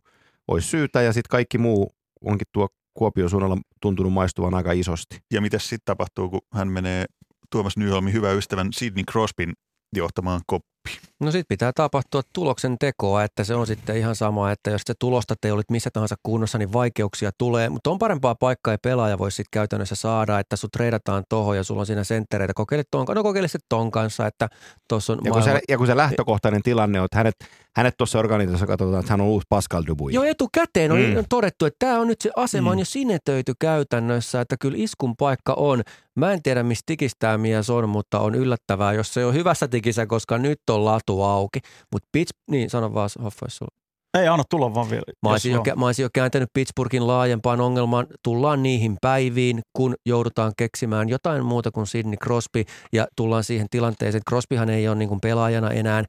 [0.48, 1.92] olisi syytä ja sitten kaikki muu
[2.22, 5.20] onkin tuo Kuopion suunnalla tuntunut maistuvan aika isosti.
[5.34, 7.06] Ja mitä sitten tapahtuu, kun hän menee
[7.52, 9.54] Tuomas Nyholmin hyvä ystävän Sidney Crosbyn
[9.96, 10.98] johtamaan koppiin?
[11.20, 14.94] No sit pitää tapahtua tuloksen tekoa, että se on sitten ihan sama, että jos se
[15.00, 17.70] tulosta te olit missä tahansa kunnossa, niin vaikeuksia tulee.
[17.70, 21.64] Mutta on parempaa paikkaa ja pelaaja voisi sitten käytännössä saada, että sut treidataan tohon ja
[21.64, 22.54] sulla on siinä senttereitä.
[22.54, 24.48] Kokeile ton, no kokeile sitten ton kanssa, että
[24.90, 25.58] tuossa on Ja kun, maailma...
[25.60, 27.36] se, ja kun se lähtökohtainen tilanne on, että hänet,
[27.76, 30.16] hänet tuossa organisaatiossa katsotaan, että hän on uusi Pascal Dubuis.
[30.16, 31.26] Jo etukäteen on Mm.
[31.30, 32.80] todettu, että tämä on nyt se asema on Mm.
[32.80, 35.82] jo sinetöity käytännössä, että kyllä iskun paikka on.
[36.16, 39.68] Mä en tiedä, missä tikissä tämä mies on, mutta on yllättävää, jos se on hyvässä
[39.68, 41.60] tikissä, koska nyt on latu auki.
[41.92, 43.72] Mutta pitch, niin sano vaan Hoffa, jos sulla
[44.18, 45.04] Ei anna tulla vaan vielä.
[45.24, 48.08] Mä olisin, jo, mä olisin jo kääntänyt Pittsburghin laajempaan ongelmaan.
[48.24, 52.64] Tullaan niihin päiviin, kun joudutaan keksimään jotain muuta kuin Sidney Crosby
[52.94, 56.04] ja tullaan siihen tilanteeseen, Crosbyhan ei ole niin kuin pelaajana enää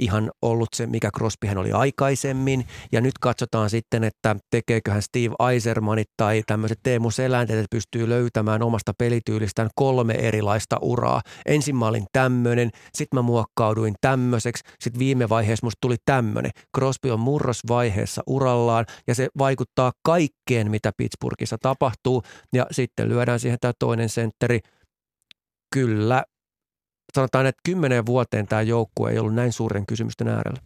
[0.00, 2.66] ihan ollut se, mikä Crosbyhän oli aikaisemmin.
[2.92, 8.62] Ja nyt katsotaan sitten, että tekeeköhän Steve Eisermanit tai tämmöiset Teemu Selänteet, että pystyy löytämään
[8.62, 11.22] omasta pelityylistään kolme erilaista uraa.
[11.46, 16.50] Ensin mä olin tämmöinen, sitten mä muokkauduin tämmöiseksi, sitten viime vaiheessa musta tuli tämmöinen.
[16.76, 22.22] Crosby on murrosvaiheessa urallaan ja se vaikuttaa kaikkeen, mitä Pittsburghissa tapahtuu.
[22.52, 24.60] Ja sitten lyödään siihen tämä toinen sentteri.
[25.74, 26.24] Kyllä,
[27.14, 30.60] sanotaan, että kymmenen vuoteen tämä joukkue ei ollut näin suuren kysymysten äärellä.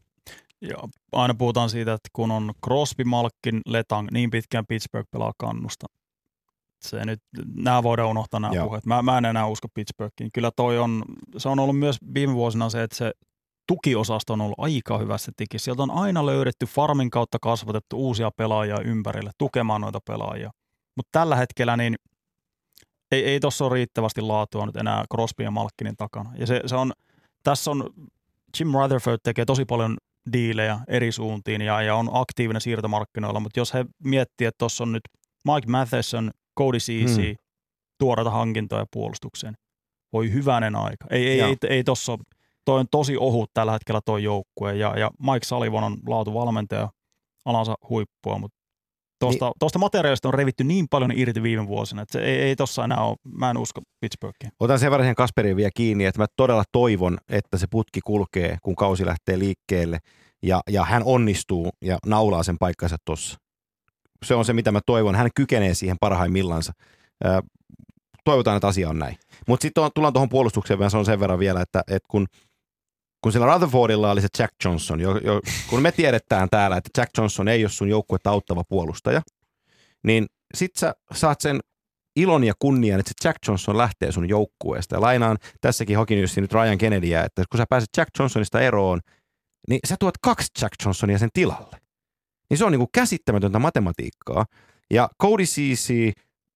[0.60, 0.76] Ja
[1.12, 5.86] aina puhutaan siitä, että kun on Crosby, Malkin, Letang, niin pitkään Pittsburgh pelaa kannusta.
[6.80, 7.20] Se nyt,
[7.54, 8.66] nämä voidaan unohtaa nämä Joo.
[8.66, 8.86] puheet.
[8.86, 10.30] Mä, mä en enää usko Pittsburghiin.
[10.32, 11.04] Kyllä toi on,
[11.36, 13.12] se on ollut myös viime vuosina se, että se
[13.66, 15.64] tukiosasto on ollut aika hyvässä tikissä.
[15.64, 20.50] Sieltä on aina löydetty farmin kautta kasvatettu uusia pelaajia ympärille, tukemaan noita pelaajia.
[20.96, 21.94] Mutta tällä hetkellä niin
[23.12, 26.30] ei, ei tuossa ole riittävästi laatua nyt enää Crosby ja Malkkinin takana.
[26.38, 26.92] Ja se, se on,
[27.44, 27.90] tässä on,
[28.58, 29.96] Jim Rutherford tekee tosi paljon
[30.32, 34.92] diilejä eri suuntiin ja, ja on aktiivinen siirtomarkkinoilla, mutta jos he miettii, että tuossa on
[34.92, 35.02] nyt
[35.44, 37.36] Mike Matheson, Cody Ceesay, Hmm.
[37.98, 39.54] tuoreita hankintoja puolustukseen.
[40.12, 41.06] Voi hyvänen aika.
[41.10, 42.18] Ei, ei, ei, ei tossa,
[42.64, 46.88] toi on tosi ohut tällä hetkellä toi joukkue ja, ja Mike Sullivan on laatuvalmentaja
[47.44, 48.57] alansa huippua, mutta
[49.18, 52.56] tuosta, Niin- tuosta materiaalista on revitty niin paljon irti viime vuosina, että se ei, ei
[52.56, 54.52] tossa enää ole, mä en usko Pittsburghiin.
[54.60, 58.58] Otan sen verran siihen Kasperiin vielä kiinni, että mä todella toivon, että se putki kulkee,
[58.62, 59.98] kun kausi lähtee liikkeelle
[60.42, 63.38] ja, ja hän onnistuu ja naulaa sen paikkansa tuossa.
[64.26, 65.14] Se on se, mitä mä toivon.
[65.14, 66.72] Hän kykenee siihen parhaimmillansa.
[68.24, 69.16] Toivotaan, että asia on näin.
[69.48, 72.26] Mutta sitten tullaan tuohon puolustukseen, mä sanon sen verran vielä, että, että kun,
[73.20, 75.40] kun sillä Rutherfordilla oli se Jack Johnson, jo, jo,
[75.70, 79.22] kun me tiedetään täällä, että Jack Johnson ei ole sun joukkuetta auttava puolustaja,
[80.04, 81.60] niin sit sä saat sen
[82.16, 84.96] ilon ja kunnian, että se Jack Johnson lähtee sun joukkueesta.
[84.96, 89.00] Ja lainaan tässäkin Hokinyssin nyt Ryan Kennedyä, että kun sä pääset Jack Johnsonista eroon,
[89.68, 91.76] niin sä tuot kaksi Jack Johnsonia sen tilalle.
[92.50, 94.46] Niin se on niinku käsittämätöntä matematiikkaa.
[94.90, 96.12] Ja Cody Ceesay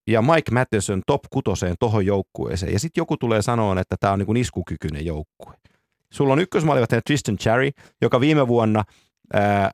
[0.06, 2.72] ja Mike Matheson top kutoseen tohon joukkueeseen.
[2.72, 5.55] Ja sitten joku tulee sanoa, että tämä on niinku iskukykyinen joukkue.
[6.12, 7.70] Sulla on ykkösmaalivahtaja Tristan Cherry,
[8.02, 8.84] joka viime vuonna
[9.32, 9.70] ää,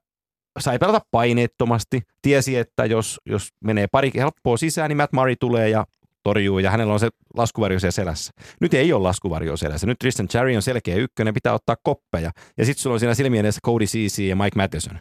[0.58, 2.02] sai pelata paineettomasti.
[2.22, 5.84] Tiesi, että jos, jos menee pari helppoa sisään, niin Matt Murray tulee ja
[6.22, 8.32] torjuu ja hänellä on se laskuvarjo siellä selässä.
[8.60, 9.86] Nyt ei ole laskuvarjo selässä.
[9.86, 12.30] Nyt Tristan Cherry on selkeä ykkönen, pitää ottaa koppeja.
[12.58, 14.98] Ja sitten sulla on siinä silmien edessä Cody Ceesay ja Mike Matheson.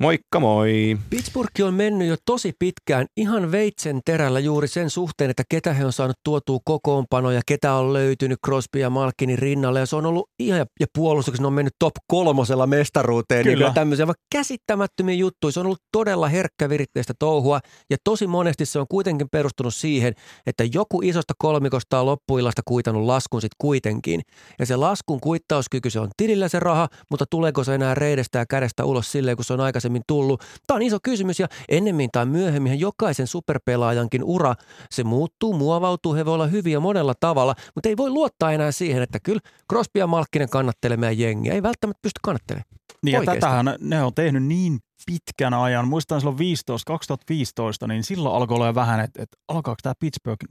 [0.00, 0.98] Moikka moi!
[1.10, 5.84] Pittsburgh on mennyt jo tosi pitkään ihan veitsen terällä juuri sen suhteen, että ketä he
[5.84, 9.80] on saanut tuotua kokoonpanoja, ketä on löytynyt Crosby ja Malkinin rinnalle.
[9.80, 13.44] Ja se on ollut ihan, ja puolustuksessa on mennyt top kolmosella mestaruuteen.
[13.44, 13.64] Niin Kyllä.
[13.64, 15.52] kyllä tämmöisiä vaan käsittämättömiä juttuja.
[15.52, 17.60] Se on ollut todella herkkäviritteistä touhua.
[17.90, 20.14] Ja tosi monesti se on kuitenkin perustunut siihen,
[20.46, 24.20] että joku isosta kolmikosta on loppuillasta kuitannut laskun sitten kuitenkin.
[24.58, 28.46] Ja se laskun kuittauskyky, se on tilillä se raha, mutta tuleeko se enää reidestä ja
[28.46, 30.44] kädestä ulos silleen, kun se on aikaisemmin tullut?
[30.66, 34.54] Tämä on iso kysymys ja ennemmin tai myöhemmin jokaisen superpelaajankin ura,
[34.90, 39.02] se muuttuu, muovautuu, he voi olla hyviä monella tavalla, mutta ei voi luottaa enää siihen,
[39.02, 39.40] että kyllä
[39.70, 41.52] Crosby ja Malkkinen kannattelee meidän jengiä.
[41.52, 42.68] Ei välttämättä pysty kannattelemaan.
[43.02, 45.88] Niin ja tätähän ne on tehnyt niin pitkän ajan.
[45.88, 50.44] Muistan silloin 15, 2015, niin silloin alkoi olla jo vähän, että, että alkaako tämä Pittsburgh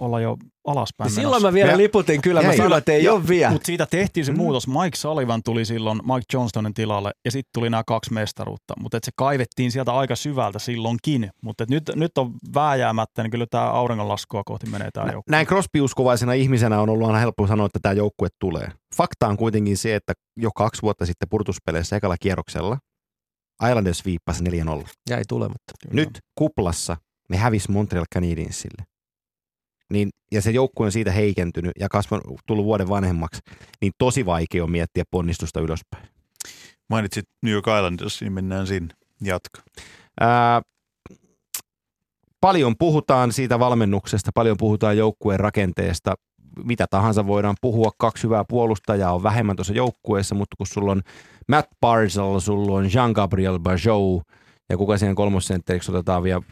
[0.00, 0.36] olla jo
[0.66, 3.50] alaspäin Ja silloin mä vielä Ja- liputin kyllä, mä sanoin, että ei ja- ole vielä.
[3.52, 4.38] Mutta siitä tehtiin se Mm.
[4.38, 4.68] muutos.
[4.68, 8.74] Mike Sullivan tuli silloin Mike Johnstonin tilalle ja sitten tuli nämä kaksi mestaruutta.
[8.80, 11.30] Mutta se kaivettiin sieltä aika syvältä silloinkin.
[11.42, 15.30] Mutta nyt, nyt on vääjäämättä, niin kyllä tämä auringonlaskua kohti menee tämä joukko.
[15.30, 18.68] Näin Crosby-uskovaisena ihmisenä on ollut aina helppo sanoa, että tämä joukkue tulee.
[18.96, 22.78] Fakta on kuitenkin se, että jo kaksi vuotta sitten purtuspeleissä ekalla kierroksella
[23.68, 24.88] Islanders viippasi 4-0.
[25.10, 25.72] Jäi tulematta.
[25.82, 25.94] Kyllä.
[25.94, 26.96] Nyt kuplassa
[27.30, 28.84] ne hävisi Montreal Canadiensille.
[29.90, 33.40] Niin, ja se joukkue on siitä heikentynyt ja kasvanut, tullut vuoden vanhemmaksi,
[33.80, 36.08] niin tosi vaikea on miettiä ponnistusta ylöspäin.
[36.90, 38.94] Mainitsit New York Islanders, niin mennään sinne.
[39.20, 39.62] Jatka.
[40.20, 40.62] Ää,
[42.40, 46.14] paljon puhutaan siitä valmennuksesta, paljon puhutaan joukkueen rakenteesta.
[46.64, 51.02] Mitä tahansa voidaan puhua, kaksi hyvää puolustajaa on vähemmän tuossa joukkueessa, mutta kun sulla on
[51.48, 54.22] Matt Barzal, sulla on Jean-Gabriel Bajou
[54.68, 56.42] ja kuka siihen kolmosentteriksi otetaan vielä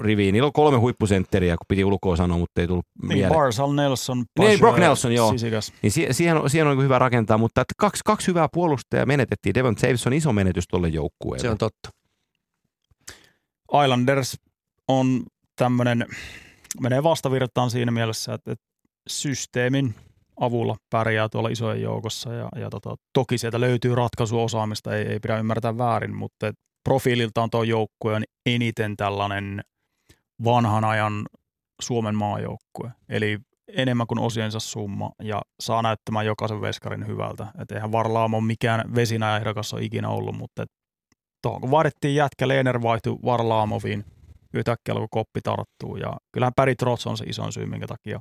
[0.00, 0.32] riviin.
[0.32, 3.32] Niillä on kolme huippusentteriä, kun piti ulkoa sanoa, mutta ei tullut Niin, mieleen.
[3.32, 5.30] Barzal, Nelson, Niin, Pajot, Brock Nelson, joo.
[5.32, 5.72] Sisikas.
[5.82, 9.54] Niin si- siihen, on, siihen on hyvä rakentaa, mutta että kaksi, kaksi hyvää puolustajaa menetettiin.
[9.54, 11.42] Devon Davis on iso menetys tuolle joukkueelle.
[11.42, 11.88] Se on totta.
[13.84, 14.36] Islanders
[14.88, 15.22] on
[15.56, 16.06] tämmöinen,
[16.80, 18.64] menee vastavirtaan siinä mielessä, että, että
[19.08, 19.94] systeemin
[20.40, 25.38] avulla pärjää tuolla isojen joukossa ja, ja tota, toki sieltä löytyy ratkaisuosaamista, ei, ei pidä
[25.38, 26.52] ymmärtää väärin, mutta
[26.84, 29.60] profiililtaan tuo joukkue on eniten tällainen
[30.44, 31.26] vanhan ajan
[31.82, 32.92] Suomen maajoukkue.
[33.08, 33.38] Eli
[33.68, 37.46] enemmän kuin osiensa summa ja saa näyttämään jokaisen veskarin hyvältä.
[37.58, 40.64] Et eihän Varlaamo mikään vesinäehdokas ole ikinä ollut, mutta
[41.42, 44.04] tuohon kun vaadittiin jätkä, Leener vaihtui Varlaamoviin,
[44.54, 48.20] yhtäkkiä alkoi koppi tarttuu ja kyllähän Päri Trots on se isoin syy, minkä takia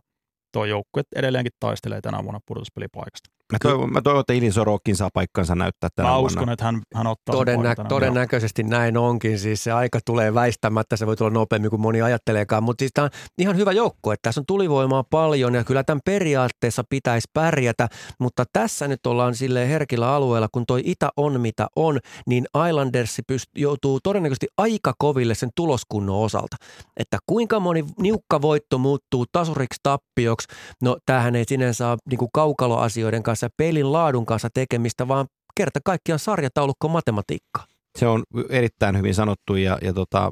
[0.53, 3.32] tuo joukkue edelleenkin taistelee tänä vuonna pudotuspelipaikasta.
[3.51, 6.25] Mä toivon, mä toivon, että Ilin Sorokin saa paikkansa näyttää tänä Mä vuonna.
[6.25, 7.89] uskon, että hän, hän ottaa sen Todennä- vuonna.
[7.89, 9.39] todennäköisesti näin onkin.
[9.39, 12.63] Siis se aika tulee väistämättä, se voi tulla nopeammin kuin moni ajatteleekaan.
[12.63, 16.01] Mutta siis tämä on ihan hyvä joukko, että tässä on tulivoimaa paljon ja kyllä tämän
[16.05, 17.87] periaatteessa pitäisi pärjätä.
[18.19, 23.21] Mutta tässä nyt ollaan sille herkillä alueella, kun toi Itä on mitä on, niin Islanders
[23.31, 26.55] pyst- joutuu todennäköisesti aika koville sen tuloskunnon osalta.
[26.97, 30.47] Että kuinka moni niukka voitto muuttuu tasuriksi tappioksi.
[30.81, 36.19] No tämähän ei sinänsä ole niin kaukaloasioiden kanssa, pelin laadun kanssa tekemistä, vaan kerta kaikkiaan
[36.19, 37.65] sarjataulukko matematiikkaa.
[37.99, 40.31] Se on erittäin hyvin sanottu ja, ja tota,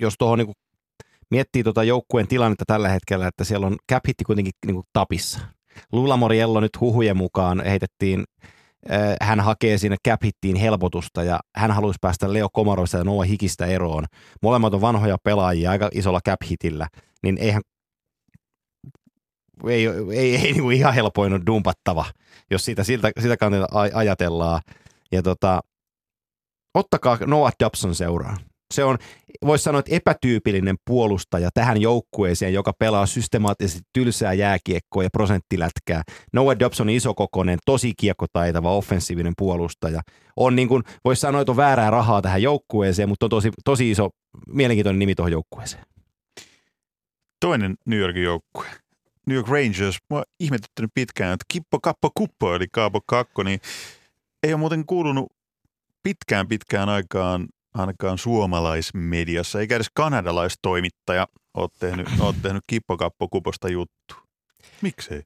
[0.00, 0.52] jos tuohon niinku
[1.30, 5.40] miettii tota joukkueen tilannetta tällä hetkellä, että siellä on cap hitti kuitenkin niinku tapissa.
[5.92, 8.24] Lula Moriello nyt huhujen mukaan heitettiin
[8.90, 13.28] äh, hän hakee sinne cap hittiin helpotusta ja hän haluaisi päästä Leo Komaroista ja Noah
[13.28, 14.04] Hikistä eroon.
[14.42, 16.88] Molemmat on vanhoja pelaajia aika isolla cap hitillä,
[17.22, 17.62] niin eihän
[19.68, 22.04] ei, ei, ei niin ihan helpoin ole dumpattava,
[22.50, 24.60] jos siitä, siltä, sitä kannalta ajatellaan.
[25.12, 25.60] Ja tota,
[26.74, 28.38] ottakaa Noah Dobson seuraan.
[28.74, 28.98] Se on,
[29.46, 36.02] voisi sanoa, että epätyypillinen puolustaja tähän joukkueeseen, joka pelaa systemaattisesti tylsää jääkiekkoa ja prosenttilätkää.
[36.32, 40.00] Noah Dobson isokokoinen, tosi kiekkotaitava, offensiivinen puolustaja.
[40.36, 43.90] On niin kuin, voisi sanoa, että on väärää rahaa tähän joukkueeseen, mutta on tosi, tosi
[43.90, 44.10] iso,
[44.48, 45.84] mielenkiintoinen nimi tuohon joukkueeseen.
[47.40, 48.66] Toinen New Yorkin joukkue.
[49.28, 53.60] New York Rangers, mua ihmetyttänyt pitkään, että Kippo Kappo Kuppo, eli Kaapo Kakko, niin
[54.42, 55.32] ei ole muuten kuulunut
[56.02, 64.14] pitkään pitkään aikaan ainakaan suomalaismediassa, eikä edes kanadalaistoimittaja ole tehnyt, ole tehnyt kippokappokuposta juttu.
[64.82, 65.22] Miksei?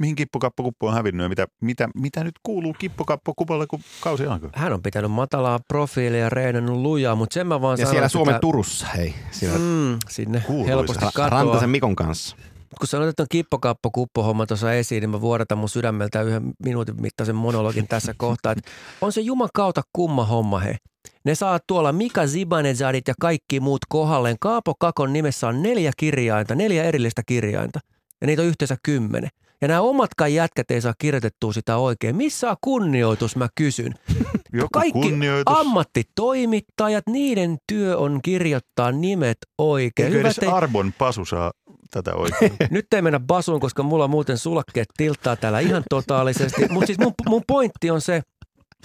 [0.00, 4.50] Mihin kippokappokupu on hävinnyt ja mitä, mitä, mitä nyt kuuluu kippokappokupalle, kun kausi alkaa?
[4.54, 8.06] Hän on pitänyt matalaa profiilia ja reenannut lujaa, mutta sen mä vaan Ja sanon, siellä
[8.06, 9.14] että Suomen tää- Turussa, hei.
[9.30, 10.68] Siellä Mm, sinne Kuuluisa.
[10.68, 11.28] helposti katoaa.
[11.30, 12.36] Rantasen Mikon kanssa.
[12.78, 17.00] Kun sanoit, että on kippokappo kuppo-homma tuossa esiin, niin mä vuodatan mun sydämeltä yhden minuutin
[17.02, 18.52] mittaisen monologin tässä kohtaa.
[18.52, 18.70] Että
[19.00, 20.76] on se juman kautta kumma homma he.
[21.24, 24.36] Ne saa tuolla Mika Zibanejadit ja kaikki muut kohdalleen.
[24.40, 27.80] Kaapo Kakon nimessä on neljä kirjainta, neljä erillistä kirjainta.
[28.20, 29.30] Ja niitä on yhteensä kymmenen.
[29.60, 32.16] Ja nämä omatkaan jätkät ei saa kirjoitettua sitä oikein.
[32.16, 33.94] Missä on kunnioitus, mä kysyn.
[34.52, 35.58] Joku Kaikki kunnioitus.
[35.58, 40.06] ammattitoimittajat, niiden työ on kirjoittaa nimet oikein.
[40.06, 41.52] Eikö edes ettei- Arbon Pasu saa
[41.90, 42.52] tätä oikein?
[42.70, 46.68] nyt ei mennä basuun, koska mulla muuten sulakkeet tilttaa täällä ihan totaalisesti.
[46.70, 48.22] Mutta siis mun, mun pointti on se,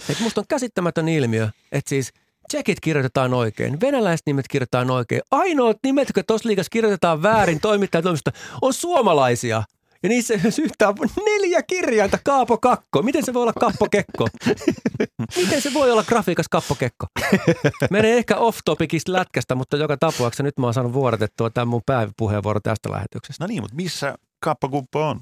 [0.08, 2.12] että musta on käsittämätön ilmiö, että siis
[2.48, 5.22] tsekit kirjoitetaan oikein, venäläiset nimet kirjoitetaan oikein.
[5.30, 9.62] Ainoat nimet, jotka tuossa liikassa kirjoitetaan väärin toimittajatoimistosta, on suomalaisia.
[10.04, 10.92] Ja niissä syyttää
[11.26, 13.02] neljä kirjainta Kaapo Kakko.
[13.02, 14.28] Miten se voi olla Kappo Kekko?
[15.42, 17.06] Miten se voi olla grafiikas Kappo Kekko?
[17.90, 22.60] Menee ehkä off-topicista lätkästä, mutta joka tapauksessa nyt mä oon saanut vuodatettua tämän mun pääpuheenvuoro
[22.60, 23.44] tästä lähetyksestä.
[23.44, 25.20] No niin, mutta missä kappakuppo on?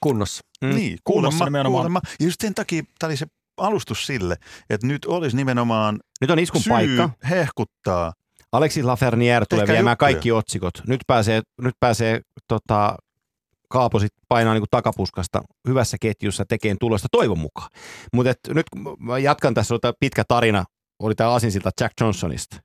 [0.00, 0.42] Kunnossa.
[0.64, 0.74] Mm.
[0.74, 1.72] Niin, Kunnossa kuulemma, nimenomaan.
[1.82, 2.00] kuulemma.
[2.20, 3.26] Ja just sen takia tämä oli se
[3.56, 4.36] alustus sille,
[4.70, 7.10] että nyt olisi nimenomaan Nyt on iskun syy paikka.
[7.30, 8.12] hehkuttaa.
[8.52, 9.96] Alexis Laferniere tulee viemään juttuja.
[9.96, 10.74] kaikki otsikot.
[10.86, 12.96] Nyt pääsee, nyt pääsee tota,
[13.70, 17.68] Kaapo sit painaa niin takapuskasta hyvässä ketjussa tekeen tulosta toivon mukaan.
[18.12, 20.64] Mutta nyt kun jatkan tässä, oli pitkä tarina,
[21.02, 22.56] oli tämä asinsilta Jack Johnsonista.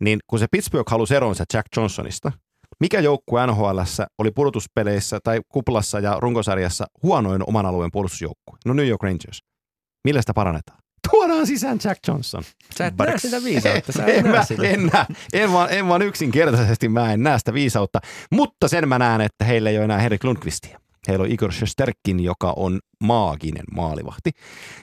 [0.00, 2.32] Niin kun se Pittsburgh halusi eronsa Jack Johnsonista,
[2.80, 3.80] mikä joukkue NHL
[4.18, 8.58] oli pudotuspeleissä tai kuplassa ja runkosarjassa huonoin oman alueen puolustusjoukkue?
[8.64, 9.38] No New York Rangers.
[10.04, 10.81] Millä sitä parannetaan?
[11.10, 12.42] Tuodaan sisään Jack Johnson.
[12.78, 13.92] Sä et näe sitä viisautta.
[13.92, 14.62] Sä et en, näe mä, sitä.
[14.62, 18.00] en, näe, en, vaan, en vaan yksinkertaisesti mä en näe sitä viisautta,
[18.30, 20.80] mutta sen mä näen, että heillä ei ole enää Henrik Lundqvistia.
[21.08, 24.30] Heillä on Igor Shesterkin, joka on maaginen maalivahti.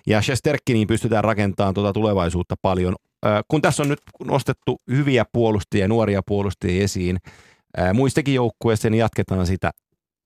[0.08, 2.96] Ja Shesterkiniin pystytään rakentamaan tuota tulevaisuutta paljon.
[3.48, 7.18] Kun tässä on nyt nostettu hyviä puolustajia, nuoria puolustajia esiin,
[7.94, 9.72] muistakin joukkueista, niin jatketaan sitä.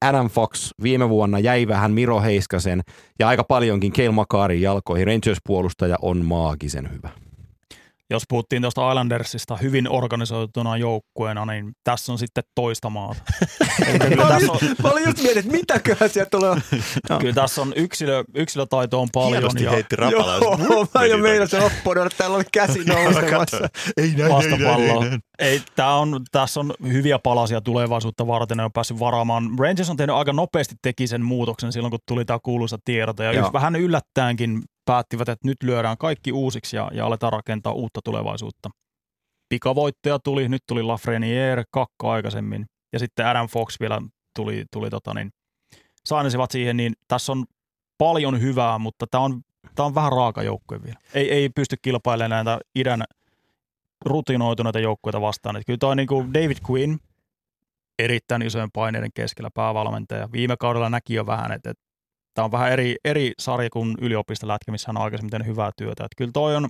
[0.04, 2.82] Adam Fox viime vuonna jäi vähän Miro Heiskasen
[3.20, 5.08] ja aika paljonkin Keil Makarin jalkoihin.
[5.08, 7.10] Rangers-puolustaja on maagisen hyvä.
[8.16, 13.22] Jos puhuttiin tuosta Islandersista hyvin organisoituna joukkueena, niin tässä on sitten toista maata.
[14.28, 16.56] Tässä on, Mä olin just mietin, että mitäköhän sieltä tulee.
[17.20, 19.32] kyllä tässä on yksilö, yksilötaito on paljon.
[19.32, 20.58] Hienosti ja heitti rapalaa.
[20.70, 23.70] Joo, mä jo meinasin oppoida, että täällä oli käsi nousemassa.
[23.98, 25.06] Ei näin, vastapalloa.
[25.40, 29.50] Ei, tää on, tässä on hyviä palasia tulevaisuutta varten, ne on päässyt varaamaan.
[29.60, 33.24] Rangers on tehnyt aika nopeasti teki sen muutoksen silloin, kun tuli tämä kuuluisa tiedote.
[33.24, 38.70] Ja vähän yllättäenkin päättivät, että nyt lyödään kaikki uusiksi ja, ja aletaan rakentaa uutta tulevaisuutta.
[39.50, 44.02] Pikavoittaja tuli, nyt tuli Lafreniere kakko aikaisemmin ja sitten Adam Fox vielä
[44.36, 45.32] tuli, tuli tota niin,
[46.06, 47.46] sainasivat siihen, niin tässä on
[47.98, 49.42] paljon hyvää, mutta tämä on,
[49.76, 51.00] tää on vähän raaka joukkue vielä.
[51.14, 53.04] Ei, ei pysty kilpailemaan näitä idän
[54.06, 55.56] rutinoituneita joukkueita vastaan.
[55.56, 56.98] Et kyllä toi niinku David Quinn,
[58.00, 60.32] erittäin isojen paineiden keskellä päävalmentaja.
[60.32, 61.83] Viime kaudella näki jo vähän, että, että
[62.34, 66.06] tämä on vähän eri, eri sarja kuin yliopistolätkä, missä hän on aikaisemmin tehnyt hyvää työtä.
[66.06, 66.70] Et kyllä toi on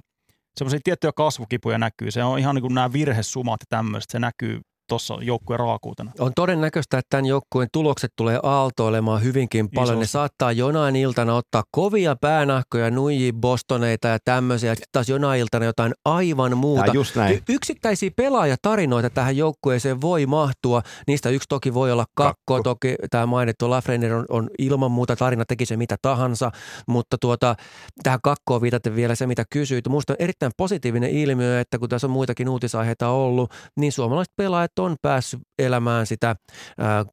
[0.58, 2.12] semmoisia tiettyjä kasvukipuja näkyy.
[2.12, 6.12] Se on ihan niin kuin nämä virhesumat ja tämmöiset, se näkyy tuossa joukkueen raakuutena.
[6.20, 9.96] On todennäköistä, että tämän joukkueen tulokset tulee aaltoilemaan hyvinkin paljon.
[9.96, 10.12] Ne Isosti.
[10.12, 14.72] saattaa jonain iltana ottaa kovia päänahkoja, nuijia, bostoneita ja tämmöisiä.
[14.72, 16.86] Ja sitten taas jonain iltana jotain aivan muuta.
[16.86, 17.42] Ja just näin.
[17.50, 20.82] Yksittäisiä pelaajatarinoita tähän joukkueeseen voi mahtua.
[21.08, 22.34] Niistä yksi toki voi olla kakko.
[22.46, 22.64] Kakko.
[22.64, 26.52] Toki tämä mainittu Lafreniere on, on ilman muuta tarina, teki se mitä tahansa.
[26.88, 27.56] Mutta tuota,
[28.04, 29.88] tähän kakkoon viitaten vielä se, mitä kysyit.
[29.88, 34.73] Minusta on erittäin positiivinen ilmiö, että kun tässä on muitakin uutisaiheita ollut, niin suomalaiset pelaajat
[34.80, 36.36] on päässyt elämään sitä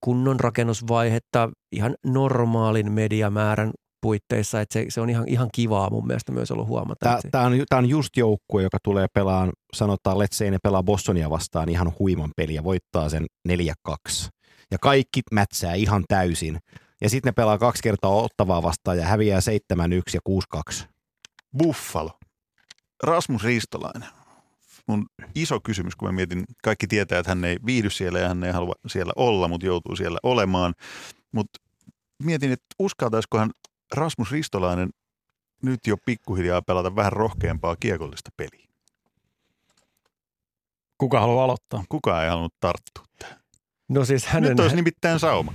[0.01, 6.33] kunnon rakennusvaihetta ihan normaalin mediamäärän puitteissa, että se, se on ihan, ihan kivaa mun mielestä
[6.33, 7.21] myös ollut huomata.
[7.31, 11.31] Tämä, on, tämä on just joukkue, joka tulee pelaan, sanotaan, let's say ne pelaa Bostonia
[11.31, 13.53] vastaan ihan huiman peli ja voittaa sen 4-2.
[14.71, 16.59] Ja kaikki mätsää ihan täysin.
[17.01, 19.43] Ja sitten ne pelaa kaksi kertaa ottavaa vastaan ja häviää 7-1
[20.15, 20.21] ja
[20.83, 20.87] 6-2.
[21.59, 22.11] Buffalo.
[23.03, 24.09] Rasmus Ristolainen.
[24.91, 28.45] Mun iso kysymys, kun mä mietin, kaikki tietää, että hän ei viihdy siellä ja hän
[28.45, 30.75] ei halua siellä olla, mutta joutuu siellä olemaan.
[31.33, 31.61] Mutta
[32.23, 33.51] mietin, että uskaltaisikohan
[33.95, 34.91] Rasmus Ristolainen
[35.63, 38.67] nyt jo pikkuhiljaa pelata vähän rohkeampaa kiekollista peliä.
[40.99, 41.85] Kuka haluaa aloittaa?
[41.89, 43.05] Kukaan ei halunnut tarttua.
[43.89, 45.53] No siis hänen, Nyt olisi nimittäin sauma.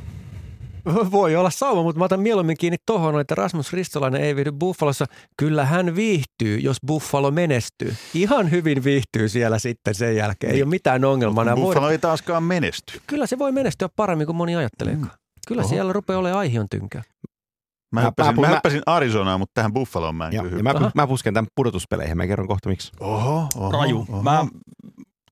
[1.11, 5.05] Voi olla sauma, mutta mä otan mieluummin kiinni tohon, että Rasmus Ristolainen ei viihdy Buffalossa.
[5.37, 7.95] Kyllä hän viihtyy, jos Buffalo menestyy.
[8.13, 10.55] Ihan hyvin viihtyy siellä sitten sen jälkeen.
[10.55, 11.43] Ei ole mitään ongelmaa.
[11.45, 13.01] Buffalo voidaan- ei taaskaan menesty.
[13.07, 15.11] Kyllä se voi menestyä paremmin kuin moni ajatteleekaan.
[15.47, 15.69] Kyllä Oho.
[15.69, 17.03] siellä rupeaa olemaan aihion tynkää.
[17.91, 20.63] Mä, Mä- hyppäsin, mä- mä, hyppäsin Arizonaan, mutta tähän Buffaloon mä en Ja, kyllä ja
[20.63, 20.91] mä, Aha.
[20.95, 22.91] mä pusken tämän pudotuspeleihin, mä kerron kohta miksi.
[22.99, 24.05] Oho, oho, Raju.
[24.09, 24.23] oho.
[24.23, 24.45] Mä,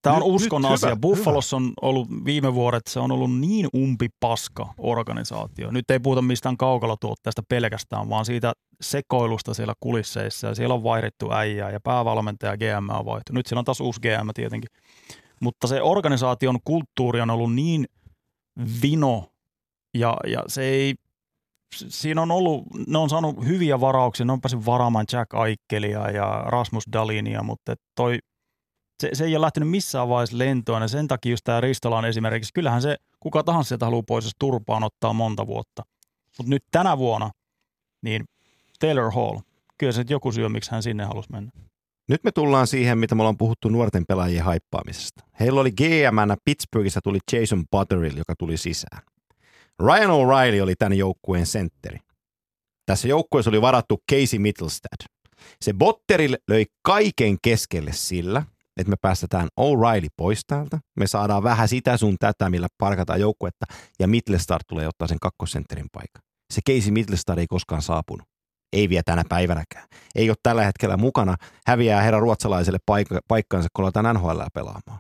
[0.04, 0.90] Tämä on Nyt- uskon nyt asia.
[0.90, 5.72] hyvä, Buffalossa on ollut viime vuodet, se on ollut niin umpipaska organisaatio.
[5.72, 10.48] Nyt ei puhuta mistään kaukalotuotteesta pelkästään, vaan siitä sekoilusta siellä kulisseissa.
[10.48, 13.36] Ja siellä on vaihdettu äijää ja päävalmentaja GM on vaihtunut.
[13.40, 14.70] Nyt siellä on taas uusi GM tietenkin.
[15.40, 17.86] Mutta se organisaation kulttuuri on ollut niin
[18.82, 19.30] vino
[19.98, 20.96] ja, ja se ei,
[21.76, 26.44] siinä on ollut, ne on saanut hyviä varauksia, ne on päässyt varaamaan Jack Aikelia ja
[26.46, 28.20] Rasmus Dalinia, mutta toi
[29.00, 32.54] se, se ei ole lähtenyt missään vaiheessa lentoon ja sen takia just tämä Ristola esimerkiksi,
[32.54, 35.84] kyllähän se kuka tahansa sieltä haluaa pois, jos turpaan ottaa monta vuotta.
[36.38, 37.32] Mutta nyt tänä vuonna,
[38.02, 38.24] niin
[38.80, 39.40] Taylor Hall,
[39.78, 41.52] kyllä se joku syy, miksi hän sinne halusi mennä.
[42.10, 45.24] Nyt me tullaan siihen, mitä me ollaan puhuttu nuorten pelaajien haippaamisesta.
[45.40, 49.02] Heillä oli gm Pittsburghissa tuli Jason Butterill, joka tuli sisään.
[49.80, 52.00] Ryan O'Reilly oli tämän joukkueen sentteri.
[52.86, 55.06] Tässä joukkueessa oli varattu Casey Mittelstad.
[55.62, 58.44] Se Botterill löi kaiken keskelle sillä,
[58.78, 60.80] että me päästetään O'Reilly pois täältä.
[60.96, 63.66] Me saadaan vähän sitä sun tätä, millä parkataan joukkuetta.
[64.00, 66.24] Ja Mittelstad tulee ottaa sen kakkosentterin paikan.
[66.54, 68.28] Se Casey Mittelstad ei koskaan saapunut.
[68.74, 69.88] Ei vielä tänä päivänäkään.
[70.16, 71.36] Ei ole tällä hetkellä mukana.
[71.68, 75.00] Häviää herran ruotsalaiselle paikka, paikkaansa, kun aletaan NHL pelaamaan.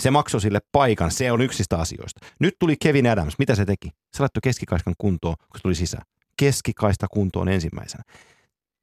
[0.00, 1.10] Se maksoi sille paikan.
[1.10, 2.26] Se on yksistä asioista.
[2.40, 3.34] Nyt tuli Kevin Adams.
[3.38, 3.90] Mitä se teki?
[4.16, 6.04] Se laittoi keskikaiskan kuntoon, kun se tuli sisään.
[6.36, 8.02] Keskikaista kuntoon ensimmäisenä.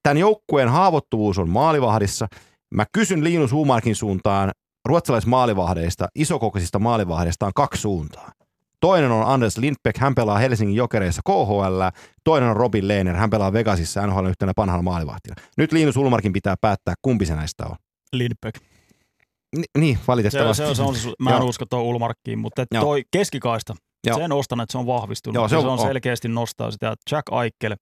[0.04, 2.28] Tämän joukkueen haavoittuvuus on maalivahdissa.
[2.76, 4.52] Mä kysyn Linus Humarkin suuntaan
[4.86, 8.32] ruotsalaismaalivahdeista, isokokoisista maalivahdeista on kaksi suuntaa.
[8.80, 11.82] Toinen on Anders Lindbeck, hän pelaa Helsingin jokereissa KHL.
[12.24, 15.36] Toinen on Robin Lehner, hän pelaa Vegasissa NHL yhtenä panhalla maalivahtina.
[15.58, 17.76] Nyt Linus Ulmarkin pitää päättää, kumpi se näistä on.
[18.14, 18.62] Lindbeck.
[19.58, 20.64] Ni- niin, Se, valitettavasti.
[20.66, 23.76] se, se on, se, mä en usko tuon Ulmarkkiin, mutta toi keskikaista,
[24.08, 24.18] Joo.
[24.18, 25.36] sen ostan, että se on vahvistunut.
[25.36, 25.80] Joo, se se, on- se on on.
[25.88, 26.96] selkeästi nostaa sitä.
[27.12, 27.76] Jack Aikel,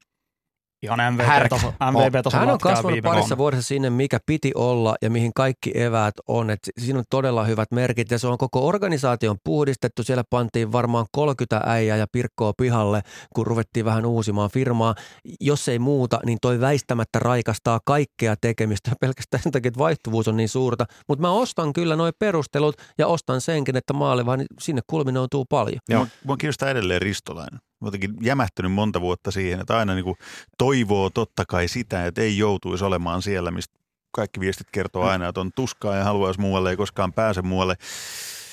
[0.81, 1.13] ihan.
[1.13, 5.71] MVP-taso, MVP-taso Hän on kasvanut viime parissa vuodessa sinne, mikä piti olla ja mihin kaikki
[5.75, 6.49] eväät on.
[6.49, 10.03] Et si- siinä on todella hyvät merkit ja se on koko organisaation puhdistettu.
[10.03, 13.01] Siellä pantiin varmaan 30 äijää ja pirkkoa pihalle,
[13.35, 14.95] kun ruvettiin vähän uusimaan firmaa.
[15.39, 20.37] Jos ei muuta, niin toi väistämättä raikastaa kaikkea tekemistä pelkästään sen takia, että vaihtuvuus on
[20.37, 20.85] niin suurta.
[21.07, 25.79] Mutta mä ostan kyllä nuo perustelut ja ostan senkin, että maali vaan sinne kulminoutuu paljon.
[25.89, 25.99] Joo.
[25.99, 27.59] Mua, mua kiinnostaa edelleen Ristolainen.
[27.83, 30.17] Jotenkin jämähtynyt monta vuotta siihen, että aina niin kuin
[30.57, 33.79] toivoo totta kai sitä, että ei joutuisi olemaan siellä, mistä
[34.11, 37.75] kaikki viestit kertoo aina, että on tuskaa ja haluaisi muualle, ei koskaan pääse muualle.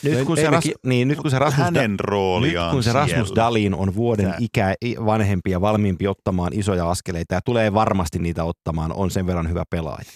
[0.02, 3.36] Nyt kun, se, ras, niin, nyt kun se Rasmus, Hänen nyt kun se Rasmus siellä.
[3.36, 4.36] Dalin on vuoden Tää.
[4.40, 4.74] ikä
[5.04, 9.64] vanhempi ja valmiimpi ottamaan isoja askeleita ja tulee varmasti niitä ottamaan, on sen verran hyvä
[9.70, 10.10] pelaaja.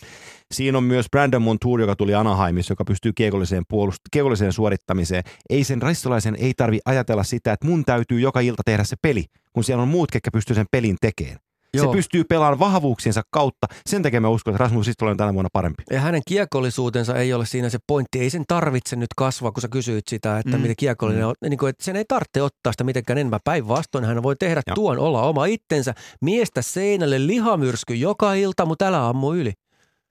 [0.52, 5.24] Siinä on myös Brandon Montour, joka tuli Anaheimissa, joka pystyy kiekolliseen, puolust- kiekolliseen suorittamiseen.
[5.50, 9.24] Ei sen ristolaisen ei tarvi ajatella sitä, että mun täytyy joka ilta tehdä se peli,
[9.52, 11.38] kun siellä on muut, ketkä pystyy sen pelin tekemään.
[11.76, 13.66] Se pystyy pelaamaan vahvuuksiensa kautta.
[13.86, 15.82] Sen takia mä uskon, että Rasmus Ristolainen on tänä vuonna parempi.
[15.90, 18.20] Ja hänen kiekollisuutensa ei ole siinä se pointti.
[18.20, 20.56] Ei sen tarvitse nyt kasvaa, kun sä kysyit sitä, että mm.
[20.56, 20.62] Mm.
[20.62, 21.34] miten kiekollinen on.
[21.48, 23.40] Niin kuin, että sen ei tarvitse ottaa sitä mitenkään enemmän.
[23.44, 24.74] Päinvastoin hän voi tehdä Joo.
[24.74, 25.94] tuon, olla oma itsensä.
[26.20, 29.52] Miestä seinälle lihamyrsky joka ilta, mutta älä ammu yli.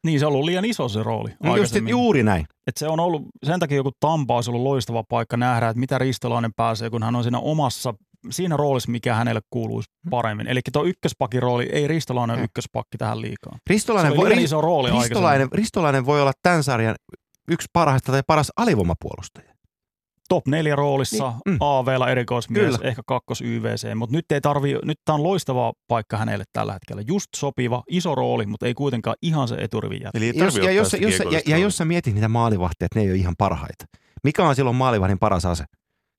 [0.06, 1.92] Niin se on ollut liian iso se rooli No just, aikaisemmin.
[1.92, 2.46] juuri näin.
[2.68, 5.98] Et se on ollut, sen takia joku Tampa olisi ollut loistava paikka nähdä, että mitä
[5.98, 7.94] Ristolainen pääsee, kun hän on siinä omassa,
[8.30, 10.48] siinä roolissa, mikä hänelle kuuluisi paremmin.
[10.48, 12.46] Eli tuo ykköspakki rooli, ei Ristolainen ole Mm.
[12.46, 13.60] ykköspakki tähän liikaan.
[13.70, 16.96] Ristolainen, voi, iso rooli Ristolainen, Ristolainen voi olla tämän sarjan
[17.52, 19.54] yksi parhaista tai paras alivoimapuolustaja.
[20.30, 21.58] Top neljä roolissa, Niin, mm.
[21.60, 22.90] AVlla erikoismies, Kyllä.
[22.90, 27.04] ehkä kakkos YVC, mutta nyt ei tarvi, nyt tämä on loistava paikka hänelle tällä hetkellä.
[27.08, 30.18] Just sopiva, iso rooli, mutta ei kuitenkaan ihan se eturivin jättä.
[30.18, 33.06] Eli ei Jos, ja, jos, jos, ja, ja jos sä mietit niitä maalivahteja, että ne
[33.06, 33.86] ei ole ihan parhaita.
[34.24, 35.64] Mikä on silloin maalivahdin paras ase?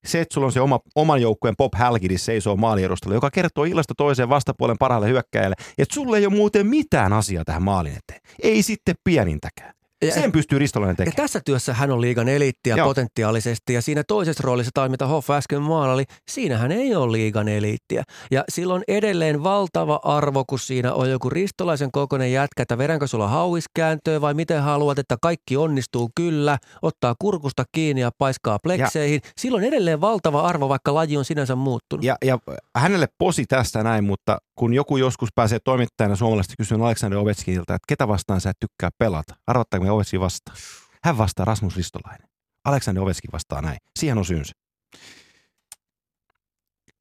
[0.07, 3.95] Se, että sulla on se oma, oman joukkueen Bob Halgidis seisoo maaliedustalla, joka kertoo illasta
[3.97, 8.21] toiseen vastapuolen parhaalle hyökkäjälle, että sulle ei ole muuten mitään asiaa tähän maalin eteen.
[8.43, 9.75] Ei sitten pienintäkään.
[10.05, 11.17] Ja- Sen pystyy Ristolainen Ja tekemään.
[11.17, 12.87] tässä työssä hän on liigan eliittiä Joo.
[12.89, 17.49] potentiaalisesti ja siinä toisessa roolissa tai mitä Hoff äsken maalaili, siinä hän ei ole liigan
[17.49, 18.03] eliittiä.
[18.31, 23.29] Ja silloin edelleen valtava arvo, kun siinä on joku ristolaisen kokoinen jätkä, että vedänkö sulla
[23.29, 29.20] hauiskääntöä vai miten haluat, että kaikki onnistuu kyllä, ottaa kurkusta kiinni ja paiskaa plekseihin.
[29.39, 32.05] Silloin edelleen valtava arvo, vaikka laji on sinänsä muuttunut.
[32.05, 32.39] Ja, ja
[32.77, 37.85] hänelle posi tästä näin, mutta kun joku joskus pääsee toimittajana suomalaisesti kysyä Aleksander Ovechkinilta, että
[37.89, 40.57] ketä vastaan sä et tykkää pelata, arvattaako me Ovechkin vastaan?
[41.05, 42.29] Hän vastaa Rasmus Ristolainen.
[42.65, 43.79] Aleksander Ovechkin vastaa näin.
[43.99, 44.53] Siihen on syynsä.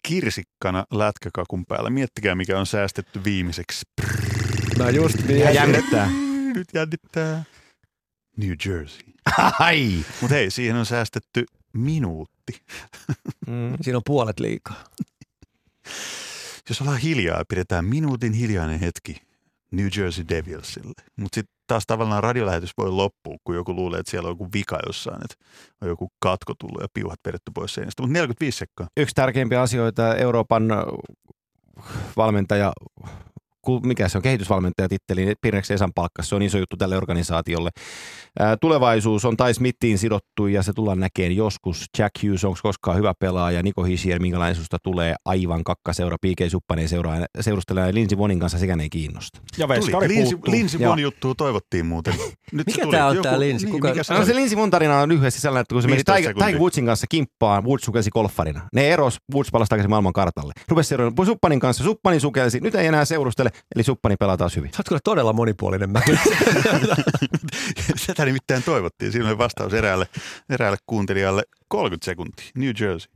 [0.07, 1.89] Kirsikkana lätkäkakun päällä.
[1.89, 3.85] Miettikää, mikä on säästetty viimeiseksi.
[4.77, 6.09] Mä just Ja jännittää.
[6.55, 7.43] Nyt jännittää.
[8.37, 9.03] New Jersey.
[9.59, 10.05] Ai!
[10.21, 12.61] Mutta hei, siihen on säästetty minuutti.
[13.47, 13.77] Mm.
[13.81, 14.83] Siinä on puolet liikaa.
[16.69, 19.15] Jos ollaan hiljaa ja pidetään minuutin hiljainen hetki
[19.71, 20.93] New Jersey Devilsille.
[21.15, 24.79] Mutta sitten taas tavallaan radiolähetys voi loppua, kun joku luulee, että siellä on joku vika
[24.87, 25.45] jossain, että
[25.81, 28.01] on joku katko tullut ja piuhat vedetty pois seinästä.
[28.03, 28.87] Mutta 45 sekkaa.
[28.97, 30.63] Yksi tärkeimpiä asioita Euroopan
[32.17, 32.73] valmentaja,
[33.83, 37.69] mikä se on, kehitysvalmentajatitteli, niin Pirnex Esan palkkas, se on iso juttu tälle organisaatiolle.
[38.39, 41.85] Ää, Tulevaisuus on Tai Smithiin sidottu ja se tullaan näkemään joskus.
[41.97, 46.89] Jack Hughes, onko koskaan hyvä pelaaja, Niko Hischier, minkälainen susta tulee aivan kakkaseura, PK Suppanen
[46.89, 49.39] seuraa, seurustelee ja Lindsey Vonin kanssa sekään ei kiinnosta.
[49.57, 50.35] Ja veskari Linsi.
[50.47, 50.79] Linsi.
[50.79, 52.13] Von juttua toivottiin muuten.
[52.51, 53.69] Nyt se Mikä tää on tää Lindsey?
[53.69, 54.25] Niin, mikä se No on?
[54.25, 56.59] se Lindsey Vonn tarina on lyhyesti sellainen, että kun se meni 15 Tiger.
[56.59, 58.61] Woodsin kanssa kimppaan, Woods sukelsi golfarina.
[58.75, 60.53] Ne eros, Woods palasi takaisin maailman kartalle.
[60.67, 64.71] Rupesi seuraamaan Suppanin kanssa, Suppani sukelsi, nyt ei enää seurustele, eli Suppani pelaa taas hyvin.
[64.71, 66.01] Sä oot kyllä todella monipuolinen mä.
[68.07, 69.11] Tätä nimittäin toivottiin.
[69.11, 70.07] Siinä oli vastaus eräälle,
[70.49, 72.45] eräälle kuuntelijalle 30 sekuntia.
[72.55, 73.11] New Jersey.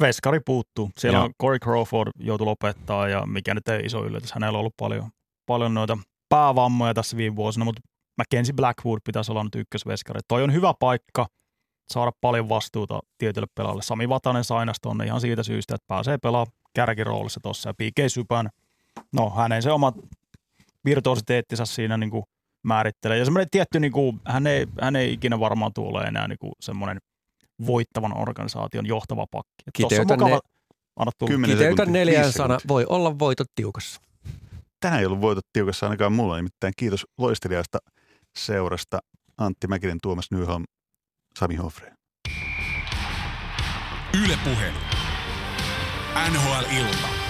[0.00, 0.90] Veskari puuttuu.
[0.98, 1.24] Siellä Joo.
[1.24, 4.32] on Corey Crawford joutui lopettaa ja mikä nyt ei iso yllätys.
[4.32, 5.10] Hänellä on ollut paljon,
[5.46, 5.98] paljon noita
[6.28, 7.80] päävammoja tässä viime vuosina, mutta
[8.18, 10.20] Mackenzie Blackwood pitäisi olla nyt ykkösveskari.
[10.28, 11.26] Toi on hyvä paikka
[11.92, 13.82] saada paljon vastuuta tietylle pelaajalle.
[13.82, 17.68] Sami Vatanen sainas tonne ihan siitä syystä, että pääsee pelaamaan kärkiroolissa tuossa.
[17.68, 18.08] Ja P.K.
[18.08, 18.48] Sypän,
[19.12, 19.92] no hänen se oma
[20.84, 22.24] virtuositeettinsa siinä niin kuin
[22.62, 23.18] määrittelee.
[23.18, 26.52] Ja semmoinen tietty, niin kuin, hän, ei, hän ei ikinä varmaan tule enää niin kuin
[26.60, 26.98] semmoinen
[27.66, 29.64] voittavan organisaation johtava pakki.
[29.74, 30.40] Kiteytän mukava, ne-
[30.96, 31.12] anna
[31.58, 34.00] sekuntia, neljän sana, voi olla voitot tiukassa.
[34.80, 37.78] Tänään ei ollut voitot tiukassa ainakaan mulla, nimittäin kiitos loistelijasta
[38.38, 38.98] seurasta
[39.38, 40.64] Antti Mäkinen, Tuomas Nyholm,
[41.38, 41.96] Sami Hofreen.
[44.24, 44.72] Yle Puhe.
[46.32, 47.25] NHL-ilta.